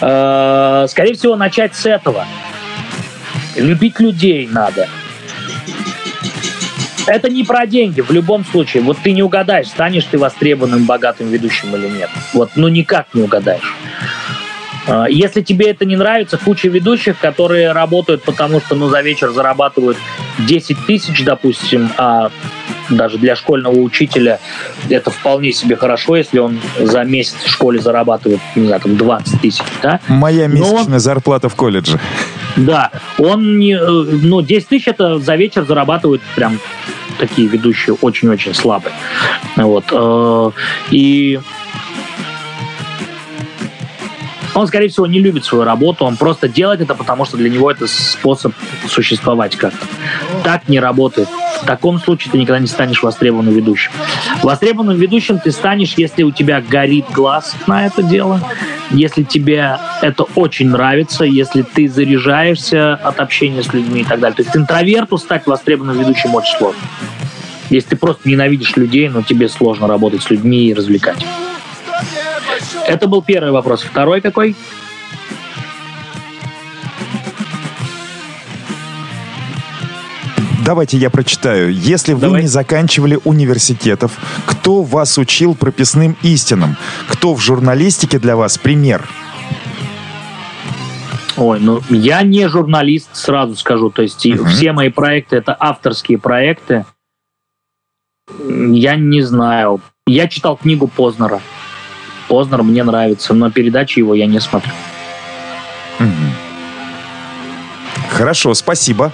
Э, 0.00 0.86
скорее 0.88 1.14
всего, 1.14 1.36
начать 1.36 1.74
с 1.74 1.86
этого. 1.86 2.26
Любить 3.56 4.00
людей 4.00 4.48
надо. 4.50 4.88
Это 7.06 7.28
не 7.28 7.44
про 7.44 7.66
деньги, 7.66 8.00
в 8.00 8.10
любом 8.10 8.44
случае. 8.44 8.82
Вот 8.82 8.98
ты 9.02 9.12
не 9.12 9.22
угадаешь, 9.22 9.68
станешь 9.68 10.04
ты 10.04 10.18
востребованным, 10.18 10.84
богатым 10.84 11.28
ведущим 11.28 11.74
или 11.74 11.88
нет. 11.88 12.10
Вот, 12.32 12.50
ну 12.56 12.68
никак 12.68 13.06
не 13.14 13.22
угадаешь. 13.22 13.74
Э, 14.90 15.06
если 15.08 15.40
тебе 15.40 15.70
это 15.70 15.84
не 15.84 15.96
нравится, 15.96 16.36
куча 16.36 16.68
ведущих, 16.68 17.18
которые 17.18 17.72
работают, 17.72 18.22
потому 18.22 18.60
что 18.60 18.74
ну, 18.74 18.88
за 18.88 19.00
вечер 19.00 19.30
зарабатывают 19.30 19.96
10 20.38 20.86
тысяч, 20.86 21.24
допустим, 21.24 21.90
а 21.96 22.30
даже 22.88 23.18
для 23.18 23.36
школьного 23.36 23.76
учителя 23.76 24.40
это 24.88 25.10
вполне 25.10 25.52
себе 25.52 25.76
хорошо, 25.76 26.16
если 26.16 26.40
он 26.40 26.58
за 26.78 27.04
месяц 27.04 27.36
в 27.44 27.48
школе 27.48 27.80
зарабатывает, 27.80 28.40
не 28.56 28.66
знаю, 28.66 28.80
там 28.80 28.96
20 28.96 29.40
тысяч, 29.40 29.62
да? 29.80 30.00
Моя 30.08 30.48
месячная 30.48 30.94
он, 30.94 31.00
зарплата 31.00 31.48
в 31.48 31.54
колледже. 31.54 32.00
Да, 32.56 32.90
он 33.18 33.58
не, 33.58 33.74
э, 33.74 33.86
ну, 33.86 34.42
10 34.42 34.68
тысяч 34.68 34.88
это 34.88 35.18
за 35.18 35.36
вечер 35.36 35.64
зарабатывает 35.64 36.20
прям 36.34 36.58
такие 37.18 37.46
ведущие 37.46 37.94
очень-очень 38.00 38.54
слабые. 38.54 38.94
Вот. 39.56 39.84
Э, 39.92 40.50
и 40.90 41.38
он, 44.60 44.66
скорее 44.66 44.88
всего, 44.88 45.06
не 45.06 45.20
любит 45.20 45.44
свою 45.44 45.64
работу, 45.64 46.04
он 46.04 46.16
просто 46.16 46.48
делает 46.48 46.80
это, 46.80 46.94
потому 46.94 47.24
что 47.24 47.36
для 47.36 47.50
него 47.50 47.70
это 47.70 47.86
способ 47.86 48.52
существовать 48.88 49.56
как-то. 49.56 49.86
Так 50.44 50.68
не 50.68 50.80
работает. 50.80 51.28
В 51.62 51.66
таком 51.66 51.98
случае 52.00 52.32
ты 52.32 52.38
никогда 52.38 52.58
не 52.58 52.66
станешь 52.66 53.02
востребованным 53.02 53.54
ведущим. 53.54 53.92
Востребованным 54.42 54.96
ведущим 54.96 55.38
ты 55.38 55.50
станешь, 55.50 55.94
если 55.96 56.22
у 56.22 56.30
тебя 56.30 56.60
горит 56.60 57.06
глаз 57.12 57.54
на 57.66 57.86
это 57.86 58.02
дело, 58.02 58.40
если 58.90 59.22
тебе 59.22 59.78
это 60.00 60.24
очень 60.34 60.70
нравится, 60.70 61.24
если 61.24 61.62
ты 61.62 61.88
заряжаешься 61.88 62.94
от 62.94 63.20
общения 63.20 63.62
с 63.62 63.72
людьми 63.72 64.00
и 64.00 64.04
так 64.04 64.20
далее. 64.20 64.36
То 64.36 64.42
есть 64.42 64.56
интроверту 64.56 65.18
стать 65.18 65.46
востребованным 65.46 65.98
ведущим 65.98 66.34
очень 66.34 66.56
сложно. 66.56 66.82
Если 67.68 67.90
ты 67.90 67.96
просто 67.96 68.28
ненавидишь 68.28 68.76
людей, 68.76 69.08
но 69.08 69.22
тебе 69.22 69.48
сложно 69.48 69.86
работать 69.86 70.22
с 70.22 70.30
людьми 70.30 70.66
и 70.66 70.74
развлекать. 70.74 71.24
Это 72.86 73.06
был 73.06 73.22
первый 73.22 73.52
вопрос. 73.52 73.82
Второй 73.82 74.20
какой? 74.20 74.56
Давайте 80.64 80.98
я 80.98 81.10
прочитаю. 81.10 81.72
Если 81.72 82.12
вы 82.12 82.20
Давай. 82.20 82.42
не 82.42 82.46
заканчивали 82.48 83.18
университетов, 83.24 84.18
кто 84.46 84.82
вас 84.82 85.16
учил 85.18 85.54
прописным 85.54 86.16
истинам? 86.22 86.76
Кто 87.08 87.34
в 87.34 87.40
журналистике 87.40 88.18
для 88.18 88.36
вас 88.36 88.58
пример? 88.58 89.08
Ой, 91.36 91.58
ну 91.60 91.80
я 91.88 92.22
не 92.22 92.46
журналист, 92.46 93.08
сразу 93.16 93.56
скажу. 93.56 93.90
То 93.90 94.02
есть 94.02 94.24
Мгм. 94.26 94.46
все 94.46 94.72
мои 94.72 94.90
проекты 94.90 95.36
это 95.36 95.56
авторские 95.58 96.18
проекты. 96.18 96.84
Я 98.48 98.96
не 98.96 99.22
знаю. 99.22 99.80
Я 100.06 100.28
читал 100.28 100.56
книгу 100.56 100.86
Познера. 100.86 101.40
Познер 102.30 102.62
мне 102.62 102.84
нравится, 102.84 103.34
но 103.34 103.50
передачи 103.50 103.98
его 103.98 104.14
я 104.14 104.26
не 104.26 104.38
смотрю. 104.38 104.70
Хорошо, 108.08 108.54
спасибо. 108.54 109.12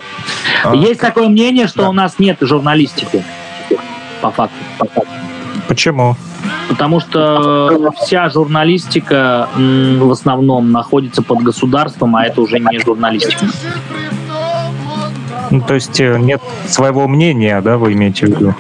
А, 0.63 0.77
Есть 0.77 1.01
такое 1.01 1.29
мнение, 1.29 1.67
что 1.67 1.85
да. 1.85 1.89
у 1.89 1.93
нас 1.95 2.19
нет 2.19 2.37
журналистики. 2.43 3.25
По 4.21 4.31
факту. 4.31 4.57
По 4.79 4.85
факту. 4.85 5.11
Почему? 5.67 6.15
Потому 6.69 7.01
что 7.01 7.91
вся 8.03 8.29
журналистика 8.29 9.49
в 9.57 10.11
основном 10.11 10.71
находится 10.71 11.23
под 11.23 11.43
государством, 11.43 12.17
а 12.17 12.27
это 12.27 12.43
уже 12.43 12.59
не 12.59 12.79
журналистика. 12.81 13.47
Ну, 15.51 15.63
то 15.63 15.75
есть 15.75 15.99
э, 16.01 16.19
нет 16.19 16.43
своего 16.69 17.09
мнения, 17.09 17.61
да, 17.63 17.79
вы 17.79 17.95
имеете 17.95 18.27
в 18.27 18.29
виду? 18.31 18.55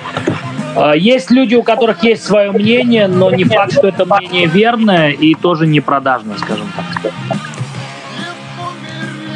А, 0.76 0.94
Есть 0.94 1.30
люди, 1.30 1.54
у 1.54 1.62
которых 1.62 2.02
есть 2.04 2.22
свое 2.24 2.52
мнение, 2.52 3.08
но 3.08 3.30
не 3.30 3.44
факт, 3.44 3.72
что 3.72 3.88
это 3.88 4.04
мнение 4.04 4.46
верное 4.46 5.10
и 5.10 5.34
тоже 5.34 5.66
не 5.66 5.80
продажное, 5.80 6.36
скажем 6.38 6.66
так. 6.76 7.12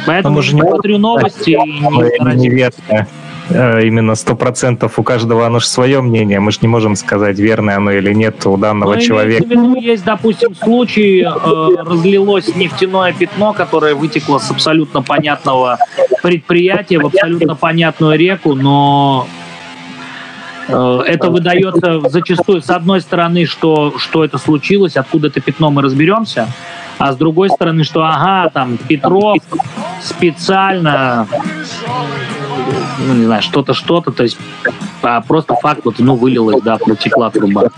Поэтому 0.05 0.35
мы 0.37 0.41
же 0.43 0.55
не 0.55 0.61
смотрю 0.61 0.97
новости 0.97 1.51
и 1.51 1.55
не 1.57 2.09
стараюсь- 2.15 2.41
Неверно. 2.41 3.07
Э, 3.49 3.85
Именно 3.85 4.15
сто 4.15 4.35
процентов 4.35 4.97
у 4.97 5.03
каждого 5.03 5.45
оно 5.45 5.59
же 5.59 5.67
свое 5.67 6.01
мнение. 6.01 6.39
Мы 6.39 6.51
же 6.51 6.59
не 6.61 6.67
можем 6.69 6.95
сказать, 6.95 7.37
верное 7.37 7.77
оно 7.77 7.91
или 7.91 8.13
нет 8.13 8.45
у 8.45 8.55
данного 8.55 8.91
Но 8.91 8.95
имеется 8.95 9.07
человека. 9.07 9.43
виду, 9.43 9.75
есть, 9.75 10.05
допустим, 10.05 10.55
случай, 10.55 11.21
э, 11.21 11.83
разлилось 11.83 12.55
нефтяное 12.55 13.13
пятно, 13.13 13.51
которое 13.53 13.93
вытекло 13.93 14.37
с 14.39 14.49
абсолютно 14.51 15.01
понятного 15.01 15.79
предприятия 16.23 16.99
в 16.99 17.07
абсолютно 17.07 17.55
понятную 17.55 18.17
реку, 18.17 18.55
но 18.55 19.27
это 20.67 21.29
выдается 21.29 22.01
зачастую 22.09 22.61
с 22.61 22.69
одной 22.69 23.01
стороны, 23.01 23.45
что, 23.45 23.93
что 23.97 24.23
это 24.23 24.37
случилось, 24.37 24.95
откуда 24.95 25.27
это 25.27 25.41
пятно 25.41 25.69
мы 25.71 25.81
разберемся, 25.81 26.47
а 26.97 27.11
с 27.13 27.15
другой 27.15 27.49
стороны, 27.49 27.83
что 27.83 28.03
ага, 28.03 28.49
там 28.49 28.77
Петров 28.77 29.37
специально, 30.01 31.27
ну 33.07 33.13
не 33.13 33.25
знаю, 33.25 33.41
что-то, 33.41 33.73
что-то, 33.73 34.11
то 34.11 34.23
есть 34.23 34.37
а 35.01 35.21
просто 35.21 35.55
факт, 35.55 35.81
вот, 35.83 35.95
ну, 35.99 36.15
вылилось, 36.15 36.61
да, 36.61 36.77
протекла 36.77 37.29
труба. 37.31 37.69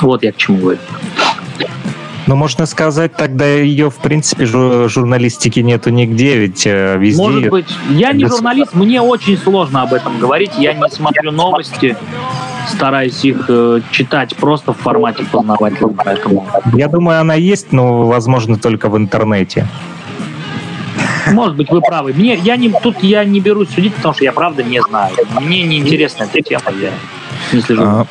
Вот 0.00 0.22
я 0.22 0.32
к 0.32 0.36
чему 0.36 0.58
говорю. 0.58 0.78
Но 2.26 2.36
можно 2.36 2.64
сказать, 2.66 3.14
тогда 3.16 3.44
ее, 3.46 3.90
в 3.90 3.96
принципе, 3.96 4.44
жу- 4.44 4.88
журналистики 4.88 5.60
нету 5.60 5.90
нигде, 5.90 6.38
ведь 6.38 6.66
э, 6.66 6.96
везде... 6.98 7.22
Может 7.22 7.50
быть, 7.50 7.66
я 7.90 8.12
не 8.12 8.26
журналист, 8.26 8.74
мне 8.74 9.00
очень 9.02 9.36
сложно 9.36 9.82
об 9.82 9.92
этом 9.92 10.18
говорить. 10.18 10.52
Я 10.56 10.72
не 10.72 10.88
смотрю 10.88 11.32
новости, 11.32 11.96
стараюсь 12.68 13.22
их 13.24 13.44
э, 13.48 13.80
читать 13.90 14.34
просто 14.36 14.72
в 14.72 14.78
формате 14.78 15.24
познавательном, 15.30 15.94
поэтому 16.02 16.46
Я 16.74 16.88
думаю, 16.88 17.20
она 17.20 17.34
есть, 17.34 17.72
но, 17.72 18.06
возможно, 18.06 18.56
только 18.56 18.88
в 18.88 18.96
интернете. 18.96 19.66
может 21.30 21.56
быть 21.56 21.70
вы 21.70 21.82
правы. 21.82 22.14
Мне 22.14 22.36
я 22.36 22.56
не 22.56 22.70
тут 22.70 23.02
я 23.02 23.24
не 23.24 23.40
берусь 23.40 23.68
судить, 23.70 23.94
потому 23.94 24.14
что 24.14 24.24
я 24.24 24.32
правда 24.32 24.62
не 24.62 24.80
знаю. 24.80 25.14
Мне 25.40 25.62
не 25.62 25.78
интересна 25.78 26.24
эта 26.24 26.40
тема, 26.40 26.70
я 26.80 26.90
не 27.52 27.60
слежу. 27.60 27.82
а, 27.84 28.06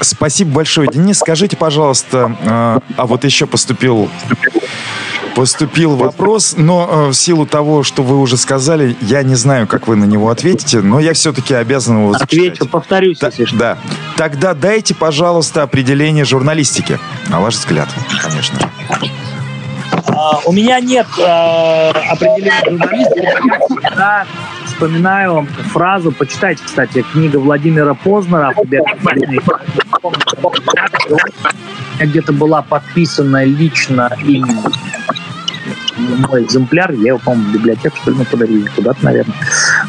Спасибо 0.00 0.50
большое, 0.52 0.88
Денис. 0.88 1.18
Скажите, 1.18 1.56
пожалуйста, 1.56 2.36
а 2.44 2.78
а 2.96 3.06
вот 3.06 3.24
еще 3.24 3.46
поступил 3.46 4.10
поступил 5.34 5.96
вопрос, 5.96 6.54
но 6.56 6.88
э, 6.90 7.06
в 7.08 7.14
силу 7.14 7.44
того, 7.46 7.82
что 7.82 8.02
вы 8.02 8.18
уже 8.18 8.38
сказали, 8.38 8.96
я 9.02 9.22
не 9.22 9.34
знаю, 9.34 9.66
как 9.66 9.86
вы 9.86 9.96
на 9.96 10.04
него 10.04 10.30
ответите, 10.30 10.80
но 10.80 10.98
я 10.98 11.12
все-таки 11.12 11.52
обязан 11.52 11.98
его 11.98 12.12
зачитать. 12.14 12.32
Отвечу, 12.54 12.66
повторюсь, 12.66 13.18
Та- 13.18 13.26
если 13.26 13.44
что. 13.44 13.56
да. 13.56 13.78
Тогда 14.16 14.54
дайте, 14.54 14.94
пожалуйста, 14.94 15.62
определение 15.62 16.24
журналистики. 16.24 16.98
На 17.28 17.40
ваш 17.40 17.54
взгляд, 17.56 17.88
конечно. 18.22 18.58
А, 20.08 20.38
У 20.46 20.52
меня 20.52 20.80
нет 20.80 21.06
э, 21.18 21.90
определения 21.90 22.62
журналистики. 22.70 23.20
Я 23.20 23.58
всегда 23.66 24.26
вспоминаю 24.76 25.46
фразу, 25.72 26.12
почитайте, 26.12 26.62
кстати, 26.62 27.02
книга 27.12 27.38
Владимира 27.38 27.94
Познера 27.94 28.52
где-то 31.98 32.32
была 32.34 32.60
подписана 32.60 33.42
лично 33.44 34.12
им 34.22 34.46
мой 36.28 36.42
экземпляр, 36.42 36.92
я 36.92 37.08
его, 37.08 37.18
по-моему, 37.18 37.48
в 37.48 37.52
библиотеку, 37.54 37.96
что 37.96 38.10
ли, 38.10 38.18
мы 38.18 38.24
подарили 38.26 38.68
куда-то, 38.76 39.02
наверное. 39.02 39.34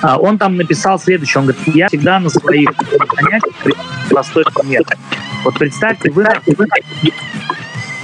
А, 0.02 0.18
Он 0.18 0.38
там 0.38 0.56
написал 0.56 0.98
следующее, 1.00 1.42
он 1.42 1.48
говорит, 1.48 1.76
я 1.76 1.90
всегда 1.90 2.18
на 2.22 2.30
своих 2.30 2.70
занятиях 2.90 3.76
простой 4.10 4.46
пример. 4.56 4.84
Вот 5.44 5.56
представьте, 5.56 6.10
вы 6.12 6.26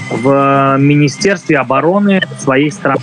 в 0.10 0.78
Министерстве 0.80 1.58
обороны 1.58 2.22
своей 2.40 2.72
страны. 2.72 3.00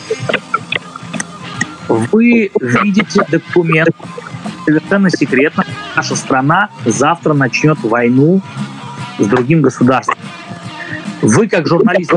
Вы 1.91 2.53
видите 2.61 3.27
документ, 3.29 3.91
совершенно 4.65 5.11
секретно, 5.11 5.65
наша 5.97 6.15
страна 6.15 6.71
завтра 6.85 7.35
начнет 7.35 7.81
войну 7.83 8.41
с 9.19 9.27
другим 9.27 9.61
государством. 9.61 10.17
Вы, 11.21 11.49
как 11.49 11.67
журналист, 11.67 12.13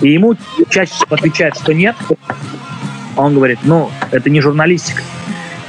и 0.00 0.08
ему 0.08 0.36
чаще 0.70 0.94
всего 0.94 1.14
отвечают, 1.14 1.56
что 1.56 1.74
нет. 1.74 1.94
Он 3.14 3.34
говорит, 3.34 3.58
ну, 3.62 3.90
это 4.10 4.30
не 4.30 4.40
журналистика. 4.40 5.02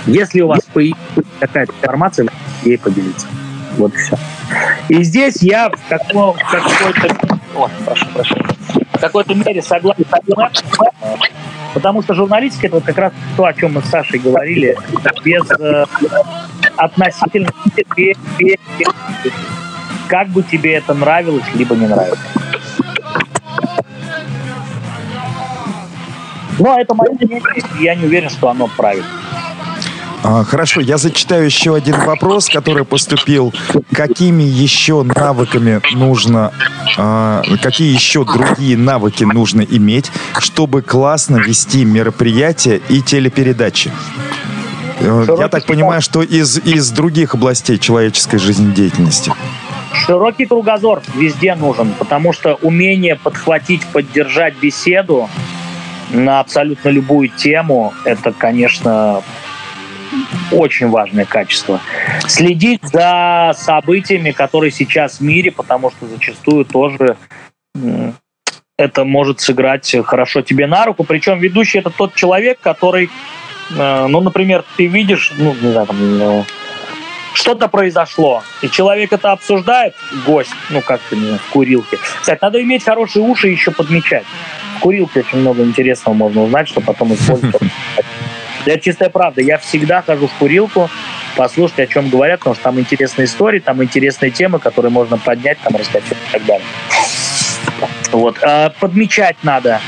Если 0.05 0.39
у 0.39 0.47
вас 0.47 0.63
появится 0.73 1.23
какая-то 1.41 1.73
информация, 1.73 2.27
вы 2.63 2.69
ей 2.69 2.77
поделиться. 2.77 3.27
Вот 3.77 3.93
и 3.93 3.97
все. 3.97 4.17
И 4.89 5.03
здесь 5.03 5.41
я 5.41 5.69
в, 5.69 5.89
како- 5.89 6.33
в 6.33 6.51
какой-то... 6.51 7.39
Ой, 7.55 7.69
прошу, 7.85 8.05
прошу. 8.13 8.35
В 8.93 8.99
какой-то 8.99 9.33
мере 9.33 9.61
согласен 9.61 10.05
с 10.05 10.35
Максом, 10.35 10.67
потому 11.73 12.01
что 12.01 12.13
журналистика 12.13 12.67
это 12.67 12.75
вот 12.75 12.85
как 12.85 12.97
раз 12.97 13.13
то, 13.35 13.45
о 13.45 13.53
чем 13.53 13.73
мы 13.73 13.81
с 13.81 13.89
Сашей 13.89 14.19
говорили, 14.19 14.77
без 15.23 15.43
э, 15.59 15.85
относительно 16.77 17.49
тебе, 17.75 18.15
тебе, 18.37 18.57
как 20.07 20.29
бы 20.29 20.41
тебе 20.43 20.75
это 20.75 20.93
нравилось, 20.93 21.43
либо 21.53 21.75
не 21.75 21.87
нравилось. 21.87 22.19
Но 26.59 26.79
это 26.79 26.93
мое 26.93 27.11
мнение, 27.11 27.41
и 27.79 27.83
я 27.83 27.95
не 27.95 28.05
уверен, 28.05 28.29
что 28.29 28.49
оно 28.49 28.67
правильно. 28.67 29.07
А, 30.23 30.43
Хорошо, 30.45 30.79
я 30.79 30.97
зачитаю 30.97 31.45
еще 31.45 31.75
один 31.75 31.95
вопрос, 31.99 32.47
который 32.47 32.85
поступил. 32.85 33.53
Какими 33.93 34.43
еще 34.43 35.03
навыками 35.03 35.81
нужно, 35.93 36.53
а, 36.97 37.41
какие 37.61 37.93
еще 37.93 38.23
другие 38.23 38.77
навыки 38.77 39.25
нужно 39.25 39.61
иметь, 39.61 40.11
чтобы 40.39 40.81
классно 40.81 41.37
вести 41.37 41.83
мероприятия 41.83 42.81
и 42.89 43.01
телепередачи? 43.01 43.91
Э, 45.01 45.25
Я 45.37 45.49
так 45.49 45.65
понимаю, 45.65 46.01
что 46.01 46.21
из, 46.21 46.57
из 46.57 46.89
других 46.91 47.33
областей 47.35 47.77
человеческой 47.77 48.37
жизнедеятельности. 48.37 49.33
Широкий 49.93 50.45
кругозор 50.45 51.01
везде 51.15 51.55
нужен, 51.55 51.93
потому 51.99 52.31
что 52.31 52.55
умение 52.61 53.15
подхватить, 53.15 53.85
поддержать 53.87 54.55
беседу 54.61 55.29
на 56.11 56.39
абсолютно 56.39 56.89
любую 56.89 57.29
тему, 57.29 57.93
это, 58.05 58.31
конечно, 58.31 59.21
очень 60.53 60.89
важное 60.89 61.25
качество. 61.25 61.80
Следить 62.27 62.81
за 62.84 63.53
событиями, 63.57 64.31
которые 64.31 64.71
сейчас 64.71 65.19
в 65.19 65.21
мире, 65.21 65.51
потому 65.51 65.91
что 65.91 66.07
зачастую 66.07 66.65
тоже 66.65 67.17
это 68.77 69.03
может 69.05 69.39
сыграть 69.39 69.95
хорошо 70.05 70.41
тебе 70.41 70.67
на 70.67 70.85
руку. 70.85 71.03
Причем 71.03 71.39
ведущий 71.39 71.80
это 71.80 71.89
тот 71.89 72.15
человек, 72.15 72.59
который, 72.59 73.09
э, 73.75 74.07
ну, 74.07 74.19
например, 74.19 74.63
ты 74.77 74.88
видишь, 74.88 75.31
ну, 75.38 75.55
не 75.61 75.71
знаю, 75.71 75.88
там, 75.88 76.17
ну, 76.17 76.45
что-то 77.34 77.67
произошло, 77.67 78.43
и 78.61 78.69
человек 78.69 79.11
это 79.11 79.31
обсуждает, 79.31 79.95
гость, 80.25 80.51
ну, 80.69 80.84
не 81.11 81.25
знаю, 81.25 81.39
в 81.39 81.51
курилке. 81.51 81.97
Кстати, 82.21 82.39
надо 82.41 82.61
иметь 82.61 82.84
хорошие 82.84 83.23
уши 83.23 83.49
и 83.49 83.51
еще 83.51 83.71
подмечать. 83.71 84.25
В 84.77 84.80
курилке 84.81 85.21
очень 85.21 85.39
много 85.39 85.63
интересного 85.63 86.13
можно 86.13 86.43
узнать, 86.43 86.67
что 86.67 86.81
потом 86.81 87.13
использовать. 87.13 87.61
Это 88.65 88.80
чистая 88.80 89.10
правда. 89.10 89.41
Я 89.41 89.57
всегда 89.57 90.02
хожу 90.02 90.27
в 90.27 90.34
курилку, 90.34 90.90
послушать, 91.35 91.80
о 91.80 91.88
чем 91.88 92.10
говорят, 92.10 92.40
потому 92.40 92.56
что 92.56 92.64
там 92.64 92.80
интересные 92.80 93.26
истории, 93.26 93.60
там 93.60 93.84
интересные 93.84 94.31
темы, 94.31 94.60
которые 94.60 94.91
можно 94.91 95.18
поднять, 95.18 95.57
там 95.60 95.76
рассказать 95.76 96.11
и 96.11 96.31
так 96.31 96.45
далее. 96.45 96.65
Вот. 98.11 98.38
А 98.41 98.69
подмечать 98.80 99.38
надо. 99.44 99.81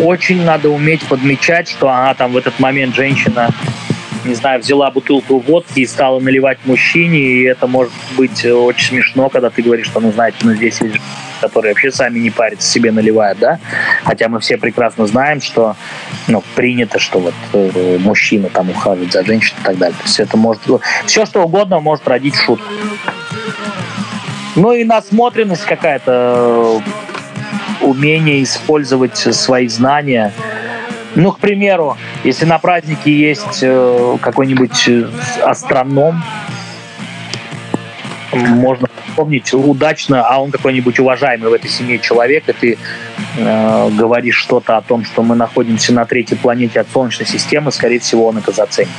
Очень 0.00 0.42
надо 0.42 0.68
уметь 0.68 1.06
подмечать, 1.06 1.68
что 1.68 1.88
она 1.88 2.14
там 2.14 2.32
в 2.32 2.36
этот 2.36 2.58
момент 2.58 2.94
женщина 2.94 3.50
не 4.26 4.34
знаю, 4.34 4.60
взяла 4.60 4.90
бутылку 4.90 5.38
водки 5.38 5.80
и 5.80 5.86
стала 5.86 6.20
наливать 6.20 6.58
мужчине, 6.64 7.18
и 7.18 7.42
это 7.44 7.66
может 7.66 7.92
быть 8.16 8.44
очень 8.44 8.88
смешно, 8.88 9.28
когда 9.28 9.50
ты 9.50 9.62
говоришь, 9.62 9.86
что, 9.86 10.00
ну, 10.00 10.12
знаете, 10.12 10.38
ну, 10.42 10.54
здесь 10.54 10.80
есть 10.80 11.00
которые 11.40 11.74
вообще 11.74 11.92
сами 11.92 12.18
не 12.18 12.30
парятся, 12.30 12.68
себе 12.68 12.92
наливают, 12.92 13.38
да? 13.38 13.58
Хотя 14.04 14.28
мы 14.28 14.40
все 14.40 14.56
прекрасно 14.56 15.06
знаем, 15.06 15.40
что 15.40 15.76
ну, 16.28 16.42
принято, 16.54 16.98
что 16.98 17.18
вот 17.18 17.34
э, 17.52 17.98
мужчина 18.00 18.48
там 18.48 18.70
ухаживает 18.70 19.12
за 19.12 19.24
женщиной 19.24 19.60
и 19.60 19.64
так 19.64 19.78
далее. 19.78 19.96
То 19.98 20.04
есть 20.04 20.20
это 20.20 20.36
может... 20.36 20.62
Все, 21.04 21.26
что 21.26 21.44
угодно 21.44 21.80
может 21.80 22.08
родить 22.08 22.36
шутку. 22.36 22.66
Ну 24.54 24.72
и 24.72 24.84
насмотренность 24.84 25.66
какая-то, 25.66 26.80
умение 27.82 28.42
использовать 28.42 29.16
свои 29.16 29.68
знания. 29.68 30.32
Ну, 31.16 31.32
к 31.32 31.38
примеру, 31.38 31.96
если 32.24 32.44
на 32.44 32.58
празднике 32.58 33.10
есть 33.10 33.60
э, 33.62 34.18
какой-нибудь 34.20 34.88
э, 34.88 35.08
астроном, 35.42 36.22
можно 38.34 38.86
вспомнить 39.08 39.54
удачно, 39.54 40.26
а 40.28 40.42
он 40.42 40.50
какой-нибудь 40.50 40.98
уважаемый 40.98 41.48
в 41.48 41.54
этой 41.54 41.70
семье 41.70 41.98
человек, 42.00 42.46
и 42.50 42.52
ты 42.52 42.78
э, 43.38 43.90
говоришь 43.92 44.36
что-то 44.36 44.76
о 44.76 44.82
том, 44.82 45.06
что 45.06 45.22
мы 45.22 45.36
находимся 45.36 45.94
на 45.94 46.04
третьей 46.04 46.36
планете 46.36 46.80
от 46.80 46.88
Солнечной 46.92 47.26
системы, 47.26 47.72
скорее 47.72 47.98
всего, 47.98 48.26
он 48.26 48.36
это 48.36 48.52
заценит. 48.52 48.90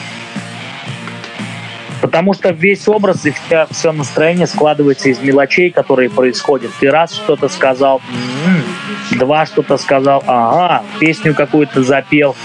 Потому 2.01 2.33
что 2.33 2.49
весь 2.49 2.87
образ 2.87 3.25
и 3.25 3.31
вся, 3.31 3.67
все 3.71 3.91
настроение 3.91 4.47
складывается 4.47 5.09
из 5.09 5.19
мелочей, 5.19 5.71
которые 5.71 6.09
происходят. 6.09 6.71
Ты 6.79 6.91
раз 6.91 7.13
что-то 7.13 7.49
сказал, 7.49 8.01
м-м, 8.09 9.17
два 9.17 9.45
что-то 9.45 9.77
сказал, 9.77 10.23
ага, 10.27 10.83
песню 10.99 11.33
какую-то 11.33 11.83
запел, 11.83 12.35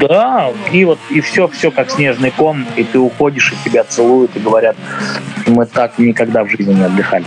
да, 0.00 0.50
и 0.72 0.84
вот 0.84 0.98
и 1.10 1.20
все, 1.20 1.48
все 1.48 1.70
как 1.70 1.90
снежный 1.90 2.30
ком, 2.30 2.66
и 2.76 2.84
ты 2.84 2.98
уходишь, 2.98 3.52
и 3.52 3.68
тебя 3.68 3.84
целуют, 3.84 4.36
и 4.36 4.40
говорят, 4.40 4.76
мы 5.46 5.66
так 5.66 5.98
никогда 5.98 6.44
в 6.44 6.48
жизни 6.48 6.72
не 6.72 6.84
отдыхали. 6.84 7.26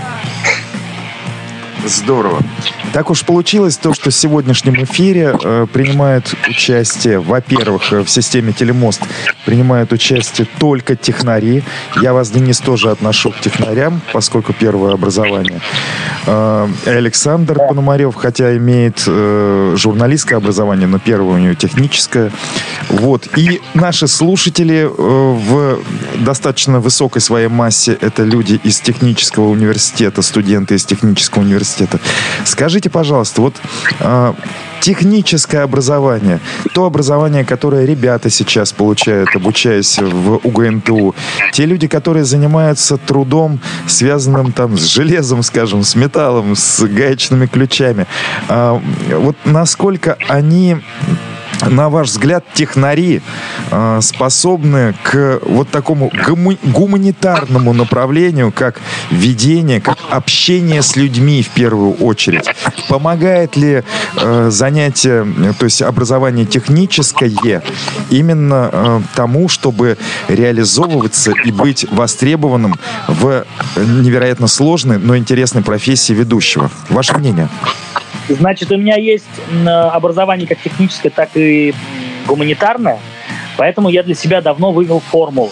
Здорово. 1.86 2.42
Так 2.94 3.10
уж 3.10 3.24
получилось 3.26 3.78
то, 3.78 3.94
что 3.94 4.10
в 4.10 4.14
сегодняшнем 4.14 4.84
эфире 4.84 5.36
э, 5.44 5.68
принимают 5.72 6.34
участие, 6.48 7.20
во-первых, 7.20 7.92
э, 7.92 8.04
в 8.04 8.10
системе 8.10 8.54
Телемост 8.54 9.02
принимают 9.46 9.92
участие 9.92 10.48
только 10.60 10.96
технари. 10.96 11.64
Я 12.02 12.14
вас, 12.14 12.30
Денис, 12.30 12.60
тоже 12.60 12.92
отношу 12.92 13.32
к 13.32 13.40
технарям, 13.40 14.02
поскольку 14.14 14.54
первое 14.54 14.94
образование. 14.94 15.60
Э, 16.26 16.68
Александр 16.86 17.56
Пономарев, 17.56 18.16
хотя 18.16 18.56
имеет 18.56 19.04
э, 19.08 19.76
журналистское 19.76 20.38
образование, 20.38 20.88
но 20.88 21.00
первое 21.00 21.36
у 21.36 21.40
него 21.40 21.54
техническое. 21.56 22.32
Вот. 22.90 23.28
И 23.38 23.62
наши 23.74 24.08
слушатели 24.08 24.86
э, 24.86 24.88
в 24.88 25.80
достаточно 26.24 26.80
высокой 26.80 27.22
своей 27.22 27.48
массе 27.48 27.98
это 28.00 28.24
люди 28.24 28.60
из 28.64 28.80
технического 28.80 29.50
университета, 29.50 30.22
студенты 30.22 30.76
из 30.76 30.86
технического 30.86 31.42
университета. 31.42 31.73
Скажите, 32.46 32.90
пожалуйста, 32.90 33.42
вот 33.42 33.56
э, 34.00 34.34
техническое 34.82 35.60
образование, 35.60 36.40
то 36.74 36.86
образование, 36.86 37.46
которое 37.46 37.86
ребята 37.86 38.30
сейчас 38.30 38.74
получают, 38.74 39.30
обучаясь 39.36 39.98
в 40.00 40.40
УГНТУ, 40.44 41.16
те 41.54 41.66
люди, 41.66 41.88
которые 41.88 42.26
занимаются 42.26 42.98
трудом, 42.98 43.60
связанным 43.88 44.52
там 44.52 44.78
с 44.78 44.84
железом, 44.84 45.44
скажем, 45.44 45.84
с 45.84 45.96
металлом, 45.96 46.56
с 46.56 46.84
гаечными 46.84 47.46
ключами, 47.46 48.08
э, 48.50 48.80
вот 49.18 49.38
насколько 49.46 50.18
они 50.28 50.78
на 51.62 51.90
ваш 51.90 52.10
взгляд, 52.10 52.44
технари 52.54 53.22
э, 53.72 54.00
способны 54.02 54.94
к 55.04 55.40
вот 55.44 55.70
такому 55.70 56.12
гуманитарному 56.64 57.74
направлению, 57.74 58.52
как 58.52 58.82
ведение, 59.12 59.82
как 59.82 59.98
общение 60.10 60.82
с 60.82 60.96
людьми 60.96 61.42
в 61.42 61.50
первую 61.50 61.94
очередь? 61.94 62.46
Помогает 62.90 63.56
ли 63.56 63.84
э, 64.18 64.50
занятие, 64.50 65.26
то 65.58 65.66
есть 65.66 65.82
образование 65.82 66.46
техническое 66.46 67.30
именно 68.10 68.70
э, 68.72 69.02
тому, 69.16 69.50
чтобы 69.50 69.98
реализовываться 70.28 71.32
и 71.46 71.52
быть 71.52 71.86
востребованным 71.92 72.76
в 73.08 73.46
невероятно 73.78 74.48
сложной, 74.48 74.98
но 74.98 75.18
интересной 75.18 75.62
профессии 75.62 76.14
ведущего? 76.14 76.70
Ваше 76.90 77.18
мнение? 77.18 77.50
Значит, 78.30 78.72
у 78.72 78.78
меня 78.78 78.96
есть 78.96 79.26
образование 79.66 80.48
как 80.48 80.60
техническое, 80.60 81.10
так 81.10 81.30
и 81.36 81.74
гуманитарное, 82.28 83.00
поэтому 83.58 83.90
я 83.90 84.04
для 84.04 84.16
себя 84.16 84.42
давно 84.42 84.72
вывел 84.72 85.00
формулу. 85.00 85.52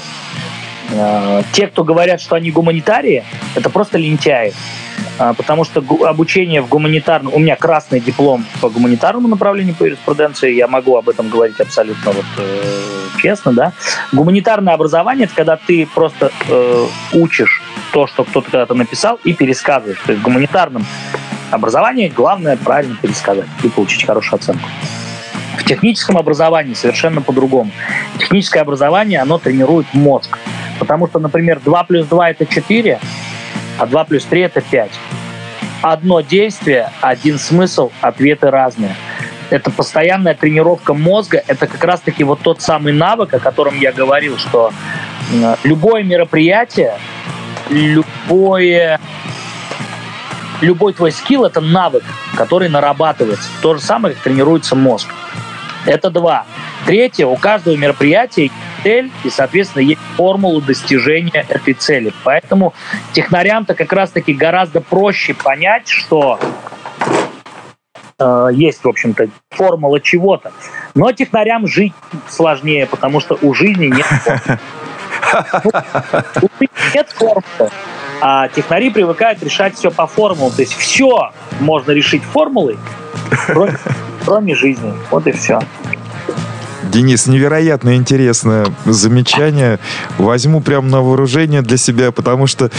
Э, 0.94 1.44
те, 1.54 1.68
кто 1.68 1.84
говорят, 1.84 2.20
что 2.20 2.36
они 2.36 2.52
гуманитарии, 2.52 3.24
это 3.56 3.70
просто 3.70 3.98
лентяи. 3.98 4.54
Э, 5.20 5.34
потому 5.36 5.64
что 5.64 5.84
обучение 6.06 6.62
в 6.62 6.68
гуманитарном... 6.68 7.34
У 7.34 7.40
меня 7.40 7.56
красный 7.56 8.00
диплом 8.00 8.46
по 8.60 8.70
гуманитарному 8.70 9.28
направлению 9.28 9.76
по 9.76 9.84
юриспруденции, 9.84 10.54
я 10.54 10.68
могу 10.68 10.98
об 10.98 11.10
этом 11.10 11.30
говорить 11.30 11.60
абсолютно 11.60 12.12
вот, 12.12 12.26
э, 12.38 12.82
честно, 13.22 13.54
да. 13.54 13.74
Гуманитарное 14.12 14.74
образование— 14.74 15.26
это 15.28 15.36
когда 15.36 15.58
ты 15.58 15.86
просто 15.86 16.32
э, 16.50 16.86
учишь 17.14 17.62
то, 17.94 18.08
что 18.08 18.24
кто-то 18.24 18.50
когда-то 18.50 18.74
написал, 18.74 19.20
и 19.24 19.34
пересказываешь. 19.34 20.00
То 20.06 20.12
есть 20.12 20.22
в 20.22 20.26
гуманитарном 20.26 20.86
образовании 21.52 22.08
главное 22.10 22.58
правильно 22.58 22.98
пересказать 23.02 23.48
и 23.64 23.70
получить 23.70 24.06
хорошую 24.06 24.40
оценку. 24.40 24.68
В 25.58 25.64
техническом 25.64 26.18
образовании 26.18 26.74
совершенно 26.74 27.22
по-другому. 27.22 27.72
Техническое 28.18 28.62
образование, 28.62 29.20
оно 29.20 29.38
тренирует 29.38 29.86
мозг. 29.94 30.38
Потому 30.80 31.08
что, 31.08 31.20
например, 31.20 31.60
2 31.64 31.84
плюс 31.84 32.08
2 32.08 32.30
это 32.32 32.46
4, 32.46 33.00
а 33.78 33.86
2 33.86 34.04
плюс 34.06 34.26
3 34.26 34.42
это 34.42 34.62
5. 34.62 34.92
Одно 35.82 36.22
действие, 36.22 36.92
один 37.02 37.38
смысл, 37.38 37.92
ответы 38.02 38.50
разные. 38.50 38.96
Это 39.50 39.70
постоянная 39.70 40.34
тренировка 40.34 40.94
мозга, 40.94 41.44
это 41.46 41.68
как 41.68 41.84
раз-таки 41.84 42.24
вот 42.24 42.40
тот 42.40 42.62
самый 42.62 42.94
навык, 42.94 43.34
о 43.34 43.40
котором 43.40 43.78
я 43.80 43.92
говорил, 43.92 44.38
что 44.38 44.72
любое 45.64 46.04
мероприятие, 46.04 46.94
любое 47.70 49.00
любой 50.62 50.94
твой 50.94 51.12
скилл— 51.12 51.46
это 51.46 51.62
навык, 51.62 52.04
который 52.36 52.70
нарабатывается. 52.70 53.50
То 53.62 53.76
же 53.76 53.82
самое, 53.82 54.16
как 54.16 54.24
тренируется 54.24 54.76
мозг. 54.76 55.10
Это 55.86 56.10
два. 56.10 56.46
Третье, 56.86 57.26
у 57.26 57.36
каждого 57.36 57.76
мероприятия 57.76 58.44
есть 58.44 58.54
цель, 58.84 59.12
и, 59.24 59.30
соответственно, 59.30 59.84
есть 59.84 60.02
формула 60.16 60.62
достижения 60.62 61.46
этой 61.48 61.74
цели. 61.74 62.14
Поэтому 62.24 62.74
технарям-то 63.14 63.74
как 63.74 63.92
раз-таки 63.94 64.34
гораздо 64.34 64.82
проще 64.82 65.34
понять, 65.34 65.88
что 65.88 66.40
э, 68.20 68.48
есть, 68.54 68.84
в 68.84 68.88
общем-то, 68.88 69.30
формула 69.50 70.00
чего-то. 70.00 70.52
Но 70.96 71.12
технарям 71.12 71.68
жить 71.68 71.94
сложнее, 72.30 72.86
потому 72.86 73.20
что 73.20 73.38
у 73.42 73.54
жизни 73.54 73.88
нет 73.88 74.06
формулы. 74.06 74.60
Нет 76.94 77.10
формулы. 77.10 77.72
А 78.22 78.48
технари 78.50 78.92
привыкают 78.92 79.42
решать 79.44 79.76
все 79.76 79.90
по 79.90 80.06
формулам. 80.06 80.54
То 80.54 80.62
есть 80.62 80.74
все 80.74 81.32
можно 81.60 81.92
решить 81.92 82.24
формулой, 82.24 82.78
кроме, 83.48 83.78
кроме 84.24 84.56
жизни. 84.56 84.94
Вот 85.10 85.26
и 85.28 85.32
все. 85.32 85.60
Денис, 86.84 87.26
невероятно 87.28 87.96
интересное 87.96 88.68
замечание. 88.86 89.80
Возьму 90.18 90.62
прям 90.62 90.90
на 90.90 91.02
вооружение 91.02 91.62
для 91.62 91.78
себя, 91.78 92.12
потому 92.12 92.48
что, 92.48 92.70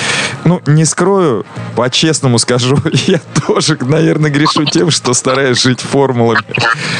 ну, 0.45 0.61
не 0.67 0.85
скрою, 0.85 1.47
по-честному 1.77 2.39
скажу, 2.39 2.77
я 3.07 3.21
тоже, 3.47 3.79
наверное, 3.81 4.31
грешу 4.31 4.65
тем, 4.65 4.91
что 4.91 5.15
стараюсь 5.15 5.63
жить 5.63 5.81
формулами. 5.81 6.45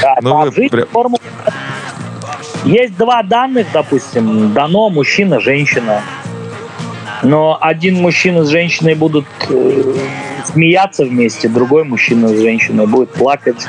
Да, 0.01 0.17
ну, 0.23 0.53
жить 0.53 0.71
прям... 0.71 0.87
формулами. 0.89 1.23
Есть 2.65 2.97
два 2.97 3.23
данных, 3.23 3.67
допустим, 3.73 4.53
дано 4.53 4.89
мужчина, 4.91 5.41
женщина. 5.41 6.03
Но 7.23 7.59
один 7.61 7.97
мужчина 7.97 8.45
с 8.45 8.49
женщиной 8.49 8.95
будут 8.95 9.27
э, 9.49 9.95
смеяться 10.45 11.05
вместе, 11.05 11.49
другой 11.49 11.85
мужчина 11.85 12.29
с 12.29 12.41
женщиной 12.41 12.87
будет 12.87 13.13
плакать. 13.13 13.65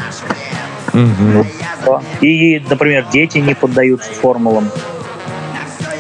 Угу. 0.94 2.02
И, 2.22 2.64
например, 2.70 3.06
дети 3.12 3.40
не 3.40 3.54
поддаются 3.54 4.12
формулам. 4.14 4.70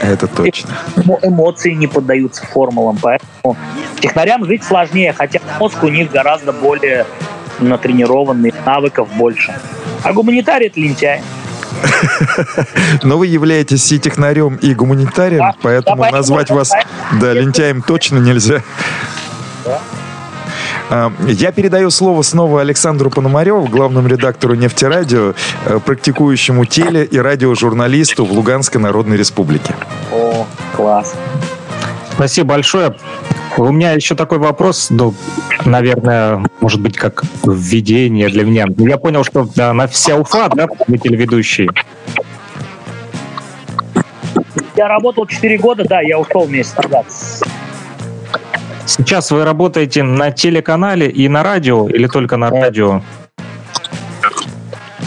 Это 0.01 0.27
точно. 0.27 0.71
Эмоции 1.21 1.71
не 1.71 1.87
поддаются 1.87 2.45
формулам, 2.45 2.97
поэтому 3.01 3.55
технарям 3.99 4.45
жить 4.45 4.63
сложнее, 4.63 5.13
хотя 5.13 5.39
мозг 5.59 5.81
у 5.83 5.87
них 5.87 6.11
гораздо 6.11 6.51
более 6.51 7.05
натренированный, 7.59 8.53
навыков 8.65 9.07
больше. 9.15 9.55
А 10.03 10.11
гуманитарий 10.11 10.67
это 10.67 10.79
лентяй. 10.79 11.21
Но 13.03 13.17
вы 13.17 13.27
являетесь 13.27 13.91
и 13.91 13.99
технарем, 13.99 14.55
и 14.55 14.73
гуманитарием, 14.73 15.39
да, 15.41 15.55
поэтому 15.61 16.03
да, 16.03 16.11
назвать 16.11 16.49
вас 16.49 16.71
да, 17.19 17.33
лентяем 17.33 17.81
точно 17.81 18.17
нельзя. 18.17 18.61
Да. 19.65 19.79
А, 20.89 21.11
я 21.27 21.51
передаю 21.51 21.89
слово 21.89 22.21
снова 22.21 22.61
Александру 22.61 23.09
Пономареву, 23.09 23.67
главному 23.67 24.07
редактору 24.07 24.55
«Нефтерадио», 24.55 25.33
э, 25.65 25.79
практикующему 25.83 26.65
теле- 26.65 27.05
и 27.05 27.17
радиожурналисту 27.17 28.25
в 28.25 28.31
Луганской 28.31 28.81
Народной 28.81 29.17
Республике. 29.17 29.75
О, 30.11 30.45
класс. 30.75 31.15
Спасибо 32.13 32.49
большое. 32.49 32.95
У 33.57 33.71
меня 33.71 33.91
еще 33.91 34.15
такой 34.15 34.39
вопрос, 34.39 34.87
ну, 34.89 35.13
наверное, 35.65 36.43
может 36.59 36.81
быть, 36.81 36.97
как 36.97 37.23
введение 37.43 38.29
для 38.29 38.43
меня. 38.43 38.65
Я 38.77 38.97
понял, 38.97 39.23
что 39.23 39.47
да, 39.55 39.73
на 39.73 39.87
вся 39.87 40.15
Уфа, 40.15 40.49
да, 40.49 40.67
вы 40.87 40.97
телеведущий. 40.97 41.69
Я 44.75 44.87
работал 44.87 45.27
4 45.27 45.57
года, 45.59 45.83
да, 45.87 46.01
я 46.01 46.17
ушел 46.17 46.47
месяц 46.47 46.75
назад. 46.77 47.05
Сейчас 48.85 49.29
вы 49.31 49.45
работаете 49.45 50.01
на 50.03 50.31
телеканале 50.31 51.07
и 51.09 51.27
на 51.27 51.43
радио 51.43 51.87
или 51.87 52.07
только 52.07 52.37
на 52.37 52.49
радио? 52.49 53.01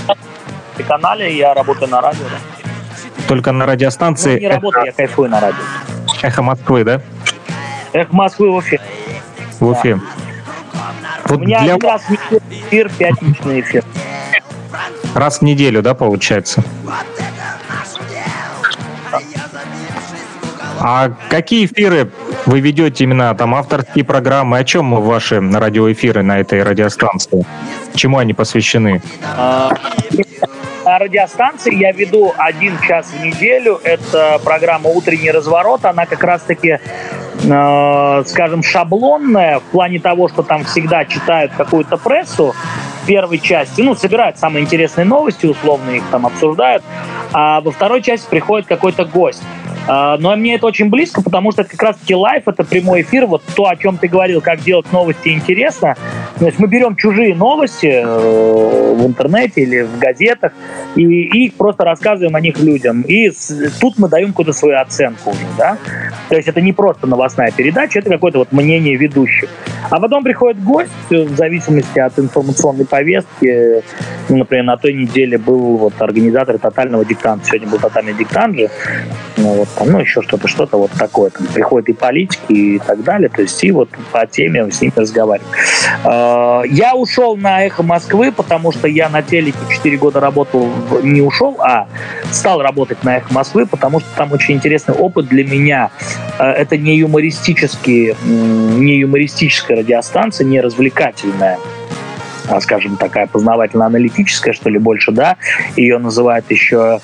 На 0.07 0.15
телеканале 0.77 1.37
я 1.37 1.53
работаю 1.53 1.91
на 1.91 2.01
радио, 2.01 2.25
да. 2.31 2.39
Только 3.27 3.51
на 3.51 3.67
радиостанции? 3.67 4.35
Ну, 4.35 4.41
не 4.41 4.49
работаю, 4.49 4.87
я 4.87 4.93
кайфую 4.93 5.29
на 5.31 5.41
радио. 5.41 5.63
Эхо 6.23 6.43
Москвы, 6.43 6.85
да? 6.85 7.03
Эх, 7.97 8.13
Москвы 8.13 8.51
в 8.51 8.57
Уфе. 8.57 8.79
В 9.59 9.69
Уфе. 9.69 9.95
Да. 9.95 10.01
Вот 11.29 11.39
У 11.39 11.41
меня 11.41 11.61
для... 11.63 11.75
один 11.77 11.89
раз 11.89 12.03
в 12.03 12.11
неделю 12.11 12.43
эфир, 12.51 12.91
пятничный 12.99 13.61
эфир. 13.63 13.85
Раз 15.15 15.39
в 15.39 15.43
неделю, 15.43 15.81
да, 15.81 15.95
получается? 15.95 16.63
А 20.79 21.11
какие 21.31 21.65
эфиры 21.65 22.11
вы 22.45 22.61
ведете 22.61 23.05
именно 23.05 23.35
там 23.35 23.55
авторские 23.55 24.05
программы? 24.05 24.59
О 24.59 24.65
чем 24.65 25.01
ваши 25.01 25.41
радиоэфиры 25.41 26.23
на 26.23 26.41
этой 26.41 26.63
радиостанции? 26.63 27.47
Чему 27.95 28.19
они 28.19 28.35
посвящены? 28.35 29.01
А, 29.25 29.73
на 30.85 30.99
радиостанции 30.99 31.75
я 31.75 31.93
веду 31.93 32.35
один 32.37 32.79
час 32.87 33.07
в 33.07 33.25
неделю. 33.25 33.81
Это 33.83 34.39
программа 34.45 34.91
«Утренний 34.91 35.31
разворот». 35.31 35.87
Она 35.87 36.05
как 36.05 36.23
раз-таки 36.23 36.79
скажем, 38.27 38.63
шаблонная 38.63 39.61
в 39.61 39.63
плане 39.65 39.99
того, 39.99 40.29
что 40.29 40.43
там 40.43 40.65
всегда 40.65 41.05
читают 41.05 41.53
какую-то 41.57 41.97
прессу 41.97 42.55
первой 43.07 43.39
части, 43.39 43.81
ну, 43.81 43.95
собирают 43.95 44.39
самые 44.39 44.65
интересные 44.65 45.05
новости, 45.05 45.47
условно 45.47 45.91
их 45.91 46.03
там 46.11 46.27
обсуждают, 46.27 46.83
а 47.33 47.61
во 47.61 47.71
второй 47.71 48.03
части 48.03 48.29
приходит 48.29 48.67
какой-то 48.67 49.05
гость. 49.05 49.43
А, 49.89 50.17
но 50.19 50.35
мне 50.37 50.57
это 50.57 50.67
очень 50.67 50.91
близко, 50.91 51.23
потому 51.23 51.53
что 51.53 51.63
это 51.63 51.71
как 51.71 51.83
раз-таки 51.83 52.15
лайф, 52.15 52.49
это 52.49 52.65
прямой 52.65 53.03
эфир, 53.03 53.27
вот 53.27 53.43
то, 53.55 53.69
о 53.69 53.77
чем 53.77 53.99
ты 53.99 54.09
говорил, 54.09 54.41
как 54.41 54.61
делать 54.61 54.91
новости 54.93 55.29
интересно. 55.29 55.95
То 56.39 56.47
есть 56.47 56.59
мы 56.59 56.67
берем 56.67 56.97
чужие 56.97 57.35
новости 57.35 57.87
э, 57.87 58.95
в 58.95 59.07
интернете 59.07 59.63
или 59.63 59.83
в 59.83 59.99
газетах 59.99 60.53
и, 60.97 61.03
и 61.03 61.51
просто 61.51 61.85
рассказываем 61.85 62.35
о 62.35 62.41
них 62.41 62.59
людям. 62.59 63.03
И 63.03 63.31
тут 63.81 63.99
мы 63.99 64.09
даем 64.09 64.29
какую-то 64.29 64.53
свою 64.53 64.79
оценку 64.79 65.31
уже, 65.31 65.47
да. 65.57 65.79
То 66.29 66.37
есть 66.37 66.49
это 66.49 66.61
не 66.61 66.73
просто 66.73 67.07
новостная 67.07 67.53
передача, 67.53 68.01
это 68.01 68.11
какое-то 68.11 68.39
вот 68.39 68.53
мнение 68.53 68.97
ведущих. 68.97 69.49
А 69.89 70.01
потом 70.01 70.25
приходит 70.25 70.63
гость, 70.63 70.91
в 71.11 71.37
зависимости 71.37 71.99
от 72.01 72.19
информационной 72.19 72.87
повестки. 72.97 73.83
Ну, 74.29 74.37
например, 74.39 74.65
на 74.65 74.77
той 74.77 74.95
неделе 74.95 75.37
был 75.37 75.77
вот 75.77 75.93
организатор 75.99 76.59
тотального 76.59 77.05
диктанта. 77.05 77.47
Сегодня 77.47 77.69
был 77.69 77.79
тотальный 77.79 78.15
диктант 78.15 78.57
же. 78.57 78.71
Ну, 79.37 79.49
вот, 79.55 79.69
там, 79.77 79.91
ну, 79.91 80.01
еще 80.01 80.23
что-то, 80.23 80.49
что-то 80.49 80.79
вот 80.79 80.91
такое. 80.93 81.31
Там 81.31 81.47
приходят 81.47 81.89
и 81.91 81.93
политики 81.93 82.53
и 82.53 82.79
так 82.79 83.05
далее. 83.05 83.29
То 83.29 83.43
есть 83.43 83.63
и 83.65 83.71
вот 83.71 83.91
по 84.13 84.27
теме 84.27 84.71
с 84.71 84.81
ними 84.81 84.93
разговариваем. 84.97 85.51
А, 86.05 86.63
я 86.65 86.95
ушел 86.95 87.37
на 87.37 87.67
«Эхо 87.67 87.83
Москвы», 87.83 88.33
потому 88.33 88.73
что 88.73 88.89
я 88.89 89.11
на 89.11 89.23
телеке 89.23 89.59
4 89.71 89.97
года 89.99 90.21
работал, 90.21 90.69
не 91.03 91.21
ушел, 91.21 91.57
а 91.61 91.87
стал 92.33 92.63
работать 92.63 93.05
на 93.05 93.19
«Эхо 93.19 93.33
Москвы», 93.35 93.67
потому 93.67 94.01
что 94.01 94.09
там 94.17 94.33
очень 94.33 94.55
интересный 94.55 94.95
опыт 94.95 95.29
для 95.29 95.45
меня. 95.45 95.91
А, 96.39 96.51
это 96.51 96.79
не 96.79 96.97
юмористический, 96.97 98.15
не 98.25 98.97
юмористическая 99.01 99.79
радиостанция, 99.79 100.47
не 100.47 100.63
развлекательная 100.63 101.59
скажем, 102.61 102.97
такая 102.97 103.27
познавательно-аналитическая, 103.27 104.53
что 104.53 104.71
ли, 104.71 104.79
больше, 104.79 105.13
да. 105.13 105.37
Ее 105.77 105.99
называют 105.99 106.51
еще, 106.51 107.01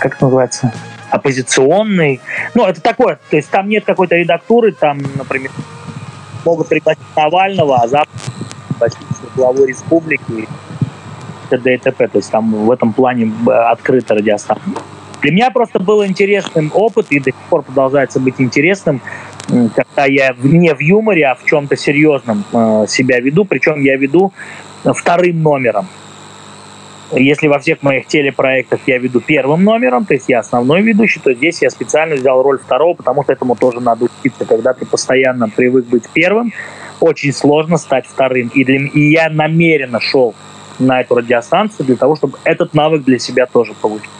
как 0.00 0.14
это 0.14 0.24
называется, 0.24 0.72
оппозиционный. 1.10 2.20
Ну, 2.54 2.66
это 2.66 2.80
такое, 2.80 3.18
то 3.30 3.36
есть 3.36 3.50
там 3.50 3.68
нет 3.68 3.84
какой-то 3.84 4.16
редактуры, 4.16 4.72
там, 4.72 4.98
например, 5.16 5.50
могут 6.44 6.68
пригласить 6.68 7.02
Навального, 7.16 7.76
а 7.76 7.88
завтра 7.88 8.12
пригласить 8.68 8.98
главу 9.34 9.64
республики 9.64 10.48
т.д. 11.50 11.74
и 11.74 11.78
т.п. 11.78 12.08
То 12.08 12.18
есть 12.18 12.30
там 12.30 12.50
в 12.52 12.70
этом 12.70 12.92
плане 12.92 13.32
э, 13.46 13.50
открыта 13.50 14.14
радиостанция. 14.14 14.74
Для 15.22 15.32
меня 15.32 15.50
просто 15.50 15.78
был 15.78 16.04
интересным 16.04 16.70
опыт, 16.74 17.06
и 17.10 17.18
до 17.18 17.32
сих 17.32 17.40
пор 17.48 17.62
продолжается 17.62 18.20
быть 18.20 18.36
интересным, 18.38 19.00
когда 19.48 20.04
я 20.06 20.34
не 20.42 20.74
в 20.74 20.80
юморе, 20.80 21.26
а 21.26 21.34
в 21.34 21.44
чем-то 21.44 21.76
серьезном 21.76 22.44
э, 22.52 22.86
себя 22.88 23.20
веду, 23.20 23.44
причем 23.44 23.80
я 23.80 23.96
веду 23.96 24.32
вторым 24.84 25.42
номером. 25.42 25.88
Если 27.12 27.48
во 27.48 27.58
всех 27.58 27.82
моих 27.82 28.06
телепроектах 28.06 28.80
я 28.86 28.98
веду 28.98 29.20
первым 29.20 29.64
номером, 29.64 30.04
то 30.04 30.12
есть 30.12 30.28
я 30.28 30.40
основной 30.40 30.82
ведущий, 30.82 31.20
то 31.20 31.32
здесь 31.32 31.62
я 31.62 31.70
специально 31.70 32.14
взял 32.16 32.42
роль 32.42 32.58
второго, 32.58 32.94
потому 32.94 33.22
что 33.22 33.32
этому 33.32 33.56
тоже 33.56 33.80
надо 33.80 34.04
учиться. 34.04 34.44
Когда 34.44 34.74
ты 34.74 34.84
постоянно 34.84 35.48
привык 35.48 35.86
быть 35.86 36.04
первым, 36.12 36.52
очень 37.00 37.32
сложно 37.32 37.78
стать 37.78 38.06
вторым. 38.06 38.48
И, 38.48 38.62
для, 38.62 38.86
и 38.86 39.10
я 39.12 39.30
намеренно 39.30 40.00
шел 40.00 40.34
на 40.78 41.00
эту 41.00 41.14
радиостанцию 41.14 41.86
для 41.86 41.96
того, 41.96 42.16
чтобы 42.16 42.38
этот 42.44 42.74
навык 42.74 43.04
для 43.04 43.18
себя 43.18 43.46
тоже 43.46 43.72
получить. 43.80 44.10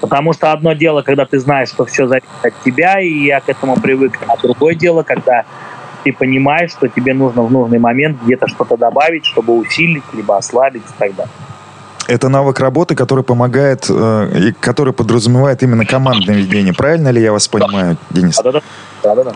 Потому 0.00 0.32
что 0.32 0.52
одно 0.52 0.72
дело, 0.72 1.02
когда 1.02 1.26
ты 1.26 1.38
знаешь, 1.38 1.68
что 1.68 1.84
все 1.84 2.06
зависит 2.06 2.28
от 2.42 2.54
тебя, 2.64 3.00
и 3.00 3.24
я 3.24 3.40
к 3.40 3.48
этому 3.48 3.76
привык, 3.76 4.18
а 4.26 4.36
другое 4.36 4.74
дело, 4.74 5.02
когда 5.02 5.44
ты 6.04 6.12
понимаешь, 6.12 6.70
что 6.70 6.88
тебе 6.88 7.12
нужно 7.14 7.42
в 7.42 7.52
нужный 7.52 7.78
момент 7.78 8.18
где-то 8.22 8.48
что-то 8.48 8.76
добавить, 8.76 9.26
чтобы 9.26 9.54
усилить, 9.58 10.04
либо 10.14 10.36
ослабить 10.36 10.82
и 10.82 10.98
так 10.98 11.14
далее. 11.14 11.32
Это 12.08 12.28
навык 12.28 12.58
работы, 12.58 12.96
который 12.96 13.22
помогает 13.22 13.86
э, 13.88 14.48
и 14.48 14.52
который 14.52 14.92
подразумевает 14.92 15.62
именно 15.62 15.84
командное 15.84 16.34
ведение. 16.34 16.72
Правильно 16.72 17.10
ли 17.10 17.22
я 17.22 17.30
вас 17.30 17.46
понимаю, 17.46 17.98
Денис? 18.10 18.36
Да, 18.42 18.50
да, 18.52 18.62
да. 19.02 19.14
да, 19.14 19.24
да. 19.24 19.32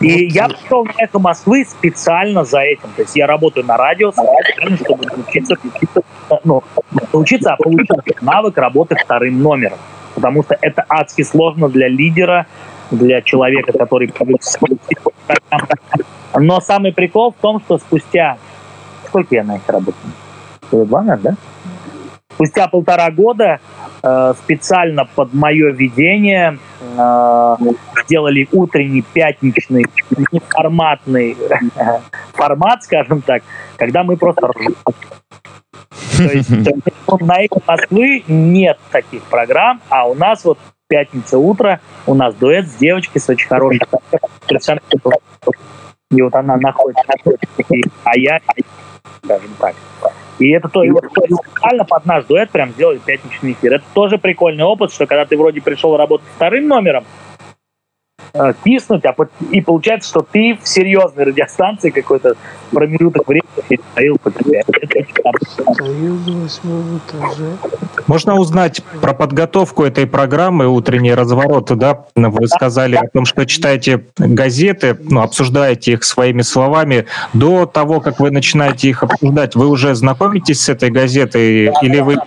И 0.00 0.26
вот. 0.26 0.34
я 0.34 0.48
пришел 0.48 0.84
на 0.84 0.92
«Эхо 0.96 1.18
Москвы» 1.18 1.64
специально 1.64 2.44
за 2.44 2.60
этим. 2.60 2.88
То 2.96 3.02
есть 3.02 3.16
я 3.16 3.26
работаю 3.26 3.66
на 3.66 3.76
радио, 3.76 4.12
специально, 4.12 4.76
чтобы 4.76 5.04
научиться, 5.06 5.54
ну, 6.44 6.62
научиться, 7.12 7.52
а 7.52 7.56
получить 7.56 8.22
навык 8.22 8.56
работы 8.56 8.96
вторым 8.96 9.42
номером. 9.42 9.78
Потому 10.18 10.42
что 10.42 10.58
это 10.60 10.84
адски 10.88 11.22
сложно 11.22 11.68
для 11.68 11.86
лидера, 11.86 12.48
для 12.90 13.22
человека, 13.22 13.70
который 13.72 14.12
Но 16.36 16.60
самый 16.60 16.92
прикол 16.92 17.30
в 17.30 17.40
том, 17.40 17.60
что 17.60 17.78
спустя... 17.78 18.36
Сколько 19.06 19.36
я 19.36 19.44
на 19.44 19.56
их 19.58 19.62
работаю? 19.68 20.12
Два, 20.72 21.16
да? 21.22 21.36
Спустя 22.34 22.66
полтора 22.66 23.12
года 23.12 23.60
э, 24.02 24.34
специально 24.38 25.04
под 25.04 25.32
мое 25.34 25.70
видение 25.70 26.58
э, 26.80 27.56
сделали 28.04 28.48
утренний 28.50 29.02
пятничный 29.02 29.86
неформатный 30.32 31.36
формат, 32.32 32.82
скажем 32.82 33.22
так, 33.22 33.44
когда 33.76 34.02
мы 34.02 34.16
просто. 34.16 34.50
То 36.16 36.22
есть 36.24 36.50
на 37.20 37.42
эхо 37.42 37.60
Москвы 37.66 38.24
нет 38.26 38.78
таких 38.90 39.22
программ, 39.24 39.80
а 39.88 40.08
у 40.08 40.14
нас 40.14 40.44
вот 40.44 40.58
пятница 40.88 41.38
утро, 41.38 41.80
у 42.06 42.14
нас 42.14 42.34
дуэт 42.34 42.66
с 42.66 42.74
девочкой 42.74 43.20
с 43.20 43.28
очень 43.28 43.48
хорошей 43.48 43.80
и 46.10 46.22
вот 46.22 46.34
она 46.34 46.56
находится, 46.56 47.02
а 48.04 48.18
я, 48.18 48.40
скажем 49.22 49.50
так. 49.58 49.74
И 50.38 50.50
это 50.50 50.68
то, 50.68 50.82
и 50.82 50.90
вот 50.90 51.04
специально 51.04 51.84
под 51.84 52.06
наш 52.06 52.24
дуэт 52.24 52.50
прям 52.50 52.70
сделали 52.70 52.98
пятничный 52.98 53.52
эфир. 53.52 53.74
Это 53.74 53.84
тоже 53.92 54.18
прикольный 54.18 54.64
опыт, 54.64 54.92
что 54.92 55.06
когда 55.06 55.26
ты 55.26 55.36
вроде 55.36 55.60
пришел 55.60 55.96
работать 55.96 56.26
вторым 56.36 56.68
номером, 56.68 57.04
э, 58.38 58.52
киснуть, 58.64 59.04
а 59.04 59.14
и 59.50 59.60
получается, 59.60 60.10
что 60.10 60.20
ты 60.20 60.58
в 60.62 60.68
серьезной 60.68 61.24
радиостанции 61.24 61.90
какой-то 61.90 62.34
промежуток 62.70 63.26
времени 63.26 63.80
стоил 63.92 64.18
по 64.18 64.30
Можно 68.06 68.36
узнать 68.36 68.82
про 69.00 69.14
подготовку 69.14 69.84
этой 69.84 70.06
программы 70.06 70.66
«Утренние 70.66 71.14
развороты», 71.14 71.74
да? 71.74 72.04
Вы 72.14 72.46
сказали 72.48 72.96
о 72.96 73.08
том, 73.08 73.24
что 73.24 73.44
читаете 73.46 74.04
газеты, 74.16 74.96
ну, 75.00 75.22
обсуждаете 75.22 75.92
их 75.92 76.04
своими 76.04 76.42
словами. 76.42 77.06
До 77.32 77.66
того, 77.66 78.00
как 78.00 78.20
вы 78.20 78.30
начинаете 78.30 78.88
их 78.88 79.02
обсуждать, 79.02 79.54
вы 79.54 79.68
уже 79.68 79.94
знакомитесь 79.94 80.60
с 80.60 80.68
этой 80.68 80.90
газетой? 80.90 81.72
Или 81.82 82.00
вы 82.00 82.18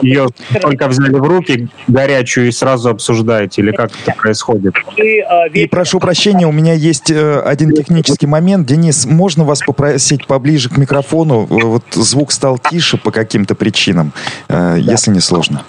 ее 0.00 0.28
только 0.60 0.88
взяли 0.88 1.14
в 1.14 1.22
руки, 1.22 1.68
горячую, 1.88 2.48
и 2.48 2.50
сразу 2.50 2.90
обсуждаете? 2.90 3.62
Или 3.62 3.72
как 3.72 3.90
это 4.04 4.16
происходит? 4.16 4.74
Э, 4.96 5.39
и 5.52 5.66
прошу 5.66 6.00
прощения, 6.00 6.46
у 6.46 6.52
меня 6.52 6.72
есть 6.72 7.10
э, 7.10 7.40
один 7.40 7.72
технический 7.72 8.26
момент. 8.26 8.66
Денис, 8.66 9.06
можно 9.06 9.44
вас 9.44 9.60
попросить 9.60 10.26
поближе 10.26 10.68
к 10.68 10.76
микрофону? 10.76 11.46
Вот 11.46 11.84
звук 11.92 12.32
стал 12.32 12.58
тише 12.58 12.96
по 12.96 13.10
каким-то 13.10 13.54
причинам, 13.54 14.12
э, 14.48 14.76
если 14.78 15.10
не 15.10 15.20
сложно. 15.20 15.62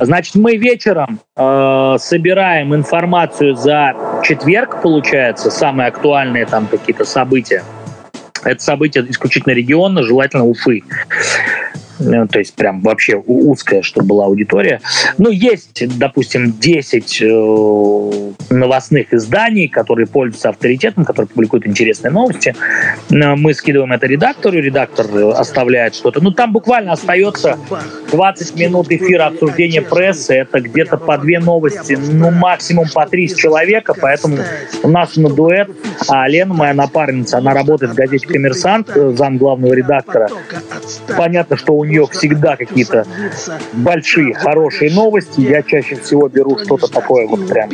Значит, 0.00 0.36
мы 0.36 0.56
вечером 0.56 1.20
э, 1.36 1.96
собираем 1.98 2.74
информацию 2.74 3.56
за 3.56 3.94
четверг, 4.22 4.80
получается, 4.80 5.50
самые 5.50 5.88
актуальные 5.88 6.46
там 6.46 6.66
какие-то 6.66 7.04
события. 7.04 7.64
Это 8.44 8.62
события 8.62 9.04
исключительно 9.08 9.52
региона, 9.52 10.02
желательно 10.02 10.44
Уфы. 10.44 10.82
Э, 12.00 12.26
то 12.30 12.38
есть 12.38 12.54
прям 12.54 12.80
вообще 12.80 13.16
узкая, 13.16 13.82
чтобы 13.82 14.08
была 14.08 14.26
аудитория. 14.26 14.80
Ну, 15.18 15.30
есть, 15.30 15.98
допустим, 15.98 16.52
10 16.58 17.22
э, 17.22 18.32
новостных 18.50 19.12
изданий, 19.12 19.68
которые 19.68 20.06
пользуются 20.06 20.50
авторитетом, 20.50 21.04
которые 21.04 21.28
публикуют 21.28 21.66
интересные 21.66 22.10
новости. 22.10 22.54
Э, 23.10 23.34
мы 23.34 23.54
скидываем 23.54 23.92
это 23.92 24.06
редактору, 24.06 24.58
редактор 24.58 25.06
оставляет 25.34 25.94
что-то. 25.94 26.20
Ну, 26.22 26.30
там 26.30 26.52
буквально 26.52 26.92
остается 26.92 27.58
20 28.12 28.56
минут 28.56 28.90
эфира 28.90 29.26
обсуждения 29.26 29.82
прессы, 29.82 30.34
это 30.34 30.60
где-то 30.60 30.96
по 30.96 31.18
две 31.18 31.40
новости, 31.40 31.98
ну, 32.00 32.30
максимум 32.30 32.86
по 32.94 33.06
три 33.06 33.28
человека, 33.28 33.94
поэтому 34.00 34.38
у 34.82 34.88
нас 34.88 35.16
на 35.16 35.28
дуэт, 35.28 35.68
а 36.08 36.28
Лена, 36.28 36.54
моя 36.54 36.74
напарница, 36.74 37.38
она 37.38 37.54
работает 37.54 37.92
в 37.92 37.94
газете 37.94 38.26
«Коммерсант», 38.26 38.90
зам 39.16 39.38
главного 39.38 39.74
редактора. 39.74 40.28
Понятно, 41.16 41.56
что 41.56 41.74
у 41.74 41.84
нее 41.88 42.06
всегда 42.10 42.56
какие-то 42.56 43.06
большие, 43.72 44.34
хорошие 44.34 44.92
новости. 44.92 45.40
Я 45.40 45.62
чаще 45.62 45.96
всего 45.96 46.28
беру 46.28 46.58
что-то 46.58 46.88
такое 46.88 47.26
вот 47.26 47.48
прям. 47.48 47.70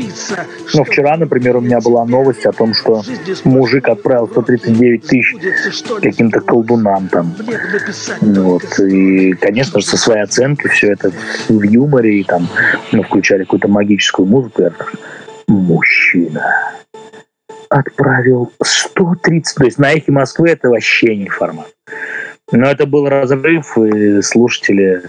Ну, 0.74 0.84
вчера, 0.84 1.16
например, 1.16 1.56
у 1.56 1.60
меня 1.60 1.80
была 1.80 2.04
новость 2.04 2.46
о 2.46 2.52
том, 2.52 2.74
что 2.74 3.02
мужик 3.44 3.88
отправил 3.88 4.28
139 4.28 5.06
тысяч 5.06 5.34
каким-то 6.00 6.40
колдунам 6.40 7.08
там. 7.08 7.34
Вот. 8.20 8.78
И, 8.80 9.32
конечно 9.34 9.80
же, 9.80 9.86
со 9.86 9.96
своей 9.96 10.22
оценкой 10.22 10.70
все 10.70 10.92
это 10.92 11.12
в 11.48 11.62
юморе 11.62 12.20
и 12.20 12.24
там 12.24 12.48
ну, 12.92 13.02
включали 13.02 13.42
какую-то 13.42 13.68
магическую 13.68 14.26
музыку. 14.26 14.62
Я 14.62 14.70
так, 14.70 14.92
мужчина 15.46 16.74
отправил 17.68 18.52
130, 18.62 19.56
то 19.56 19.64
есть 19.64 19.78
на 19.78 19.92
эхе 19.92 20.12
Москвы 20.12 20.50
это 20.50 20.68
вообще 20.68 21.16
не 21.16 21.28
формат. 21.28 21.72
Но 22.52 22.70
это 22.70 22.86
был 22.86 23.08
разрыв, 23.08 23.76
и 23.78 24.22
слушатели 24.22 25.02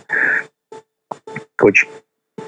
очень 1.62 1.88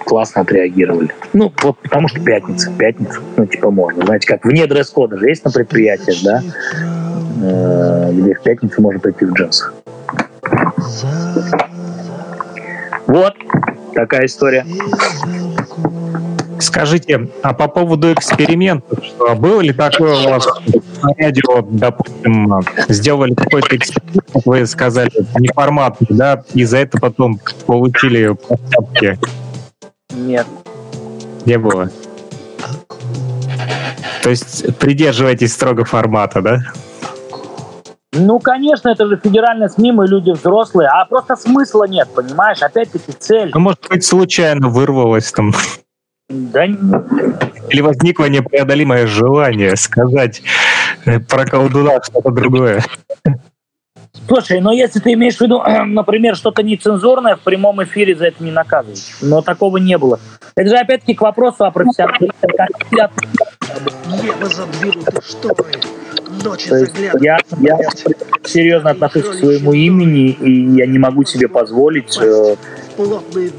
классно 0.05 0.41
отреагировали. 0.41 1.09
Ну, 1.33 1.51
вот 1.61 1.77
потому 1.79 2.07
что 2.07 2.21
пятница, 2.21 2.71
пятница, 2.71 3.19
ну, 3.35 3.45
типа 3.45 3.71
можно. 3.71 4.05
Знаете, 4.05 4.27
как 4.27 4.45
вне 4.45 4.65
дресс-кода 4.67 5.17
же 5.17 5.27
есть 5.27 5.43
на 5.43 5.51
предприятиях, 5.51 6.17
да, 6.23 6.43
э, 7.43 8.11
где 8.13 8.33
в 8.33 8.41
пятницу 8.41 8.81
можно 8.81 8.99
пойти 8.99 9.25
в 9.25 9.33
джинсах. 9.33 9.73
Вот 13.07 13.33
такая 13.93 14.25
история. 14.25 14.65
Скажите, 16.59 17.29
а 17.43 17.53
по 17.53 17.67
поводу 17.67 18.11
экспериментов, 18.13 19.03
что 19.03 19.35
было 19.35 19.61
ли 19.61 19.73
такое 19.73 20.13
у 20.25 20.29
вас 20.29 20.47
на 21.03 21.13
радио, 21.17 21.61
допустим, 21.61 22.61
сделали 22.89 23.33
какой-то 23.33 23.75
эксперимент, 23.75 24.25
как 24.33 24.45
вы 24.45 24.65
сказали, 24.65 25.11
неформатный, 25.39 26.07
да, 26.09 26.43
и 26.53 26.63
за 26.63 26.77
это 26.77 26.99
потом 26.99 27.39
получили 27.65 28.29
поставки? 28.29 29.19
Нет. 30.13 30.47
Не 31.45 31.57
было? 31.57 31.89
То 34.23 34.29
есть 34.29 34.77
придерживаетесь 34.77 35.53
строго 35.53 35.85
формата, 35.85 36.41
да? 36.41 36.59
Ну, 38.13 38.39
конечно, 38.39 38.89
это 38.89 39.07
же 39.07 39.19
федеральная 39.21 39.69
СМИ, 39.69 39.91
мы 39.91 40.07
люди 40.07 40.31
взрослые, 40.31 40.89
а 40.89 41.05
просто 41.05 41.35
смысла 41.35 41.83
нет, 41.85 42.09
понимаешь? 42.13 42.61
Опять-таки 42.61 43.11
цель. 43.11 43.51
Ну, 43.53 43.59
может 43.59 43.87
быть, 43.89 44.03
случайно 44.03 44.69
вырвалось 44.69 45.31
там. 45.31 45.53
Да 46.29 46.65
Или 47.69 47.81
возникло 47.81 48.25
непреодолимое 48.25 49.07
желание 49.07 49.75
сказать 49.75 50.41
э, 51.05 51.19
про 51.19 51.45
колдуна 51.45 52.01
что-то 52.03 52.31
другое. 52.31 52.83
Слушай, 54.27 54.59
но 54.61 54.71
если 54.71 54.99
ты 54.99 55.13
имеешь 55.13 55.37
в 55.37 55.41
виду, 55.41 55.61
например, 55.85 56.35
что-то 56.35 56.63
нецензурное, 56.63 57.35
в 57.35 57.41
прямом 57.41 57.83
эфире 57.83 58.15
за 58.15 58.27
это 58.27 58.43
не 58.43 58.51
наказывают. 58.51 58.99
Но 59.21 59.41
такого 59.41 59.77
не 59.77 59.97
было. 59.97 60.19
Это 60.55 60.69
же 60.69 60.75
опять-таки 60.77 61.13
к 61.13 61.21
вопросу 61.21 61.65
о 61.65 61.71
профессионализме. 61.71 62.31
Небо 64.23 64.45
задвинуты 64.45 65.21
шторы. 65.21 65.65
Ночи 66.43 66.69
я, 67.19 67.37
я 67.59 67.77
серьезно 68.43 68.91
отношусь 68.91 69.23
к 69.23 69.33
своему 69.33 69.73
имени, 69.73 70.29
и 70.29 70.75
я 70.75 70.85
не 70.85 70.99
могу 70.99 71.23
себе 71.23 71.47
позволить 71.47 72.17
э, 72.21 72.55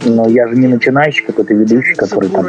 но 0.04 0.28
я 0.28 0.48
же 0.48 0.56
не 0.56 0.66
начинающий 0.66 1.24
какой-то 1.24 1.54
ведущий, 1.54 1.94
который 1.94 2.28
там 2.28 2.46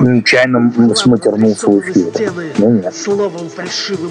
нечаянно 0.00 0.94
сматернулся 0.94 1.68
в 1.68 1.80
эфире. 1.80 2.30
Ну 2.58 2.70
нет. 2.70 2.94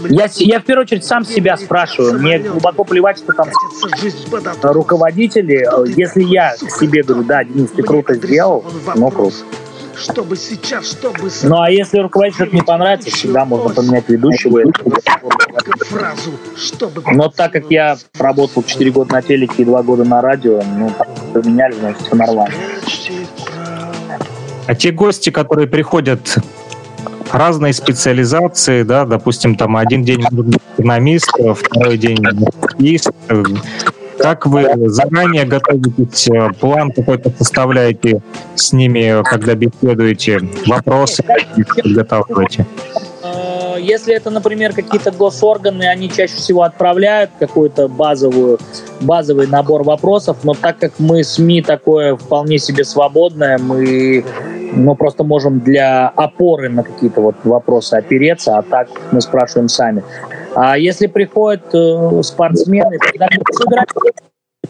Я, 0.09 0.27
я 0.35 0.59
в 0.59 0.63
первую 0.63 0.83
очередь 0.83 1.05
сам 1.05 1.23
себя 1.23 1.55
спрашиваю. 1.57 2.19
Мне 2.19 2.39
глубоко 2.39 2.83
плевать, 2.83 3.17
что 3.17 3.33
там 3.33 3.49
руководители. 4.61 5.67
Если 5.95 6.23
я 6.23 6.53
к 6.53 6.71
себе 6.71 7.03
говорю, 7.03 7.23
да, 7.23 7.43
Денис, 7.43 7.71
ты 7.71 7.83
круто 7.83 8.15
сделал, 8.15 8.65
ну 8.95 9.09
круто 9.09 9.35
чтобы 9.99 10.35
сейчас, 10.37 10.91
чтобы... 10.91 11.29
Ну, 11.43 11.61
а 11.61 11.69
если 11.69 11.99
руководителю 11.99 12.51
не 12.53 12.61
понравится, 12.61 13.09
всегда 13.09 13.45
можно 13.45 13.69
поменять 13.69 14.07
ведущего. 14.07 14.61
Фразу, 15.89 16.31
чтобы... 16.55 17.01
Но 17.11 17.29
так 17.29 17.51
как 17.51 17.69
я 17.69 17.97
работал 18.17 18.63
4 18.63 18.91
года 18.91 19.13
на 19.13 19.21
телеке 19.21 19.63
и 19.63 19.65
2 19.65 19.83
года 19.83 20.03
на 20.03 20.21
радио, 20.21 20.61
ну, 20.77 20.91
поменяли, 21.33 21.73
значит, 21.73 22.01
все 22.01 22.15
нормально. 22.15 22.55
А 24.67 24.75
те 24.75 24.91
гости, 24.91 25.29
которые 25.29 25.67
приходят 25.67 26.37
разные 27.31 27.73
специализации, 27.73 28.83
да, 28.83 29.05
допустим, 29.05 29.55
там 29.55 29.77
один 29.77 30.03
день 30.03 30.21
экономист, 30.77 31.29
второй 31.55 31.97
день 31.97 32.17
юрист, 32.77 33.11
как 34.19 34.45
вы 34.45 34.89
заранее 34.89 35.45
готовитесь, 35.45 36.27
э, 36.29 36.49
план 36.59 36.91
какой-то 36.91 37.31
составляете 37.37 38.21
с 38.55 38.73
ними, 38.73 39.23
когда 39.23 39.55
беседуете, 39.55 40.39
вопросы 40.65 41.23
подготавливаете? 41.23 42.65
Э, 43.23 43.75
если 43.79 44.15
это, 44.15 44.29
например, 44.29 44.73
какие-то 44.73 45.11
госорганы, 45.11 45.83
они 45.83 46.09
чаще 46.09 46.35
всего 46.35 46.63
отправляют 46.63 47.31
какой-то 47.39 47.87
базовую, 47.87 48.59
базовый 49.01 49.47
набор 49.47 49.83
вопросов, 49.83 50.37
но 50.43 50.53
так 50.53 50.77
как 50.79 50.93
мы 50.99 51.23
СМИ 51.23 51.61
такое 51.61 52.15
вполне 52.15 52.57
себе 52.57 52.83
свободное, 52.83 53.57
мы 53.57 54.23
мы 54.73 54.95
просто 54.95 55.23
можем 55.23 55.59
для 55.59 56.09
опоры 56.09 56.69
на 56.69 56.83
какие-то 56.83 57.21
вот 57.21 57.35
вопросы 57.45 57.93
опереться, 57.95 58.57
а 58.57 58.61
так 58.61 58.89
мы 59.11 59.21
спрашиваем 59.21 59.69
сами. 59.69 60.03
А 60.59 60.75
если 60.75 61.05
приходят 61.05 61.61
э, 61.75 62.23
спортсмены, 62.23 62.97
тогда 62.97 63.27
играть, 63.27 63.89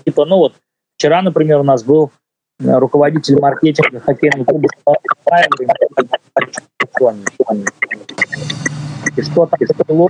типа, 0.04 0.26
ну 0.26 0.36
вот, 0.36 0.54
вчера, 0.98 1.22
например, 1.22 1.62
у 1.62 1.64
нас 1.64 1.82
был 1.86 2.12
э, 2.60 2.78
руководитель 2.78 3.40
маркетинга 3.40 4.02
хоккейного 4.02 4.44
клуба 4.44 4.68
И 9.16 9.22
что 9.22 9.46
так, 9.46 9.62
что 9.64 9.86
было, 9.86 10.10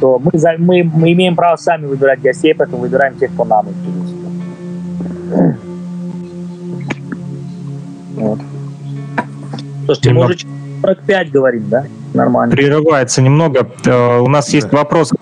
то 0.00 0.18
мы, 0.18 0.30
за, 0.32 0.54
мы, 0.56 0.82
мы 0.82 1.12
имеем 1.12 1.36
право 1.36 1.56
сами 1.56 1.84
выбирать 1.84 2.22
гостей, 2.22 2.54
поэтому 2.54 2.80
выбираем 2.80 3.18
тех, 3.18 3.30
кто 3.34 3.44
нам 3.44 3.68
интересен. 3.68 4.18
Вот. 8.14 8.38
Слушайте, 9.84 10.10
мы 10.14 10.24
уже 10.24 10.38
45 10.80 11.30
говорим, 11.30 11.68
да? 11.68 11.84
Нормально. 12.14 12.54
Прерывается 12.54 13.22
немного. 13.22 13.68
Э, 13.84 14.18
у 14.18 14.28
нас 14.28 14.50
есть 14.50 14.72
вопрос 14.72 15.10
к 15.10 15.16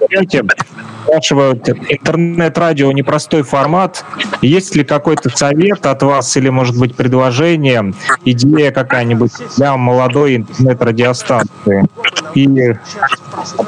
спрашивают, 1.06 1.68
интернет-радио 1.68 2.90
непростой 2.92 3.42
формат. 3.42 4.04
Есть 4.42 4.74
ли 4.74 4.84
какой-то 4.84 5.30
совет 5.30 5.86
от 5.86 6.02
вас 6.02 6.36
или, 6.36 6.48
может 6.48 6.78
быть, 6.78 6.94
предложение, 6.94 7.94
идея 8.24 8.72
какая-нибудь 8.72 9.32
для 9.56 9.76
молодой 9.76 10.36
интернет-радиостанции? 10.36 11.86
И 12.34 12.46
а 12.48 12.76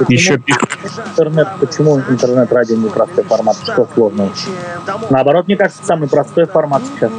еще... 0.08 0.34
Интернет, 0.34 1.48
почему 1.60 1.98
интернет-радио 1.98 2.76
непростой 2.76 3.24
формат? 3.24 3.56
Что 3.62 3.88
сложного? 3.94 4.30
Наоборот, 5.10 5.46
мне 5.46 5.56
кажется, 5.56 5.84
самый 5.84 6.08
простой 6.08 6.46
формат 6.46 6.82
сейчас. 6.94 7.12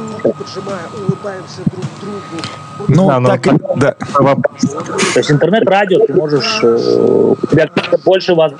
Ну, 2.94 3.08
да, 3.08 3.20
так, 3.20 3.46
ну, 3.46 3.58
да. 3.76 3.94
То 3.94 5.18
есть 5.18 5.30
интернет-радио 5.30 6.06
ты 6.06 6.14
можешь... 6.14 6.60
Э, 6.62 7.34
у 7.40 7.46
тебя 7.46 7.68
больше 8.04 8.34
вас 8.34 8.52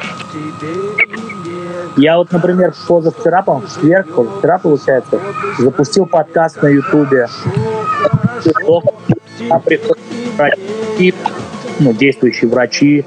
я 1.96 2.16
вот, 2.16 2.32
например, 2.32 2.72
позавчера, 2.86 3.42
по-моему, 3.42 3.66
в 3.66 3.74
четверг, 3.74 4.14
позавчера, 4.14 4.58
получается, 4.58 5.20
запустил 5.58 6.06
подкаст 6.06 6.62
на 6.62 6.68
Ютубе. 6.68 7.28
Там 9.48 9.60
приходят 9.62 9.98
врачи, 10.36 11.14
ну, 11.78 11.92
действующие 11.92 12.50
врачи, 12.50 13.04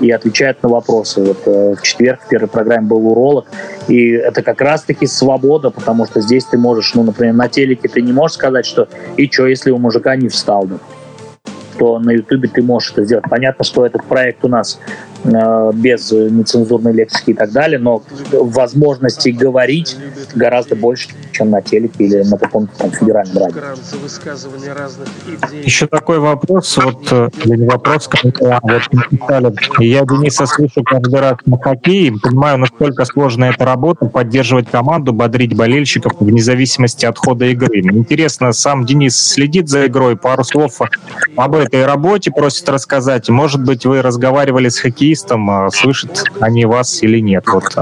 и 0.00 0.10
отвечают 0.10 0.62
на 0.62 0.68
вопросы. 0.68 1.22
Вот 1.22 1.38
э, 1.46 1.74
в 1.74 1.82
четверг 1.82 2.20
в 2.22 2.28
первой 2.28 2.48
программе 2.48 2.86
был 2.86 3.06
уролог, 3.06 3.46
и 3.88 4.10
это 4.10 4.42
как 4.42 4.60
раз-таки 4.60 5.06
свобода, 5.06 5.70
потому 5.70 6.06
что 6.06 6.20
здесь 6.20 6.44
ты 6.44 6.58
можешь, 6.58 6.94
ну, 6.94 7.02
например, 7.02 7.34
на 7.34 7.48
телеке 7.48 7.88
ты 7.88 8.02
не 8.02 8.12
можешь 8.12 8.36
сказать, 8.36 8.66
что 8.66 8.88
и 9.16 9.30
что, 9.30 9.46
если 9.46 9.70
у 9.70 9.78
мужика 9.78 10.16
не 10.16 10.28
встал, 10.28 10.66
да? 10.66 10.76
то 11.78 11.98
на 11.98 12.10
Ютубе 12.10 12.48
ты 12.48 12.62
можешь 12.62 12.92
это 12.92 13.04
сделать. 13.04 13.26
Понятно, 13.28 13.62
что 13.62 13.84
этот 13.84 14.02
проект 14.04 14.42
у 14.46 14.48
нас 14.48 14.80
Э, 15.32 15.70
без 15.74 16.12
нецензурной 16.12 16.92
лексики 16.92 17.30
и 17.30 17.34
так 17.34 17.50
далее, 17.50 17.78
но 17.78 18.02
возможностей 18.32 19.32
говорить 19.32 19.96
гораздо 20.34 20.76
больше, 20.76 21.08
чем 21.36 21.50
на 21.50 21.60
телеке 21.60 22.04
или 22.04 22.22
на 22.22 22.38
каком-то 22.38 22.76
там 22.78 22.90
федеральном 22.90 23.44
радио. 23.44 23.60
Еще 25.62 25.86
такой 25.86 26.18
вопрос, 26.18 26.76
вот, 26.78 27.12
э, 27.12 27.28
или 27.44 27.56
не 27.56 27.66
вопрос, 27.66 28.08
а 28.12 28.60
вот 28.62 28.92
написали, 28.92 29.84
я 29.84 30.04
Дениса 30.04 30.46
слышу 30.46 30.82
каждый 30.82 31.20
раз 31.20 31.36
на 31.44 31.58
хоккее, 31.58 32.12
понимаю, 32.12 32.58
насколько 32.58 33.04
сложная 33.04 33.50
эта 33.52 33.64
работа, 33.64 34.06
поддерживать 34.06 34.70
команду, 34.70 35.12
бодрить 35.12 35.54
болельщиков 35.54 36.12
вне 36.20 36.42
зависимости 36.42 37.04
от 37.04 37.18
хода 37.18 37.44
игры. 37.46 37.80
Интересно, 37.80 38.52
сам 38.52 38.86
Денис 38.86 39.16
следит 39.16 39.68
за 39.68 39.86
игрой, 39.86 40.16
пару 40.16 40.44
слов 40.44 40.80
об 41.36 41.54
этой 41.54 41.84
работе 41.84 42.30
просит 42.30 42.68
рассказать. 42.68 43.28
Может 43.28 43.62
быть, 43.62 43.84
вы 43.84 44.02
разговаривали 44.02 44.68
с 44.68 44.78
хоккеистом, 44.78 45.50
а 45.50 45.70
слышат 45.70 46.24
они 46.40 46.64
вас 46.64 47.02
или 47.02 47.20
нет? 47.20 47.44
Вот. 47.46 47.76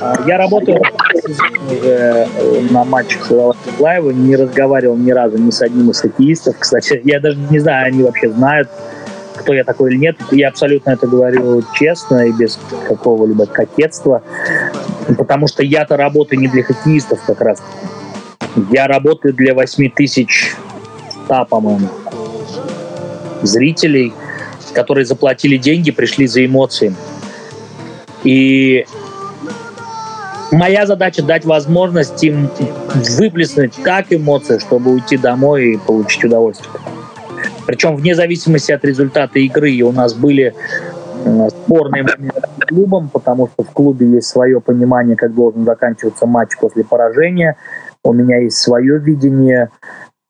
А, 0.00 0.16
я 0.26 0.38
работаю 0.38 0.80
уже 1.70 2.28
на 2.70 2.84
матчах 2.84 3.30
Лайва, 3.78 4.10
не 4.10 4.36
разговаривал 4.36 4.96
ни 4.96 5.10
разу 5.10 5.38
ни 5.38 5.50
с 5.50 5.62
одним 5.62 5.90
из 5.90 6.00
хоккеистов. 6.00 6.56
Кстати, 6.58 7.00
я 7.04 7.20
даже 7.20 7.38
не 7.50 7.58
знаю, 7.58 7.88
они 7.88 8.02
вообще 8.02 8.30
знают, 8.30 8.68
кто 9.36 9.52
я 9.52 9.64
такой 9.64 9.90
или 9.92 9.98
нет. 9.98 10.16
Я 10.30 10.48
абсолютно 10.48 10.90
это 10.90 11.06
говорю 11.06 11.62
честно 11.74 12.26
и 12.26 12.32
без 12.32 12.58
какого-либо 12.88 13.46
кокетства, 13.46 14.22
потому 15.18 15.48
что 15.48 15.62
я-то 15.62 15.96
работаю 15.96 16.40
не 16.40 16.48
для 16.48 16.62
хоккеистов 16.62 17.20
как 17.26 17.40
раз. 17.40 17.62
Я 18.70 18.86
работаю 18.86 19.34
для 19.34 19.54
8 19.54 19.90
тысяч 19.90 20.54
100, 21.26 21.46
по-моему, 21.46 21.88
зрителей– 23.42 24.12
которые 24.74 25.06
заплатили 25.06 25.56
деньги, 25.56 25.90
пришли 25.90 26.26
за 26.26 26.44
эмоциями. 26.44 26.96
И 28.24 28.84
моя 30.54 30.86
задача 30.86 31.22
дать 31.22 31.44
возможность 31.44 32.22
им 32.24 32.48
выплеснуть 33.18 33.74
так 33.84 34.06
эмоции, 34.10 34.58
чтобы 34.58 34.92
уйти 34.92 35.16
домой 35.16 35.74
и 35.74 35.78
получить 35.78 36.24
удовольствие. 36.24 36.72
Причем 37.66 37.96
вне 37.96 38.14
зависимости 38.14 38.72
от 38.72 38.84
результата 38.84 39.38
игры 39.38 39.80
у 39.82 39.92
нас 39.92 40.14
были 40.14 40.54
спорные 41.48 42.02
моменты 42.02 42.42
с 42.60 42.66
клубом, 42.66 43.08
потому 43.08 43.48
что 43.48 43.64
в 43.64 43.70
клубе 43.70 44.06
есть 44.06 44.28
свое 44.28 44.60
понимание, 44.60 45.16
как 45.16 45.34
должен 45.34 45.64
заканчиваться 45.64 46.26
матч 46.26 46.50
после 46.60 46.84
поражения. 46.84 47.56
У 48.02 48.12
меня 48.12 48.38
есть 48.38 48.58
свое 48.58 48.98
видение 48.98 49.70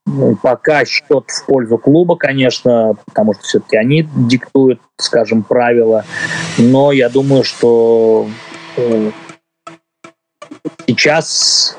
ну, 0.07 0.37
пока 0.41 0.85
счет 0.85 1.25
в 1.29 1.47
пользу 1.47 1.79
клуба, 1.79 2.17
конечно, 2.17 2.95
потому 3.07 3.33
что 3.35 3.43
все-таки 3.43 3.77
они 3.77 4.09
диктуют, 4.15 4.81
скажем, 4.99 5.43
правила. 5.43 6.05
Но 6.59 6.93
я 6.93 7.09
думаю, 7.09 7.43
что 7.43 8.29
э, 8.77 9.11
сейчас 10.87 11.77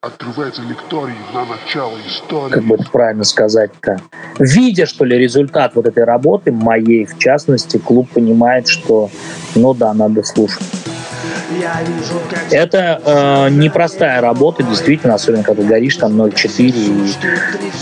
открывается 0.00 0.62
лекторий 0.62 1.16
на 1.34 1.44
начало 1.44 1.98
истории. 2.06 2.52
Как 2.52 2.62
бы 2.62 2.76
это 2.76 2.88
правильно 2.88 3.24
сказать-то? 3.24 4.00
Видя, 4.38 4.86
что 4.86 5.04
ли, 5.04 5.18
результат 5.18 5.74
вот 5.74 5.86
этой 5.86 6.04
работы, 6.04 6.52
моей 6.52 7.04
в 7.04 7.18
частности, 7.18 7.78
клуб 7.78 8.08
понимает, 8.10 8.68
что, 8.68 9.10
ну 9.56 9.74
да, 9.74 9.92
надо 9.94 10.22
слушать. 10.22 10.62
Это 12.50 13.02
э, 13.04 13.50
непростая 13.50 14.20
работа, 14.20 14.62
действительно, 14.62 15.14
особенно 15.14 15.42
когда 15.42 15.62
горишь 15.64 15.96
там 15.96 16.20
0,4, 16.20 16.68
и 16.68 17.14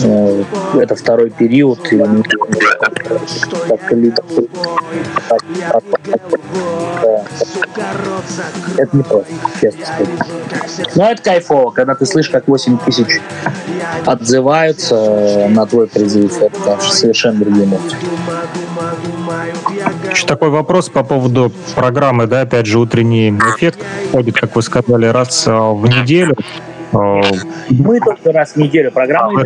э, 0.03 0.43
это 0.81 0.95
второй 0.95 1.29
период, 1.29 1.79
и 1.91 1.97
это 8.77 8.97
не 8.97 9.03
просто, 9.03 9.33
честно 9.59 9.85
сказать. 9.85 10.95
Но 10.95 11.11
это 11.11 11.21
кайфово, 11.21 11.71
когда 11.71 11.95
ты 11.95 12.05
слышишь, 12.07 12.31
как 12.31 12.47
8 12.47 12.77
тысяч 12.79 13.21
отзываются 14.05 15.47
на 15.49 15.65
твой 15.65 15.87
призыв, 15.87 16.41
это 16.41 16.79
совершенно 16.79 17.39
другие 17.39 17.65
эмоции. 17.65 17.97
Еще 20.11 20.25
такой 20.25 20.49
вопрос 20.49 20.89
по 20.89 21.03
поводу 21.03 21.51
программы, 21.75 22.27
да, 22.27 22.41
опять 22.41 22.65
же, 22.65 22.79
утренний 22.79 23.29
эффект 23.29 23.79
ходит, 24.11 24.35
как 24.35 24.55
вы 24.55 24.61
сказали, 24.61 25.05
раз 25.07 25.45
а, 25.47 25.71
в 25.71 25.85
неделю. 25.87 26.35
А, 26.93 27.21
Мы 27.69 27.99
только 27.99 28.31
раз 28.31 28.53
в 28.53 28.57
неделю. 28.57 28.91
Программа 28.91 29.43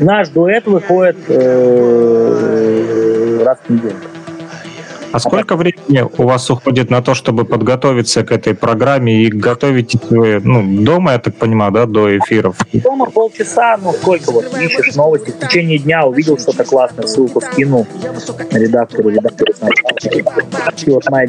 Наш 0.00 0.28
дуэт 0.28 0.66
выходит 0.66 1.16
э, 1.28 2.64
раз 3.44 3.58
в 3.66 3.70
неделю. 3.72 3.96
А 5.14 5.20
сколько 5.20 5.54
времени 5.54 6.04
у 6.18 6.24
вас 6.24 6.50
уходит 6.50 6.90
на 6.90 7.00
то, 7.00 7.14
чтобы 7.14 7.44
подготовиться 7.44 8.24
к 8.24 8.32
этой 8.32 8.52
программе 8.52 9.22
и 9.22 9.28
готовить 9.30 9.96
вы 10.10 10.40
ну, 10.42 10.82
дома, 10.82 11.12
я 11.12 11.20
так 11.20 11.36
понимаю, 11.36 11.70
да, 11.70 11.86
до 11.86 12.18
эфиров? 12.18 12.56
Дома 12.72 13.06
полчаса, 13.06 13.78
ну 13.80 13.92
сколько 13.92 14.32
вот 14.32 14.46
ищешь 14.58 14.96
новости, 14.96 15.30
в 15.30 15.38
течение 15.38 15.78
дня 15.78 16.04
увидел 16.04 16.36
что-то 16.36 16.64
классное, 16.64 17.06
ссылку 17.06 17.40
скинул 17.40 17.86
редактору, 18.50 19.08
редактору 19.10 19.54
вот 20.86 21.10
моя 21.10 21.28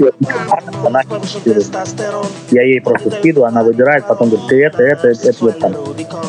я 2.49 2.63
ей 2.63 2.81
просто 2.81 3.11
скидываю, 3.11 3.49
она 3.49 3.63
выбирает, 3.63 4.07
потом 4.07 4.29
говорит, 4.29 4.47
ты 4.47 4.63
это, 4.63 4.81
это, 4.81 5.09
это, 5.09 5.29
это, 5.29 5.51
там. 5.51 5.75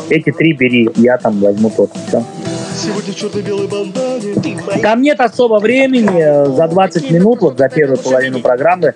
Эти 0.09 0.31
три 0.31 0.53
бери, 0.53 0.89
я 0.95 1.17
там 1.17 1.39
возьму 1.39 1.71
тот. 1.75 1.89
Все. 2.07 2.23
Сегодня 2.77 3.13
черно-белой 3.13 3.67
бандане. 3.67 4.35
Там 4.81 5.01
нет 5.01 5.19
особо 5.19 5.59
времени. 5.59 6.55
За 6.55 6.67
20 6.67 7.11
минут, 7.11 7.41
вот 7.41 7.57
за 7.57 7.69
первую 7.69 7.97
половину 7.97 8.39
программы, 8.39 8.93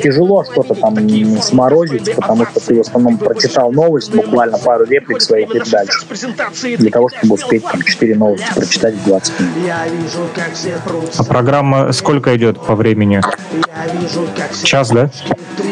тяжело 0.00 0.44
что-то 0.44 0.74
там 0.74 0.96
сморозить, 1.40 2.14
потому 2.14 2.46
что 2.46 2.60
ты 2.60 2.76
в 2.76 2.80
основном 2.80 3.18
прочитал 3.18 3.72
новость, 3.72 4.14
буквально 4.14 4.58
пару 4.58 4.84
реплик 4.84 5.20
своих 5.20 5.54
и 5.54 5.60
дальше. 5.68 5.98
Для 6.78 6.90
того, 6.90 7.08
чтобы 7.08 7.34
успеть 7.34 7.64
там 7.64 7.82
4 7.82 8.14
новости 8.14 8.54
прочитать 8.54 8.94
в 8.94 9.04
20 9.04 9.40
минут. 9.40 9.52
А 11.18 11.24
программа 11.24 11.92
сколько 11.92 12.36
идет 12.36 12.60
по 12.60 12.76
времени? 12.76 13.20
Час, 14.62 14.90
да? 14.90 15.10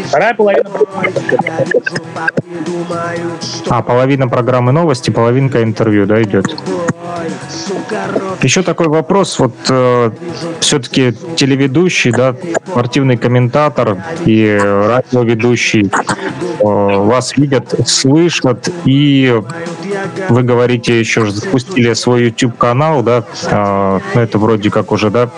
Вторая 0.08 0.34
половина 0.34 0.70
А, 3.68 3.82
половина 3.82 4.28
программы 4.28 4.72
новости, 4.72 5.10
половинка 5.10 5.62
интервью, 5.62 6.06
да, 6.06 6.22
идет? 6.22 6.46
Еще 8.42 8.62
такой 8.62 8.88
вопрос. 8.88 9.38
Вот 9.38 9.54
э, 9.68 10.10
все-таки 10.60 11.14
телеведущий, 11.36 12.10
да, 12.10 12.34
спортивный 12.66 13.16
комментатор 13.16 14.02
и 14.24 14.58
радиоведущий 14.62 15.90
э, 15.90 16.64
вас 16.64 17.36
видят, 17.36 17.74
слышат, 17.86 18.68
и 18.84 19.40
вы 20.28 20.42
говорите, 20.42 20.98
еще 20.98 21.30
запустили 21.30 21.94
свой 21.94 22.24
YouTube-канал, 22.24 23.02
да, 23.02 23.24
э, 23.44 24.00
ну, 24.14 24.20
это 24.20 24.38
вроде 24.38 24.70
как 24.70 24.92
уже, 24.92 25.10
да, 25.10 25.30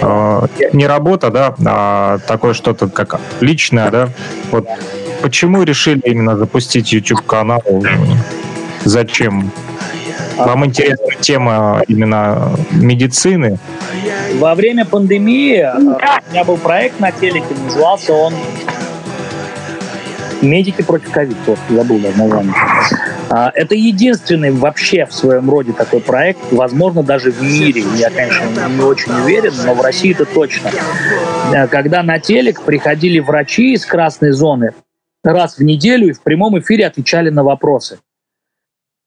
э, 0.00 0.46
не 0.72 0.86
работа, 0.86 1.30
да, 1.30 1.54
а 1.64 2.18
такое 2.26 2.54
что-то 2.54 2.88
как 2.88 3.20
личное, 3.40 3.90
да. 3.90 4.08
Вот 4.50 4.66
почему 5.22 5.62
решили 5.62 6.00
именно 6.04 6.36
запустить 6.36 6.92
YouTube-канал? 6.92 7.62
Зачем? 8.84 9.52
Вам 10.46 10.64
интересна 10.64 11.06
тема 11.20 11.82
именно 11.86 12.52
медицины? 12.70 13.58
Во 14.38 14.54
время 14.54 14.84
пандемии 14.84 15.58
э, 15.58 15.76
у 15.76 16.32
меня 16.32 16.44
был 16.44 16.56
проект 16.56 16.98
на 17.00 17.12
телеке, 17.12 17.54
назывался 17.64 18.12
он 18.12 18.34
«Медики 20.40 20.82
против 20.82 21.10
ковид». 21.10 21.36
Забыл 21.68 21.98
даже 21.98 22.18
название. 22.18 22.54
А, 23.28 23.52
Это 23.54 23.74
единственный 23.74 24.50
вообще 24.50 25.04
в 25.04 25.12
своем 25.12 25.50
роде 25.50 25.72
такой 25.72 26.00
проект, 26.00 26.40
возможно, 26.50 27.02
даже 27.02 27.30
в 27.30 27.42
мире. 27.42 27.84
Я, 27.96 28.10
конечно, 28.10 28.68
не 28.68 28.82
очень 28.82 29.12
уверен, 29.12 29.52
но 29.64 29.74
в 29.74 29.80
России 29.82 30.12
это 30.12 30.24
точно. 30.24 30.70
Э, 31.52 31.66
Когда 31.68 32.02
на 32.02 32.18
телек 32.18 32.62
приходили 32.62 33.18
врачи 33.18 33.74
из 33.74 33.84
красной 33.84 34.32
зоны 34.32 34.72
раз 35.22 35.58
в 35.58 35.62
неделю 35.62 36.08
и 36.08 36.12
в 36.12 36.22
прямом 36.22 36.58
эфире 36.58 36.86
отвечали 36.86 37.30
на 37.30 37.44
вопросы. 37.44 37.98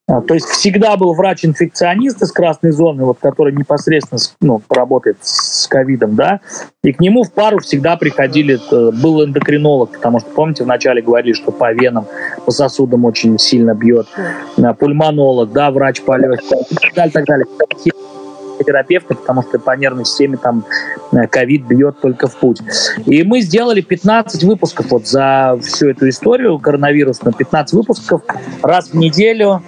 А, 0.06 0.20
То 0.20 0.34
есть 0.34 0.46
всегда 0.46 0.96
был 0.98 1.14
врач-инфекционист 1.14 2.20
из 2.20 2.30
красной 2.30 2.72
зоны, 2.72 3.04
вот, 3.04 3.18
который 3.20 3.54
непосредственно 3.54 4.20
ну, 4.40 4.60
работает 4.68 5.16
с 5.22 5.66
ковидом, 5.66 6.14
да, 6.14 6.40
и 6.82 6.92
к 6.92 7.00
нему 7.00 7.24
в 7.24 7.32
пару 7.32 7.58
всегда 7.60 7.96
приходили, 7.96 8.58
э, 8.70 8.90
был 8.92 9.24
эндокринолог, 9.24 9.92
потому 9.92 10.20
что, 10.20 10.28
помните, 10.30 10.64
вначале 10.64 11.00
говорили, 11.00 11.32
что 11.32 11.52
по 11.52 11.72
венам, 11.72 12.06
по 12.44 12.50
сосудам 12.50 13.06
очень 13.06 13.38
сильно 13.38 13.74
бьет, 13.74 14.06
А, 14.62 14.74
пульмонолог, 14.74 15.52
да, 15.52 15.70
врач 15.70 16.02
по 16.02 16.18
легким, 16.18 16.58
и 16.70 16.74
так 16.74 16.94
далее, 16.94 17.10
так 17.10 17.24
далее. 17.24 17.46
терапевты, 18.64 19.14
потому 19.14 19.42
что 19.42 19.58
по 19.58 19.76
нервной 19.76 20.04
системе 20.04 20.36
там 20.36 20.64
э, 21.12 21.26
ковид 21.26 21.66
бьет 21.66 22.00
только 22.00 22.28
в 22.28 22.36
путь. 22.36 22.60
И 23.04 23.22
мы 23.24 23.40
сделали 23.40 23.80
15 23.80 24.44
выпусков 24.44 24.90
вот 24.90 25.06
за 25.06 25.58
всю 25.62 25.90
эту 25.90 26.08
историю 26.08 26.58
коронавирусную, 26.58 27.34
15 27.34 27.74
выпусков 27.74 28.22
раз 28.62 28.90
в 28.90 28.94
неделю, 28.94 29.62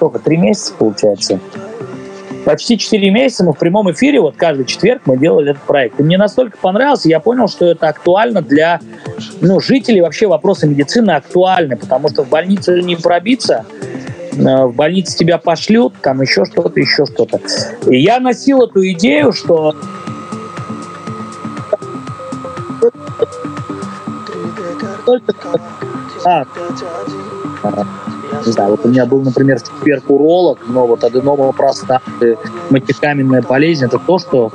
сколько, 0.00 0.18
три 0.18 0.38
месяца 0.38 0.72
получается? 0.78 1.38
Почти 2.46 2.78
4 2.78 3.10
месяца 3.10 3.44
мы 3.44 3.52
в 3.52 3.58
прямом 3.58 3.92
эфире, 3.92 4.18
вот 4.18 4.34
каждый 4.34 4.64
четверг 4.64 5.02
мы 5.04 5.18
делали 5.18 5.50
этот 5.50 5.62
проект. 5.64 6.00
И 6.00 6.02
мне 6.02 6.16
настолько 6.16 6.56
понравился, 6.56 7.10
я 7.10 7.20
понял, 7.20 7.48
что 7.48 7.66
это 7.66 7.88
актуально 7.88 8.40
для 8.40 8.80
ну, 9.42 9.60
жителей. 9.60 10.00
Вообще 10.00 10.26
вопросы 10.26 10.66
медицины 10.66 11.10
актуальны, 11.10 11.76
потому 11.76 12.08
что 12.08 12.24
в 12.24 12.30
больницу 12.30 12.78
не 12.78 12.96
пробиться, 12.96 13.66
э, 14.32 14.64
в 14.64 14.74
больнице 14.74 15.18
тебя 15.18 15.36
пошлют, 15.36 15.92
там 16.00 16.22
еще 16.22 16.46
что-то, 16.46 16.80
еще 16.80 17.04
что-то. 17.04 17.40
И 17.86 18.00
я 18.00 18.18
носил 18.20 18.62
эту 18.62 18.88
идею, 18.88 19.32
что 19.34 19.74
А, 26.24 26.44
не 28.46 28.52
знаю, 28.52 28.70
вот 28.70 28.84
у 28.84 28.88
меня 28.88 29.06
был, 29.06 29.20
например, 29.20 29.58
в 29.58 29.62
четверг 29.62 30.04
уролог, 30.08 30.58
но 30.68 30.86
вот 30.86 31.04
аденома 31.04 31.52
простаты, 31.52 32.38
мочекаменная 32.70 33.42
болезнь, 33.42 33.84
это 33.84 33.98
то, 33.98 34.18
что 34.18 34.52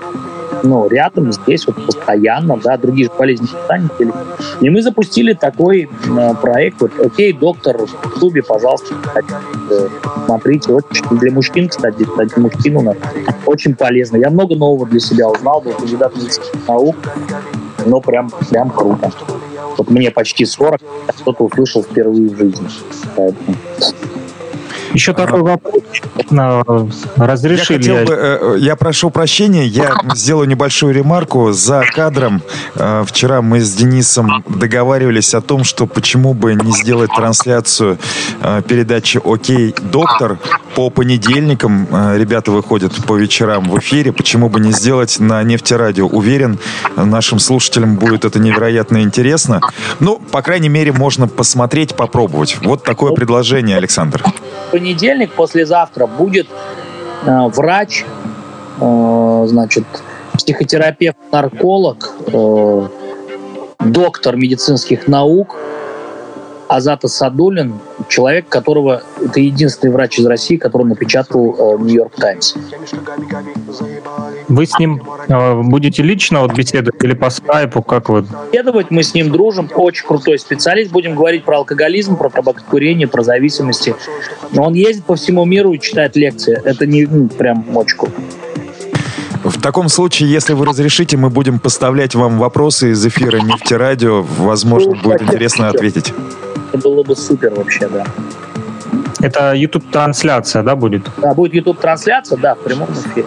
ну, 0.64 0.88
рядом 0.88 1.32
здесь 1.32 1.68
вот 1.68 1.86
постоянно, 1.86 2.58
да, 2.58 2.78
другие 2.78 3.06
же 3.08 3.12
болезни 3.18 3.44
не 3.44 3.64
станете. 3.66 4.14
И 4.62 4.70
мы 4.70 4.82
запустили 4.82 5.34
такой 5.34 5.84
э, 5.88 6.34
проект, 6.42 6.82
вот, 6.82 6.92
окей, 7.00 7.34
доктор, 7.34 7.78
в 7.78 8.20
клубе, 8.20 8.42
пожалуйста, 8.42 8.96
э, 9.70 9.88
смотрите, 10.26 10.74
очень 10.74 11.20
для 11.20 11.32
мужчин, 11.32 11.70
кстати, 11.70 11.98
для 12.18 12.42
мужчин 12.42 12.78
у 12.78 12.82
нас 12.82 12.96
очень 13.46 13.76
полезно. 13.76 14.18
Я 14.18 14.30
много 14.30 14.56
нового 14.56 14.88
для 14.88 15.00
себя 15.00 15.30
узнал, 15.30 15.62
был 15.62 15.74
кандидат 15.74 16.16
медицинских 16.16 16.68
наук, 16.68 16.96
но 17.86 18.02
прям, 18.02 18.30
прям 18.50 18.70
круто. 18.70 19.12
Вот 19.78 19.90
мне 19.90 20.12
почти 20.12 20.46
40, 20.46 20.82
а 21.08 21.12
кто-то 21.12 21.44
услышал 21.44 21.84
впервые 21.84 22.30
в 22.30 22.38
жизни. 22.38 22.68
Поэтому 23.16 23.56
Еще 24.96 25.14
такой 25.14 25.42
вопрос. 25.42 25.84
Я 26.32 26.64
Разрешили 27.18 27.78
хотел 27.78 27.98
я 27.98 28.06
бы, 28.06 28.14
э, 28.14 28.56
я 28.60 28.76
прошу 28.78 29.10
прощения, 29.10 29.66
я 29.66 29.94
сделаю 30.14 30.48
небольшую 30.48 30.94
ремарку. 30.94 31.52
За 31.52 31.84
кадром 31.84 32.42
э, 32.76 33.04
вчера 33.06 33.42
мы 33.42 33.60
с 33.60 33.74
Денисом 33.74 34.44
договаривались 34.48 35.34
о 35.34 35.42
том, 35.42 35.66
что 35.66 35.86
почему 35.86 36.34
бы 36.34 36.56
не 36.56 36.72
сделать 36.72 37.12
трансляцию 37.14 37.98
э, 38.42 38.62
передачи 38.66 39.20
«Окей, 39.24 39.76
доктор» 39.82 40.40
по 40.76 40.90
понедельникам. 40.90 41.88
Ребята 42.16 42.52
выходят 42.52 42.94
по 43.06 43.16
вечерам 43.16 43.70
в 43.70 43.80
эфире. 43.80 44.12
Почему 44.12 44.50
бы 44.50 44.60
не 44.60 44.72
сделать 44.72 45.20
на 45.20 45.42
нефтерадио? 45.44 46.08
Уверен, 46.08 46.60
нашим 46.96 47.40
слушателям 47.40 47.96
будет 47.96 48.26
это 48.26 48.40
невероятно 48.40 49.02
интересно. 49.02 49.62
Ну, 50.00 50.20
по 50.32 50.42
крайней 50.42 50.70
мере, 50.70 50.92
можно 50.92 51.28
посмотреть, 51.28 51.96
попробовать. 51.96 52.58
Вот 52.62 52.84
такое 52.84 53.14
предложение, 53.14 53.78
Александр. 53.78 54.22
Понедельник, 54.86 55.32
послезавтра, 55.34 56.06
будет 56.06 56.46
э, 57.26 57.48
врач, 57.48 58.06
э, 58.80 59.46
значит, 59.48 59.84
психотерапевт, 60.34 61.18
нарколог, 61.32 62.14
э, 62.28 62.88
доктор 63.80 64.36
медицинских 64.36 65.08
наук 65.08 65.56
Азата 66.68 67.08
Садулин, 67.08 67.80
человек, 68.10 68.48
которого 68.50 69.04
это 69.24 69.40
единственный 69.40 69.92
врач 69.92 70.20
из 70.20 70.26
России, 70.26 70.58
который 70.58 70.88
напечатал 70.88 71.56
э, 71.58 71.84
Нью-Йорк 71.84 72.16
Таймс. 72.16 72.56
Вы 74.48 74.66
с 74.66 74.78
ним 74.80 75.02
э, 75.28 75.62
будете 75.62 76.04
лично 76.04 76.42
вот 76.42 76.54
беседовать 76.54 77.04
или 77.04 77.14
по 77.14 77.30
скайпу, 77.30 77.82
как 77.82 78.10
вы? 78.10 78.26
Беседовать 78.52 78.92
мы 78.92 79.04
с 79.04 79.14
ним 79.14 79.32
дружим, 79.32 79.70
очень 79.76 80.06
крутой 80.06 80.40
специалист. 80.40 80.92
Будем 80.92 81.16
говорить 81.16 81.44
про 81.44 81.58
алкоголизм, 81.58 82.18
про 82.18 82.30
табакокурение, 82.30 83.08
про 83.08 83.24
зависимости. 83.24 83.96
Но 84.52 84.64
он 84.64 84.74
ездит 84.74 85.06
по 85.06 85.16
всему 85.16 85.46
миру 85.46 85.74
и 85.74 85.80
читает 85.80 86.16
лекции. 86.16 86.60
Это 86.64 86.86
не 86.86 87.06
ну, 87.06 87.28
прям 87.28 87.76
очень 87.76 87.98
круто. 87.98 88.16
В 89.44 89.62
таком 89.62 89.90
случае, 89.90 90.32
если 90.32 90.54
вы 90.54 90.66
разрешите, 90.66 91.18
мы 91.18 91.30
будем 91.30 91.60
поставлять 91.60 92.16
вам 92.16 92.40
вопросы 92.40 92.92
из 92.92 93.06
эфира 93.06 93.38
Нефтерадио. 93.38 94.24
Возможно, 94.24 94.96
будет 94.96 95.22
интересно 95.22 95.70
ответить. 95.70 96.14
Это 96.76 96.90
было 96.90 97.04
бы 97.04 97.16
супер 97.16 97.54
вообще, 97.54 97.88
да. 97.88 98.04
Это 99.22 99.54
YouTube-трансляция, 99.54 100.62
да, 100.62 100.76
будет? 100.76 101.10
Да, 101.22 101.34
будет 101.34 101.54
YouTube-трансляция, 101.54 102.38
да, 102.38 102.56
в 102.56 102.60
прямом 102.60 102.90
эфире. 102.92 103.26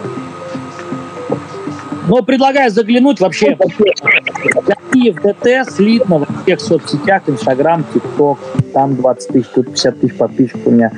Но 2.07 2.21
предлагаю 2.23 2.71
заглянуть 2.71 3.19
вообще 3.19 3.55
Какие 3.55 5.11
в 5.11 5.21
ДТ 5.21 5.71
слитно 5.71 6.19
во 6.19 6.27
всех 6.43 6.59
соцсетях, 6.59 7.23
Инстаграм, 7.27 7.83
ТикТок, 7.93 8.39
там 8.73 8.95
20 8.95 9.31
тысяч, 9.31 9.47
тут 9.47 9.67
50 9.67 9.99
тысяч 9.99 10.17
подписчиков 10.17 10.61
у 10.65 10.71
меня. 10.71 10.91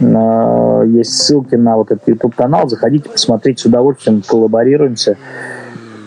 Э, 0.00 0.86
Есть 0.86 1.22
ссылки 1.22 1.54
на 1.56 1.76
вот 1.76 1.90
этот 1.90 2.06
YouTube-канал. 2.08 2.68
Заходите, 2.68 3.08
посмотрите 3.10 3.62
с 3.62 3.66
удовольствием, 3.66 4.22
коллаборируемся. 4.22 5.16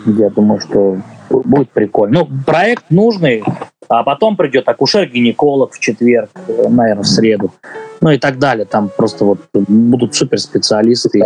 Я 0.06 0.30
думаю, 0.30 0.60
что 0.60 0.98
будет 1.28 1.70
прикольно. 1.70 2.20
Ну, 2.20 2.28
проект 2.46 2.84
нужный, 2.90 3.42
а 3.88 4.02
потом 4.02 4.36
придет 4.36 4.68
акушер-гинеколог 4.68 5.72
в 5.72 5.78
четверг, 5.78 6.30
э, 6.48 6.68
наверное, 6.68 7.02
в 7.02 7.06
среду. 7.06 7.52
Ну 8.00 8.10
и 8.10 8.18
так 8.18 8.38
далее. 8.38 8.66
Там 8.66 8.90
просто 8.94 9.24
вот 9.24 9.40
будут 9.52 10.14
суперспециалисты. 10.14 11.22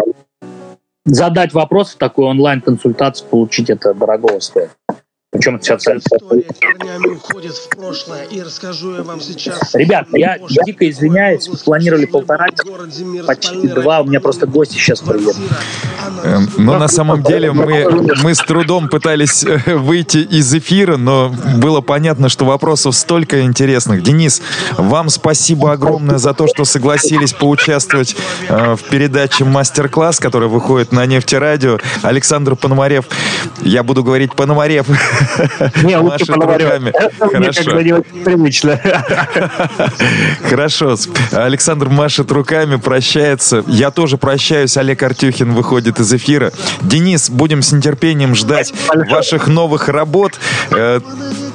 Задать 1.05 1.53
вопрос 1.55 1.95
в 1.95 1.97
такой 1.99 2.27
онлайн-консультацию, 2.27 3.29
получить 3.29 3.71
это 3.71 3.95
дорого 3.95 4.41
стоит. 4.41 4.71
Причем 5.33 5.57
это 5.57 5.65
сейчас 5.65 5.87
История 5.87 6.45
корнями 6.61 7.15
уходит 7.15 7.53
в 7.53 7.69
прошлое, 7.69 8.25
и 8.25 8.43
расскажу 8.43 8.97
я 8.97 9.03
вам 9.05 9.21
сейчас. 9.21 9.75
Ребят, 9.75 10.09
я 10.13 10.39
Позже. 10.41 10.57
дико 10.67 10.91
извиняюсь, 10.91 11.47
мы 11.49 11.57
планировали 11.57 12.07
полтора 12.07 12.47
почти 13.27 13.69
два, 13.69 14.01
у 14.01 14.07
меня 14.07 14.19
просто 14.21 14.49
гости 14.49 14.75
сейчас 14.75 15.01
приедут. 15.01 15.37
Она 16.05 16.21
Эм, 16.25 16.49
Но 16.59 16.79
на 16.79 16.89
самом 16.89 17.23
деле 17.23 17.53
мы, 17.53 18.13
мы 18.23 18.35
с 18.35 18.39
трудом 18.39 18.89
пытались 18.89 19.45
э, 19.45 19.77
выйти 19.77 20.19
из 20.19 20.53
эфира, 20.55 20.97
но 20.97 21.33
было 21.57 21.81
понятно, 21.81 22.29
что 22.29 22.45
вопросов 22.45 22.95
столько 22.95 23.43
интересных. 23.43 24.03
Денис, 24.03 24.43
вам 24.77 25.09
спасибо 25.09 25.73
огромное 25.73 26.19
за 26.19 26.35
то, 26.35 26.47
что 26.47 26.65
согласились 26.65 27.33
поучаствовать 27.33 28.17
э, 28.49 28.75
в 28.75 28.83
передаче 28.85 29.45
«Мастер-класс», 29.45 30.19
которая 30.19 30.49
выходит 30.49 30.93
на 30.93 31.07
Нефтерадио. 31.07 31.79
Александр 32.03 32.57
Пономарев, 32.57 33.07
я 33.63 33.83
буду 33.83 34.05
говорить 34.05 34.35
Пономарев, 34.35 34.87
Не, 35.83 35.97
лучше 35.97 36.27
поговорю. 36.27 36.69
Хорошо. 37.19 38.03
Привычно. 38.25 38.81
Хорошо. 40.49 40.97
Александр 41.33 41.89
машет 41.89 42.31
руками, 42.31 42.77
прощается. 42.77 43.65
Я 43.67 43.91
тоже 43.91 44.17
прощаюсь. 44.19 44.77
Олег 44.77 45.03
Артюхин 45.03 45.53
выходит 45.55 46.01
из 46.01 46.13
эфира. 46.13 46.53
Денис, 46.83 47.31
будем 47.31 47.63
с 47.63 47.73
нетерпением 47.73 48.35
ждать 48.35 48.73
ваших 49.11 49.47
новых 49.47 49.89
работ. 49.89 50.39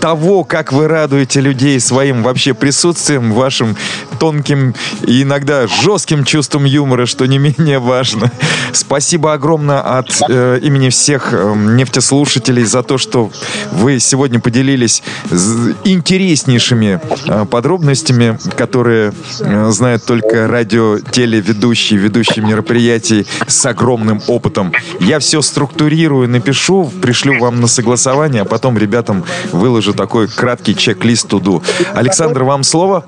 Того, 0.05 0.43
как 0.43 0.71
вы 0.71 0.87
радуете 0.87 1.41
людей 1.41 1.79
своим 1.79 2.21
вообще 2.21 2.53
присутствием, 2.53 3.33
вашим 3.33 3.75
тонким 4.19 4.75
и 5.01 5.23
иногда 5.23 5.65
жестким 5.65 6.25
чувством 6.25 6.65
юмора, 6.65 7.07
что 7.07 7.25
не 7.25 7.39
менее 7.39 7.79
важно. 7.79 8.31
Спасибо 8.71 9.33
огромное 9.33 9.79
от 9.79 10.09
э, 10.29 10.59
имени 10.61 10.89
всех 10.89 11.29
э, 11.31 11.55
нефтеслушателей 11.55 12.65
за 12.65 12.83
то, 12.83 12.99
что 12.99 13.31
вы 13.71 13.99
сегодня 13.99 14.39
поделились 14.39 15.01
интереснейшими 15.83 16.99
э, 17.25 17.45
подробностями, 17.49 18.37
которые 18.55 19.11
э, 19.39 19.71
знают 19.71 20.05
только 20.05 20.47
радио-телеведущие, 20.47 21.99
ведущие 21.99 22.45
мероприятий 22.45 23.25
с 23.47 23.65
огромным 23.65 24.21
опытом. 24.27 24.71
Я 24.99 25.17
все 25.17 25.41
структурирую, 25.41 26.29
напишу, 26.29 26.91
пришлю 27.01 27.39
вам 27.39 27.59
на 27.59 27.65
согласование, 27.65 28.43
а 28.43 28.45
потом 28.45 28.77
ребятам 28.77 29.23
выложу 29.51 29.94
такой 29.95 30.27
краткий 30.27 30.75
чек-лист 30.75 31.27
туду. 31.27 31.61
Александр, 31.93 32.43
вам 32.43 32.63
слово? 32.63 33.05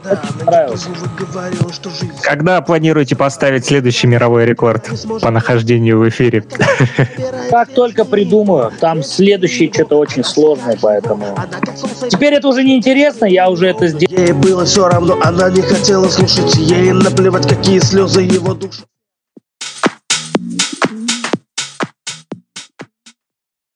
Когда 2.21 2.61
планируете 2.61 3.15
поставить 3.15 3.65
следующий 3.65 4.07
мировой 4.07 4.45
рекорд 4.45 4.89
по 5.21 5.31
нахождению 5.31 5.99
в 5.99 6.09
эфире? 6.09 6.45
Как 7.51 7.73
только 7.73 8.05
придумаю. 8.05 8.71
Там 8.79 9.03
следующий 9.03 9.71
что-то 9.71 9.97
очень 9.97 10.23
сложное, 10.23 10.77
поэтому... 10.81 11.37
Теперь 12.09 12.33
это 12.33 12.47
уже 12.47 12.63
не 12.63 12.77
интересно, 12.77 13.25
я 13.25 13.49
уже 13.49 13.67
это 13.67 13.87
сделал. 13.87 14.23
Ей 14.23 14.33
было 14.33 14.65
все 14.65 14.87
равно, 14.87 15.17
она 15.21 15.49
не 15.49 15.61
хотела 15.61 16.07
слушать, 16.09 16.55
ей 16.55 16.91
наплевать, 16.91 17.47
какие 17.47 17.79
слезы 17.79 18.21
его 18.21 18.53
душа. 18.53 18.83